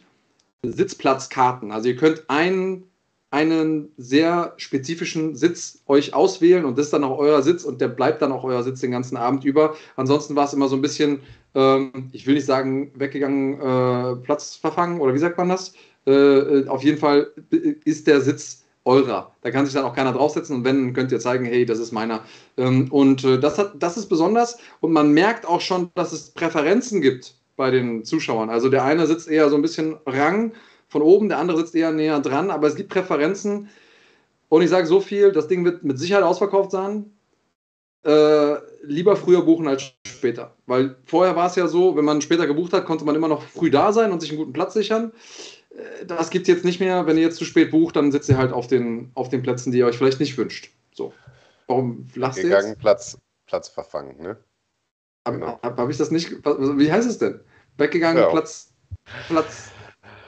Sitzplatzkarten. 0.63 1.71
Also 1.71 1.89
ihr 1.89 1.95
könnt 1.95 2.23
einen, 2.27 2.83
einen 3.35 3.89
sehr 3.97 4.53
spezifischen 4.55 5.35
Sitz 5.35 5.83
euch 5.87 6.13
auswählen 6.13 6.63
und 6.63 6.77
das 6.77 6.85
ist 6.85 6.93
dann 6.93 7.03
auch 7.03 7.17
euer 7.17 7.41
Sitz 7.41 7.65
und 7.65 7.81
der 7.81 7.89
bleibt 7.89 8.21
dann 8.21 8.31
auch 8.31 8.45
euer 8.45 8.63
Sitz 8.63 8.79
den 8.79 8.91
ganzen 8.91 9.17
Abend 9.17 9.43
über. 9.43 9.75
Ansonsten 9.97 10.37
war 10.37 10.45
es 10.45 10.53
immer 10.53 10.69
so 10.69 10.77
ein 10.77 10.81
bisschen, 10.81 11.19
ähm, 11.53 11.91
ich 12.13 12.25
will 12.25 12.35
nicht 12.35 12.45
sagen, 12.45 12.93
weggegangen, 12.95 13.59
äh, 13.59 14.15
Platz 14.23 14.55
verfangen 14.55 15.01
oder 15.01 15.13
wie 15.13 15.19
sagt 15.19 15.37
man 15.37 15.49
das? 15.49 15.73
Äh, 16.07 16.11
äh, 16.11 16.67
auf 16.69 16.81
jeden 16.81 16.97
Fall 16.97 17.27
ist 17.83 18.07
der 18.07 18.21
Sitz 18.21 18.63
eurer. 18.85 19.35
Da 19.41 19.51
kann 19.51 19.65
sich 19.65 19.73
dann 19.73 19.83
auch 19.83 19.95
keiner 19.95 20.13
draufsetzen 20.13 20.55
und 20.55 20.63
wenn, 20.63 20.93
könnt 20.93 21.11
ihr 21.11 21.19
zeigen, 21.19 21.43
hey, 21.43 21.65
das 21.65 21.79
ist 21.79 21.91
meiner. 21.91 22.23
Ähm, 22.55 22.87
und 22.89 23.25
äh, 23.25 23.37
das, 23.37 23.57
hat, 23.57 23.73
das 23.79 23.97
ist 23.97 24.07
besonders 24.07 24.57
und 24.79 24.93
man 24.93 25.11
merkt 25.11 25.45
auch 25.45 25.59
schon, 25.59 25.89
dass 25.95 26.13
es 26.13 26.29
Präferenzen 26.31 27.01
gibt 27.01 27.35
bei 27.57 27.69
den 27.69 28.05
Zuschauern. 28.05 28.49
Also 28.49 28.69
der 28.69 28.85
eine 28.85 29.07
sitzt 29.07 29.27
eher 29.27 29.49
so 29.49 29.57
ein 29.57 29.61
bisschen 29.61 29.97
Rang 30.05 30.53
von 30.95 31.01
oben, 31.01 31.27
der 31.27 31.39
andere 31.39 31.57
sitzt 31.57 31.75
eher 31.75 31.91
näher 31.91 32.21
dran, 32.21 32.49
aber 32.49 32.67
es 32.67 32.75
gibt 32.75 32.89
Präferenzen. 32.89 33.67
Und 34.47 34.61
ich 34.61 34.69
sage 34.69 34.87
so 34.87 35.01
viel, 35.01 35.33
das 35.33 35.49
Ding 35.49 35.65
wird 35.65 35.83
mit 35.83 35.99
Sicherheit 35.99 36.23
ausverkauft 36.23 36.71
sein. 36.71 37.11
Äh, 38.05 38.55
lieber 38.83 39.17
früher 39.17 39.41
buchen 39.41 39.67
als 39.67 39.91
später. 40.07 40.55
Weil 40.67 40.95
vorher 41.03 41.35
war 41.35 41.47
es 41.47 41.57
ja 41.57 41.67
so, 41.67 41.97
wenn 41.97 42.05
man 42.05 42.21
später 42.21 42.47
gebucht 42.47 42.71
hat, 42.71 42.85
konnte 42.85 43.03
man 43.03 43.13
immer 43.13 43.27
noch 43.27 43.41
früh 43.41 43.69
da 43.69 43.91
sein 43.91 44.13
und 44.13 44.21
sich 44.21 44.29
einen 44.29 44.37
guten 44.39 44.53
Platz 44.53 44.73
sichern. 44.73 45.11
Äh, 45.71 46.05
Das 46.05 46.29
gibt 46.29 46.47
es 46.47 46.53
jetzt 46.55 46.63
nicht 46.63 46.79
mehr. 46.79 47.05
Wenn 47.05 47.17
ihr 47.17 47.23
jetzt 47.23 47.35
zu 47.35 47.43
spät 47.43 47.71
bucht, 47.71 47.97
dann 47.97 48.13
sitzt 48.13 48.29
ihr 48.29 48.37
halt 48.37 48.53
auf 48.53 48.67
den, 48.67 49.11
auf 49.15 49.27
den 49.27 49.43
Plätzen, 49.43 49.73
die 49.73 49.79
ihr 49.79 49.87
euch 49.87 49.97
vielleicht 49.97 50.21
nicht 50.21 50.37
wünscht. 50.37 50.71
So. 50.93 51.11
Warum 51.67 52.07
lasst 52.15 52.37
ihr 52.37 52.47
jetzt? 52.47 52.79
Platz, 52.79 53.17
Platz 53.47 53.67
verfangen, 53.67 54.15
ne? 54.21 54.37
Habe 55.27 55.39
Genau. 55.39 55.59
hab, 55.61 55.77
hab 55.77 55.89
ich 55.89 55.97
das 55.97 56.09
nicht. 56.09 56.31
Wie 56.31 56.89
heißt 56.89 57.09
es 57.09 57.17
denn? 57.17 57.41
Weggegangen, 57.75 58.23
Ja. 58.23 58.29
Platz, 58.29 58.71
Platz 59.27 59.74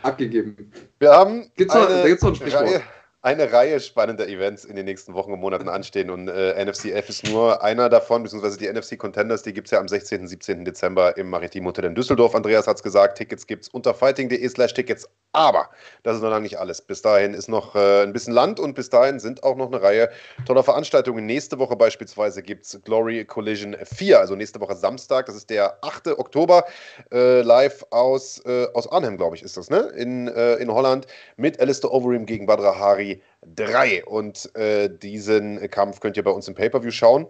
abgegeben. 0.08 0.72
Wir 1.00 1.12
haben 1.12 1.52
Gibt's 1.56 1.74
noch- 1.74 1.88
eine, 1.88 2.02
da 2.02 2.08
gibt's 2.08 2.24
noch 2.24 2.32
ein 2.32 2.36
Sprichwort. 2.36 2.64
Reihe, 2.64 2.82
eine 3.28 3.52
Reihe 3.52 3.82
spannender 3.82 4.26
Events 4.30 4.64
in 4.64 4.78
den 4.78 4.86
nächsten 4.86 5.14
Wochen 5.14 5.34
und 5.34 5.42
Monaten 5.42 5.68
anstehen 5.68 6.10
und 6.10 6.30
äh, 6.30 6.64
NFCF 6.64 7.10
ist 7.10 7.30
nur 7.30 7.62
einer 7.62 7.90
davon, 7.90 8.24
beziehungsweise 8.24 8.58
die 8.58 8.72
NFC 8.72 8.98
Contenders, 8.98 9.44
die 9.44 9.52
gibt 9.52 9.68
es 9.68 9.72
ja 9.72 9.82
am 9.82 9.90
16. 9.90 10.22
und 10.22 10.28
17. 10.30 10.64
Dezember 10.64 11.18
im 11.18 11.30
Maritim 11.30 11.66
Hotel 11.66 11.84
in 11.84 11.94
Düsseldorf. 11.94 12.36
Andreas 12.36 12.68
hat 12.68 12.78
es 12.78 12.84
gesagt, 12.84 13.18
Tickets 13.18 13.46
gibt 13.46 13.64
es 13.64 13.70
unter 13.70 13.94
fighting.de 13.94 14.48
slash 14.48 14.74
Tickets, 14.74 15.10
aber 15.34 15.70
das 16.04 16.16
ist 16.16 16.22
noch 16.22 16.30
lange 16.30 16.44
nicht 16.44 16.58
alles. 16.58 16.82
Bis 16.82 17.02
dahin 17.02 17.34
ist 17.34 17.50
noch 17.50 17.76
äh, 17.76 18.04
ein 18.04 18.14
bisschen 18.14 18.34
Land 18.34 18.62
und 18.62 18.76
bis 18.76 18.90
dahin 18.90 19.20
sind 19.20 19.44
auch 19.44 19.58
noch 19.58 19.68
eine 19.68 19.82
Reihe 19.82 20.10
toller 20.46 20.64
Veranstaltungen. 20.64 21.26
Nächste 21.26 21.60
Woche 21.60 21.76
beispielsweise 21.76 22.42
gibt 22.42 22.64
es 22.64 22.82
Glory 22.86 23.26
Collision 23.26 23.76
4, 23.84 24.22
also 24.22 24.38
nächste 24.38 24.62
Woche 24.62 24.78
Samstag, 24.78 25.26
das 25.26 25.36
ist 25.36 25.50
der 25.50 25.78
8. 25.84 26.18
Oktober, 26.18 26.64
äh, 27.12 27.42
live 27.42 27.84
aus, 27.90 28.42
äh, 28.46 28.68
aus 28.74 28.90
Arnhem, 28.90 29.18
glaube 29.18 29.36
ich, 29.36 29.44
ist 29.44 29.58
das, 29.58 29.70
ne? 29.70 29.80
In, 29.98 30.30
äh, 30.30 30.56
in 30.56 30.72
Holland 30.72 31.08
mit 31.36 31.60
Alistair 31.60 31.92
Overeem 31.92 32.26
gegen 32.26 32.46
Badr 32.46 32.80
Hari 32.80 33.17
3. 33.46 34.06
Und 34.06 34.54
äh, 34.56 34.90
diesen 34.90 35.70
Kampf 35.70 36.00
könnt 36.00 36.18
ihr 36.18 36.24
bei 36.24 36.32
uns 36.32 36.48
im 36.48 36.56
Pay-Per-View 36.56 36.92
schauen. 36.92 37.28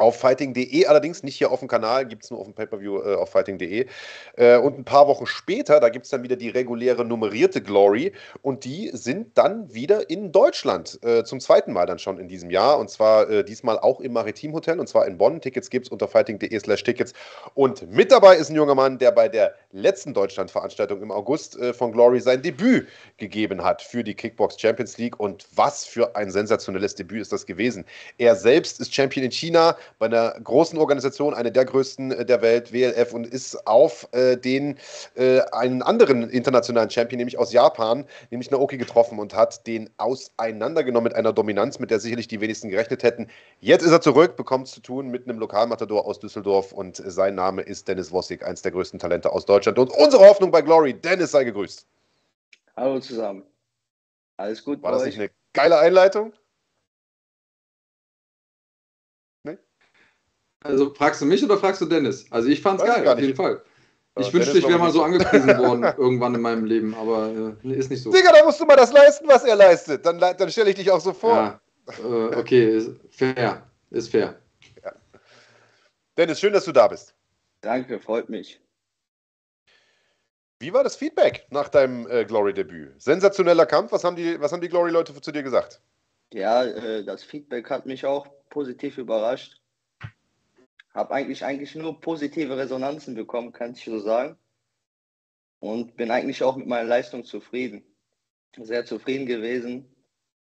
Auf 0.00 0.18
fighting.de 0.18 0.86
allerdings, 0.86 1.22
nicht 1.22 1.36
hier 1.36 1.50
auf 1.52 1.58
dem 1.58 1.68
Kanal, 1.68 2.06
gibt 2.06 2.24
es 2.24 2.30
nur 2.30 2.40
auf 2.40 2.46
dem 2.46 2.54
Pay-Per-View 2.54 3.02
äh, 3.02 3.14
auf 3.16 3.32
fighting.de. 3.32 3.86
Äh, 4.36 4.56
und 4.56 4.78
ein 4.78 4.84
paar 4.86 5.06
Wochen 5.08 5.26
später, 5.26 5.78
da 5.78 5.90
gibt 5.90 6.06
es 6.06 6.10
dann 6.10 6.22
wieder 6.22 6.36
die 6.36 6.48
reguläre 6.48 7.04
nummerierte 7.04 7.60
Glory. 7.60 8.12
Und 8.40 8.64
die 8.64 8.88
sind 8.94 9.36
dann 9.36 9.74
wieder 9.74 10.08
in 10.08 10.32
Deutschland. 10.32 10.98
Äh, 11.04 11.24
zum 11.24 11.38
zweiten 11.38 11.74
Mal 11.74 11.84
dann 11.84 11.98
schon 11.98 12.18
in 12.18 12.28
diesem 12.28 12.48
Jahr. 12.48 12.78
Und 12.78 12.88
zwar 12.88 13.28
äh, 13.28 13.44
diesmal 13.44 13.78
auch 13.78 14.00
im 14.00 14.14
Maritim 14.14 14.54
Hotel. 14.54 14.80
Und 14.80 14.88
zwar 14.88 15.06
in 15.06 15.18
Bonn. 15.18 15.38
Tickets 15.38 15.68
gibt 15.68 15.88
es 15.88 15.92
unter 15.92 16.08
fighting.de 16.08 16.58
slash 16.58 16.82
Tickets. 16.82 17.12
Und 17.52 17.86
mit 17.92 18.10
dabei 18.10 18.36
ist 18.36 18.48
ein 18.48 18.56
junger 18.56 18.74
Mann, 18.74 18.96
der 18.96 19.12
bei 19.12 19.28
der 19.28 19.54
letzten 19.72 20.14
Deutschland-Veranstaltung 20.14 21.02
im 21.02 21.10
August 21.10 21.58
äh, 21.58 21.74
von 21.74 21.92
Glory 21.92 22.20
sein 22.20 22.40
Debüt 22.40 22.88
gegeben 23.18 23.62
hat 23.62 23.82
für 23.82 24.02
die 24.02 24.14
Kickbox 24.14 24.58
Champions 24.58 24.96
League. 24.96 25.20
Und 25.20 25.46
was 25.54 25.84
für 25.84 26.16
ein 26.16 26.30
sensationelles 26.30 26.94
Debüt 26.94 27.20
ist 27.20 27.34
das 27.34 27.44
gewesen. 27.44 27.84
Er 28.16 28.34
selbst 28.34 28.80
ist 28.80 28.94
Champion 28.94 29.26
in 29.26 29.30
China 29.30 29.76
bei 29.98 30.06
einer 30.06 30.32
großen 30.42 30.78
Organisation, 30.78 31.34
eine 31.34 31.52
der 31.52 31.64
größten 31.64 32.12
äh, 32.12 32.24
der 32.24 32.42
Welt, 32.42 32.72
WLF, 32.72 33.12
und 33.12 33.26
ist 33.26 33.66
auf 33.66 34.08
äh, 34.12 34.36
den 34.36 34.78
äh, 35.14 35.40
einen 35.52 35.82
anderen 35.82 36.30
internationalen 36.30 36.90
Champion, 36.90 37.18
nämlich 37.18 37.38
aus 37.38 37.52
Japan, 37.52 38.06
nämlich 38.30 38.50
Naoki 38.50 38.76
getroffen 38.76 39.18
und 39.18 39.34
hat 39.34 39.66
den 39.66 39.90
auseinandergenommen 39.98 41.04
mit 41.04 41.14
einer 41.14 41.32
Dominanz, 41.32 41.78
mit 41.78 41.90
der 41.90 42.00
sicherlich 42.00 42.28
die 42.28 42.40
wenigsten 42.40 42.68
gerechnet 42.68 43.02
hätten. 43.02 43.28
Jetzt 43.60 43.82
ist 43.82 43.92
er 43.92 44.00
zurück, 44.00 44.36
bekommt 44.36 44.68
es 44.68 44.74
zu 44.74 44.80
tun 44.80 45.08
mit 45.08 45.24
einem 45.24 45.38
Lokalmatador 45.38 46.06
aus 46.06 46.18
Düsseldorf 46.18 46.72
und 46.72 46.96
sein 46.96 47.34
Name 47.34 47.62
ist 47.62 47.88
Dennis 47.88 48.12
Wossig, 48.12 48.44
eins 48.44 48.62
der 48.62 48.72
größten 48.72 48.98
Talente 48.98 49.32
aus 49.32 49.44
Deutschland 49.46 49.78
und 49.78 49.90
unsere 49.92 50.26
Hoffnung 50.26 50.50
bei 50.50 50.62
Glory. 50.62 50.94
Dennis, 50.94 51.30
sei 51.30 51.44
gegrüßt. 51.44 51.86
Hallo 52.76 53.00
zusammen. 53.00 53.44
Alles 54.36 54.64
gut 54.64 54.82
War 54.82 54.92
das 54.92 55.04
nicht 55.04 55.18
eine 55.18 55.30
geile 55.52 55.78
Einleitung? 55.78 56.32
Also 60.62 60.92
fragst 60.94 61.20
du 61.20 61.26
mich 61.26 61.42
oder 61.42 61.56
fragst 61.56 61.80
du 61.80 61.86
Dennis? 61.86 62.26
Also 62.30 62.48
ich 62.48 62.60
fand's 62.60 62.82
Weiß 62.82 62.96
geil, 62.96 63.08
auf 63.08 63.18
jeden 63.18 63.28
nicht. 63.28 63.36
Fall. 63.36 63.62
Aber 64.14 64.26
Ich 64.26 64.32
wünschte, 64.32 64.58
ich 64.58 64.68
wäre 64.68 64.78
mal 64.78 64.90
so 64.90 65.02
angepriesen 65.02 65.56
worden 65.58 65.84
irgendwann 65.96 66.34
in 66.34 66.40
meinem 66.42 66.64
Leben, 66.64 66.94
aber 66.94 67.56
äh, 67.64 67.72
ist 67.72 67.90
nicht 67.90 68.02
so. 68.02 68.10
Digga, 68.10 68.32
da 68.32 68.44
musst 68.44 68.60
du 68.60 68.66
mal 68.66 68.76
das 68.76 68.92
leisten, 68.92 69.26
was 69.28 69.44
er 69.44 69.56
leistet. 69.56 70.04
Dann, 70.04 70.18
dann 70.18 70.50
stelle 70.50 70.70
ich 70.70 70.76
dich 70.76 70.90
auch 70.90 71.00
so 71.00 71.12
vor. 71.12 71.34
Ja, 71.34 71.60
äh, 72.04 72.36
okay, 72.36 72.76
ist 72.76 72.90
fair. 73.10 73.70
Ist 73.90 74.10
fair. 74.10 74.38
Dennis, 76.16 76.38
schön, 76.40 76.52
dass 76.52 76.64
du 76.64 76.72
da 76.72 76.86
bist. 76.88 77.14
Danke, 77.62 77.98
freut 77.98 78.28
mich. 78.28 78.60
Wie 80.58 80.72
war 80.74 80.84
das 80.84 80.96
Feedback 80.96 81.46
nach 81.50 81.68
deinem 81.68 82.06
äh, 82.10 82.26
Glory-Debüt? 82.26 83.00
Sensationeller 83.00 83.64
Kampf. 83.64 83.92
Was 83.92 84.04
haben 84.04 84.16
die, 84.16 84.38
was 84.38 84.52
haben 84.52 84.60
die 84.60 84.68
Glory-Leute 84.68 85.18
zu 85.18 85.32
dir 85.32 85.42
gesagt? 85.42 85.80
Ja, 86.34 86.64
äh, 86.64 87.04
das 87.04 87.24
Feedback 87.24 87.70
hat 87.70 87.86
mich 87.86 88.04
auch 88.04 88.26
positiv 88.50 88.98
überrascht. 88.98 89.59
Habe 90.92 91.14
eigentlich, 91.14 91.44
eigentlich 91.44 91.74
nur 91.74 92.00
positive 92.00 92.56
Resonanzen 92.56 93.14
bekommen, 93.14 93.52
kann 93.52 93.72
ich 93.72 93.84
so 93.84 93.98
sagen. 93.98 94.36
Und 95.60 95.96
bin 95.96 96.10
eigentlich 96.10 96.42
auch 96.42 96.56
mit 96.56 96.66
meiner 96.66 96.88
Leistung 96.88 97.24
zufrieden. 97.24 97.84
Sehr 98.56 98.84
zufrieden 98.84 99.26
gewesen. 99.26 99.94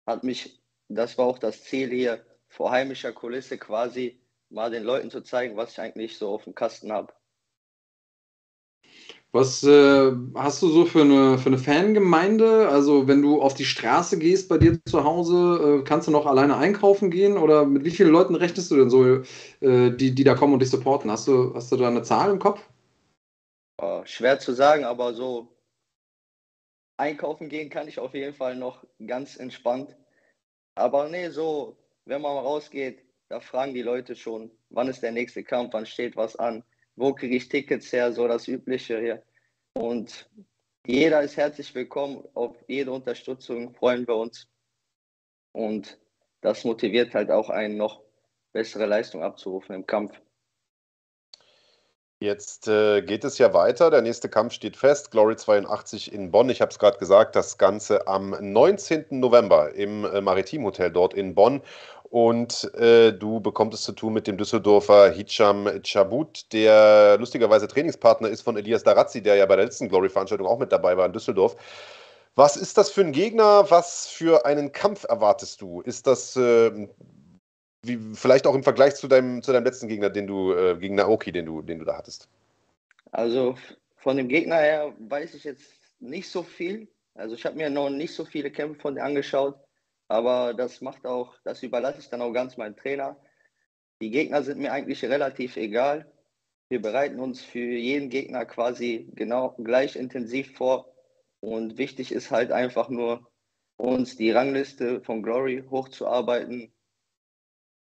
Hat 0.06 0.24
mich, 0.24 0.64
das 0.88 1.18
war 1.18 1.26
auch 1.26 1.38
das 1.38 1.64
Ziel 1.64 1.90
hier, 1.90 2.26
vor 2.48 2.72
heimischer 2.72 3.14
Kulisse 3.14 3.58
quasi 3.58 4.20
mal 4.50 4.72
den 4.72 4.84
Leuten 4.84 5.10
zu 5.10 5.22
zeigen, 5.22 5.58
was 5.58 5.72
ich 5.72 5.80
eigentlich 5.80 6.18
so 6.18 6.30
auf 6.30 6.44
dem 6.44 6.56
Kasten 6.56 6.92
habe. 6.92 7.14
Was 9.34 9.64
äh, 9.64 10.12
hast 10.36 10.62
du 10.62 10.68
so 10.68 10.86
für 10.86 11.02
eine, 11.02 11.38
für 11.38 11.48
eine 11.48 11.58
Fangemeinde? 11.58 12.68
Also, 12.68 13.08
wenn 13.08 13.22
du 13.22 13.42
auf 13.42 13.54
die 13.54 13.64
Straße 13.64 14.20
gehst 14.20 14.50
bei 14.50 14.58
dir 14.58 14.78
zu 14.84 15.06
Hause, 15.06 15.80
äh, 15.80 15.84
kannst 15.86 16.08
du 16.08 16.12
noch 16.12 16.26
alleine 16.26 16.58
einkaufen 16.58 17.10
gehen? 17.10 17.38
Oder 17.38 17.66
mit 17.66 17.86
wie 17.86 17.92
vielen 17.92 18.12
Leuten 18.12 18.36
rechnest 18.36 18.72
du 18.72 18.76
denn 18.76 18.90
so, 18.90 19.06
äh, 19.06 19.92
die, 19.96 20.14
die 20.14 20.24
da 20.26 20.36
kommen 20.36 20.54
und 20.54 20.60
dich 20.60 20.70
supporten? 20.70 21.10
Hast 21.10 21.30
du, 21.30 21.54
hast 21.56 21.72
du 21.72 21.78
da 21.78 21.88
eine 21.88 22.04
Zahl 22.04 22.30
im 22.30 22.40
Kopf? 22.40 22.62
Äh, 23.78 24.06
schwer 24.06 24.38
zu 24.40 24.52
sagen, 24.52 24.84
aber 24.84 25.14
so 25.14 25.48
einkaufen 26.98 27.48
gehen 27.48 27.70
kann 27.70 27.88
ich 27.88 28.00
auf 28.00 28.14
jeden 28.14 28.34
Fall 28.34 28.58
noch 28.58 28.86
ganz 29.08 29.38
entspannt. 29.38 29.96
Aber 30.76 31.08
nee, 31.08 31.30
so, 31.30 31.78
wenn 32.04 32.22
man 32.22 32.38
rausgeht, 32.38 33.06
da 33.30 33.40
fragen 33.40 33.74
die 33.74 33.82
Leute 33.82 34.16
schon, 34.18 34.52
wann 34.70 34.90
ist 34.90 35.02
der 35.02 35.14
nächste 35.14 35.42
Kampf, 35.44 35.74
wann 35.74 35.86
steht 35.86 36.18
was 36.18 36.36
an, 36.36 36.64
wo 36.96 37.14
kriege 37.14 37.36
ich 37.36 37.50
Tickets 37.50 37.92
her, 37.92 38.12
so 38.12 38.28
das 38.28 38.48
Übliche 38.48 39.00
hier. 39.00 39.24
Und 39.74 40.30
jeder 40.86 41.22
ist 41.22 41.38
herzlich 41.38 41.74
willkommen, 41.76 42.24
auf 42.34 42.56
jede 42.68 42.92
Unterstützung 42.92 43.74
freuen 43.74 44.08
wir 44.08 44.16
uns. 44.16 44.48
Und 45.54 46.00
das 46.42 46.64
motiviert 46.64 47.14
halt 47.14 47.30
auch 47.30 47.50
einen 47.50 47.78
noch 47.78 48.02
bessere 48.52 48.86
Leistung 48.86 49.24
abzurufen 49.24 49.76
im 49.76 49.86
Kampf. 49.86 50.20
Jetzt 52.20 52.68
äh, 52.68 53.02
geht 53.02 53.24
es 53.24 53.40
ja 53.40 53.52
weiter. 53.52 53.90
Der 53.90 54.04
nächste 54.04 54.30
Kampf 54.30 54.54
steht 54.54 54.78
fest. 54.78 55.10
Glory 55.10 55.36
82 55.38 56.14
in 56.14 56.30
Bonn. 56.30 56.52
Ich 56.52 56.62
habe 56.62 56.70
es 56.70 56.78
gerade 56.78 57.00
gesagt, 57.00 57.36
das 57.36 57.58
Ganze 57.58 58.08
am 58.08 58.36
19. 58.40 59.06
November 59.10 59.74
im 59.74 60.06
äh, 60.06 60.22
Maritim 60.22 60.72
dort 60.94 61.16
in 61.16 61.34
Bonn. 61.34 61.64
Und 62.12 62.74
äh, 62.74 63.14
du 63.14 63.40
bekommst 63.40 63.80
es 63.80 63.86
zu 63.86 63.94
tun 63.94 64.12
mit 64.12 64.28
dem 64.28 64.36
Düsseldorfer 64.38 65.12
Hicham 65.12 65.70
Chabut, 65.82 66.52
der 66.52 67.18
lustigerweise 67.18 67.70
Trainingspartner 67.70 68.28
ist 68.28 68.42
von 68.42 68.58
Elias 68.58 68.84
Darazzi, 68.84 69.24
der 69.24 69.36
ja 69.36 69.46
bei 69.46 69.56
der 69.56 69.64
letzten 69.64 69.88
Glory-Veranstaltung 69.88 70.46
auch 70.46 70.60
mit 70.60 70.74
dabei 70.74 70.98
war 70.98 71.06
in 71.06 71.14
Düsseldorf. 71.14 71.56
Was 72.36 72.58
ist 72.58 72.78
das 72.78 72.90
für 72.90 73.00
ein 73.00 73.14
Gegner? 73.14 73.72
Was 73.72 74.08
für 74.08 74.46
einen 74.46 74.74
Kampf 74.74 75.06
erwartest 75.06 75.62
du? 75.62 75.80
Ist 75.80 76.06
das 76.06 76.36
äh, 76.36 76.90
wie, 77.84 77.98
vielleicht 78.14 78.46
auch 78.46 78.56
im 78.56 78.64
Vergleich 78.64 78.96
zu 78.96 79.08
deinem, 79.08 79.42
zu 79.42 79.54
deinem 79.54 79.64
letzten 79.64 79.88
Gegner, 79.88 80.10
den 80.10 80.28
du, 80.28 80.52
äh, 80.52 80.76
gegen 80.78 80.96
Naoki, 80.96 81.32
den 81.32 81.46
du, 81.46 81.62
den 81.62 81.80
du 81.80 81.86
da 81.86 81.96
hattest? 81.96 82.28
Also 83.14 83.56
von 83.96 84.18
dem 84.18 84.28
Gegner 84.28 84.58
her 84.58 84.94
weiß 85.00 85.34
ich 85.34 85.46
jetzt 85.46 85.72
nicht 86.02 86.30
so 86.30 86.44
viel. 86.44 86.90
Also 87.16 87.36
ich 87.36 87.46
habe 87.46 87.56
mir 87.56 87.70
noch 87.70 87.90
nicht 87.90 88.14
so 88.14 88.26
viele 88.26 88.52
Kämpfe 88.52 88.82
von 88.82 88.96
dir 88.96 89.04
angeschaut, 89.06 89.56
aber 90.12 90.54
das 90.54 90.82
macht 90.82 91.06
auch, 91.06 91.38
das 91.46 91.64
überlasse 91.64 92.00
ich 92.00 92.10
dann 92.10 92.22
auch 92.22 92.34
ganz 92.34 92.58
meinem 92.58 92.76
Trainer. 92.76 93.16
Die 94.02 94.12
Gegner 94.12 94.44
sind 94.44 94.60
mir 94.60 94.74
eigentlich 94.74 95.06
relativ 95.06 95.56
egal. 95.56 96.12
Wir 96.68 96.82
bereiten 96.82 97.22
uns 97.22 97.42
für 97.42 97.60
jeden 97.60 98.10
Gegner 98.10 98.46
quasi 98.46 99.10
genau 99.16 99.56
gleich 99.64 99.96
intensiv 99.96 100.58
vor. 100.58 100.94
Und 101.40 101.78
wichtig 101.78 102.12
ist 102.12 102.30
halt 102.30 102.52
einfach 102.52 102.90
nur, 102.90 103.32
uns 103.78 104.18
die 104.18 104.32
Rangliste 104.32 105.02
von 105.02 105.24
Glory 105.24 105.64
hochzuarbeiten 105.70 106.74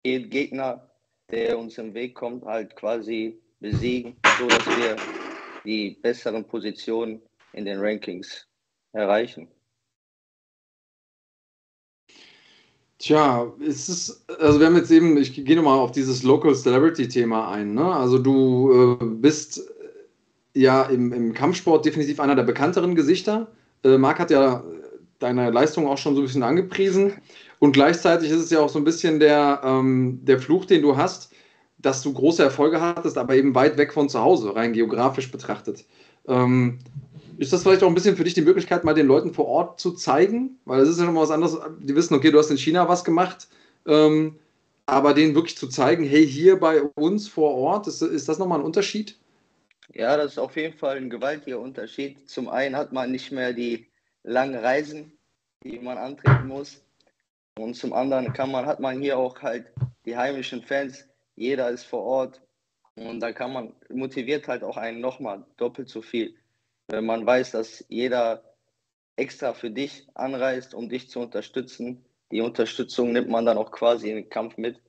jeden 0.06 0.30
Gegner, 0.30 0.92
der 1.32 1.58
uns 1.58 1.80
im 1.80 1.96
Weg 1.96 2.14
kommt, 2.14 2.46
halt 2.46 2.76
quasi 2.76 3.42
besiegen, 3.60 4.16
sodass 4.38 4.66
wir 4.68 4.96
die 5.66 5.98
besseren 6.02 6.48
Positionen 6.48 7.22
in 7.54 7.66
den 7.66 7.80
Rankings 7.80 8.48
erreichen. 8.94 9.50
Tja, 13.02 13.52
es 13.68 13.90
ist, 13.90 14.30
also 14.40 14.60
wir 14.60 14.68
haben 14.68 14.76
jetzt 14.76 14.92
eben, 14.92 15.18
ich 15.18 15.34
gehe 15.34 15.56
nochmal 15.56 15.80
auf 15.80 15.92
dieses 15.92 16.22
Local 16.22 16.54
Celebrity-Thema 16.54 17.50
ein. 17.50 17.74
Ne? 17.74 17.84
Also 17.84 18.20
du 18.20 18.98
äh, 19.02 19.06
bist 19.06 19.58
äh, 19.58 20.60
ja 20.60 20.84
im, 20.84 21.12
im, 21.12 21.34
Kampfsport 21.34 21.84
definitiv 21.84 22.20
einer 22.20 22.36
der 22.36 22.44
bekannteren 22.44 22.94
Gesichter. 22.94 23.48
Äh, 23.84 23.98
Marc 23.98 24.20
hat 24.20 24.30
ja 24.30 24.64
deine 25.18 25.50
Leistung 25.50 25.88
auch 25.88 25.98
schon 25.98 26.14
so 26.14 26.22
ein 26.22 26.26
bisschen 26.26 26.44
angepriesen. 26.44 27.14
Und 27.58 27.72
gleichzeitig 27.72 28.30
ist 28.30 28.40
es 28.40 28.52
ja 28.52 28.60
auch 28.60 28.70
so 28.70 28.78
ein 28.78 28.86
bisschen 28.86 29.20
der, 29.20 29.62
ähm, 29.64 30.20
der 30.22 30.40
Fluch, 30.40 30.66
den 30.66 30.84
du 30.84 30.96
hast, 30.96 31.32
dass 31.80 32.04
du 32.04 32.14
große 32.14 32.44
Erfolge 32.44 32.82
hattest, 32.82 33.18
aber 33.18 33.34
eben 33.34 33.56
weit 33.56 33.78
weg 33.78 33.94
von 33.94 34.10
zu 34.10 34.20
Hause, 34.20 34.56
rein 34.56 34.74
geografisch 34.74 35.32
betrachtet. 35.32 35.86
Ähm, 36.28 36.78
ist 37.42 37.52
das 37.52 37.64
vielleicht 37.64 37.82
auch 37.82 37.88
ein 37.88 37.96
bisschen 37.96 38.16
für 38.16 38.24
dich 38.24 38.36
die 38.36 38.44
Möglichkeit, 38.44 38.84
mal 38.84 38.94
den 38.94 39.08
Leuten 39.08 39.34
vor 39.34 39.48
Ort 39.48 39.80
zu 39.80 39.94
zeigen? 39.94 40.60
Weil 40.66 40.82
es 40.82 40.90
ist 40.90 41.00
ja 41.00 41.06
nochmal 41.06 41.24
was 41.24 41.32
anderes. 41.32 41.58
Die 41.80 41.96
wissen, 41.96 42.14
okay, 42.14 42.30
du 42.30 42.38
hast 42.38 42.52
in 42.52 42.58
China 42.58 42.88
was 42.88 43.04
gemacht, 43.04 43.48
ähm, 43.88 44.38
aber 44.86 45.16
denen 45.16 45.34
wirklich 45.34 45.58
zu 45.58 45.68
zeigen, 45.68 46.04
hey, 46.04 46.24
hier 46.26 46.60
bei 46.60 46.84
uns 46.84 47.28
vor 47.28 47.56
Ort, 47.56 47.88
ist, 47.88 48.04
ist 48.04 48.30
das 48.30 48.38
nochmal 48.38 48.60
ein 48.60 48.66
Unterschied? 48.66 49.18
Ja, 49.96 50.16
das 50.18 50.34
ist 50.34 50.38
auf 50.38 50.56
jeden 50.56 50.78
Fall 50.78 50.98
ein 50.98 51.10
gewaltiger 51.10 51.60
Unterschied. 51.60 52.30
Zum 52.30 52.48
einen 52.48 52.76
hat 52.76 52.94
man 52.94 53.12
nicht 53.12 53.32
mehr 53.32 53.54
die 53.54 53.88
langen 54.22 54.56
Reisen, 54.56 55.12
die 55.64 55.80
man 55.80 55.98
antreten 55.98 56.48
muss. 56.48 56.80
Und 57.58 57.76
zum 57.76 57.92
anderen 57.92 58.32
kann 58.34 58.52
man, 58.52 58.68
hat 58.68 58.80
man 58.80 59.02
hier 59.02 59.18
auch 59.18 59.42
halt 59.42 59.66
die 60.06 60.16
heimischen 60.16 60.62
Fans, 60.62 61.06
jeder 61.36 61.72
ist 61.72 61.86
vor 61.86 62.04
Ort 62.04 62.42
und 62.94 63.20
da 63.20 63.32
kann 63.32 63.52
man, 63.52 63.74
motiviert 63.90 64.48
halt 64.48 64.64
auch 64.64 64.78
einen 64.78 65.02
nochmal 65.02 65.44
doppelt 65.58 65.90
so 65.90 66.04
viel. 66.04 66.36
Wenn 66.92 67.06
man 67.06 67.26
weiß, 67.26 67.52
dass 67.52 67.86
jeder 67.88 68.44
extra 69.16 69.54
für 69.54 69.72
dich 69.72 70.10
anreist, 70.14 70.74
um 70.74 70.90
dich 70.90 71.10
zu 71.10 71.22
unterstützen, 71.22 72.04
die 72.32 72.42
Unterstützung 72.42 73.14
nimmt 73.14 73.30
man 73.30 73.46
dann 73.46 73.58
auch 73.58 73.72
quasi 73.72 74.10
in 74.10 74.18
den 74.18 74.30
Kampf 74.30 74.58
mit. 74.58 74.82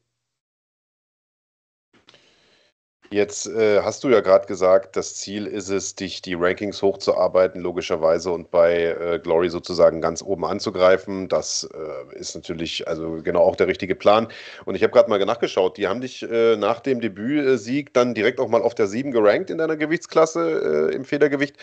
Jetzt 3.12 3.46
äh, 3.46 3.82
hast 3.82 4.04
du 4.04 4.08
ja 4.08 4.20
gerade 4.20 4.46
gesagt, 4.46 4.96
das 4.96 5.16
Ziel 5.16 5.46
ist 5.46 5.68
es, 5.68 5.94
dich 5.94 6.22
die 6.22 6.32
Rankings 6.32 6.80
hochzuarbeiten, 6.80 7.60
logischerweise, 7.60 8.30
und 8.30 8.50
bei 8.50 8.84
äh, 8.84 9.20
Glory 9.22 9.50
sozusagen 9.50 10.00
ganz 10.00 10.22
oben 10.22 10.46
anzugreifen. 10.46 11.28
Das 11.28 11.68
äh, 11.74 12.18
ist 12.18 12.34
natürlich 12.34 12.88
also 12.88 13.20
genau 13.22 13.42
auch 13.42 13.56
der 13.56 13.66
richtige 13.66 13.94
Plan. 13.94 14.28
Und 14.64 14.76
ich 14.76 14.82
habe 14.82 14.94
gerade 14.94 15.10
mal 15.10 15.22
nachgeschaut, 15.22 15.76
die 15.76 15.88
haben 15.88 16.00
dich 16.00 16.22
äh, 16.22 16.56
nach 16.56 16.80
dem 16.80 17.02
Debütsieg 17.02 17.92
dann 17.92 18.14
direkt 18.14 18.40
auch 18.40 18.48
mal 18.48 18.62
auf 18.62 18.74
der 18.74 18.86
7 18.86 19.10
gerankt 19.10 19.50
in 19.50 19.58
deiner 19.58 19.76
Gewichtsklasse 19.76 20.90
äh, 20.90 20.94
im 20.94 21.04
Federgewicht. 21.04 21.56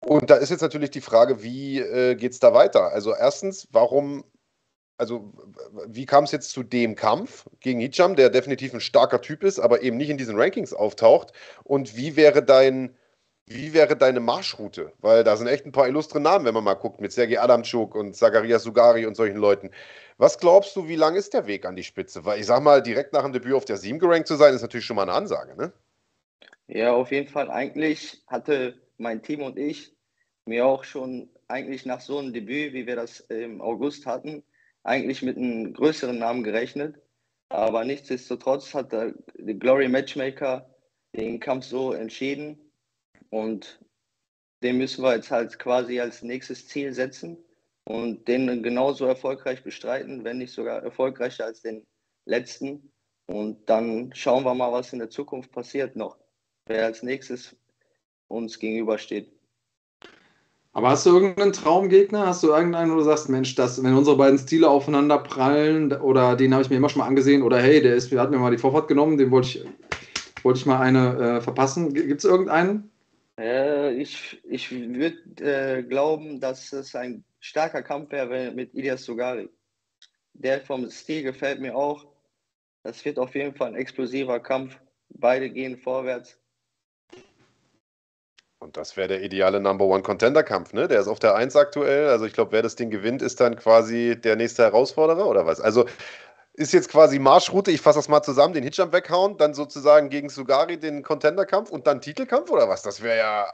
Und 0.00 0.28
da 0.28 0.34
ist 0.34 0.50
jetzt 0.50 0.62
natürlich 0.62 0.90
die 0.90 1.00
Frage, 1.00 1.44
wie 1.44 1.78
äh, 1.78 2.16
geht 2.16 2.32
es 2.32 2.40
da 2.40 2.52
weiter? 2.52 2.90
Also 2.92 3.14
erstens, 3.14 3.68
warum 3.70 4.24
also 4.98 5.32
wie 5.86 6.06
kam 6.06 6.24
es 6.24 6.32
jetzt 6.32 6.50
zu 6.50 6.62
dem 6.62 6.94
Kampf 6.94 7.46
gegen 7.60 7.80
Hicham, 7.80 8.16
der 8.16 8.30
definitiv 8.30 8.74
ein 8.74 8.80
starker 8.80 9.20
Typ 9.20 9.42
ist, 9.42 9.58
aber 9.58 9.82
eben 9.82 9.96
nicht 9.96 10.10
in 10.10 10.18
diesen 10.18 10.38
Rankings 10.38 10.72
auftaucht? 10.72 11.32
Und 11.64 11.96
wie 11.96 12.16
wäre 12.16 12.42
dein, 12.42 12.96
wie 13.46 13.74
wäre 13.74 13.96
deine 13.96 14.20
Marschroute? 14.20 14.92
Weil 15.00 15.24
da 15.24 15.36
sind 15.36 15.48
echt 15.48 15.66
ein 15.66 15.72
paar 15.72 15.88
illustre 15.88 16.20
Namen, 16.20 16.44
wenn 16.44 16.54
man 16.54 16.64
mal 16.64 16.74
guckt, 16.74 17.00
mit 17.00 17.12
Sergei 17.12 17.40
Adamczuk 17.40 17.94
und 17.94 18.14
Zacharias 18.14 18.62
Sugari 18.62 19.06
und 19.06 19.16
solchen 19.16 19.38
Leuten. 19.38 19.70
Was 20.18 20.38
glaubst 20.38 20.76
du, 20.76 20.86
wie 20.88 20.96
lang 20.96 21.16
ist 21.16 21.34
der 21.34 21.46
Weg 21.46 21.64
an 21.64 21.74
die 21.74 21.82
Spitze? 21.82 22.24
Weil 22.24 22.38
ich 22.38 22.46
sag 22.46 22.62
mal, 22.62 22.82
direkt 22.82 23.12
nach 23.12 23.22
dem 23.22 23.32
Debüt 23.32 23.54
auf 23.54 23.64
der 23.64 23.78
7 23.78 23.98
gerankt 23.98 24.28
zu 24.28 24.36
sein, 24.36 24.54
ist 24.54 24.62
natürlich 24.62 24.86
schon 24.86 24.96
mal 24.96 25.02
eine 25.02 25.14
Ansage, 25.14 25.56
ne? 25.56 25.72
Ja, 26.68 26.92
auf 26.92 27.10
jeden 27.10 27.28
Fall. 27.28 27.50
Eigentlich 27.50 28.22
hatte 28.28 28.80
mein 28.98 29.22
Team 29.22 29.42
und 29.42 29.58
ich 29.58 29.94
mir 30.46 30.64
auch 30.64 30.84
schon 30.84 31.28
eigentlich 31.48 31.84
nach 31.86 32.00
so 32.00 32.18
einem 32.18 32.32
Debüt, 32.32 32.72
wie 32.72 32.86
wir 32.86 32.96
das 32.96 33.20
im 33.20 33.60
August 33.60 34.06
hatten, 34.06 34.42
eigentlich 34.84 35.22
mit 35.22 35.36
einem 35.36 35.72
größeren 35.72 36.18
Namen 36.18 36.42
gerechnet. 36.42 37.00
Aber 37.48 37.84
nichtsdestotrotz 37.84 38.74
hat 38.74 38.92
der 38.92 39.14
Glory 39.36 39.88
Matchmaker 39.88 40.74
den 41.14 41.38
Kampf 41.38 41.66
so 41.66 41.92
entschieden 41.92 42.72
und 43.30 43.78
den 44.62 44.78
müssen 44.78 45.02
wir 45.02 45.14
jetzt 45.14 45.30
halt 45.30 45.58
quasi 45.58 46.00
als 46.00 46.22
nächstes 46.22 46.68
Ziel 46.68 46.92
setzen 46.94 47.36
und 47.84 48.26
den 48.28 48.62
genauso 48.62 49.06
erfolgreich 49.06 49.62
bestreiten, 49.62 50.24
wenn 50.24 50.38
nicht 50.38 50.52
sogar 50.52 50.82
erfolgreicher 50.82 51.44
als 51.44 51.62
den 51.62 51.84
letzten. 52.26 52.92
Und 53.26 53.68
dann 53.68 54.14
schauen 54.14 54.44
wir 54.44 54.54
mal, 54.54 54.72
was 54.72 54.92
in 54.92 55.00
der 55.00 55.10
Zukunft 55.10 55.52
passiert 55.52 55.96
noch, 55.96 56.18
wer 56.66 56.86
als 56.86 57.02
nächstes 57.02 57.56
uns 58.28 58.58
gegenübersteht. 58.58 59.32
Aber 60.74 60.88
hast 60.88 61.04
du 61.04 61.10
irgendeinen 61.10 61.52
Traumgegner? 61.52 62.26
Hast 62.26 62.42
du 62.42 62.48
irgendeinen, 62.48 62.90
wo 62.92 62.96
du 62.96 63.02
sagst, 63.02 63.28
Mensch, 63.28 63.54
das, 63.54 63.82
wenn 63.82 63.94
unsere 63.94 64.16
beiden 64.16 64.38
Stile 64.38 64.70
aufeinander 64.70 65.18
prallen, 65.18 65.92
oder 65.92 66.34
den 66.34 66.54
habe 66.54 66.62
ich 66.62 66.70
mir 66.70 66.76
immer 66.76 66.88
schon 66.88 67.00
mal 67.00 67.06
angesehen, 67.06 67.42
oder 67.42 67.60
hey, 67.60 67.82
der 67.82 67.94
ist, 67.94 68.10
hat 68.12 68.30
mir 68.30 68.38
mal 68.38 68.50
die 68.50 68.58
Vorfahrt 68.58 68.88
genommen, 68.88 69.18
den 69.18 69.30
wollte 69.30 69.48
ich, 69.48 69.64
wollte 70.42 70.60
ich 70.60 70.66
mal 70.66 70.80
eine 70.80 71.36
äh, 71.36 71.40
verpassen. 71.42 71.92
Gibt 71.92 72.20
es 72.20 72.24
irgendeinen? 72.24 72.90
Äh, 73.38 73.94
ich 73.94 74.40
ich 74.48 74.70
würde 74.70 75.18
äh, 75.40 75.82
glauben, 75.82 76.40
dass 76.40 76.72
es 76.72 76.94
ein 76.94 77.22
starker 77.40 77.82
Kampf 77.82 78.10
wäre 78.10 78.52
mit 78.52 78.74
Ilias 78.74 79.04
Sugari. 79.04 79.50
Der 80.34 80.62
vom 80.62 80.88
Stil 80.90 81.22
gefällt 81.22 81.60
mir 81.60 81.76
auch. 81.76 82.06
Das 82.82 83.04
wird 83.04 83.18
auf 83.18 83.34
jeden 83.34 83.54
Fall 83.54 83.68
ein 83.68 83.74
explosiver 83.74 84.40
Kampf. 84.40 84.78
Beide 85.10 85.50
gehen 85.50 85.76
vorwärts. 85.76 86.38
Und 88.62 88.76
das 88.76 88.96
wäre 88.96 89.08
der 89.08 89.22
ideale 89.22 89.58
Number 89.58 89.86
One 89.86 90.04
Contender 90.04 90.44
Kampf, 90.44 90.72
ne? 90.72 90.86
Der 90.86 91.00
ist 91.00 91.08
auf 91.08 91.18
der 91.18 91.34
1 91.34 91.56
aktuell. 91.56 92.06
Also 92.08 92.26
ich 92.26 92.32
glaube, 92.32 92.52
wer 92.52 92.62
das 92.62 92.76
Ding 92.76 92.90
gewinnt, 92.90 93.20
ist 93.20 93.40
dann 93.40 93.56
quasi 93.56 94.16
der 94.16 94.36
nächste 94.36 94.62
Herausforderer 94.62 95.26
oder 95.26 95.46
was? 95.46 95.60
Also 95.60 95.84
ist 96.52 96.72
jetzt 96.72 96.88
quasi 96.88 97.18
Marschroute, 97.18 97.72
ich 97.72 97.80
fasse 97.80 97.98
das 97.98 98.08
mal 98.08 98.22
zusammen, 98.22 98.54
den 98.54 98.62
Hitjump 98.62 98.92
weghauen, 98.92 99.36
dann 99.36 99.52
sozusagen 99.52 100.10
gegen 100.10 100.28
Sugari 100.28 100.78
den 100.78 101.02
Contender-Kampf 101.02 101.70
und 101.70 101.88
dann 101.88 102.00
Titelkampf 102.00 102.50
oder 102.50 102.68
was? 102.68 102.82
Das 102.82 103.02
wäre 103.02 103.16
ja. 103.16 103.52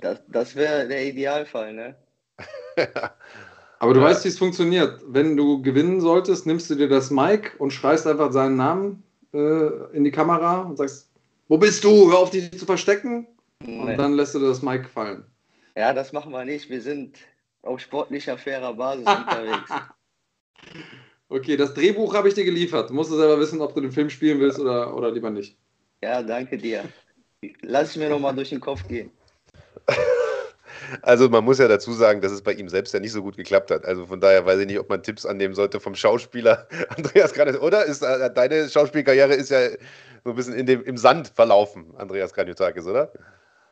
Das, 0.00 0.20
das 0.26 0.56
wäre 0.56 0.88
der 0.88 1.04
Idealfall, 1.04 1.74
ne? 1.74 1.96
Aber 3.78 3.92
du 3.92 4.00
ja. 4.00 4.06
weißt, 4.06 4.24
wie 4.24 4.28
es 4.28 4.38
funktioniert. 4.38 5.02
Wenn 5.06 5.36
du 5.36 5.60
gewinnen 5.60 6.00
solltest, 6.00 6.46
nimmst 6.46 6.70
du 6.70 6.76
dir 6.76 6.88
das 6.88 7.10
Mic 7.10 7.50
und 7.58 7.72
schreist 7.72 8.06
einfach 8.06 8.32
seinen 8.32 8.56
Namen 8.56 9.02
äh, 9.34 9.66
in 9.92 10.04
die 10.04 10.12
Kamera 10.12 10.62
und 10.62 10.78
sagst: 10.78 11.10
Wo 11.48 11.58
bist 11.58 11.84
du? 11.84 12.10
Hör 12.10 12.20
auf, 12.20 12.30
dich 12.30 12.58
zu 12.58 12.64
verstecken. 12.64 13.26
Und 13.66 13.86
nee. 13.86 13.96
dann 13.96 14.14
lässt 14.14 14.34
du 14.34 14.38
das 14.38 14.62
Mic 14.62 14.88
fallen. 14.88 15.24
Ja, 15.76 15.92
das 15.92 16.12
machen 16.12 16.32
wir 16.32 16.44
nicht. 16.44 16.70
Wir 16.70 16.80
sind 16.80 17.18
auf 17.62 17.80
sportlicher, 17.80 18.38
fairer 18.38 18.74
Basis 18.74 19.06
unterwegs. 19.06 19.70
Okay, 21.28 21.56
das 21.56 21.74
Drehbuch 21.74 22.14
habe 22.14 22.28
ich 22.28 22.34
dir 22.34 22.44
geliefert. 22.44 22.90
Du 22.90 22.94
musst 22.94 23.10
selber 23.10 23.38
wissen, 23.40 23.60
ob 23.60 23.74
du 23.74 23.80
den 23.80 23.92
Film 23.92 24.08
spielen 24.08 24.38
willst 24.40 24.58
oder, 24.58 24.96
oder 24.96 25.10
lieber 25.10 25.30
nicht. 25.30 25.58
Ja, 26.02 26.22
danke 26.22 26.56
dir. 26.56 26.84
Lass 27.62 27.90
es 27.90 27.96
mir 27.96 28.08
nochmal 28.08 28.34
durch 28.34 28.50
den 28.50 28.60
Kopf 28.60 28.86
gehen. 28.86 29.10
Also 31.02 31.28
man 31.28 31.44
muss 31.44 31.58
ja 31.58 31.66
dazu 31.66 31.92
sagen, 31.92 32.20
dass 32.20 32.30
es 32.30 32.42
bei 32.42 32.52
ihm 32.52 32.68
selbst 32.68 32.94
ja 32.94 33.00
nicht 33.00 33.12
so 33.12 33.22
gut 33.22 33.36
geklappt 33.36 33.70
hat. 33.70 33.84
Also 33.84 34.06
von 34.06 34.20
daher 34.20 34.46
weiß 34.46 34.60
ich 34.60 34.66
nicht, 34.66 34.78
ob 34.78 34.88
man 34.88 35.02
Tipps 35.02 35.26
annehmen 35.26 35.54
sollte 35.54 35.80
vom 35.80 35.94
Schauspieler 35.94 36.68
Andreas 36.96 37.32
Granit. 37.32 37.60
Oder 37.60 37.84
ist 37.84 38.02
äh, 38.02 38.32
deine 38.32 38.68
Schauspielkarriere 38.68 39.34
ist 39.34 39.50
ja 39.50 39.70
so 40.24 40.30
ein 40.30 40.36
bisschen 40.36 40.54
in 40.54 40.66
dem, 40.66 40.82
im 40.84 40.96
Sand 40.96 41.32
verlaufen, 41.34 41.94
Andreas 41.96 42.32
Graniotakis, 42.32 42.86
oder? 42.86 43.12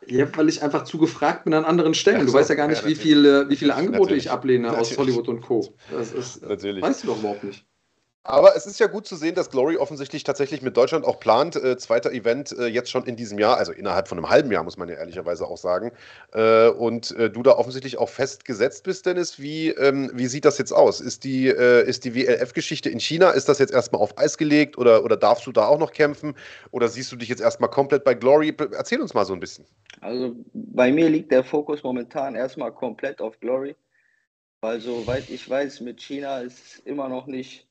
Ja, 0.09 0.26
weil 0.36 0.48
ich 0.48 0.62
einfach 0.62 0.85
zu 0.85 0.98
gefragt 0.98 1.44
bin 1.44 1.55
an 1.55 1.64
anderen 1.64 1.94
Stellen. 1.94 2.18
Ja, 2.18 2.24
du 2.24 2.31
so, 2.31 2.39
weißt 2.39 2.51
ja 2.51 2.55
gar 2.56 2.68
nicht, 2.68 2.82
ja, 2.82 2.89
wie, 2.89 2.94
viele, 2.94 3.48
wie 3.48 3.56
viele 3.56 3.74
Angebote 3.74 4.02
natürlich. 4.02 4.24
ich 4.26 4.31
ablehne 4.31 4.68
natürlich. 4.68 4.93
aus 4.93 4.98
Hollywood 4.98 5.28
und 5.28 5.40
Co. 5.40 5.74
Das 5.90 6.12
ist, 6.12 6.43
natürlich. 6.43 6.82
weißt 6.82 7.05
du 7.05 7.06
doch 7.09 7.18
überhaupt 7.18 7.44
nicht. 7.44 7.64
Aber 8.26 8.56
es 8.56 8.64
ist 8.64 8.80
ja 8.80 8.86
gut 8.86 9.06
zu 9.06 9.16
sehen, 9.16 9.34
dass 9.34 9.51
Glory 9.51 9.76
offensichtlich 9.76 10.24
tatsächlich 10.24 10.62
mit 10.62 10.78
Deutschland 10.78 11.05
auch 11.05 11.20
plant. 11.20 11.56
Äh, 11.56 11.76
zweiter 11.76 12.10
Event 12.10 12.52
äh, 12.52 12.64
jetzt 12.68 12.90
schon 12.90 13.05
in 13.05 13.16
diesem 13.16 13.38
Jahr, 13.38 13.59
also 13.59 13.70
innerhalb 13.70 14.09
von 14.09 14.16
einem 14.16 14.30
halben 14.30 14.51
Jahr, 14.51 14.64
muss 14.64 14.78
man 14.78 14.88
ja 14.88 14.94
ehrlicherweise 14.94 15.46
auch 15.46 15.59
sagen. 15.59 15.92
Äh, 16.32 16.68
und 16.68 17.10
äh, 17.18 17.28
du 17.28 17.42
da 17.42 17.52
offensichtlich 17.52 17.98
auch 17.98 18.09
festgesetzt 18.09 18.84
bist, 18.84 19.05
Dennis. 19.05 19.38
Wie, 19.38 19.68
ähm, 19.68 20.10
wie 20.14 20.24
sieht 20.26 20.46
das 20.46 20.56
jetzt 20.56 20.72
aus? 20.72 21.02
Ist 21.02 21.24
die, 21.24 21.48
äh, 21.48 21.86
ist 21.86 22.06
die 22.06 22.14
WLF-Geschichte 22.14 22.88
in 22.88 22.98
China, 22.98 23.30
ist 23.30 23.51
das 23.51 23.59
jetzt 23.59 23.74
erstmal 23.74 24.01
auf 24.01 24.16
Eis 24.16 24.38
gelegt 24.38 24.78
oder, 24.78 25.05
oder 25.05 25.18
darfst 25.18 25.46
du 25.46 25.52
da 25.52 25.66
auch 25.66 25.78
noch 25.78 25.92
kämpfen? 25.92 26.34
Oder 26.70 26.88
siehst 26.88 27.12
du 27.12 27.16
dich 27.16 27.28
jetzt 27.28 27.42
erstmal 27.42 27.68
komplett 27.68 28.05
bei 28.05 28.14
Glory? 28.14 28.56
Erzähl 28.72 29.02
uns 29.02 29.12
mal 29.12 29.26
so 29.26 29.34
ein 29.34 29.40
bisschen. 29.40 29.66
Also 30.01 30.34
bei 30.55 30.90
mir 30.90 31.10
liegt 31.10 31.30
der 31.30 31.44
Fokus 31.44 31.82
momentan 31.82 32.36
erstmal 32.36 32.72
komplett 32.72 33.20
auf 33.20 33.38
Glory. 33.40 33.76
Weil 34.62 34.80
soweit 34.80 35.28
ich 35.28 35.51
weiß, 35.51 35.82
mit 35.82 36.01
China 36.01 36.40
ist 36.40 36.59
es 36.64 36.78
immer 36.86 37.10
noch 37.10 37.26
nicht 37.26 37.68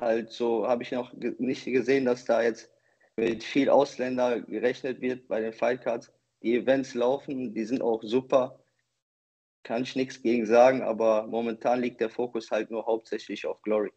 halt 0.00 0.30
so, 0.30 0.66
habe 0.66 0.82
ich 0.82 0.92
noch 0.92 1.12
nicht 1.14 1.64
gesehen, 1.64 2.04
dass 2.04 2.24
da 2.24 2.42
jetzt 2.42 2.70
mit 3.16 3.42
viel 3.42 3.70
Ausländer 3.70 4.40
gerechnet 4.40 5.00
wird 5.00 5.26
bei 5.28 5.40
den 5.40 5.52
Fightcards. 5.52 6.12
Die 6.42 6.56
Events 6.56 6.94
laufen, 6.94 7.54
die 7.54 7.64
sind 7.64 7.82
auch 7.82 8.02
super. 8.02 8.60
Kann 9.62 9.82
ich 9.82 9.96
nichts 9.96 10.22
gegen 10.22 10.46
sagen, 10.46 10.82
aber 10.82 11.26
momentan 11.26 11.80
liegt 11.80 12.00
der 12.00 12.10
Fokus 12.10 12.50
halt 12.50 12.70
nur 12.70 12.86
hauptsächlich 12.86 13.46
auf 13.46 13.60
Glory. 13.62 13.90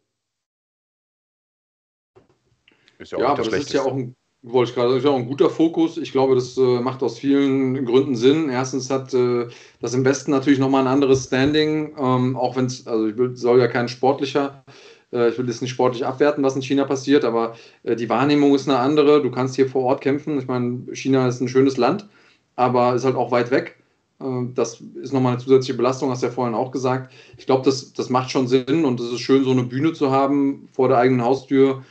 Ist 2.98 3.12
ja, 3.12 3.18
ja 3.18 3.26
aber 3.28 3.44
das 3.44 3.54
ist 3.54 3.72
ja 3.72 3.82
auch 3.82 3.92
ein, 3.92 4.16
wollte 4.42 4.70
ich 4.70 4.74
gerade, 4.74 4.96
ist 4.96 5.04
ja 5.04 5.10
auch 5.10 5.18
ein 5.18 5.28
guter 5.28 5.50
Fokus. 5.50 5.96
Ich 5.96 6.12
glaube, 6.12 6.34
das 6.34 6.56
äh, 6.56 6.80
macht 6.80 7.02
aus 7.02 7.18
vielen 7.18 7.84
Gründen 7.84 8.16
Sinn. 8.16 8.48
Erstens 8.48 8.90
hat 8.90 9.14
äh, 9.14 9.48
das 9.80 9.94
im 9.94 10.04
Westen 10.04 10.30
natürlich 10.30 10.58
nochmal 10.58 10.82
ein 10.82 10.92
anderes 10.92 11.26
Standing, 11.26 11.94
ähm, 11.96 12.36
auch 12.36 12.56
wenn 12.56 12.66
es, 12.66 12.86
also 12.86 13.06
ich 13.06 13.16
will, 13.16 13.36
soll 13.36 13.60
ja 13.60 13.68
kein 13.68 13.88
sportlicher 13.88 14.64
äh, 14.66 14.99
ich 15.12 15.38
will 15.38 15.46
das 15.46 15.60
nicht 15.60 15.70
sportlich 15.70 16.06
abwerten, 16.06 16.44
was 16.44 16.54
in 16.54 16.62
China 16.62 16.84
passiert, 16.84 17.24
aber 17.24 17.56
äh, 17.82 17.96
die 17.96 18.08
Wahrnehmung 18.08 18.54
ist 18.54 18.68
eine 18.68 18.78
andere. 18.78 19.22
Du 19.22 19.30
kannst 19.30 19.56
hier 19.56 19.68
vor 19.68 19.82
Ort 19.82 20.00
kämpfen. 20.00 20.38
Ich 20.38 20.46
meine, 20.46 20.94
China 20.94 21.26
ist 21.26 21.40
ein 21.40 21.48
schönes 21.48 21.76
Land, 21.76 22.08
aber 22.56 22.94
ist 22.94 23.04
halt 23.04 23.16
auch 23.16 23.32
weit 23.32 23.50
weg. 23.50 23.76
Äh, 24.20 24.24
das 24.54 24.80
ist 25.02 25.12
nochmal 25.12 25.32
eine 25.32 25.42
zusätzliche 25.42 25.76
Belastung, 25.76 26.10
hast 26.10 26.22
du 26.22 26.26
ja 26.26 26.32
vorhin 26.32 26.54
auch 26.54 26.70
gesagt. 26.70 27.12
Ich 27.38 27.46
glaube, 27.46 27.64
das, 27.64 27.92
das 27.92 28.08
macht 28.08 28.30
schon 28.30 28.46
Sinn 28.46 28.84
und 28.84 29.00
es 29.00 29.10
ist 29.10 29.20
schön, 29.20 29.42
so 29.44 29.50
eine 29.50 29.64
Bühne 29.64 29.92
zu 29.92 30.12
haben 30.12 30.68
vor 30.72 30.88
der 30.88 30.98
eigenen 30.98 31.24
Haustür. 31.24 31.84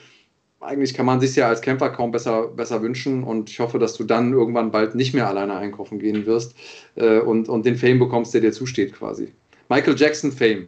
Eigentlich 0.62 0.94
kann 0.94 1.06
man 1.06 1.22
sich 1.22 1.36
ja 1.36 1.48
als 1.48 1.62
Kämpfer 1.62 1.90
kaum 1.90 2.12
besser, 2.12 2.48
besser 2.48 2.82
wünschen 2.82 3.24
und 3.24 3.50
ich 3.50 3.60
hoffe, 3.60 3.80
dass 3.80 3.96
du 3.96 4.04
dann 4.04 4.34
irgendwann 4.34 4.72
bald 4.72 4.94
nicht 4.94 5.14
mehr 5.14 5.28
alleine 5.28 5.56
einkaufen 5.56 6.00
gehen 6.00 6.26
wirst 6.26 6.54
und, 6.98 7.48
und 7.48 7.66
den 7.66 7.78
Fame 7.78 7.98
bekommst, 7.98 8.34
der 8.34 8.42
dir 8.42 8.52
zusteht 8.52 8.92
quasi. 8.92 9.32
Michael 9.70 9.96
Jackson 9.98 10.34
Fame. 10.34 10.68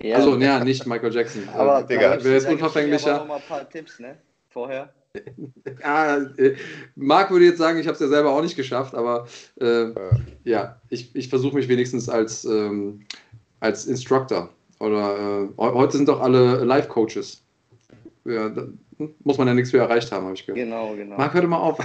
Ja. 0.00 0.16
Also, 0.16 0.36
ja, 0.36 0.62
nicht 0.62 0.86
Michael 0.86 1.14
Jackson. 1.14 1.48
Aber 1.54 1.80
äh, 1.80 1.86
Digga, 1.86 2.22
wäre 2.22 2.34
jetzt 2.34 2.48
unverfänglicher. 2.48 3.14
Aber 3.14 3.20
noch 3.20 3.28
mal 3.28 3.36
ein 3.36 3.42
paar 3.48 3.68
Tipps, 3.68 3.98
ne? 3.98 4.16
Vorher. 4.50 4.92
ja, 5.82 6.16
äh, 6.16 6.56
Marc 6.94 7.30
würde 7.30 7.46
jetzt 7.46 7.58
sagen, 7.58 7.78
ich 7.78 7.86
habe 7.86 7.94
es 7.94 8.00
ja 8.00 8.08
selber 8.08 8.32
auch 8.32 8.42
nicht 8.42 8.56
geschafft, 8.56 8.94
aber 8.94 9.26
äh, 9.60 9.86
ja, 10.44 10.78
ich, 10.90 11.14
ich 11.14 11.28
versuche 11.30 11.54
mich 11.54 11.68
wenigstens 11.68 12.08
als, 12.08 12.44
ähm, 12.44 13.00
als 13.60 13.86
Instructor. 13.86 14.50
Oder 14.78 15.48
äh, 15.48 15.62
heute 15.62 15.96
sind 15.96 16.08
doch 16.08 16.20
alle 16.20 16.64
Life-Coaches. 16.64 17.42
Ja, 18.26 18.50
muss 19.24 19.38
man 19.38 19.46
ja 19.46 19.54
nichts 19.54 19.70
für 19.70 19.78
erreicht 19.78 20.12
haben, 20.12 20.24
habe 20.24 20.34
ich 20.34 20.44
gehört. 20.44 20.62
Genau, 20.62 20.94
genau. 20.94 21.16
Marc, 21.16 21.32
hör 21.32 21.42
doch 21.42 21.48
mal 21.48 21.58
auf 21.58 21.78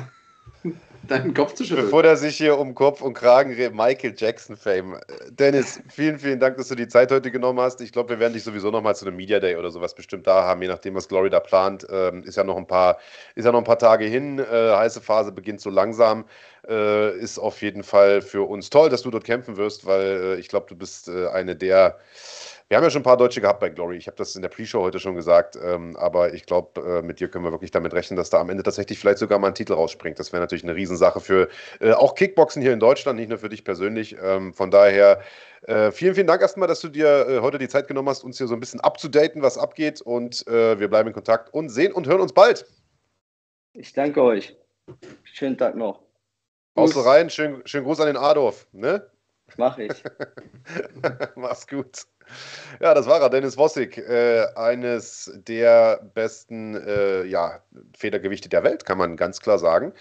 deinen 1.08 1.34
Kopf 1.34 1.54
zu 1.54 1.64
schütteln. 1.64 1.86
Bevor 1.86 2.04
er 2.04 2.16
sich 2.16 2.38
hier 2.38 2.58
um 2.58 2.76
Kopf 2.76 3.02
und 3.02 3.14
Kragen 3.14 3.54
redet, 3.54 3.74
Michael 3.74 4.14
Jackson 4.16 4.56
Fame. 4.56 5.00
Dennis, 5.30 5.82
vielen, 5.90 6.20
vielen 6.20 6.40
Dank, 6.40 6.58
dass 6.58 6.68
du 6.68 6.76
die 6.76 6.88
Zeit 6.88 7.12
heute 7.12 7.32
genommen 7.32 7.60
hast. 7.60 7.82
Ich 7.82 7.92
glaube, 7.92 8.10
wir 8.10 8.20
werden 8.20 8.34
dich 8.34 8.44
sowieso 8.44 8.72
noch 8.72 8.82
mal 8.82 8.96
zu 8.96 9.06
einem 9.06 9.18
Media 9.18 9.40
Day 9.40 9.56
oder 9.56 9.72
sowas 9.72 9.96
bestimmt 9.96 10.28
da 10.28 10.44
haben, 10.44 10.62
je 10.62 10.68
nachdem, 10.68 10.96
was 10.96 11.08
Glory 11.08 11.30
da 11.30 11.40
plant. 11.40 11.86
Ähm, 11.90 12.24
ist 12.24 12.38
ja 12.38 12.44
noch 12.44 12.58
ein 12.58 12.68
paar, 12.68 12.98
ist 13.36 13.46
ja 13.46 13.52
noch 13.52 13.60
ein 13.60 13.66
paar 13.66 13.80
Tage 13.80 14.06
hin. 14.06 14.40
Äh, 14.40 14.46
heiße 14.76 15.02
Phase 15.02 15.32
beginnt 15.32 15.62
so 15.62 15.70
langsam. 15.70 16.26
Äh, 16.68 17.18
ist 17.18 17.40
auf 17.40 17.62
jeden 17.62 17.84
Fall 17.84 18.22
für 18.22 18.48
uns 18.48 18.70
toll, 18.70 18.90
dass 18.90 19.02
du 19.02 19.10
dort 19.10 19.24
kämpfen 19.24 19.58
wirst, 19.58 19.86
weil 19.86 20.36
äh, 20.36 20.36
ich 20.36 20.48
glaube, 20.48 20.68
du 20.70 20.76
bist 20.76 21.08
äh, 21.08 21.28
eine 21.28 21.56
der 21.56 21.98
wir 22.72 22.78
haben 22.78 22.86
ja 22.86 22.90
schon 22.90 23.02
ein 23.02 23.04
paar 23.04 23.18
Deutsche 23.18 23.42
gehabt 23.42 23.60
bei 23.60 23.68
Glory. 23.68 23.98
Ich 23.98 24.08
habe 24.08 24.16
das 24.16 24.34
in 24.34 24.42
der 24.42 24.48
Pre-Show 24.48 24.82
heute 24.82 24.98
schon 24.98 25.14
gesagt. 25.14 25.60
Ähm, 25.62 25.98
aber 25.98 26.34
ich 26.34 26.46
glaube, 26.46 26.80
äh, 26.80 27.02
mit 27.02 27.20
dir 27.20 27.28
können 27.28 27.44
wir 27.44 27.52
wirklich 27.52 27.72
damit 27.72 27.94
rechnen, 27.94 28.16
dass 28.16 28.30
da 28.30 28.40
am 28.40 28.50
Ende 28.50 28.64
tatsächlich 28.64 28.98
vielleicht 28.98 29.18
sogar 29.18 29.40
mal 29.40 29.50
ein 29.50 29.56
Titel 29.56 29.74
rausspringt. 29.74 30.18
Das 30.18 30.32
wäre 30.32 30.40
natürlich 30.40 30.64
eine 30.64 30.74
Riesensache 30.74 31.20
für 31.20 31.50
äh, 31.82 31.92
auch 31.92 32.16
Kickboxen 32.16 32.62
hier 32.62 32.72
in 32.72 32.80
Deutschland, 32.80 33.20
nicht 33.20 33.28
nur 33.28 33.40
für 33.40 33.50
dich 33.50 33.66
persönlich. 33.66 34.16
Ähm, 34.24 34.54
von 34.54 34.72
daher 34.72 35.20
äh, 35.64 35.92
vielen, 35.92 36.16
vielen 36.16 36.28
Dank 36.28 36.42
erstmal, 36.42 36.70
dass 36.70 36.80
du 36.80 36.88
dir 36.88 37.28
äh, 37.28 37.40
heute 37.42 37.58
die 37.58 37.68
Zeit 37.68 37.90
genommen 37.90 38.08
hast, 38.08 38.24
uns 38.24 38.38
hier 38.38 38.48
so 38.48 38.54
ein 38.54 38.62
bisschen 38.62 38.80
abzudaten, 38.80 39.42
was 39.42 39.58
abgeht. 39.58 40.00
Und 40.00 40.48
äh, 40.48 40.80
wir 40.80 40.88
bleiben 40.88 41.10
in 41.10 41.14
Kontakt 41.14 41.54
und 41.54 41.68
sehen 41.68 41.92
und 41.92 42.08
hören 42.08 42.22
uns 42.22 42.32
bald. 42.32 42.66
Ich 43.74 43.92
danke 43.92 44.24
euch. 44.24 44.56
Schönen 45.24 45.58
Tag 45.58 45.76
noch. 45.76 46.00
Haust 46.78 46.96
rein. 47.06 47.30
Schönen 47.30 47.68
schön 47.68 47.84
Gruß 47.84 48.00
an 48.00 48.08
den 48.08 48.16
Adolf. 48.16 48.66
Ne? 48.72 49.12
Mach 49.58 49.78
ich. 49.78 49.92
Mach's 51.36 51.68
gut. 51.68 52.06
Ja, 52.80 52.94
das 52.94 53.08
war 53.08 53.22
er, 53.22 53.30
Dennis 53.30 53.58
Wossig, 53.58 53.98
äh, 53.98 54.46
eines 54.56 55.32
der 55.48 56.02
besten 56.14 56.76
äh, 56.76 57.24
ja, 57.26 57.60
Federgewichte 57.98 58.50
der 58.50 58.64
Welt, 58.64 58.86
kann 58.86 58.98
man 58.98 59.18
ganz 59.18 59.40
klar 59.40 59.60
sagen, 59.60 59.94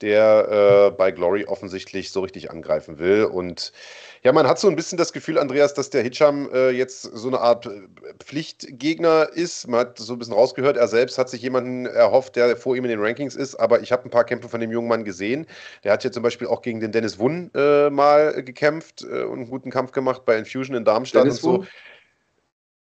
der 0.00 0.90
äh, 0.90 0.96
bei 0.96 1.10
Glory 1.10 1.46
offensichtlich 1.46 2.10
so 2.10 2.20
richtig 2.20 2.50
angreifen 2.50 2.98
will. 2.98 3.24
Und 3.24 3.72
ja, 4.26 4.32
man 4.32 4.48
hat 4.48 4.58
so 4.58 4.68
ein 4.68 4.74
bisschen 4.74 4.98
das 4.98 5.12
Gefühl, 5.12 5.38
Andreas, 5.38 5.72
dass 5.72 5.88
der 5.90 6.02
Hitcham 6.02 6.50
äh, 6.52 6.70
jetzt 6.70 7.02
so 7.02 7.28
eine 7.28 7.38
Art 7.38 7.66
äh, 7.66 7.82
Pflichtgegner 8.18 9.28
ist. 9.32 9.68
Man 9.68 9.78
hat 9.78 9.98
so 9.98 10.14
ein 10.14 10.18
bisschen 10.18 10.34
rausgehört, 10.34 10.76
er 10.76 10.88
selbst 10.88 11.16
hat 11.16 11.30
sich 11.30 11.42
jemanden 11.42 11.86
erhofft, 11.86 12.34
der 12.34 12.56
vor 12.56 12.74
ihm 12.74 12.82
in 12.82 12.90
den 12.90 13.00
Rankings 13.00 13.36
ist. 13.36 13.54
Aber 13.54 13.82
ich 13.82 13.92
habe 13.92 14.02
ein 14.02 14.10
paar 14.10 14.24
Kämpfe 14.24 14.48
von 14.48 14.60
dem 14.60 14.72
jungen 14.72 14.88
Mann 14.88 15.04
gesehen. 15.04 15.46
Der 15.84 15.92
hat 15.92 16.02
ja 16.02 16.10
zum 16.10 16.24
Beispiel 16.24 16.48
auch 16.48 16.62
gegen 16.62 16.80
den 16.80 16.90
Dennis 16.90 17.20
Wunn 17.20 17.52
äh, 17.54 17.88
mal 17.88 18.42
gekämpft 18.42 19.04
äh, 19.04 19.22
und 19.22 19.38
einen 19.38 19.48
guten 19.48 19.70
Kampf 19.70 19.92
gemacht 19.92 20.24
bei 20.24 20.36
Infusion 20.36 20.74
in 20.74 20.84
Darmstadt 20.84 21.22
Dennis 21.22 21.44
und 21.44 21.52
so. 21.52 21.58
Wunn? 21.58 21.68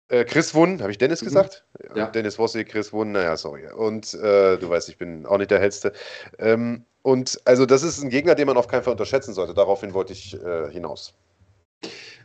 Äh, 0.10 0.26
Chris 0.26 0.56
Wunn, 0.56 0.82
habe 0.82 0.90
ich 0.90 0.98
Dennis 0.98 1.22
mhm. 1.22 1.26
gesagt? 1.28 1.64
Ja. 1.94 2.08
Dennis 2.08 2.40
Wossi, 2.40 2.66
Chris 2.66 2.92
Wunn, 2.92 3.12
naja, 3.12 3.38
sorry. 3.38 3.72
Und 3.72 4.16
äh, 4.16 4.58
du 4.58 4.68
weißt, 4.68 4.90
ich 4.90 4.98
bin 4.98 5.28
auch 5.28 5.38
nicht 5.38 5.52
der 5.52 5.60
Hellste. 5.60 5.94
Ähm, 6.40 6.86
und 7.04 7.40
also 7.46 7.68
das 7.68 7.84
ist 7.84 8.02
ein 8.02 8.10
Gegner, 8.10 8.34
den 8.34 8.48
man 8.48 8.58
auf 8.58 8.68
keinen 8.68 8.82
Fall 8.82 8.94
unterschätzen 8.94 9.36
sollte. 9.36 9.54
Daraufhin 9.54 9.94
wollte 9.94 10.14
ich 10.14 10.34
äh, 10.42 10.72
hinaus. 10.72 11.14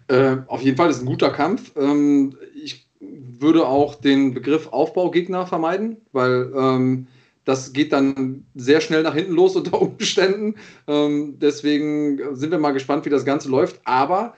Äh, 0.09 0.39
auf 0.47 0.63
jeden 0.63 0.77
Fall 0.77 0.91
ist 0.91 1.01
ein 1.01 1.07
guter 1.07 1.31
Kampf. 1.31 1.73
Ähm, 1.77 2.37
ich 2.55 2.87
würde 3.01 3.67
auch 3.67 3.95
den 3.95 4.35
Begriff 4.35 4.69
Aufbaugegner 4.69 5.47
vermeiden, 5.47 5.99
weil 6.13 6.53
ähm, 6.55 7.07
das 7.45 7.73
geht 7.73 7.93
dann 7.93 8.45
sehr 8.55 8.81
schnell 8.81 9.03
nach 9.03 9.15
hinten 9.15 9.33
los 9.33 9.57
unter 9.57 9.81
Umständen. 9.81 10.57
Ähm, 10.87 11.39
deswegen 11.39 12.37
sind 12.37 12.51
wir 12.51 12.59
mal 12.59 12.73
gespannt, 12.73 13.05
wie 13.07 13.11
das 13.11 13.25
Ganze 13.25 13.49
läuft. 13.49 13.81
Aber 13.85 14.35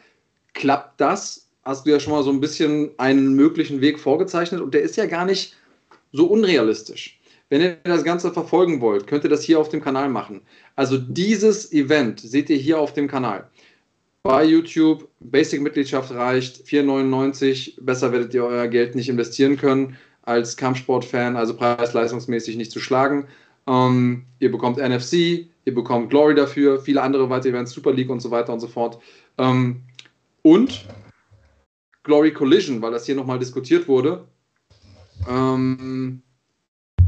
klappt 0.54 1.00
das, 1.00 1.48
hast 1.64 1.86
du 1.86 1.90
ja 1.90 2.00
schon 2.00 2.12
mal 2.12 2.22
so 2.22 2.30
ein 2.30 2.40
bisschen 2.40 2.90
einen 2.98 3.34
möglichen 3.34 3.80
Weg 3.80 3.98
vorgezeichnet 3.98 4.60
und 4.60 4.74
der 4.74 4.82
ist 4.82 4.96
ja 4.96 5.06
gar 5.06 5.24
nicht 5.24 5.56
so 6.12 6.26
unrealistisch. 6.26 7.18
Wenn 7.48 7.60
ihr 7.60 7.76
das 7.84 8.04
Ganze 8.04 8.32
verfolgen 8.32 8.80
wollt, 8.80 9.06
könnt 9.06 9.24
ihr 9.24 9.30
das 9.30 9.42
hier 9.42 9.58
auf 9.58 9.68
dem 9.68 9.82
Kanal 9.82 10.08
machen. 10.08 10.40
Also 10.74 10.96
dieses 10.96 11.70
Event 11.72 12.20
seht 12.20 12.48
ihr 12.48 12.56
hier 12.56 12.78
auf 12.78 12.94
dem 12.94 13.08
Kanal. 13.08 13.50
Bei 14.24 14.44
YouTube, 14.44 15.08
Basic-Mitgliedschaft 15.18 16.12
reicht, 16.12 16.64
4,99. 16.64 17.74
Besser 17.80 18.12
werdet 18.12 18.32
ihr 18.34 18.44
euer 18.44 18.68
Geld 18.68 18.94
nicht 18.94 19.08
investieren 19.08 19.56
können 19.56 19.96
als 20.22 20.56
Kampfsport-Fan, 20.56 21.34
also 21.34 21.56
preis-leistungsmäßig 21.56 22.56
nicht 22.56 22.70
zu 22.70 22.78
schlagen. 22.78 23.26
Ähm, 23.66 24.24
ihr 24.38 24.52
bekommt 24.52 24.78
NFC, 24.78 25.48
ihr 25.64 25.74
bekommt 25.74 26.10
Glory 26.10 26.36
dafür, 26.36 26.80
viele 26.80 27.02
andere 27.02 27.28
weitere 27.30 27.50
Events, 27.50 27.72
Super 27.72 27.92
League 27.92 28.10
und 28.10 28.20
so 28.20 28.30
weiter 28.30 28.52
und 28.52 28.60
so 28.60 28.68
fort. 28.68 29.00
Ähm, 29.38 29.82
und 30.42 30.86
Glory 32.04 32.32
Collision, 32.32 32.80
weil 32.80 32.92
das 32.92 33.06
hier 33.06 33.16
nochmal 33.16 33.40
diskutiert 33.40 33.88
wurde, 33.88 34.28
ähm, 35.28 36.22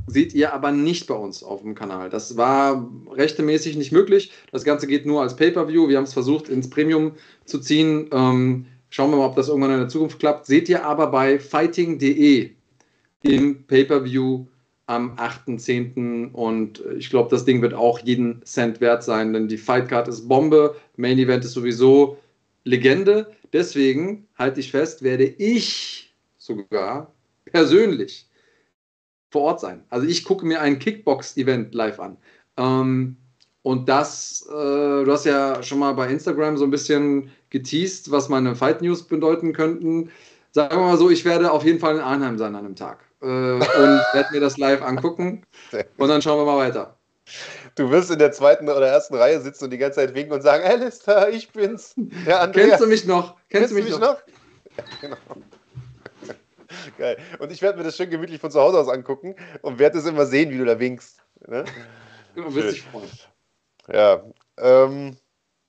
seht 0.06 0.34
ihr 0.34 0.52
aber 0.52 0.70
nicht 0.72 1.06
bei 1.06 1.14
uns 1.14 1.42
auf 1.42 1.62
dem 1.62 1.74
Kanal. 1.74 2.10
Das 2.10 2.36
war 2.36 2.90
rechtemäßig 3.10 3.76
nicht 3.76 3.92
möglich. 3.92 4.32
Das 4.52 4.64
Ganze 4.64 4.86
geht 4.86 5.06
nur 5.06 5.22
als 5.22 5.36
Pay-Per-View. 5.36 5.88
Wir 5.88 5.96
haben 5.96 6.04
es 6.04 6.12
versucht, 6.12 6.48
ins 6.48 6.68
Premium 6.68 7.12
zu 7.44 7.58
ziehen. 7.58 8.08
Ähm, 8.12 8.66
schauen 8.90 9.10
wir 9.10 9.16
mal, 9.16 9.26
ob 9.26 9.36
das 9.36 9.48
irgendwann 9.48 9.72
in 9.72 9.80
der 9.80 9.88
Zukunft 9.88 10.18
klappt. 10.18 10.46
Seht 10.46 10.68
ihr 10.68 10.84
aber 10.84 11.08
bei 11.08 11.38
fighting.de 11.38 12.50
im 13.22 13.64
Pay-Per-View 13.66 14.46
am 14.86 15.16
8.10. 15.16 16.32
Und 16.32 16.82
ich 16.98 17.08
glaube, 17.08 17.30
das 17.30 17.44
Ding 17.44 17.62
wird 17.62 17.74
auch 17.74 17.98
jeden 18.00 18.44
Cent 18.44 18.80
wert 18.80 19.02
sein, 19.02 19.32
denn 19.32 19.48
die 19.48 19.58
Fightcard 19.58 20.08
ist 20.08 20.28
Bombe. 20.28 20.76
Main 20.96 21.18
Event 21.18 21.44
ist 21.44 21.52
sowieso 21.52 22.18
Legende. 22.64 23.32
Deswegen, 23.52 24.26
halte 24.36 24.60
ich 24.60 24.70
fest, 24.70 25.02
werde 25.02 25.24
ich 25.24 26.14
sogar 26.38 27.12
persönlich 27.46 28.26
vor 29.34 29.42
Ort 29.42 29.58
sein. 29.58 29.82
Also 29.90 30.06
ich 30.06 30.22
gucke 30.22 30.46
mir 30.46 30.60
ein 30.60 30.78
Kickbox-Event 30.78 31.74
live 31.74 31.98
an. 31.98 32.16
Ähm, 32.56 33.16
und 33.62 33.88
das, 33.88 34.46
äh, 34.48 34.52
du 34.52 35.06
hast 35.10 35.26
ja 35.26 35.60
schon 35.60 35.80
mal 35.80 35.92
bei 35.94 36.06
Instagram 36.06 36.56
so 36.56 36.62
ein 36.62 36.70
bisschen 36.70 37.32
geteased, 37.50 38.12
was 38.12 38.28
meine 38.28 38.54
Fight 38.54 38.80
News 38.80 39.02
bedeuten 39.02 39.52
könnten. 39.52 40.12
Sagen 40.52 40.76
wir 40.76 40.84
mal 40.84 40.96
so, 40.96 41.10
ich 41.10 41.24
werde 41.24 41.50
auf 41.50 41.64
jeden 41.64 41.80
Fall 41.80 41.96
in 41.96 42.00
Arnheim 42.00 42.38
sein 42.38 42.54
an 42.54 42.64
einem 42.64 42.76
Tag 42.76 43.00
äh, 43.22 43.26
und 43.26 43.60
werde 44.12 44.28
mir 44.30 44.40
das 44.40 44.56
live 44.56 44.82
angucken. 44.82 45.42
Und 45.96 46.08
dann 46.08 46.22
schauen 46.22 46.38
wir 46.38 46.44
mal 46.44 46.58
weiter. 46.58 46.96
Du 47.74 47.90
wirst 47.90 48.12
in 48.12 48.20
der 48.20 48.30
zweiten 48.30 48.68
oder 48.68 48.86
ersten 48.86 49.16
Reihe 49.16 49.40
sitzen 49.40 49.64
und 49.64 49.70
die 49.70 49.78
ganze 49.78 49.96
Zeit 49.96 50.14
winken 50.14 50.32
und 50.32 50.42
sagen, 50.42 50.62
Alistair, 50.62 51.30
ich 51.30 51.50
bin's. 51.50 51.96
Kennst 52.52 52.80
du 52.80 52.86
mich 52.86 53.04
noch? 53.04 53.34
Kennst, 53.48 53.50
Kennst 53.50 53.72
du 53.72 53.74
mich, 53.74 53.84
mich 53.86 53.94
noch? 53.94 54.00
noch? 54.00 54.18
Ja, 54.76 54.84
genau. 55.00 55.16
Geil. 56.98 57.16
Und 57.38 57.52
ich 57.52 57.62
werde 57.62 57.78
mir 57.78 57.84
das 57.84 57.96
schön 57.96 58.10
gemütlich 58.10 58.40
von 58.40 58.50
zu 58.50 58.60
Hause 58.60 58.78
aus 58.78 58.88
angucken 58.88 59.34
und 59.62 59.78
werde 59.78 59.98
es 59.98 60.06
immer 60.06 60.26
sehen, 60.26 60.50
wie 60.50 60.58
du 60.58 60.64
da 60.64 60.78
winkst. 60.78 61.22
Ne? 61.46 61.64
Du 62.34 62.52
wirst 62.52 62.72
dich 62.72 62.82
freuen. 62.82 63.08
Ja. 63.92 64.24
Ähm, 64.58 65.16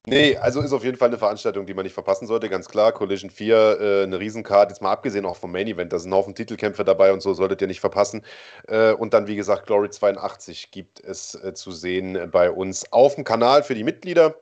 nee, 0.08 0.36
also 0.36 0.62
ist 0.62 0.74
auf 0.74 0.84
jeden 0.84 0.98
Fall 0.98 1.10
eine 1.10 1.20
Veranstaltung, 1.20 1.68
die 1.68 1.76
man 1.76 1.84
nicht 1.84 1.94
verpassen 1.94 2.26
sollte, 2.26 2.50
ganz 2.50 2.68
klar. 2.68 2.92
Collision 2.92 3.30
4, 3.30 3.56
äh, 3.80 4.04
eine 4.04 4.20
Riesencard, 4.20 4.72
jetzt 4.72 4.82
mal 4.82 4.92
abgesehen 4.92 5.28
auch 5.28 5.38
vom 5.38 5.52
Main 5.52 5.68
Event, 5.68 5.94
da 5.94 6.00
sind 6.00 6.10
ein 6.10 6.16
Haufen 6.16 6.34
Titelkämpfe 6.34 6.84
dabei 6.84 7.14
und 7.14 7.22
so, 7.22 7.36
solltet 7.36 7.62
ihr 7.62 7.68
nicht 7.68 7.82
verpassen. 7.82 8.24
Äh, 8.68 8.94
und 8.94 9.14
dann, 9.14 9.28
wie 9.28 9.36
gesagt, 9.36 9.68
Glory 9.68 9.92
82 9.92 10.72
gibt 10.72 11.02
es 11.02 11.36
äh, 11.36 11.54
zu 11.54 11.70
sehen 11.72 12.32
bei 12.32 12.50
uns 12.50 12.92
auf 12.92 13.14
dem 13.14 13.26
Kanal 13.26 13.62
für 13.62 13.76
die 13.76 13.84
Mitglieder 13.84 14.36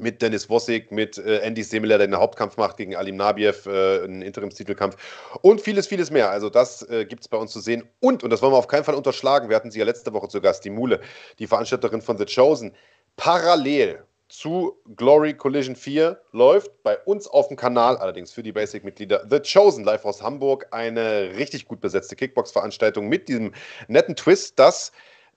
mit 0.00 0.22
Dennis 0.22 0.48
Wossig, 0.48 0.90
mit 0.90 1.18
äh, 1.18 1.38
Andy 1.38 1.62
Semler, 1.62 1.98
der 1.98 2.08
den 2.08 2.16
Hauptkampf 2.16 2.56
macht 2.56 2.76
gegen 2.76 2.96
Alim 2.96 3.16
Nabiev, 3.16 3.66
äh, 3.66 4.04
einen 4.04 4.22
Interimstitelkampf 4.22 4.96
und 5.42 5.60
vieles, 5.60 5.86
vieles 5.86 6.10
mehr. 6.10 6.30
Also 6.30 6.50
das 6.50 6.82
äh, 6.88 7.04
gibt 7.04 7.22
es 7.22 7.28
bei 7.28 7.36
uns 7.36 7.52
zu 7.52 7.60
sehen. 7.60 7.84
Und, 8.00 8.24
und 8.24 8.30
das 8.30 8.42
wollen 8.42 8.52
wir 8.52 8.58
auf 8.58 8.68
keinen 8.68 8.84
Fall 8.84 8.94
unterschlagen, 8.94 9.48
wir 9.48 9.56
hatten 9.56 9.70
sie 9.70 9.78
ja 9.78 9.84
letzte 9.84 10.12
Woche 10.12 10.28
zu 10.28 10.40
Gast, 10.40 10.64
die 10.64 10.70
Mule, 10.70 11.00
die 11.38 11.46
Veranstalterin 11.46 12.02
von 12.02 12.18
The 12.18 12.24
Chosen, 12.24 12.74
parallel 13.16 14.04
zu 14.30 14.76
Glory 14.96 15.34
Collision 15.34 15.74
4 15.74 16.18
läuft 16.32 16.82
bei 16.82 16.96
uns 16.98 17.26
auf 17.26 17.48
dem 17.48 17.56
Kanal, 17.56 17.96
allerdings 17.96 18.32
für 18.32 18.42
die 18.42 18.52
Basic-Mitglieder, 18.52 19.26
The 19.28 19.40
Chosen 19.40 19.84
live 19.84 20.04
aus 20.04 20.22
Hamburg, 20.22 20.68
eine 20.70 21.32
richtig 21.36 21.66
gut 21.66 21.80
besetzte 21.80 22.16
Kickbox-Veranstaltung 22.16 23.08
mit 23.08 23.28
diesem 23.28 23.52
netten 23.88 24.14
Twist, 24.14 24.58
dass 24.58 24.92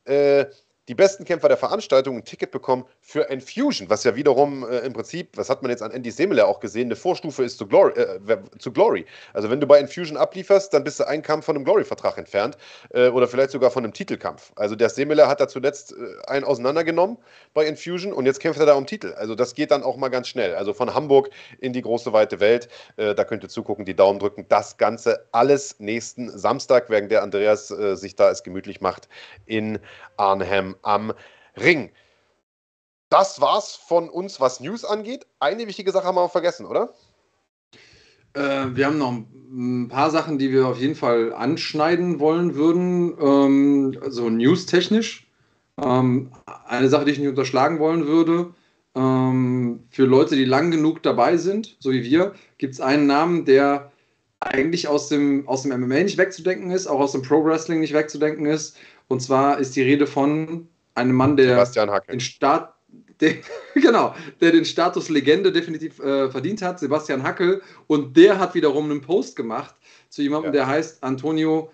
äh, 0.05 0.45
die 0.87 0.95
besten 0.95 1.23
Kämpfer 1.23 1.47
der 1.47 1.57
Veranstaltung 1.57 2.17
ein 2.17 2.25
Ticket 2.25 2.51
bekommen 2.51 2.85
für 3.01 3.21
Infusion, 3.29 3.89
was 3.89 4.03
ja 4.03 4.15
wiederum 4.15 4.67
äh, 4.69 4.79
im 4.79 4.93
Prinzip, 4.93 5.37
was 5.37 5.49
hat 5.49 5.61
man 5.61 5.71
jetzt 5.71 5.81
an 5.81 5.91
Andy 5.91 6.11
Semele 6.11 6.45
auch 6.45 6.59
gesehen, 6.59 6.87
eine 6.87 6.95
Vorstufe 6.95 7.43
ist 7.43 7.57
zu 7.57 7.67
Glory, 7.67 7.93
äh, 7.93 8.19
zu 8.59 8.71
Glory. 8.71 9.05
Also 9.33 9.49
wenn 9.49 9.61
du 9.61 9.67
bei 9.67 9.79
Infusion 9.79 10.17
ablieferst, 10.17 10.73
dann 10.73 10.83
bist 10.83 10.99
du 10.99 11.07
einen 11.07 11.23
Kampf 11.23 11.45
von 11.45 11.55
einem 11.55 11.63
Glory-Vertrag 11.63 12.17
entfernt 12.17 12.57
äh, 12.93 13.07
oder 13.07 13.27
vielleicht 13.27 13.51
sogar 13.51 13.71
von 13.71 13.83
einem 13.83 13.93
Titelkampf. 13.93 14.51
Also 14.55 14.75
der 14.75 14.89
Semele 14.89 15.27
hat 15.27 15.39
da 15.39 15.47
zuletzt 15.47 15.93
äh, 15.93 16.27
einen 16.27 16.43
auseinandergenommen 16.43 17.17
bei 17.53 17.65
Infusion 17.65 18.11
und 18.11 18.25
jetzt 18.25 18.41
kämpft 18.41 18.59
er 18.59 18.65
da 18.65 18.73
um 18.73 18.85
Titel. 18.85 19.13
Also 19.13 19.35
das 19.35 19.55
geht 19.55 19.71
dann 19.71 19.83
auch 19.83 19.95
mal 19.95 20.09
ganz 20.09 20.27
schnell. 20.27 20.55
Also 20.55 20.73
von 20.73 20.93
Hamburg 20.93 21.29
in 21.59 21.71
die 21.71 21.81
große 21.81 22.11
weite 22.11 22.41
Welt. 22.41 22.67
Äh, 22.97 23.15
da 23.15 23.23
könnt 23.23 23.43
ihr 23.43 23.49
zugucken, 23.49 23.85
die 23.85 23.95
Daumen 23.95 24.19
drücken. 24.19 24.45
Das 24.49 24.77
Ganze 24.77 25.25
alles 25.31 25.79
nächsten 25.79 26.37
Samstag, 26.37 26.89
während 26.89 27.09
der 27.11 27.23
Andreas 27.23 27.71
äh, 27.71 27.95
sich 27.95 28.15
da 28.15 28.29
es 28.29 28.43
gemütlich 28.43 28.81
macht 28.81 29.07
in 29.45 29.79
Arnhem 30.17 30.72
am 30.81 31.13
Ring. 31.57 31.91
Das 33.09 33.39
war's 33.41 33.75
von 33.75 34.09
uns, 34.09 34.39
was 34.39 34.59
News 34.59 34.83
angeht. 34.83 35.27
Eine 35.39 35.67
wichtige 35.67 35.91
Sache 35.91 36.05
haben 36.05 36.15
wir 36.15 36.29
vergessen, 36.29 36.65
oder? 36.65 36.93
Äh, 38.33 38.75
wir 38.75 38.87
haben 38.87 38.97
noch 38.97 39.11
ein 39.11 39.87
paar 39.87 40.09
Sachen, 40.09 40.39
die 40.39 40.51
wir 40.51 40.67
auf 40.67 40.79
jeden 40.79 40.95
Fall 40.95 41.33
anschneiden 41.33 42.19
wollen 42.19 42.55
würden, 42.55 43.15
ähm, 43.21 43.99
so 44.07 44.29
news-technisch. 44.29 45.27
Ähm, 45.81 46.31
eine 46.65 46.89
Sache, 46.89 47.05
die 47.05 47.11
ich 47.11 47.19
nicht 47.19 47.27
unterschlagen 47.27 47.79
wollen 47.79 48.07
würde, 48.07 48.53
ähm, 48.95 49.83
für 49.89 50.05
Leute, 50.05 50.35
die 50.35 50.45
lang 50.45 50.71
genug 50.71 51.03
dabei 51.03 51.37
sind, 51.37 51.77
so 51.79 51.91
wie 51.91 52.03
wir, 52.03 52.33
gibt 52.57 52.73
es 52.73 52.81
einen 52.81 53.07
Namen, 53.07 53.45
der 53.45 53.91
eigentlich 54.39 54.87
aus 54.87 55.09
dem, 55.09 55.47
aus 55.47 55.63
dem 55.63 55.79
MMA 55.79 56.03
nicht 56.03 56.17
wegzudenken 56.17 56.71
ist, 56.71 56.87
auch 56.87 56.99
aus 56.99 57.13
dem 57.13 57.21
Pro 57.21 57.43
Wrestling 57.43 57.79
nicht 57.79 57.93
wegzudenken 57.93 58.45
ist. 58.45 58.77
Und 59.07 59.21
zwar 59.21 59.59
ist 59.59 59.75
die 59.75 59.81
Rede 59.81 60.07
von 60.07 60.67
einem 60.95 61.15
Mann, 61.15 61.37
der 61.37 61.65
den 62.09 62.19
Start, 62.19 62.73
der, 63.19 63.35
genau, 63.75 64.15
der 64.41 64.51
den 64.51 64.65
Status 64.65 65.09
Legende 65.09 65.51
definitiv 65.51 65.99
äh, 65.99 66.29
verdient 66.29 66.61
hat, 66.61 66.79
Sebastian 66.79 67.23
Hackel. 67.23 67.61
Und 67.87 68.15
der 68.17 68.39
hat 68.39 68.55
wiederum 68.55 68.89
einen 68.89 69.01
Post 69.01 69.35
gemacht 69.35 69.75
zu 70.09 70.21
jemandem, 70.21 70.53
ja. 70.53 70.59
der 70.59 70.67
heißt 70.67 71.03
Antonio 71.03 71.71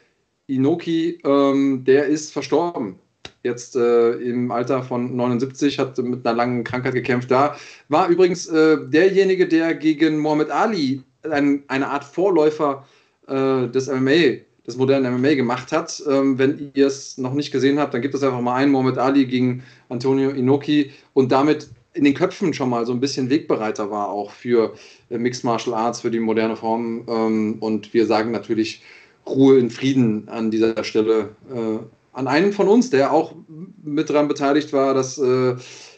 Inoki. 0.48 1.20
Ähm, 1.24 1.84
der 1.86 2.06
ist 2.06 2.32
verstorben. 2.32 3.00
Jetzt 3.44 3.76
äh, 3.76 4.12
im 4.16 4.52
Alter 4.52 4.84
von 4.84 5.16
79, 5.16 5.80
hat 5.80 5.98
mit 5.98 6.26
einer 6.26 6.36
langen 6.36 6.64
Krankheit 6.66 6.94
gekämpft. 6.94 7.32
Da 7.32 7.56
war 7.88 8.10
übrigens 8.10 8.48
äh, 8.48 8.78
derjenige, 8.90 9.48
der 9.48 9.76
gegen 9.76 10.20
Muhammad 10.20 10.52
Ali 10.52 11.04
ein, 11.24 11.64
eine 11.68 11.88
Art 11.88 12.04
Vorläufer 12.04 12.86
äh, 13.28 13.68
des 13.68 13.88
MMA 13.88 14.42
des 14.70 14.78
modernen 14.78 15.20
MMA 15.20 15.34
gemacht 15.34 15.72
hat. 15.72 16.02
Ähm, 16.08 16.38
wenn 16.38 16.72
ihr 16.74 16.88
es 16.88 17.18
noch 17.18 17.34
nicht 17.34 17.52
gesehen 17.52 17.80
habt, 17.80 17.94
dann 17.94 18.02
gibt 18.02 18.16
es 18.16 18.24
einfach 18.24 18.42
mal 18.42 18.56
einen 18.56 18.72
Mohamed 18.72 18.98
Ali 18.98 19.26
gegen 19.26 19.64
Antonio 19.90 20.30
Inoki 20.30 20.92
und 21.14 21.32
damit 21.32 21.70
in 21.94 22.04
den 22.04 22.14
Köpfen 22.14 22.54
schon 22.54 22.70
mal 22.70 22.86
so 22.86 22.94
ein 22.94 23.00
bisschen 23.00 23.30
Wegbereiter 23.30 23.90
war, 23.90 24.10
auch 24.10 24.32
für 24.32 24.74
äh, 25.10 25.18
Mixed 25.18 25.44
Martial 25.44 25.76
Arts, 25.76 26.02
für 26.02 26.12
die 26.12 26.20
moderne 26.20 26.56
Form. 26.56 27.04
Ähm, 27.08 27.58
und 27.60 27.94
wir 27.94 28.06
sagen 28.06 28.32
natürlich 28.32 28.84
Ruhe 29.26 29.58
in 29.58 29.70
Frieden 29.70 30.30
an 30.30 30.52
dieser 30.52 30.84
Stelle 30.84 31.30
äh, 31.54 31.80
an 32.14 32.28
einen 32.28 32.54
von 32.54 32.68
uns, 32.68 32.90
der 32.90 33.12
auch 33.12 33.36
mit 33.84 34.10
daran 34.10 34.28
beteiligt 34.28 34.72
war, 34.74 34.94
dass, 34.94 35.18
äh, 35.18 35.52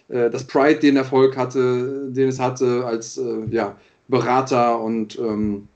äh 0.10 0.30
dass 0.30 0.46
Pride 0.48 0.80
den 0.80 0.98
Erfolg 0.98 1.36
hatte, 1.38 2.10
den 2.10 2.30
es 2.30 2.40
hatte 2.40 2.86
als 2.86 3.18
äh, 3.18 3.46
ja, 3.50 3.76
Berater 4.08 4.80
und 4.82 5.18
ähm, 5.20 5.68
äh, 5.68 5.71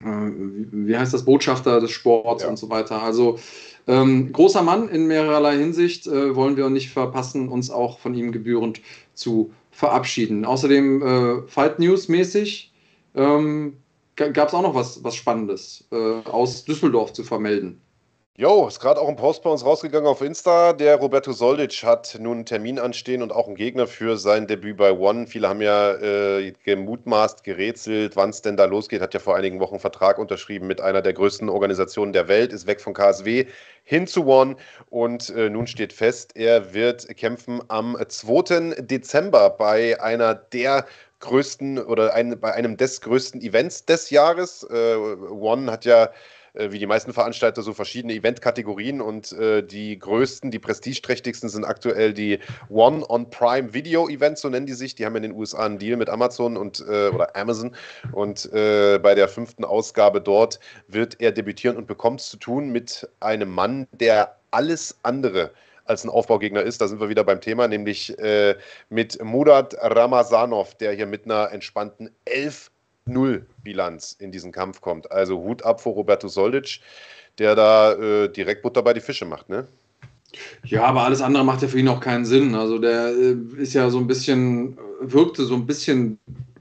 wie 0.00 0.96
heißt 0.96 1.12
das, 1.12 1.24
Botschafter 1.24 1.80
des 1.80 1.90
Sports 1.90 2.42
ja. 2.42 2.48
und 2.48 2.56
so 2.56 2.70
weiter. 2.70 3.02
Also 3.02 3.38
ähm, 3.86 4.32
großer 4.32 4.62
Mann 4.62 4.88
in 4.88 5.06
mehrerlei 5.06 5.58
Hinsicht, 5.58 6.06
äh, 6.06 6.36
wollen 6.36 6.56
wir 6.56 6.68
nicht 6.70 6.90
verpassen, 6.90 7.48
uns 7.48 7.70
auch 7.70 7.98
von 7.98 8.14
ihm 8.14 8.32
gebührend 8.32 8.80
zu 9.14 9.52
verabschieden. 9.70 10.44
Außerdem 10.44 11.02
äh, 11.02 11.48
Fight 11.48 11.78
News 11.78 12.08
mäßig 12.08 12.72
ähm, 13.14 13.78
gab 14.16 14.48
es 14.48 14.54
auch 14.54 14.62
noch 14.62 14.74
was, 14.74 15.02
was 15.02 15.16
Spannendes 15.16 15.86
äh, 15.90 16.20
aus 16.28 16.64
Düsseldorf 16.64 17.12
zu 17.12 17.24
vermelden. 17.24 17.80
Jo, 18.40 18.68
ist 18.68 18.78
gerade 18.78 19.00
auch 19.00 19.08
ein 19.08 19.16
Post 19.16 19.42
bei 19.42 19.50
uns 19.50 19.64
rausgegangen 19.64 20.06
auf 20.06 20.22
Insta. 20.22 20.72
Der 20.72 20.94
Roberto 20.94 21.32
Soldic 21.32 21.82
hat 21.82 22.16
nun 22.20 22.36
einen 22.36 22.46
Termin 22.46 22.78
anstehen 22.78 23.20
und 23.20 23.32
auch 23.32 23.48
einen 23.48 23.56
Gegner 23.56 23.88
für 23.88 24.16
sein 24.16 24.46
Debüt 24.46 24.76
bei 24.76 24.92
One. 24.92 25.26
Viele 25.26 25.48
haben 25.48 25.60
ja 25.60 25.94
äh, 25.94 26.52
gemutmaßt, 26.62 27.42
gerätselt, 27.42 28.14
wann 28.14 28.30
es 28.30 28.40
denn 28.40 28.56
da 28.56 28.66
losgeht. 28.66 29.00
Hat 29.00 29.12
ja 29.12 29.18
vor 29.18 29.34
einigen 29.34 29.58
Wochen 29.58 29.74
einen 29.74 29.80
Vertrag 29.80 30.18
unterschrieben 30.18 30.68
mit 30.68 30.80
einer 30.80 31.02
der 31.02 31.14
größten 31.14 31.48
Organisationen 31.48 32.12
der 32.12 32.28
Welt, 32.28 32.52
ist 32.52 32.68
weg 32.68 32.80
von 32.80 32.94
KSW 32.94 33.46
hin 33.82 34.06
zu 34.06 34.24
One 34.24 34.54
und 34.88 35.30
äh, 35.30 35.50
nun 35.50 35.66
steht 35.66 35.92
fest, 35.92 36.36
er 36.36 36.72
wird 36.72 37.08
kämpfen 37.16 37.60
am 37.66 37.96
2. 38.06 38.82
Dezember 38.82 39.50
bei 39.50 40.00
einer 40.00 40.36
der 40.36 40.86
größten 41.18 41.80
oder 41.80 42.14
ein, 42.14 42.38
bei 42.38 42.52
einem 42.54 42.76
des 42.76 43.00
größten 43.00 43.40
Events 43.40 43.84
des 43.84 44.10
Jahres. 44.10 44.62
Äh, 44.70 44.94
One 44.94 45.72
hat 45.72 45.84
ja 45.84 46.10
wie 46.58 46.78
die 46.78 46.86
meisten 46.86 47.12
Veranstalter 47.12 47.62
so 47.62 47.72
verschiedene 47.72 48.14
Eventkategorien 48.14 49.00
und 49.00 49.32
äh, 49.32 49.62
die 49.62 49.98
größten, 49.98 50.50
die 50.50 50.58
prestigeträchtigsten 50.58 51.48
sind 51.48 51.64
aktuell 51.64 52.12
die 52.12 52.38
One 52.68 53.08
on 53.08 53.30
Prime 53.30 53.72
Video 53.74 54.08
Events, 54.08 54.42
so 54.42 54.48
nennen 54.48 54.66
die 54.66 54.74
sich. 54.74 54.94
Die 54.94 55.06
haben 55.06 55.16
in 55.16 55.22
den 55.22 55.32
USA 55.32 55.64
einen 55.64 55.78
Deal 55.78 55.96
mit 55.96 56.08
Amazon 56.08 56.56
und 56.56 56.84
äh, 56.88 57.08
oder 57.08 57.34
Amazon 57.36 57.74
und 58.12 58.52
äh, 58.52 58.98
bei 58.98 59.14
der 59.14 59.28
fünften 59.28 59.64
Ausgabe 59.64 60.20
dort 60.20 60.58
wird 60.88 61.20
er 61.20 61.32
debütieren 61.32 61.76
und 61.76 61.86
bekommt 61.86 62.20
es 62.20 62.30
zu 62.30 62.36
tun 62.36 62.70
mit 62.70 63.08
einem 63.20 63.50
Mann, 63.50 63.86
der 63.92 64.36
alles 64.50 64.98
andere 65.02 65.52
als 65.84 66.04
ein 66.04 66.10
Aufbaugegner 66.10 66.62
ist. 66.62 66.80
Da 66.80 66.88
sind 66.88 67.00
wir 67.00 67.08
wieder 67.08 67.24
beim 67.24 67.40
Thema, 67.40 67.66
nämlich 67.66 68.18
äh, 68.18 68.56
mit 68.90 69.22
Murat 69.22 69.74
Ramazanov, 69.80 70.74
der 70.74 70.92
hier 70.92 71.06
mit 71.06 71.24
einer 71.24 71.50
entspannten 71.50 72.10
11 72.24 72.70
Null-Bilanz 73.08 74.16
in 74.18 74.32
diesen 74.32 74.52
Kampf 74.52 74.80
kommt. 74.80 75.10
Also 75.10 75.38
Hut 75.42 75.64
ab 75.64 75.80
vor 75.80 75.94
Roberto 75.94 76.28
Soldic, 76.28 76.80
der 77.38 77.54
da 77.54 77.92
äh, 77.94 78.28
direkt 78.28 78.62
Butter 78.62 78.82
bei 78.82 78.94
die 78.94 79.00
Fische 79.00 79.24
macht, 79.24 79.48
ne? 79.48 79.66
Ja, 80.64 80.84
aber 80.84 81.02
alles 81.02 81.22
andere 81.22 81.44
macht 81.44 81.62
ja 81.62 81.68
für 81.68 81.78
ihn 81.78 81.88
auch 81.88 82.00
keinen 82.00 82.26
Sinn. 82.26 82.54
Also 82.54 82.78
der 82.78 83.08
äh, 83.08 83.36
ist 83.56 83.72
ja 83.74 83.88
so 83.90 83.98
ein 83.98 84.06
bisschen, 84.06 84.76
wirkte 85.00 85.44
so 85.44 85.54
ein 85.54 85.66
bisschen 85.66 86.18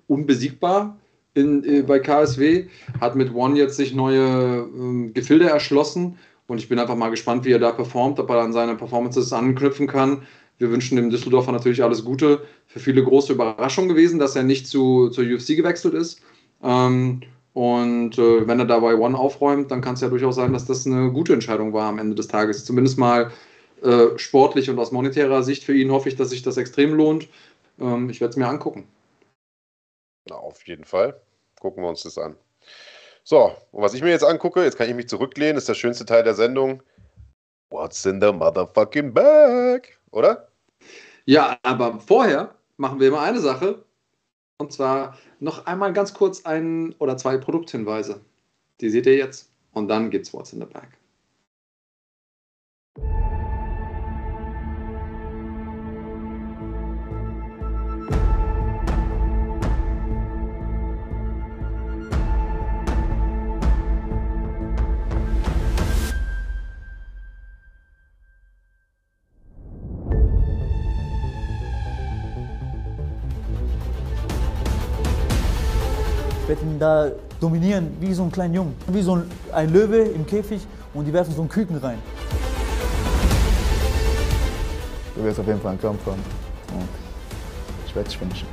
unbesiegbar 0.07 0.97
in, 1.33 1.63
äh, 1.63 1.81
bei 1.81 1.99
KSW, 1.99 2.67
hat 3.01 3.15
mit 3.15 3.33
One 3.33 3.57
jetzt 3.57 3.75
sich 3.75 3.93
neue 3.93 4.67
äh, 4.67 5.11
Gefilde 5.11 5.49
erschlossen 5.49 6.17
und 6.47 6.59
ich 6.59 6.69
bin 6.69 6.79
einfach 6.79 6.95
mal 6.95 7.09
gespannt, 7.09 7.45
wie 7.45 7.51
er 7.51 7.59
da 7.59 7.71
performt, 7.71 8.19
ob 8.19 8.29
er 8.29 8.41
an 8.41 8.53
seine 8.53 8.75
Performances 8.75 9.33
anknüpfen 9.33 9.87
kann. 9.87 10.23
Wir 10.57 10.71
wünschen 10.71 10.95
dem 10.95 11.09
Düsseldorfer 11.09 11.51
natürlich 11.51 11.83
alles 11.83 12.03
Gute. 12.03 12.41
Für 12.65 12.79
viele 12.79 13.03
große 13.03 13.33
Überraschung 13.33 13.87
gewesen, 13.87 14.17
dass 14.17 14.35
er 14.35 14.43
nicht 14.43 14.65
zu, 14.65 15.09
zur 15.09 15.23
UFC 15.25 15.55
gewechselt 15.55 15.93
ist. 15.93 16.21
Ähm, 16.63 17.21
und 17.53 18.17
äh, 18.17 18.47
wenn 18.47 18.59
er 18.59 18.65
dabei 18.65 18.95
One 18.95 19.17
aufräumt, 19.17 19.71
dann 19.71 19.81
kann 19.81 19.95
es 19.95 20.01
ja 20.01 20.09
durchaus 20.09 20.35
sein, 20.35 20.53
dass 20.53 20.65
das 20.65 20.85
eine 20.85 21.11
gute 21.11 21.33
Entscheidung 21.33 21.73
war 21.73 21.89
am 21.89 21.97
Ende 21.97 22.15
des 22.15 22.27
Tages. 22.27 22.65
Zumindest 22.65 22.97
mal 22.97 23.31
äh, 23.81 24.17
sportlich 24.17 24.69
und 24.69 24.77
aus 24.79 24.91
monetärer 24.91 25.43
Sicht 25.43 25.63
für 25.63 25.73
ihn 25.73 25.91
hoffe 25.91 26.09
ich, 26.09 26.15
dass 26.15 26.29
sich 26.29 26.43
das 26.43 26.57
extrem 26.57 26.93
lohnt. 26.93 27.27
Ähm, 27.79 28.09
ich 28.09 28.21
werde 28.21 28.31
es 28.31 28.37
mir 28.37 28.47
angucken. 28.47 28.87
Na, 30.29 30.35
auf 30.35 30.67
jeden 30.67 30.85
Fall. 30.85 31.19
Gucken 31.59 31.83
wir 31.83 31.89
uns 31.89 32.03
das 32.03 32.17
an. 32.17 32.35
So, 33.23 33.51
und 33.71 33.81
was 33.81 33.93
ich 33.93 34.01
mir 34.01 34.09
jetzt 34.09 34.23
angucke, 34.23 34.63
jetzt 34.63 34.77
kann 34.77 34.87
ich 34.87 34.95
mich 34.95 35.09
zurücklehnen, 35.09 35.57
ist 35.57 35.67
der 35.67 35.73
schönste 35.73 36.05
Teil 36.05 36.23
der 36.23 36.33
Sendung. 36.33 36.81
What's 37.69 38.05
in 38.05 38.21
the 38.21 38.31
motherfucking 38.31 39.13
bag? 39.13 39.97
Oder? 40.11 40.47
Ja, 41.25 41.57
aber 41.63 41.99
vorher 41.99 42.55
machen 42.77 42.99
wir 42.99 43.09
immer 43.09 43.21
eine 43.21 43.39
Sache. 43.39 43.83
Und 44.59 44.71
zwar 44.71 45.17
noch 45.39 45.65
einmal 45.65 45.93
ganz 45.93 46.13
kurz 46.13 46.45
ein 46.45 46.93
oder 46.99 47.17
zwei 47.17 47.37
Produkthinweise. 47.37 48.21
Die 48.81 48.89
seht 48.89 49.05
ihr 49.05 49.15
jetzt. 49.15 49.51
Und 49.71 49.87
dann 49.89 50.09
geht's 50.09 50.33
What's 50.33 50.53
in 50.53 50.59
the 50.59 50.65
Bag. 50.65 50.96
Ihn 76.77 76.79
da 76.79 77.09
dominieren, 77.39 77.97
wie 77.99 78.13
so 78.13 78.23
ein 78.23 78.31
kleiner 78.31 78.55
Jungen. 78.55 78.75
Wie 78.87 79.01
so 79.01 79.15
ein, 79.15 79.23
ein 79.51 79.73
Löwe 79.73 79.97
im 79.97 80.25
Käfig 80.25 80.61
und 80.93 81.05
die 81.05 81.13
werfen 81.13 81.33
so 81.33 81.41
einen 81.41 81.49
Küken 81.49 81.77
rein. 81.77 81.97
Du 85.15 85.23
wirst 85.23 85.39
auf 85.39 85.47
jeden 85.47 85.59
Fall 85.59 85.71
einen 85.71 85.81
Kampf 85.81 86.05
haben. 86.05 86.21
Und 86.73 86.87
ich 87.87 87.95
werde 87.95 88.07
dich 88.07 88.17
finishen. 88.17 88.47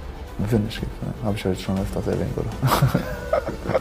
Finish. 0.48 0.80
Habe 1.22 1.36
ich 1.36 1.44
ja 1.44 1.50
jetzt 1.50 1.62
schon 1.62 1.78
öfters 1.78 2.06
erwähnt, 2.06 2.36
oder? 2.36 3.80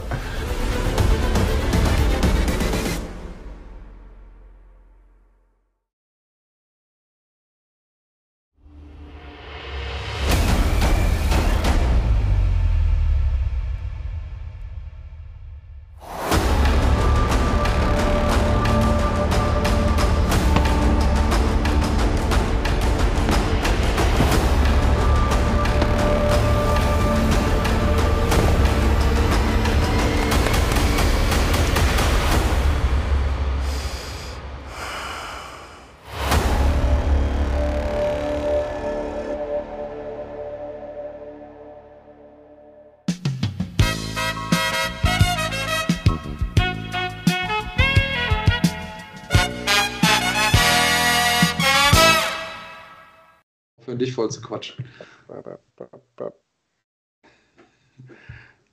dich 54.04 54.14
voll 54.14 54.30
zu 54.30 54.40
quatschen. 54.40 54.84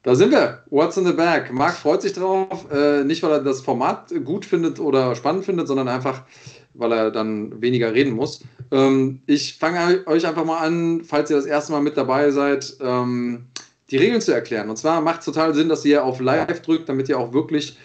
Da 0.03 0.15
sind 0.15 0.31
wir. 0.31 0.63
What's 0.69 0.97
in 0.97 1.05
the 1.05 1.13
bag? 1.13 1.51
Marc 1.51 1.75
freut 1.75 2.01
sich 2.01 2.13
drauf. 2.13 2.65
Äh, 2.71 3.03
nicht, 3.03 3.21
weil 3.21 3.31
er 3.31 3.43
das 3.43 3.61
Format 3.61 4.11
gut 4.25 4.45
findet 4.45 4.79
oder 4.79 5.15
spannend 5.15 5.45
findet, 5.45 5.67
sondern 5.67 5.87
einfach, 5.87 6.23
weil 6.73 6.91
er 6.91 7.11
dann 7.11 7.61
weniger 7.61 7.93
reden 7.93 8.13
muss. 8.13 8.43
Ähm, 8.71 9.21
ich 9.27 9.57
fange 9.59 10.03
euch 10.07 10.25
einfach 10.25 10.45
mal 10.45 10.57
an, 10.57 11.03
falls 11.03 11.29
ihr 11.29 11.35
das 11.35 11.45
erste 11.45 11.71
Mal 11.73 11.81
mit 11.81 11.97
dabei 11.97 12.31
seid, 12.31 12.77
ähm, 12.81 13.45
die 13.91 13.97
Regeln 13.97 14.21
zu 14.21 14.33
erklären. 14.33 14.69
Und 14.69 14.77
zwar 14.77 15.01
macht 15.01 15.19
es 15.19 15.25
total 15.25 15.53
Sinn, 15.53 15.69
dass 15.69 15.85
ihr 15.85 16.03
auf 16.03 16.19
Live 16.19 16.61
drückt, 16.63 16.89
damit 16.89 17.07
ihr 17.07 17.19
auch 17.19 17.33
wirklich 17.33 17.77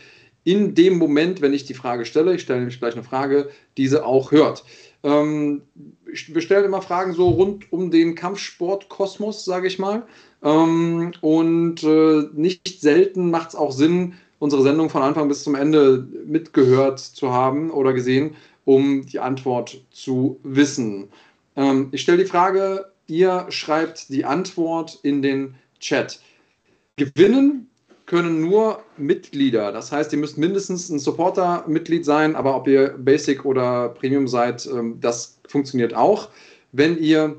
in 0.45 0.75
dem 0.75 0.97
Moment, 0.97 1.43
wenn 1.43 1.53
ich 1.53 1.65
die 1.65 1.75
Frage 1.75 2.07
stelle, 2.07 2.35
ich 2.35 2.43
stelle 2.43 2.61
nämlich 2.61 2.79
gleich 2.79 2.95
eine 2.95 3.03
Frage, 3.03 3.51
diese 3.77 4.07
auch 4.07 4.31
hört. 4.31 4.65
Ähm, 5.03 5.63
wir 6.07 6.41
stellen 6.41 6.65
immer 6.65 6.83
Fragen 6.83 7.13
so 7.13 7.29
rund 7.29 7.73
um 7.73 7.91
den 7.91 8.15
Kampfsportkosmos, 8.15 9.45
sage 9.45 9.67
ich 9.67 9.79
mal. 9.79 10.07
Ähm, 10.43 11.13
und 11.21 11.83
äh, 11.83 12.25
nicht 12.35 12.81
selten 12.81 13.31
macht 13.31 13.51
es 13.51 13.55
auch 13.55 13.73
Sinn, 13.73 14.15
unsere 14.39 14.63
Sendung 14.63 14.91
von 14.91 15.03
Anfang 15.03 15.29
bis 15.29 15.43
zum 15.43 15.55
Ende 15.55 16.07
mitgehört 16.27 17.01
zu 17.01 17.33
haben 17.33 17.71
oder 17.71 17.93
gesehen, 17.93 18.37
um 18.65 19.07
die 19.07 19.19
Antwort 19.19 19.81
zu 19.91 20.39
wissen. 20.43 21.09
Ähm, 21.57 21.89
ich 21.93 22.03
stelle 22.03 22.19
die 22.19 22.29
Frage, 22.29 22.93
ihr 23.07 23.47
schreibt 23.49 24.09
die 24.11 24.25
Antwort 24.25 24.99
in 25.03 25.23
den 25.23 25.55
Chat. 25.81 26.21
Gewinnen 26.97 27.69
können 28.07 28.41
nur 28.41 28.83
Mitglieder. 28.97 29.73
Das 29.73 29.91
heißt, 29.91 30.13
ihr 30.13 30.19
müsst 30.19 30.39
mindestens 30.39 30.89
ein 30.89 31.01
Supporter-Mitglied 31.01 32.05
sein, 32.05 32.37
aber 32.37 32.57
ob 32.57 32.69
ihr 32.69 32.95
Basic 32.97 33.45
oder 33.45 33.89
Premium 33.91 34.29
seid, 34.29 34.67
ähm, 34.67 34.99
das 35.01 35.36
funktioniert 35.49 35.95
auch. 35.95 36.29
Wenn 36.73 36.99
ihr 36.99 37.37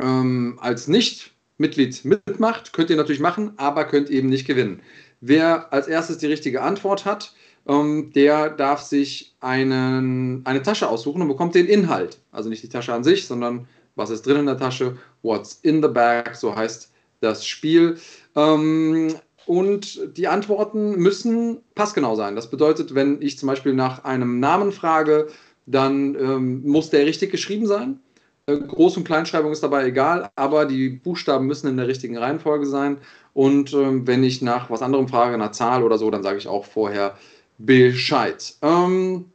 ähm, 0.00 0.58
als 0.60 0.88
Nicht-Mitglied 0.88 2.04
mitmacht, 2.04 2.72
könnt 2.72 2.90
ihr 2.90 2.96
natürlich 2.96 3.20
machen, 3.20 3.52
aber 3.56 3.84
könnt 3.84 4.10
eben 4.10 4.28
nicht 4.28 4.46
gewinnen. 4.46 4.82
Wer 5.20 5.72
als 5.72 5.86
erstes 5.88 6.18
die 6.18 6.26
richtige 6.26 6.62
Antwort 6.62 7.04
hat, 7.04 7.34
ähm, 7.66 8.12
der 8.14 8.50
darf 8.50 8.80
sich 8.80 9.34
einen, 9.40 10.44
eine 10.46 10.62
Tasche 10.62 10.88
aussuchen 10.88 11.22
und 11.22 11.28
bekommt 11.28 11.54
den 11.54 11.66
Inhalt. 11.66 12.18
Also 12.32 12.48
nicht 12.48 12.62
die 12.62 12.68
Tasche 12.68 12.94
an 12.94 13.04
sich, 13.04 13.26
sondern 13.26 13.68
was 13.96 14.10
ist 14.10 14.26
drin 14.26 14.38
in 14.38 14.46
der 14.46 14.56
Tasche, 14.56 14.96
what's 15.22 15.60
in 15.62 15.82
the 15.82 15.88
bag, 15.88 16.34
so 16.34 16.54
heißt 16.54 16.90
das 17.20 17.46
Spiel. 17.46 17.98
Ähm, 18.34 19.14
und 19.46 20.16
die 20.16 20.28
Antworten 20.28 20.96
müssen 20.96 21.58
passgenau 21.74 22.14
sein. 22.14 22.36
Das 22.36 22.50
bedeutet, 22.50 22.94
wenn 22.94 23.20
ich 23.20 23.38
zum 23.38 23.48
Beispiel 23.48 23.74
nach 23.74 24.04
einem 24.04 24.38
Namen 24.40 24.72
frage, 24.72 25.28
dann 25.70 26.14
ähm, 26.14 26.62
muss 26.66 26.90
der 26.90 27.06
richtig 27.06 27.30
geschrieben 27.30 27.66
sein. 27.66 28.00
Äh, 28.46 28.54
Groß- 28.54 28.96
und 28.96 29.04
Kleinschreibung 29.04 29.52
ist 29.52 29.62
dabei 29.62 29.86
egal, 29.86 30.30
aber 30.36 30.66
die 30.66 30.88
Buchstaben 30.88 31.46
müssen 31.46 31.68
in 31.68 31.76
der 31.76 31.88
richtigen 31.88 32.16
Reihenfolge 32.16 32.66
sein. 32.66 32.98
Und 33.32 33.72
ähm, 33.72 34.06
wenn 34.06 34.24
ich 34.24 34.42
nach 34.42 34.70
was 34.70 34.82
anderem 34.82 35.08
frage, 35.08 35.34
einer 35.34 35.52
Zahl 35.52 35.82
oder 35.82 35.98
so, 35.98 36.10
dann 36.10 36.22
sage 36.22 36.38
ich 36.38 36.48
auch 36.48 36.64
vorher 36.64 37.16
Bescheid. 37.58 38.54
Ähm, 38.62 39.26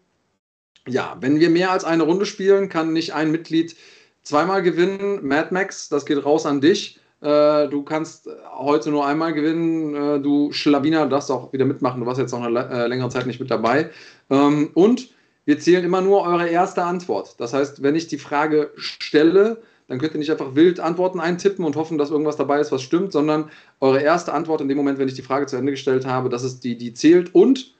ja, 0.88 1.18
wenn 1.22 1.40
wir 1.40 1.50
mehr 1.50 1.72
als 1.72 1.84
eine 1.84 2.04
Runde 2.04 2.26
spielen, 2.26 2.70
kann 2.70 2.94
nicht 2.94 3.14
ein 3.14 3.32
Mitglied 3.32 3.76
zweimal 4.24 4.62
gewinnen. 4.62 5.26
Mad 5.26 5.50
Max, 5.52 5.90
das 5.90 6.06
geht 6.06 6.24
raus 6.26 6.46
an 6.46 6.62
dich. 6.62 7.00
Äh, 7.22 7.70
du 7.70 7.84
kannst 7.84 8.30
heute 8.56 8.90
nur 8.90 9.06
einmal 9.06 9.34
gewinnen. 9.34 9.96
Äh, 9.96 10.20
du 10.20 10.52
Schlawiner 10.52 11.08
darfst 11.08 11.32
auch 11.32 11.54
wieder 11.54 11.66
mitmachen. 11.66 12.02
Du 12.02 12.06
warst 12.06 12.20
jetzt 12.20 12.32
noch 12.32 12.44
eine 12.44 12.70
äh, 12.70 12.88
längere 12.88 13.10
Zeit 13.10 13.26
nicht 13.26 13.40
mit 13.40 13.50
dabei. 13.50 13.90
Ähm, 14.30 14.72
und 14.74 15.10
wir 15.46 15.60
zählen 15.60 15.84
immer 15.84 16.02
nur 16.02 16.24
eure 16.24 16.48
erste 16.48 16.84
Antwort. 16.84 17.40
Das 17.40 17.54
heißt, 17.54 17.84
wenn 17.84 17.96
ich 17.96 18.08
die 18.08 18.18
Frage 18.18 18.72
stelle, 18.76 19.62
dann 19.88 20.00
könnt 20.00 20.14
ihr 20.14 20.20
nicht 20.20 20.32
einfach 20.32 20.56
wild 20.56 20.80
Antworten 20.80 21.20
eintippen 21.20 21.64
und 21.64 21.76
hoffen, 21.76 21.98
dass 21.98 22.10
irgendwas 22.10 22.38
dabei 22.38 22.60
ist, 22.60 22.72
was 22.72 22.82
stimmt, 22.82 23.12
sondern 23.12 23.52
eure 23.80 24.02
erste 24.02 24.34
Antwort 24.34 24.62
in 24.62 24.68
dem 24.68 24.78
Moment, 24.78 24.98
wenn 24.98 25.08
ich 25.08 25.14
die 25.14 25.22
Frage 25.22 25.46
zu 25.46 25.56
Ende 25.56 25.72
gestellt 25.72 26.06
habe, 26.06 26.30
das 26.30 26.44
ist 26.44 26.64
die, 26.64 26.78
die 26.78 26.94
zählt. 26.94 27.34
Und 27.36 27.76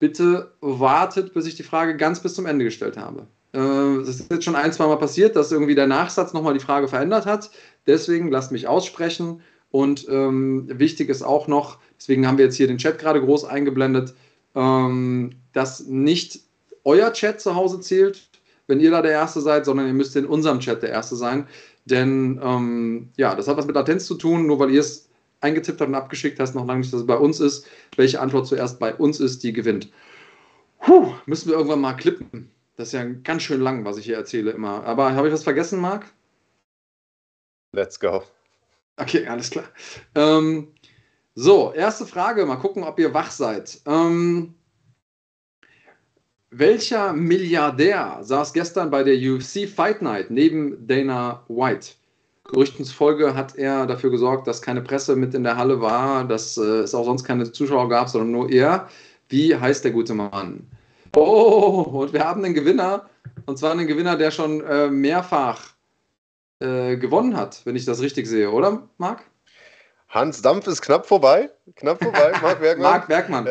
bitte 0.00 0.52
wartet, 0.60 1.32
bis 1.32 1.46
ich 1.46 1.54
die 1.54 1.62
Frage 1.62 1.96
ganz 1.96 2.20
bis 2.20 2.34
zum 2.34 2.46
Ende 2.46 2.64
gestellt 2.64 2.96
habe. 2.96 3.26
Das 3.52 4.08
ist 4.08 4.32
jetzt 4.32 4.44
schon 4.44 4.56
ein, 4.56 4.72
zwei 4.72 4.88
Mal 4.88 4.96
passiert, 4.96 5.36
dass 5.36 5.52
irgendwie 5.52 5.76
der 5.76 5.86
Nachsatz 5.86 6.32
nochmal 6.32 6.54
die 6.54 6.60
Frage 6.60 6.88
verändert 6.88 7.24
hat. 7.24 7.50
Deswegen 7.86 8.32
lasst 8.32 8.50
mich 8.50 8.66
aussprechen. 8.66 9.42
Und 9.70 10.08
ähm, 10.08 10.68
wichtig 10.68 11.08
ist 11.08 11.22
auch 11.22 11.46
noch, 11.46 11.78
deswegen 11.96 12.26
haben 12.26 12.38
wir 12.38 12.46
jetzt 12.46 12.56
hier 12.56 12.66
den 12.66 12.78
Chat 12.78 12.98
gerade 12.98 13.20
groß 13.20 13.44
eingeblendet, 13.44 14.14
ähm, 14.56 15.30
dass 15.52 15.86
nicht 15.86 16.40
euer 16.84 17.12
Chat 17.12 17.40
zu 17.40 17.54
Hause 17.54 17.80
zählt, 17.80 18.28
wenn 18.66 18.80
ihr 18.80 18.90
da 18.90 19.02
der 19.02 19.12
Erste 19.12 19.40
seid, 19.40 19.64
sondern 19.64 19.86
ihr 19.86 19.92
müsst 19.92 20.16
in 20.16 20.26
unserem 20.26 20.60
Chat 20.60 20.82
der 20.82 20.90
Erste 20.90 21.16
sein. 21.16 21.48
Denn 21.84 22.40
ähm, 22.42 23.10
ja, 23.16 23.34
das 23.34 23.48
hat 23.48 23.56
was 23.56 23.66
mit 23.66 23.74
Latenz 23.74 24.06
zu 24.06 24.14
tun. 24.14 24.46
Nur 24.46 24.58
weil 24.58 24.70
ihr 24.70 24.80
es 24.80 25.08
eingetippt 25.40 25.80
habt 25.80 25.88
und 25.88 25.94
abgeschickt 25.94 26.40
hast, 26.40 26.54
noch 26.54 26.66
lange 26.66 26.80
nicht, 26.80 26.92
dass 26.92 27.00
es 27.00 27.06
bei 27.06 27.16
uns 27.16 27.40
ist. 27.40 27.66
Welche 27.96 28.20
Antwort 28.20 28.46
zuerst 28.46 28.78
bei 28.78 28.94
uns 28.94 29.20
ist, 29.20 29.42
die 29.42 29.52
gewinnt. 29.52 29.90
Puh, 30.80 31.12
müssen 31.26 31.48
wir 31.48 31.56
irgendwann 31.56 31.80
mal 31.80 31.94
klippen. 31.94 32.50
Das 32.76 32.88
ist 32.88 32.92
ja 32.92 33.04
ganz 33.04 33.42
schön 33.42 33.60
lang, 33.60 33.84
was 33.84 33.98
ich 33.98 34.06
hier 34.06 34.16
erzähle 34.16 34.50
immer. 34.50 34.84
Aber 34.84 35.14
habe 35.14 35.28
ich 35.28 35.34
was 35.34 35.44
vergessen, 35.44 35.80
Marc? 35.80 36.06
Let's 37.72 37.98
go. 38.00 38.22
Okay, 38.96 39.26
alles 39.26 39.50
klar. 39.50 39.64
Ähm, 40.14 40.68
so, 41.34 41.72
erste 41.72 42.06
Frage. 42.06 42.46
Mal 42.46 42.56
gucken, 42.56 42.84
ob 42.84 42.98
ihr 42.98 43.12
wach 43.12 43.30
seid. 43.30 43.80
Ähm, 43.86 44.54
welcher 46.58 47.12
Milliardär 47.12 48.18
saß 48.22 48.52
gestern 48.52 48.90
bei 48.90 49.02
der 49.02 49.16
UFC 49.16 49.68
Fight 49.68 50.02
Night 50.02 50.30
neben 50.30 50.86
Dana 50.86 51.42
White? 51.48 51.92
Gerüchten 52.44 52.84
zufolge 52.84 53.34
hat 53.34 53.56
er 53.56 53.86
dafür 53.86 54.10
gesorgt, 54.10 54.46
dass 54.46 54.62
keine 54.62 54.82
Presse 54.82 55.16
mit 55.16 55.34
in 55.34 55.44
der 55.44 55.56
Halle 55.56 55.80
war, 55.80 56.24
dass 56.24 56.56
äh, 56.56 56.80
es 56.80 56.94
auch 56.94 57.04
sonst 57.04 57.24
keine 57.24 57.50
Zuschauer 57.50 57.88
gab, 57.88 58.08
sondern 58.08 58.32
nur 58.32 58.50
er. 58.50 58.88
Wie 59.28 59.56
heißt 59.56 59.84
der 59.84 59.92
gute 59.92 60.14
Mann? 60.14 60.66
Oh, 61.16 62.02
und 62.02 62.12
wir 62.12 62.24
haben 62.24 62.44
einen 62.44 62.54
Gewinner. 62.54 63.08
Und 63.46 63.58
zwar 63.58 63.72
einen 63.72 63.86
Gewinner, 63.86 64.16
der 64.16 64.30
schon 64.30 64.60
äh, 64.60 64.88
mehrfach 64.88 65.74
äh, 66.60 66.96
gewonnen 66.96 67.36
hat, 67.36 67.62
wenn 67.64 67.76
ich 67.76 67.84
das 67.84 68.00
richtig 68.00 68.26
sehe, 68.26 68.50
oder, 68.50 68.88
Marc? 68.98 69.22
Hans 70.14 70.42
Dampf 70.42 70.68
ist 70.68 70.80
knapp 70.80 71.06
vorbei. 71.06 71.50
Knapp 71.74 72.00
vorbei, 72.00 72.32
Marc 72.40 72.60
Bergmann. 72.60 72.92
Marc 72.92 73.08
Bergmann. 73.08 73.48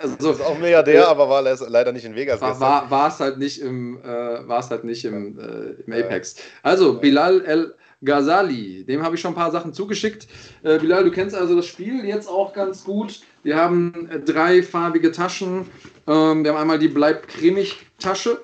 also, 0.00 0.30
ist 0.30 0.40
auch 0.40 0.56
Milliardär, 0.56 1.02
äh, 1.02 1.04
aber 1.04 1.28
war 1.28 1.42
leider 1.42 1.90
nicht 1.90 2.04
in 2.04 2.14
Vegas. 2.14 2.40
War, 2.40 2.60
war, 2.60 2.90
war 2.92 3.08
es 3.08 3.18
halt 3.18 3.38
nicht 3.38 3.60
im, 3.60 4.00
äh, 4.02 4.06
war 4.46 4.60
es 4.60 4.70
halt 4.70 4.84
nicht 4.84 5.04
im, 5.04 5.36
äh, 5.36 5.82
im 5.84 5.92
Apex. 5.92 6.36
Also, 6.62 7.00
Bilal 7.00 7.44
El 7.44 7.74
Ghazali, 8.04 8.84
dem 8.84 9.02
habe 9.02 9.16
ich 9.16 9.20
schon 9.20 9.32
ein 9.32 9.36
paar 9.36 9.50
Sachen 9.50 9.72
zugeschickt. 9.72 10.28
Äh, 10.62 10.78
Bilal, 10.78 11.02
du 11.02 11.10
kennst 11.10 11.34
also 11.34 11.56
das 11.56 11.66
Spiel 11.66 12.04
jetzt 12.04 12.28
auch 12.28 12.52
ganz 12.52 12.84
gut. 12.84 13.22
Wir 13.42 13.56
haben 13.56 14.08
äh, 14.10 14.20
drei 14.20 14.62
farbige 14.62 15.10
Taschen. 15.10 15.68
Ähm, 16.06 16.44
wir 16.44 16.52
haben 16.52 16.60
einmal 16.60 16.78
die 16.78 16.88
Bleib 16.88 17.26
cremig 17.26 17.84
Tasche. 17.98 18.40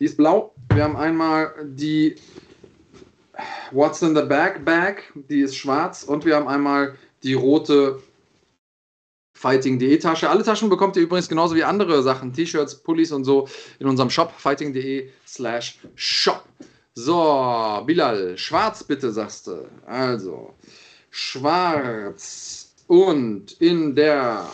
Die 0.00 0.06
ist 0.06 0.16
blau. 0.16 0.54
Wir 0.72 0.82
haben 0.82 0.96
einmal 0.96 1.52
die 1.62 2.16
What's 3.70 4.02
in 4.02 4.14
the 4.14 4.22
Bag 4.22 4.64
Bag, 4.64 5.02
die 5.14 5.40
ist 5.40 5.56
schwarz 5.56 6.02
und 6.02 6.24
wir 6.24 6.36
haben 6.36 6.48
einmal 6.48 6.96
die 7.22 7.34
rote 7.34 8.02
Fighting.de 9.34 9.98
Tasche. 9.98 10.28
Alle 10.28 10.42
Taschen 10.42 10.68
bekommt 10.68 10.96
ihr 10.96 11.02
übrigens 11.02 11.28
genauso 11.28 11.54
wie 11.54 11.62
andere 11.62 12.02
Sachen, 12.02 12.32
T-Shirts, 12.32 12.76
Pullis 12.82 13.12
und 13.12 13.24
so 13.24 13.48
in 13.78 13.86
unserem 13.86 14.10
Shop 14.10 14.32
fighting.de 14.36 15.10
slash 15.26 15.78
shop. 15.94 16.44
So, 16.94 17.82
Bilal, 17.86 18.36
schwarz 18.36 18.82
bitte, 18.82 19.12
sagst 19.12 19.46
du. 19.46 19.68
Also, 19.86 20.54
schwarz 21.10 22.74
und 22.88 23.52
in 23.60 23.94
der 23.94 24.48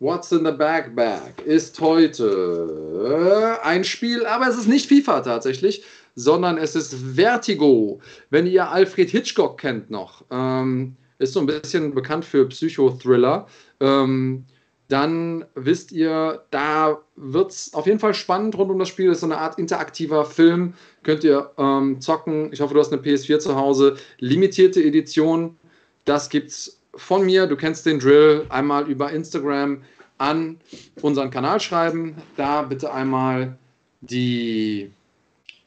What's 0.00 0.32
in 0.32 0.46
the 0.46 0.52
Bag 0.52 0.96
Bag 0.96 1.42
ist 1.44 1.78
heute 1.80 3.58
ein 3.62 3.84
Spiel, 3.84 4.24
aber 4.24 4.48
es 4.48 4.56
ist 4.56 4.68
nicht 4.68 4.88
FIFA 4.88 5.20
tatsächlich, 5.20 5.84
sondern 6.14 6.58
es 6.58 6.74
ist 6.76 6.94
Vertigo. 6.94 8.00
Wenn 8.30 8.46
ihr 8.46 8.68
Alfred 8.68 9.10
Hitchcock 9.10 9.58
kennt 9.58 9.90
noch, 9.90 10.24
ähm, 10.30 10.96
ist 11.18 11.32
so 11.32 11.40
ein 11.40 11.46
bisschen 11.46 11.94
bekannt 11.94 12.24
für 12.24 12.48
Psychothriller, 12.48 13.46
ähm, 13.80 14.44
dann 14.88 15.44
wisst 15.54 15.92
ihr, 15.92 16.44
da 16.50 16.98
wird 17.16 17.50
es 17.50 17.72
auf 17.72 17.86
jeden 17.86 17.98
Fall 17.98 18.12
spannend 18.12 18.56
rund 18.58 18.70
um 18.70 18.78
das 18.78 18.88
Spiel. 18.88 19.08
Das 19.08 19.16
ist 19.16 19.20
so 19.22 19.26
eine 19.26 19.38
Art 19.38 19.58
interaktiver 19.58 20.24
Film. 20.26 20.74
Könnt 21.02 21.24
ihr 21.24 21.50
ähm, 21.56 22.00
zocken. 22.00 22.52
Ich 22.52 22.60
hoffe, 22.60 22.74
du 22.74 22.80
hast 22.80 22.92
eine 22.92 23.00
PS4 23.00 23.38
zu 23.38 23.56
Hause. 23.56 23.96
Limitierte 24.18 24.82
Edition. 24.82 25.56
Das 26.04 26.28
gibt's 26.28 26.80
von 26.94 27.24
mir. 27.24 27.46
Du 27.46 27.56
kennst 27.56 27.86
den 27.86 27.98
Drill. 27.98 28.44
Einmal 28.50 28.88
über 28.88 29.10
Instagram 29.10 29.82
an 30.18 30.58
unseren 31.00 31.30
Kanal 31.30 31.60
schreiben. 31.60 32.16
Da 32.36 32.62
bitte 32.62 32.92
einmal 32.92 33.56
die 34.02 34.92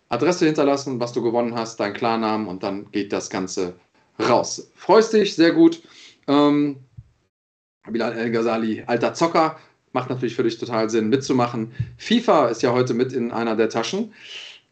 Adresse 0.09 0.45
hinterlassen, 0.45 0.99
was 0.99 1.13
du 1.13 1.21
gewonnen 1.21 1.55
hast, 1.55 1.79
dein 1.79 1.93
Klarnamen 1.93 2.47
und 2.47 2.63
dann 2.63 2.89
geht 2.91 3.11
das 3.11 3.29
Ganze 3.29 3.75
raus. 4.19 4.71
Freust 4.75 5.13
dich, 5.13 5.35
sehr 5.35 5.51
gut. 5.51 5.81
Ähm, 6.27 6.77
Bilal 7.89 8.13
El 8.13 8.31
Ghazali, 8.31 8.83
alter 8.85 9.13
Zocker, 9.13 9.57
macht 9.93 10.09
natürlich 10.09 10.35
für 10.35 10.43
dich 10.43 10.57
total 10.57 10.89
Sinn 10.89 11.09
mitzumachen. 11.09 11.71
FIFA 11.97 12.47
ist 12.49 12.61
ja 12.61 12.71
heute 12.71 12.93
mit 12.93 13.13
in 13.13 13.31
einer 13.31 13.55
der 13.55 13.69
Taschen. 13.69 14.13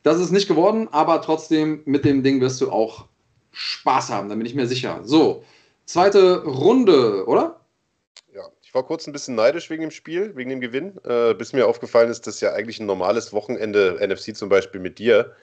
Das 0.04 0.20
ist 0.20 0.32
nicht 0.32 0.48
geworden, 0.48 0.88
aber 0.92 1.22
trotzdem 1.22 1.82
mit 1.86 2.06
dem 2.06 2.24
Ding 2.24 2.42
wirst 2.42 2.62
du 2.62 2.72
auch 2.72 3.06
Spaß 3.52 4.10
haben, 4.10 4.30
da 4.30 4.36
bin 4.36 4.46
ich 4.46 4.54
mir 4.54 4.68
sicher. 4.68 5.00
So, 5.04 5.44
zweite 5.86 6.44
Runde, 6.44 7.26
oder? 7.26 7.62
War 8.76 8.84
kurz 8.84 9.08
ein 9.08 9.14
bisschen 9.14 9.36
neidisch 9.36 9.70
wegen 9.70 9.84
dem 9.84 9.92
Spiel, 9.92 10.36
wegen 10.36 10.50
dem 10.50 10.60
Gewinn, 10.60 11.00
äh, 11.06 11.34
bis 11.34 11.54
mir 11.54 11.66
aufgefallen 11.66 12.10
ist, 12.10 12.28
dass 12.28 12.42
ja 12.42 12.52
eigentlich 12.52 12.78
ein 12.82 12.86
normales 12.86 13.32
Wochenende 13.32 13.98
NFC 14.06 14.36
zum 14.36 14.50
Beispiel 14.50 14.82
mit 14.82 15.00
dir 15.00 15.34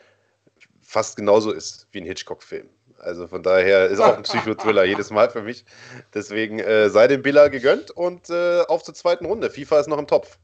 fast 0.83 1.17
genauso 1.17 1.51
ist 1.51 1.87
wie 1.93 2.03
ein 2.03 2.05
Hitchcock-Film. 2.05 2.69
Also 2.99 3.27
von 3.27 3.43
daher 3.43 3.87
ist 3.87 4.01
auch 4.01 4.19
ein 4.19 4.23
Psychothriller 4.25 4.85
jedes 4.85 5.11
Mal 5.11 5.31
für 5.31 5.41
mich. 5.41 5.65
Deswegen 6.13 6.59
äh, 6.59 6.91
sei 6.91 7.09
dem 7.09 7.23
Billa 7.23 7.49
gegönnt 7.49 7.91
und 7.91 8.29
äh, 8.29 8.61
auf 8.69 8.83
zur 8.83 8.93
zweiten 8.93 9.25
Runde. 9.25 9.49
FIFA 9.49 9.81
ist 9.81 9.89
noch 9.89 9.99
im 9.99 10.07
Topf. 10.07 10.39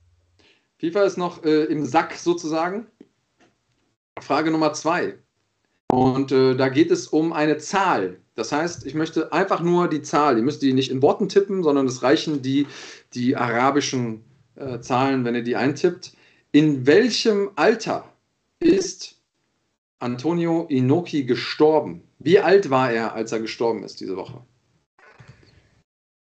FIFA 0.78 1.02
ist 1.02 1.19
noch 1.19 1.44
äh, 1.44 1.65
im 1.65 1.85
Sack 1.85 2.15
sozusagen. 2.15 2.86
Frage 4.19 4.51
Nummer 4.51 4.73
zwei. 4.73 5.19
Und 5.93 6.32
äh, 6.32 6.55
da 6.55 6.70
geht 6.70 6.90
es 6.90 7.06
um 7.06 7.35
eine 7.35 7.59
Zahl. 7.59 8.19
Das 8.39 8.52
heißt, 8.52 8.86
ich 8.86 8.94
möchte 8.94 9.32
einfach 9.32 9.62
nur 9.62 9.89
die 9.89 10.01
Zahl. 10.01 10.36
Ihr 10.36 10.44
müsst 10.44 10.62
die 10.62 10.73
nicht 10.73 10.93
in 10.93 11.02
Worten 11.02 11.28
tippen, 11.28 11.65
sondern 11.65 11.86
es 11.86 12.05
reichen 12.05 12.40
die, 12.40 12.69
die 13.12 13.35
arabischen 13.35 14.23
äh, 14.55 14.78
Zahlen, 14.78 15.24
wenn 15.24 15.35
ihr 15.35 15.43
die 15.43 15.56
eintippt. 15.56 16.12
In 16.52 16.86
welchem 16.86 17.51
Alter 17.56 18.05
ist 18.60 19.16
Antonio 19.98 20.66
Inoki 20.69 21.24
gestorben? 21.24 22.05
Wie 22.20 22.39
alt 22.39 22.70
war 22.70 22.93
er, 22.93 23.12
als 23.15 23.32
er 23.32 23.40
gestorben 23.40 23.82
ist 23.82 23.98
diese 23.98 24.16
Woche? 24.16 24.40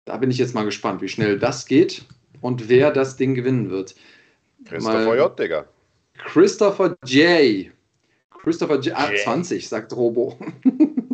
Da 0.05 0.17
bin 0.19 0.31
ich 0.31 0.39
jetzt 0.39 0.55
mal 0.55 0.65
gespannt, 0.65 1.03
wie 1.03 1.09
schnell 1.09 1.41
das 1.41 1.67
geht 1.67 2.05
und 2.41 2.69
wer 2.69 2.93
das 2.93 3.17
Ding 3.17 3.35
gewinnen 3.35 3.69
wird. 3.69 3.97
Christopher 4.65 5.05
mal, 5.07 5.17
J, 5.17 5.37
Digga. 5.37 5.69
Christopher 6.19 6.97
J. 7.05 7.73
Christopher 8.31 8.79
J. 8.79 8.95
Ah, 8.97 9.11
20, 9.25 9.69
sagt 9.69 9.93
Robo. 9.97 10.39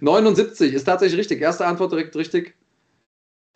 79 0.00 0.74
ist 0.74 0.84
tatsächlich 0.84 1.18
richtig. 1.18 1.40
Erste 1.40 1.66
Antwort 1.66 1.92
direkt 1.92 2.16
richtig. 2.16 2.54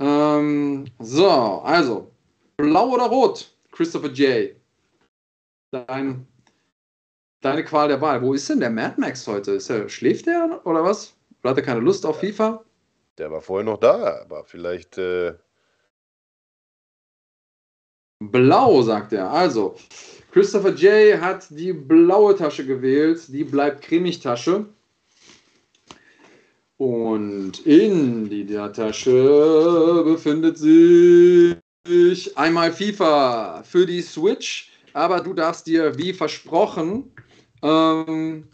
Ähm, 0.00 0.86
so, 0.98 1.28
also. 1.28 2.10
Blau 2.56 2.90
oder 2.90 3.04
rot? 3.04 3.54
Christopher 3.70 4.08
J. 4.08 4.56
Dein 5.70 6.26
deine 7.42 7.64
Qual 7.64 7.88
der 7.88 8.00
Wahl. 8.00 8.22
Wo 8.22 8.32
ist 8.32 8.48
denn 8.48 8.60
der 8.60 8.70
Mad 8.70 8.94
Max 8.98 9.26
heute? 9.26 9.52
Ist 9.52 9.68
er, 9.68 9.88
schläft 9.88 10.26
der 10.26 10.60
oder 10.64 10.82
was? 10.82 11.14
Oder 11.40 11.50
hat 11.50 11.58
er 11.58 11.64
keine 11.64 11.80
Lust 11.80 12.06
auf 12.06 12.20
FIFA? 12.20 12.64
Der 13.18 13.30
war 13.30 13.42
vorher 13.42 13.64
noch 13.64 13.78
da, 13.78 14.22
aber 14.22 14.44
vielleicht. 14.44 14.96
Äh... 14.96 15.34
Blau, 18.20 18.82
sagt 18.82 19.12
er. 19.12 19.30
Also, 19.30 19.76
Christopher 20.30 20.70
J. 20.70 21.20
hat 21.20 21.46
die 21.50 21.72
blaue 21.72 22.36
Tasche 22.36 22.64
gewählt. 22.64 23.28
Die 23.28 23.44
bleibt 23.44 23.82
cremig 23.82 24.20
Tasche. 24.20 24.66
Und 26.82 27.64
in 27.64 28.28
dieser 28.28 28.72
Tasche 28.72 30.02
befindet 30.04 30.58
sich 30.58 31.56
einmal 32.36 32.72
FIFA 32.72 33.62
für 33.62 33.86
die 33.86 34.02
Switch. 34.02 34.72
Aber 34.92 35.20
du 35.20 35.32
darfst 35.32 35.68
dir, 35.68 35.96
wie 35.96 36.12
versprochen, 36.12 37.04
ähm, 37.62 38.48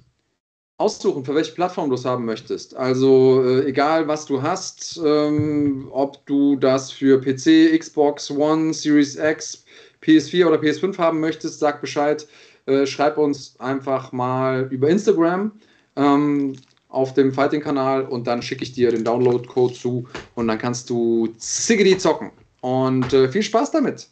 aussuchen, 0.76 1.24
für 1.24 1.34
welche 1.34 1.52
Plattform 1.52 1.88
du 1.88 1.94
es 1.94 2.04
haben 2.04 2.26
möchtest. 2.26 2.76
Also 2.76 3.42
äh, 3.46 3.66
egal, 3.66 4.06
was 4.08 4.26
du 4.26 4.42
hast, 4.42 5.00
ähm, 5.02 5.88
ob 5.90 6.26
du 6.26 6.56
das 6.56 6.92
für 6.92 7.22
PC, 7.22 7.78
Xbox 7.78 8.30
One, 8.30 8.74
Series 8.74 9.16
X, 9.16 9.64
PS4 10.02 10.48
oder 10.48 10.58
PS5 10.58 10.98
haben 10.98 11.20
möchtest, 11.20 11.60
sag 11.60 11.80
Bescheid. 11.80 12.28
Äh, 12.66 12.84
schreib 12.84 13.16
uns 13.16 13.58
einfach 13.58 14.12
mal 14.12 14.68
über 14.70 14.90
Instagram 14.90 15.52
ähm, 15.96 16.54
auf 16.88 17.14
dem 17.14 17.32
Fighting-Kanal 17.32 18.06
und 18.06 18.26
dann 18.26 18.42
schicke 18.42 18.62
ich 18.62 18.72
dir 18.72 18.90
den 18.90 19.04
Download-Code 19.04 19.74
zu 19.74 20.06
und 20.34 20.48
dann 20.48 20.58
kannst 20.58 20.88
du 20.90 21.28
Ziggedy 21.38 21.98
zocken. 21.98 22.30
Und 22.60 23.12
äh, 23.12 23.28
viel 23.28 23.42
Spaß 23.42 23.70
damit. 23.70 24.08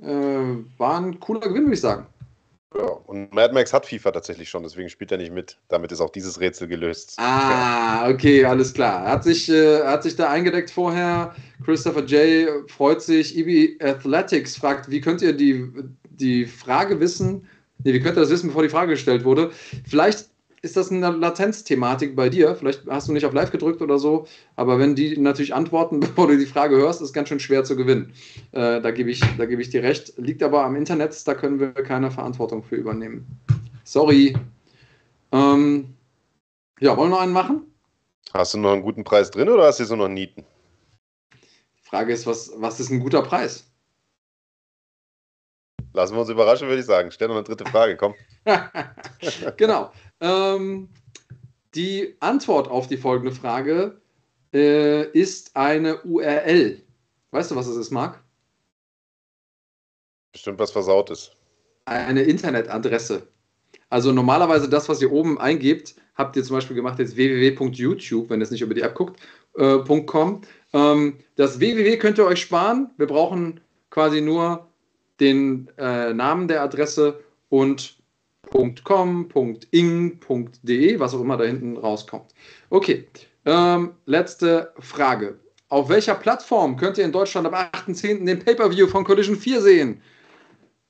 Äh, 0.00 0.06
war 0.76 1.00
ein 1.00 1.18
cooler 1.20 1.40
Gewinn, 1.40 1.64
würde 1.64 1.74
ich 1.74 1.80
sagen. 1.80 2.06
Ja, 2.76 2.84
und 3.06 3.32
Mad 3.32 3.54
Max 3.54 3.72
hat 3.72 3.86
FIFA 3.86 4.10
tatsächlich 4.10 4.50
schon, 4.50 4.62
deswegen 4.62 4.88
spielt 4.88 5.10
er 5.12 5.18
nicht 5.18 5.32
mit. 5.32 5.56
Damit 5.68 5.92
ist 5.92 6.00
auch 6.00 6.10
dieses 6.10 6.40
Rätsel 6.40 6.68
gelöst. 6.68 7.14
Ah, 7.16 8.08
okay, 8.10 8.44
alles 8.44 8.74
klar. 8.74 9.04
Er 9.04 9.12
hat 9.12 9.24
sich, 9.24 9.48
äh, 9.48 9.82
hat 9.84 10.02
sich 10.02 10.16
da 10.16 10.30
eingedeckt 10.30 10.70
vorher. 10.70 11.34
Christopher 11.64 12.04
J. 12.04 12.70
freut 12.70 13.00
sich. 13.00 13.36
EB 13.38 13.82
Athletics 13.82 14.56
fragt, 14.56 14.90
wie 14.90 15.00
könnt 15.00 15.22
ihr 15.22 15.32
die, 15.32 15.70
die 16.10 16.44
Frage 16.44 17.00
wissen? 17.00 17.48
Nee, 17.84 17.94
wie 17.94 18.00
könnt 18.00 18.18
ihr 18.18 18.22
das 18.22 18.30
wissen, 18.30 18.48
bevor 18.48 18.62
die 18.62 18.68
Frage 18.68 18.90
gestellt 18.90 19.24
wurde? 19.24 19.52
Vielleicht 19.88 20.28
ist 20.66 20.76
das 20.76 20.90
eine 20.90 21.10
Latenzthematik 21.10 22.16
bei 22.16 22.28
dir. 22.28 22.56
Vielleicht 22.56 22.86
hast 22.88 23.08
du 23.08 23.12
nicht 23.12 23.24
auf 23.24 23.32
Live 23.32 23.52
gedrückt 23.52 23.80
oder 23.80 23.98
so, 23.98 24.26
aber 24.56 24.78
wenn 24.78 24.94
die 24.96 25.16
natürlich 25.16 25.54
antworten, 25.54 26.00
bevor 26.00 26.26
du 26.26 26.36
die 26.36 26.44
Frage 26.44 26.76
hörst, 26.76 27.00
ist 27.00 27.12
ganz 27.12 27.28
schön 27.28 27.40
schwer 27.40 27.64
zu 27.64 27.76
gewinnen. 27.76 28.12
Äh, 28.52 28.80
da 28.80 28.90
gebe 28.90 29.10
ich, 29.10 29.22
geb 29.38 29.60
ich 29.60 29.70
dir 29.70 29.82
recht. 29.82 30.14
Liegt 30.18 30.42
aber 30.42 30.64
am 30.64 30.76
Internet, 30.76 31.26
da 31.26 31.34
können 31.34 31.60
wir 31.60 31.72
keine 31.72 32.10
Verantwortung 32.10 32.64
für 32.64 32.76
übernehmen. 32.76 33.26
Sorry. 33.84 34.36
Ähm, 35.32 35.94
ja, 36.80 36.96
wollen 36.96 37.10
wir 37.10 37.16
noch 37.16 37.22
einen 37.22 37.32
machen? 37.32 37.62
Hast 38.34 38.54
du 38.54 38.58
noch 38.58 38.72
einen 38.72 38.82
guten 38.82 39.04
Preis 39.04 39.30
drin 39.30 39.48
oder 39.48 39.64
hast 39.66 39.80
du 39.80 39.84
so 39.84 39.96
noch 39.96 40.08
Nieten? 40.08 40.44
Die 41.32 41.88
Frage 41.88 42.12
ist, 42.12 42.26
was, 42.26 42.52
was 42.56 42.80
ist 42.80 42.90
ein 42.90 43.00
guter 43.00 43.22
Preis? 43.22 43.70
Lassen 45.92 46.14
wir 46.14 46.20
uns 46.20 46.28
überraschen, 46.28 46.68
würde 46.68 46.80
ich 46.80 46.86
sagen. 46.86 47.10
Stell 47.12 47.28
noch 47.28 47.36
eine 47.36 47.44
dritte 47.44 47.64
Frage, 47.64 47.96
komm. 47.96 48.14
genau. 49.56 49.92
Ähm, 50.20 50.88
die 51.74 52.16
Antwort 52.20 52.68
auf 52.68 52.86
die 52.88 52.96
folgende 52.96 53.32
Frage 53.32 54.00
äh, 54.52 55.10
ist 55.10 55.56
eine 55.56 56.02
URL. 56.02 56.82
Weißt 57.30 57.50
du, 57.50 57.56
was 57.56 57.66
es 57.66 57.76
ist, 57.76 57.90
Marc? 57.90 58.22
Bestimmt 60.32 60.58
was 60.58 60.70
versaut 60.70 61.10
ist. 61.10 61.36
Eine 61.84 62.22
Internetadresse. 62.22 63.26
Also 63.90 64.12
normalerweise 64.12 64.68
das, 64.68 64.88
was 64.88 65.00
ihr 65.00 65.12
oben 65.12 65.38
eingebt, 65.38 65.94
habt 66.14 66.36
ihr 66.36 66.44
zum 66.44 66.56
Beispiel 66.56 66.76
gemacht 66.76 66.98
jetzt 66.98 67.16
www.youtube, 67.16 68.30
wenn 68.30 68.40
ihr 68.40 68.44
es 68.44 68.50
nicht 68.50 68.62
über 68.62 68.74
die 68.74 68.80
App 68.80 68.94
guckt, 68.94 69.20
äh, 69.56 69.78
.com. 70.06 70.40
Ähm, 70.72 71.18
das 71.36 71.60
www 71.60 71.96
könnt 71.98 72.18
ihr 72.18 72.26
euch 72.26 72.40
sparen. 72.40 72.90
Wir 72.96 73.06
brauchen 73.06 73.60
quasi 73.90 74.20
nur 74.20 74.66
den 75.20 75.70
äh, 75.78 76.12
Namen 76.12 76.48
der 76.48 76.62
Adresse 76.62 77.20
und 77.48 77.96
.com, 78.50 79.28
.ing, 79.70 80.20
.de, 80.62 80.98
was 80.98 81.14
auch 81.14 81.20
immer 81.20 81.36
da 81.36 81.44
hinten 81.44 81.76
rauskommt. 81.76 82.34
Okay, 82.70 83.08
ähm, 83.44 83.94
letzte 84.06 84.72
Frage. 84.78 85.38
Auf 85.68 85.88
welcher 85.88 86.14
Plattform 86.14 86.76
könnt 86.76 86.98
ihr 86.98 87.04
in 87.04 87.12
Deutschland 87.12 87.46
am 87.46 87.54
8.10. 87.54 88.24
den 88.24 88.38
Pay-Per-View 88.38 88.86
von 88.86 89.04
Collision 89.04 89.36
4 89.36 89.60
sehen? 89.60 90.02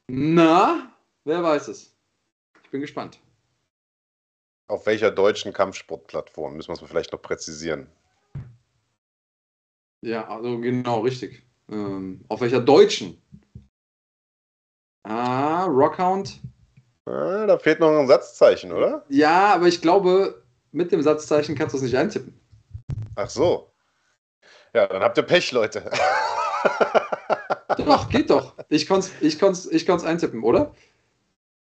Na, 0.09 0.93
wer 1.25 1.43
weiß 1.43 1.69
es? 1.69 1.95
Ich 2.63 2.71
bin 2.71 2.81
gespannt. 2.81 3.19
Auf 4.69 4.87
welcher 4.87 5.11
deutschen 5.11 5.53
Kampfsportplattform? 5.53 6.57
Müssen 6.57 6.69
wir 6.69 6.75
es 6.75 6.89
vielleicht 6.89 7.13
noch 7.13 7.23
präzisieren. 7.23 7.87
Ja, 10.03 10.29
also 10.29 10.59
genau, 10.59 11.01
richtig. 11.01 11.43
Ähm, 11.71 12.25
auf 12.29 12.41
welcher 12.41 12.61
deutschen? 12.61 13.21
Ah, 15.05 15.65
Rockhound. 15.67 16.41
Ah, 17.07 17.47
da 17.47 17.59
fehlt 17.59 17.81
noch 17.81 17.97
ein 17.97 18.09
Satzzeichen, 18.09 18.73
oder? 18.73 19.05
Ja, 19.09 19.55
aber 19.55 19.67
ich 19.67 19.81
glaube, 19.81 20.43
mit 20.73 20.91
dem 20.93 21.03
Satzzeichen 21.03 21.55
kannst 21.55 21.73
du 21.73 21.79
es 21.79 21.85
nicht 21.85 21.97
eintippen. 21.97 22.39
Ach 23.15 23.31
so. 23.31 23.71
Ja, 24.75 24.87
dann 24.87 25.03
habt 25.03 25.17
ihr 25.17 25.23
Pech, 25.23 25.53
Leute. 25.53 25.91
doch, 27.79 28.09
geht 28.09 28.29
doch. 28.31 28.55
Ich 28.69 28.89
konnte 28.89 29.09
es 29.23 29.71
ich 29.71 29.89
ich 29.89 30.05
eintippen, 30.05 30.43
oder? 30.43 30.75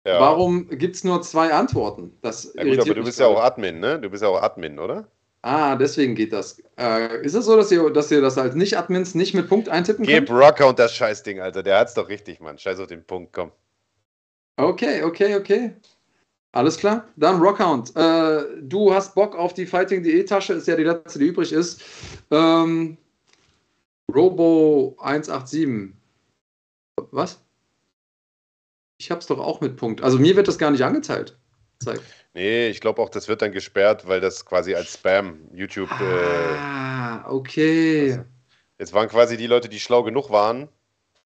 Ja. 0.05 0.19
Warum 0.19 0.69
gibt 0.69 0.95
es 0.95 1.03
nur 1.03 1.22
zwei 1.22 1.53
Antworten? 1.53 2.18
Das 2.22 2.53
ja, 2.55 2.64
gut, 2.64 2.80
aber 2.80 2.93
du 2.93 3.03
bist 3.03 3.19
ja 3.19 3.27
auch 3.27 3.41
Admin, 3.41 3.80
ne? 3.80 3.99
Du 3.99 4.10
bist 4.10 4.22
ja 4.22 4.30
auch 4.30 4.41
Admin, 4.41 4.77
oder? 4.77 5.07
Ah, 5.41 5.76
deswegen 5.76 6.15
geht 6.15 6.31
das. 6.31 6.61
Äh, 6.77 7.26
ist 7.26 7.34
es 7.34 7.45
so, 7.45 7.57
dass 7.57 7.72
ihr, 7.72 7.89
dass 7.89 8.11
ihr 8.11 8.22
das 8.22 8.38
als 8.38 8.55
Nicht-Admins 8.55 9.15
nicht 9.15 9.34
mit 9.34 9.49
Punkt 9.49 9.68
eintippen 9.68 10.05
Gib 10.05 10.15
könnt? 10.15 10.27
Gib 10.27 10.38
Rocker 10.38 10.68
und 10.68 10.80
das 10.80 10.93
Scheißding, 10.93 11.41
Alter. 11.41 11.64
Der 11.64 11.80
hat's 11.80 11.93
doch 11.93 12.07
richtig, 12.07 12.39
Mann. 12.39 12.57
Scheiß 12.57 12.80
auf 12.80 12.88
den 12.88 13.05
Punkt, 13.05 13.34
komm. 13.34 13.51
Okay, 14.57 15.03
okay, 15.03 15.35
okay. 15.35 15.73
Alles 16.51 16.77
klar. 16.77 17.07
Dann 17.15 17.41
Rockhound. 17.41 17.95
Äh, 17.95 18.61
du 18.61 18.93
hast 18.93 19.15
Bock 19.15 19.35
auf 19.35 19.53
die 19.53 19.65
Fighting.de 19.65 20.23
Tasche, 20.23 20.53
ist 20.53 20.67
ja 20.67 20.75
die 20.75 20.84
letzte, 20.84 21.17
die 21.17 21.27
übrig 21.27 21.51
ist. 21.51 21.81
Ähm, 22.30 22.97
Robo 24.13 24.95
187. 24.99 25.93
Was? 27.11 27.41
Ich 28.99 29.09
hab's 29.09 29.25
doch 29.25 29.39
auch 29.39 29.61
mit 29.61 29.75
Punkt. 29.75 30.03
Also 30.03 30.19
mir 30.19 30.35
wird 30.35 30.47
das 30.47 30.59
gar 30.59 30.69
nicht 30.69 30.84
angezeigt. 30.84 31.35
Zeigt. 31.80 32.03
Nee, 32.35 32.69
ich 32.69 32.80
glaube 32.80 33.01
auch, 33.01 33.09
das 33.09 33.27
wird 33.27 33.41
dann 33.41 33.51
gesperrt, 33.51 34.07
weil 34.07 34.21
das 34.21 34.45
quasi 34.45 34.75
als 34.75 34.93
Spam 34.93 35.39
YouTube. 35.53 35.89
Äh, 35.91 36.03
ah, 36.03 37.23
äh, 37.25 37.30
okay. 37.30 38.11
Also, 38.11 38.25
jetzt 38.80 38.93
waren 38.93 39.07
quasi 39.09 39.38
die 39.38 39.47
Leute, 39.47 39.69
die 39.69 39.80
schlau 39.80 40.03
genug 40.03 40.30
waren. 40.30 40.69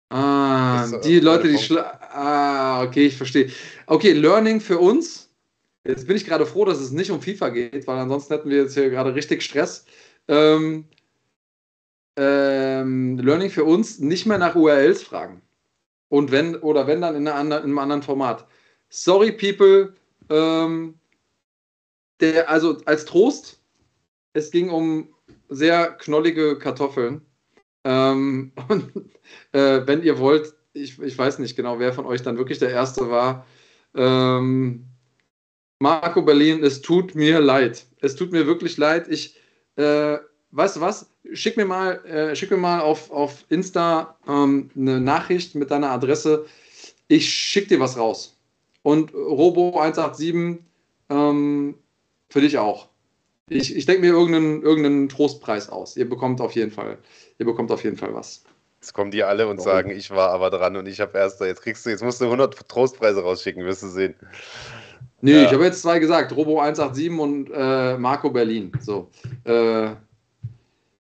Ah, 0.08 0.86
das, 0.88 1.00
die 1.00 1.16
äh, 1.16 1.20
Leute, 1.20 1.48
die 1.48 1.58
schlau. 1.58 1.82
Ah, 1.82 2.82
okay, 2.82 3.06
ich 3.06 3.16
verstehe. 3.16 3.50
Okay, 3.86 4.12
Learning 4.12 4.60
für 4.60 4.78
uns. 4.78 5.30
Jetzt 5.84 6.06
bin 6.06 6.16
ich 6.16 6.24
gerade 6.24 6.46
froh, 6.46 6.64
dass 6.64 6.80
es 6.80 6.90
nicht 6.90 7.10
um 7.10 7.22
FIFA 7.22 7.50
geht, 7.50 7.86
weil 7.86 7.98
ansonsten 7.98 8.34
hätten 8.34 8.50
wir 8.50 8.62
jetzt 8.62 8.74
hier 8.74 8.90
gerade 8.90 9.14
richtig 9.14 9.42
Stress. 9.42 9.84
Ähm, 10.28 10.84
ähm, 12.16 13.18
Learning 13.18 13.50
für 13.50 13.64
uns, 13.64 13.98
nicht 13.98 14.26
mehr 14.26 14.38
nach 14.38 14.56
URLs 14.56 15.02
fragen. 15.02 15.42
Und 16.08 16.30
wenn, 16.30 16.56
oder 16.56 16.86
wenn 16.86 17.00
dann 17.00 17.14
in, 17.14 17.28
einer, 17.28 17.58
in 17.58 17.64
einem 17.64 17.78
anderen 17.78 18.02
Format. 18.02 18.46
Sorry, 18.88 19.32
people, 19.32 19.94
ähm, 20.30 20.98
der, 22.20 22.48
also 22.48 22.78
als 22.86 23.04
Trost, 23.04 23.60
es 24.32 24.50
ging 24.50 24.70
um 24.70 25.14
sehr 25.48 25.92
knollige 25.92 26.58
Kartoffeln. 26.58 27.22
Ähm, 27.86 28.52
und 28.68 28.90
äh, 29.52 29.86
wenn 29.86 30.02
ihr 30.02 30.18
wollt, 30.18 30.54
ich, 30.72 31.00
ich 31.00 31.16
weiß 31.16 31.38
nicht 31.38 31.56
genau, 31.56 31.78
wer 31.78 31.92
von 31.92 32.04
euch 32.04 32.22
dann 32.22 32.36
wirklich 32.36 32.58
der 32.58 32.70
Erste 32.70 33.08
war. 33.08 33.46
Ähm, 33.94 34.84
Marco 35.78 36.22
Berlin, 36.22 36.64
es 36.64 36.82
tut 36.82 37.14
mir 37.14 37.40
leid. 37.40 37.86
Es 38.00 38.16
tut 38.16 38.32
mir 38.32 38.46
wirklich 38.46 38.76
leid. 38.76 39.08
Ich, 39.08 39.36
äh, 39.76 40.18
weißt 40.50 40.76
du 40.76 40.80
was? 40.80 41.10
Schick 41.32 41.56
mir 41.56 41.64
mal, 41.64 42.04
äh, 42.04 42.36
schick 42.36 42.50
mir 42.50 42.56
mal 42.56 42.80
auf, 42.80 43.10
auf 43.10 43.44
Insta 43.48 44.16
ähm, 44.28 44.70
eine 44.76 45.00
Nachricht 45.00 45.54
mit 45.54 45.70
deiner 45.70 45.90
Adresse. 45.90 46.46
Ich 47.08 47.28
schick 47.32 47.68
dir 47.68 47.80
was 47.80 47.96
raus. 47.96 48.36
Und 48.82 49.14
Robo 49.14 49.78
187 49.80 50.62
ähm, 51.08 51.74
für 52.28 52.40
dich 52.40 52.58
auch. 52.58 52.88
Ich, 53.48 53.76
ich 53.76 53.86
denke 53.86 54.00
mir 54.00 54.12
irgendeinen, 54.12 54.62
irgendeinen 54.62 55.08
Trostpreis 55.08 55.68
aus. 55.68 55.96
Ihr 55.96 56.08
bekommt 56.08 56.40
auf 56.40 56.52
jeden 56.52 56.72
Fall, 56.72 56.98
ihr 57.38 57.46
bekommt 57.46 57.70
auf 57.70 57.84
jeden 57.84 57.96
Fall 57.96 58.12
was. 58.12 58.42
Jetzt 58.80 58.92
kommen 58.92 59.10
die 59.10 59.22
alle 59.22 59.46
und 59.46 59.60
sagen, 59.60 59.90
ich 59.90 60.10
war 60.10 60.30
aber 60.30 60.50
dran 60.50 60.76
und 60.76 60.86
ich 60.86 61.00
habe 61.00 61.16
erst, 61.16 61.40
jetzt 61.40 61.62
kriegst 61.62 61.86
du, 61.86 61.90
jetzt 61.90 62.02
musst 62.02 62.20
du 62.20 62.26
100 62.26 62.68
Trostpreise 62.68 63.22
rausschicken, 63.22 63.64
wirst 63.64 63.82
du 63.82 63.88
sehen. 63.88 64.14
Nee, 65.20 65.32
ja. 65.32 65.44
ich 65.44 65.52
habe 65.52 65.64
jetzt 65.64 65.82
zwei 65.82 65.98
gesagt, 65.98 66.34
Robo 66.36 66.60
187 66.60 67.10
und 67.18 67.50
äh, 67.52 67.96
Marco 67.96 68.30
Berlin. 68.30 68.72
So. 68.80 69.10
Äh, 69.44 69.90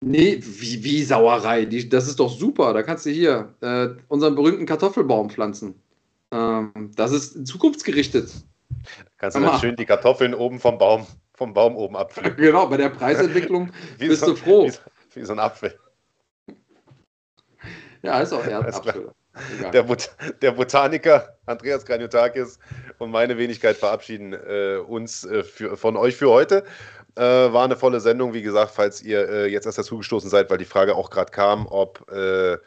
nee, 0.01 0.39
wie, 0.41 0.84
wie 0.84 1.03
Sauerei. 1.03 1.65
Die, 1.65 1.89
das 1.89 2.07
ist 2.07 2.19
doch 2.19 2.30
super. 2.30 2.73
Da 2.73 2.81
kannst 2.81 3.05
du 3.05 3.09
hier 3.09 3.53
äh, 3.61 3.89
unseren 4.07 4.35
berühmten 4.35 4.65
Kartoffelbaum 4.65 5.30
pflanzen. 5.30 5.76
Ähm, 6.31 6.91
das 6.95 7.11
ist 7.11 7.45
zukunftsgerichtet. 7.45 8.31
Kannst 9.17 9.38
du 9.38 9.41
dann 9.41 9.59
schön 9.59 9.76
die 9.76 9.85
Kartoffeln 9.85 10.34
oben 10.34 10.59
vom 10.59 10.77
Baum, 10.77 11.05
vom 11.36 11.53
Baum 11.53 11.76
oben 11.76 11.95
abpflücken. 11.95 12.36
Genau, 12.45 12.68
bei 12.68 12.78
der 12.78 12.90
Preisentwicklung 12.90 13.72
bist 13.99 14.22
so, 14.22 14.28
du 14.28 14.36
froh. 14.36 14.68
Wie, 15.14 15.22
wie, 15.22 15.26
so 15.26 15.34
ein 15.34 15.40
Apfel. 15.40 15.78
Ja, 18.02 18.20
ist 18.20 18.34
auch 18.34 18.45
eher 18.45 18.60
Apfel. 18.60 19.12
Der, 19.74 19.84
Bot 19.84 20.10
der, 20.41 20.52
Botaniker 20.52 21.38
Andreas 21.45 21.86
Graniotakis 21.86 22.57
und 22.99 23.12
meine 23.12 23.38
Wenigkeit 23.38 23.76
verabschieden 23.76 24.32
äh, 24.32 24.78
uns 24.78 25.26
äh, 25.26 25.44
für, 25.44 25.76
von 25.76 25.98
euch 25.98 26.16
für 26.16 26.30
heute. 26.30 26.64
Äh, 27.18 27.22
war 27.22 27.66
eine 27.66 27.76
volle 27.76 27.99
Sendung, 27.99 28.34
wie 28.34 28.41
gesagt, 28.41 28.72
falls 28.72 29.02
ihr 29.02 29.28
äh, 29.28 29.48
jetzt 29.48 29.66
erst 29.66 29.78
dazu 29.78 29.98
gestoßen 29.98 30.30
seid, 30.30 30.49
weil 30.49 30.57
die 30.57 30.66
Frage 30.66 30.95
auch 30.95 31.10
gerade 31.10 31.32
kam, 31.32 31.68
ob 31.68 32.10
äh, 32.12 32.57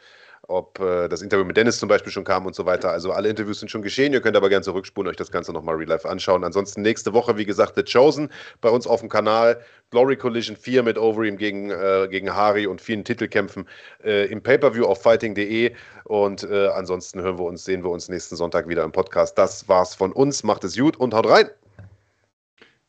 ob 0.49 0.79
äh, 0.79 1.07
das 1.07 1.21
Interview 1.21 1.45
mit 1.45 1.57
Dennis 1.57 1.79
zum 1.79 1.87
Beispiel 1.87 2.11
schon 2.11 2.23
kam 2.23 2.45
und 2.45 2.55
so 2.55 2.65
weiter. 2.65 2.89
Also 2.91 3.11
alle 3.11 3.29
Interviews 3.29 3.59
sind 3.59 3.69
schon 3.69 3.81
geschehen. 3.81 4.13
Ihr 4.13 4.21
könnt 4.21 4.35
aber 4.35 4.49
gerne 4.49 4.63
zurückspulen, 4.63 5.09
euch 5.09 5.15
das 5.15 5.31
Ganze 5.31 5.53
nochmal 5.53 5.75
real 5.75 5.87
life 5.87 6.09
anschauen. 6.09 6.43
Ansonsten 6.43 6.81
nächste 6.81 7.13
Woche, 7.13 7.37
wie 7.37 7.45
gesagt, 7.45 7.73
The 7.75 7.83
Chosen 7.83 8.29
bei 8.59 8.69
uns 8.69 8.87
auf 8.87 8.99
dem 8.99 9.09
Kanal. 9.09 9.61
Glory 9.91 10.17
Collision 10.17 10.55
4 10.55 10.83
mit 10.83 10.97
Overeem 10.97 11.37
gegen, 11.37 11.71
äh, 11.71 12.07
gegen 12.09 12.33
Hari 12.33 12.67
und 12.67 12.81
vielen 12.81 13.03
Titelkämpfen 13.03 13.67
äh, 14.03 14.25
im 14.25 14.41
Pay-Per-View 14.41 14.85
auf 14.85 15.01
fighting.de. 15.01 15.73
Und 16.05 16.43
äh, 16.43 16.67
ansonsten 16.67 17.21
hören 17.21 17.37
wir 17.37 17.45
uns, 17.45 17.63
sehen 17.63 17.83
wir 17.83 17.91
uns 17.91 18.09
nächsten 18.09 18.35
Sonntag 18.35 18.67
wieder 18.67 18.83
im 18.83 18.91
Podcast. 18.91 19.37
Das 19.37 19.67
war's 19.67 19.95
von 19.95 20.11
uns. 20.11 20.43
Macht 20.43 20.63
es 20.63 20.75
gut 20.75 20.97
und 20.97 21.13
haut 21.13 21.27
rein. 21.27 21.49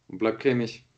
Und 0.09 0.19
bleibt 0.19 0.41
cremig. 0.41 0.90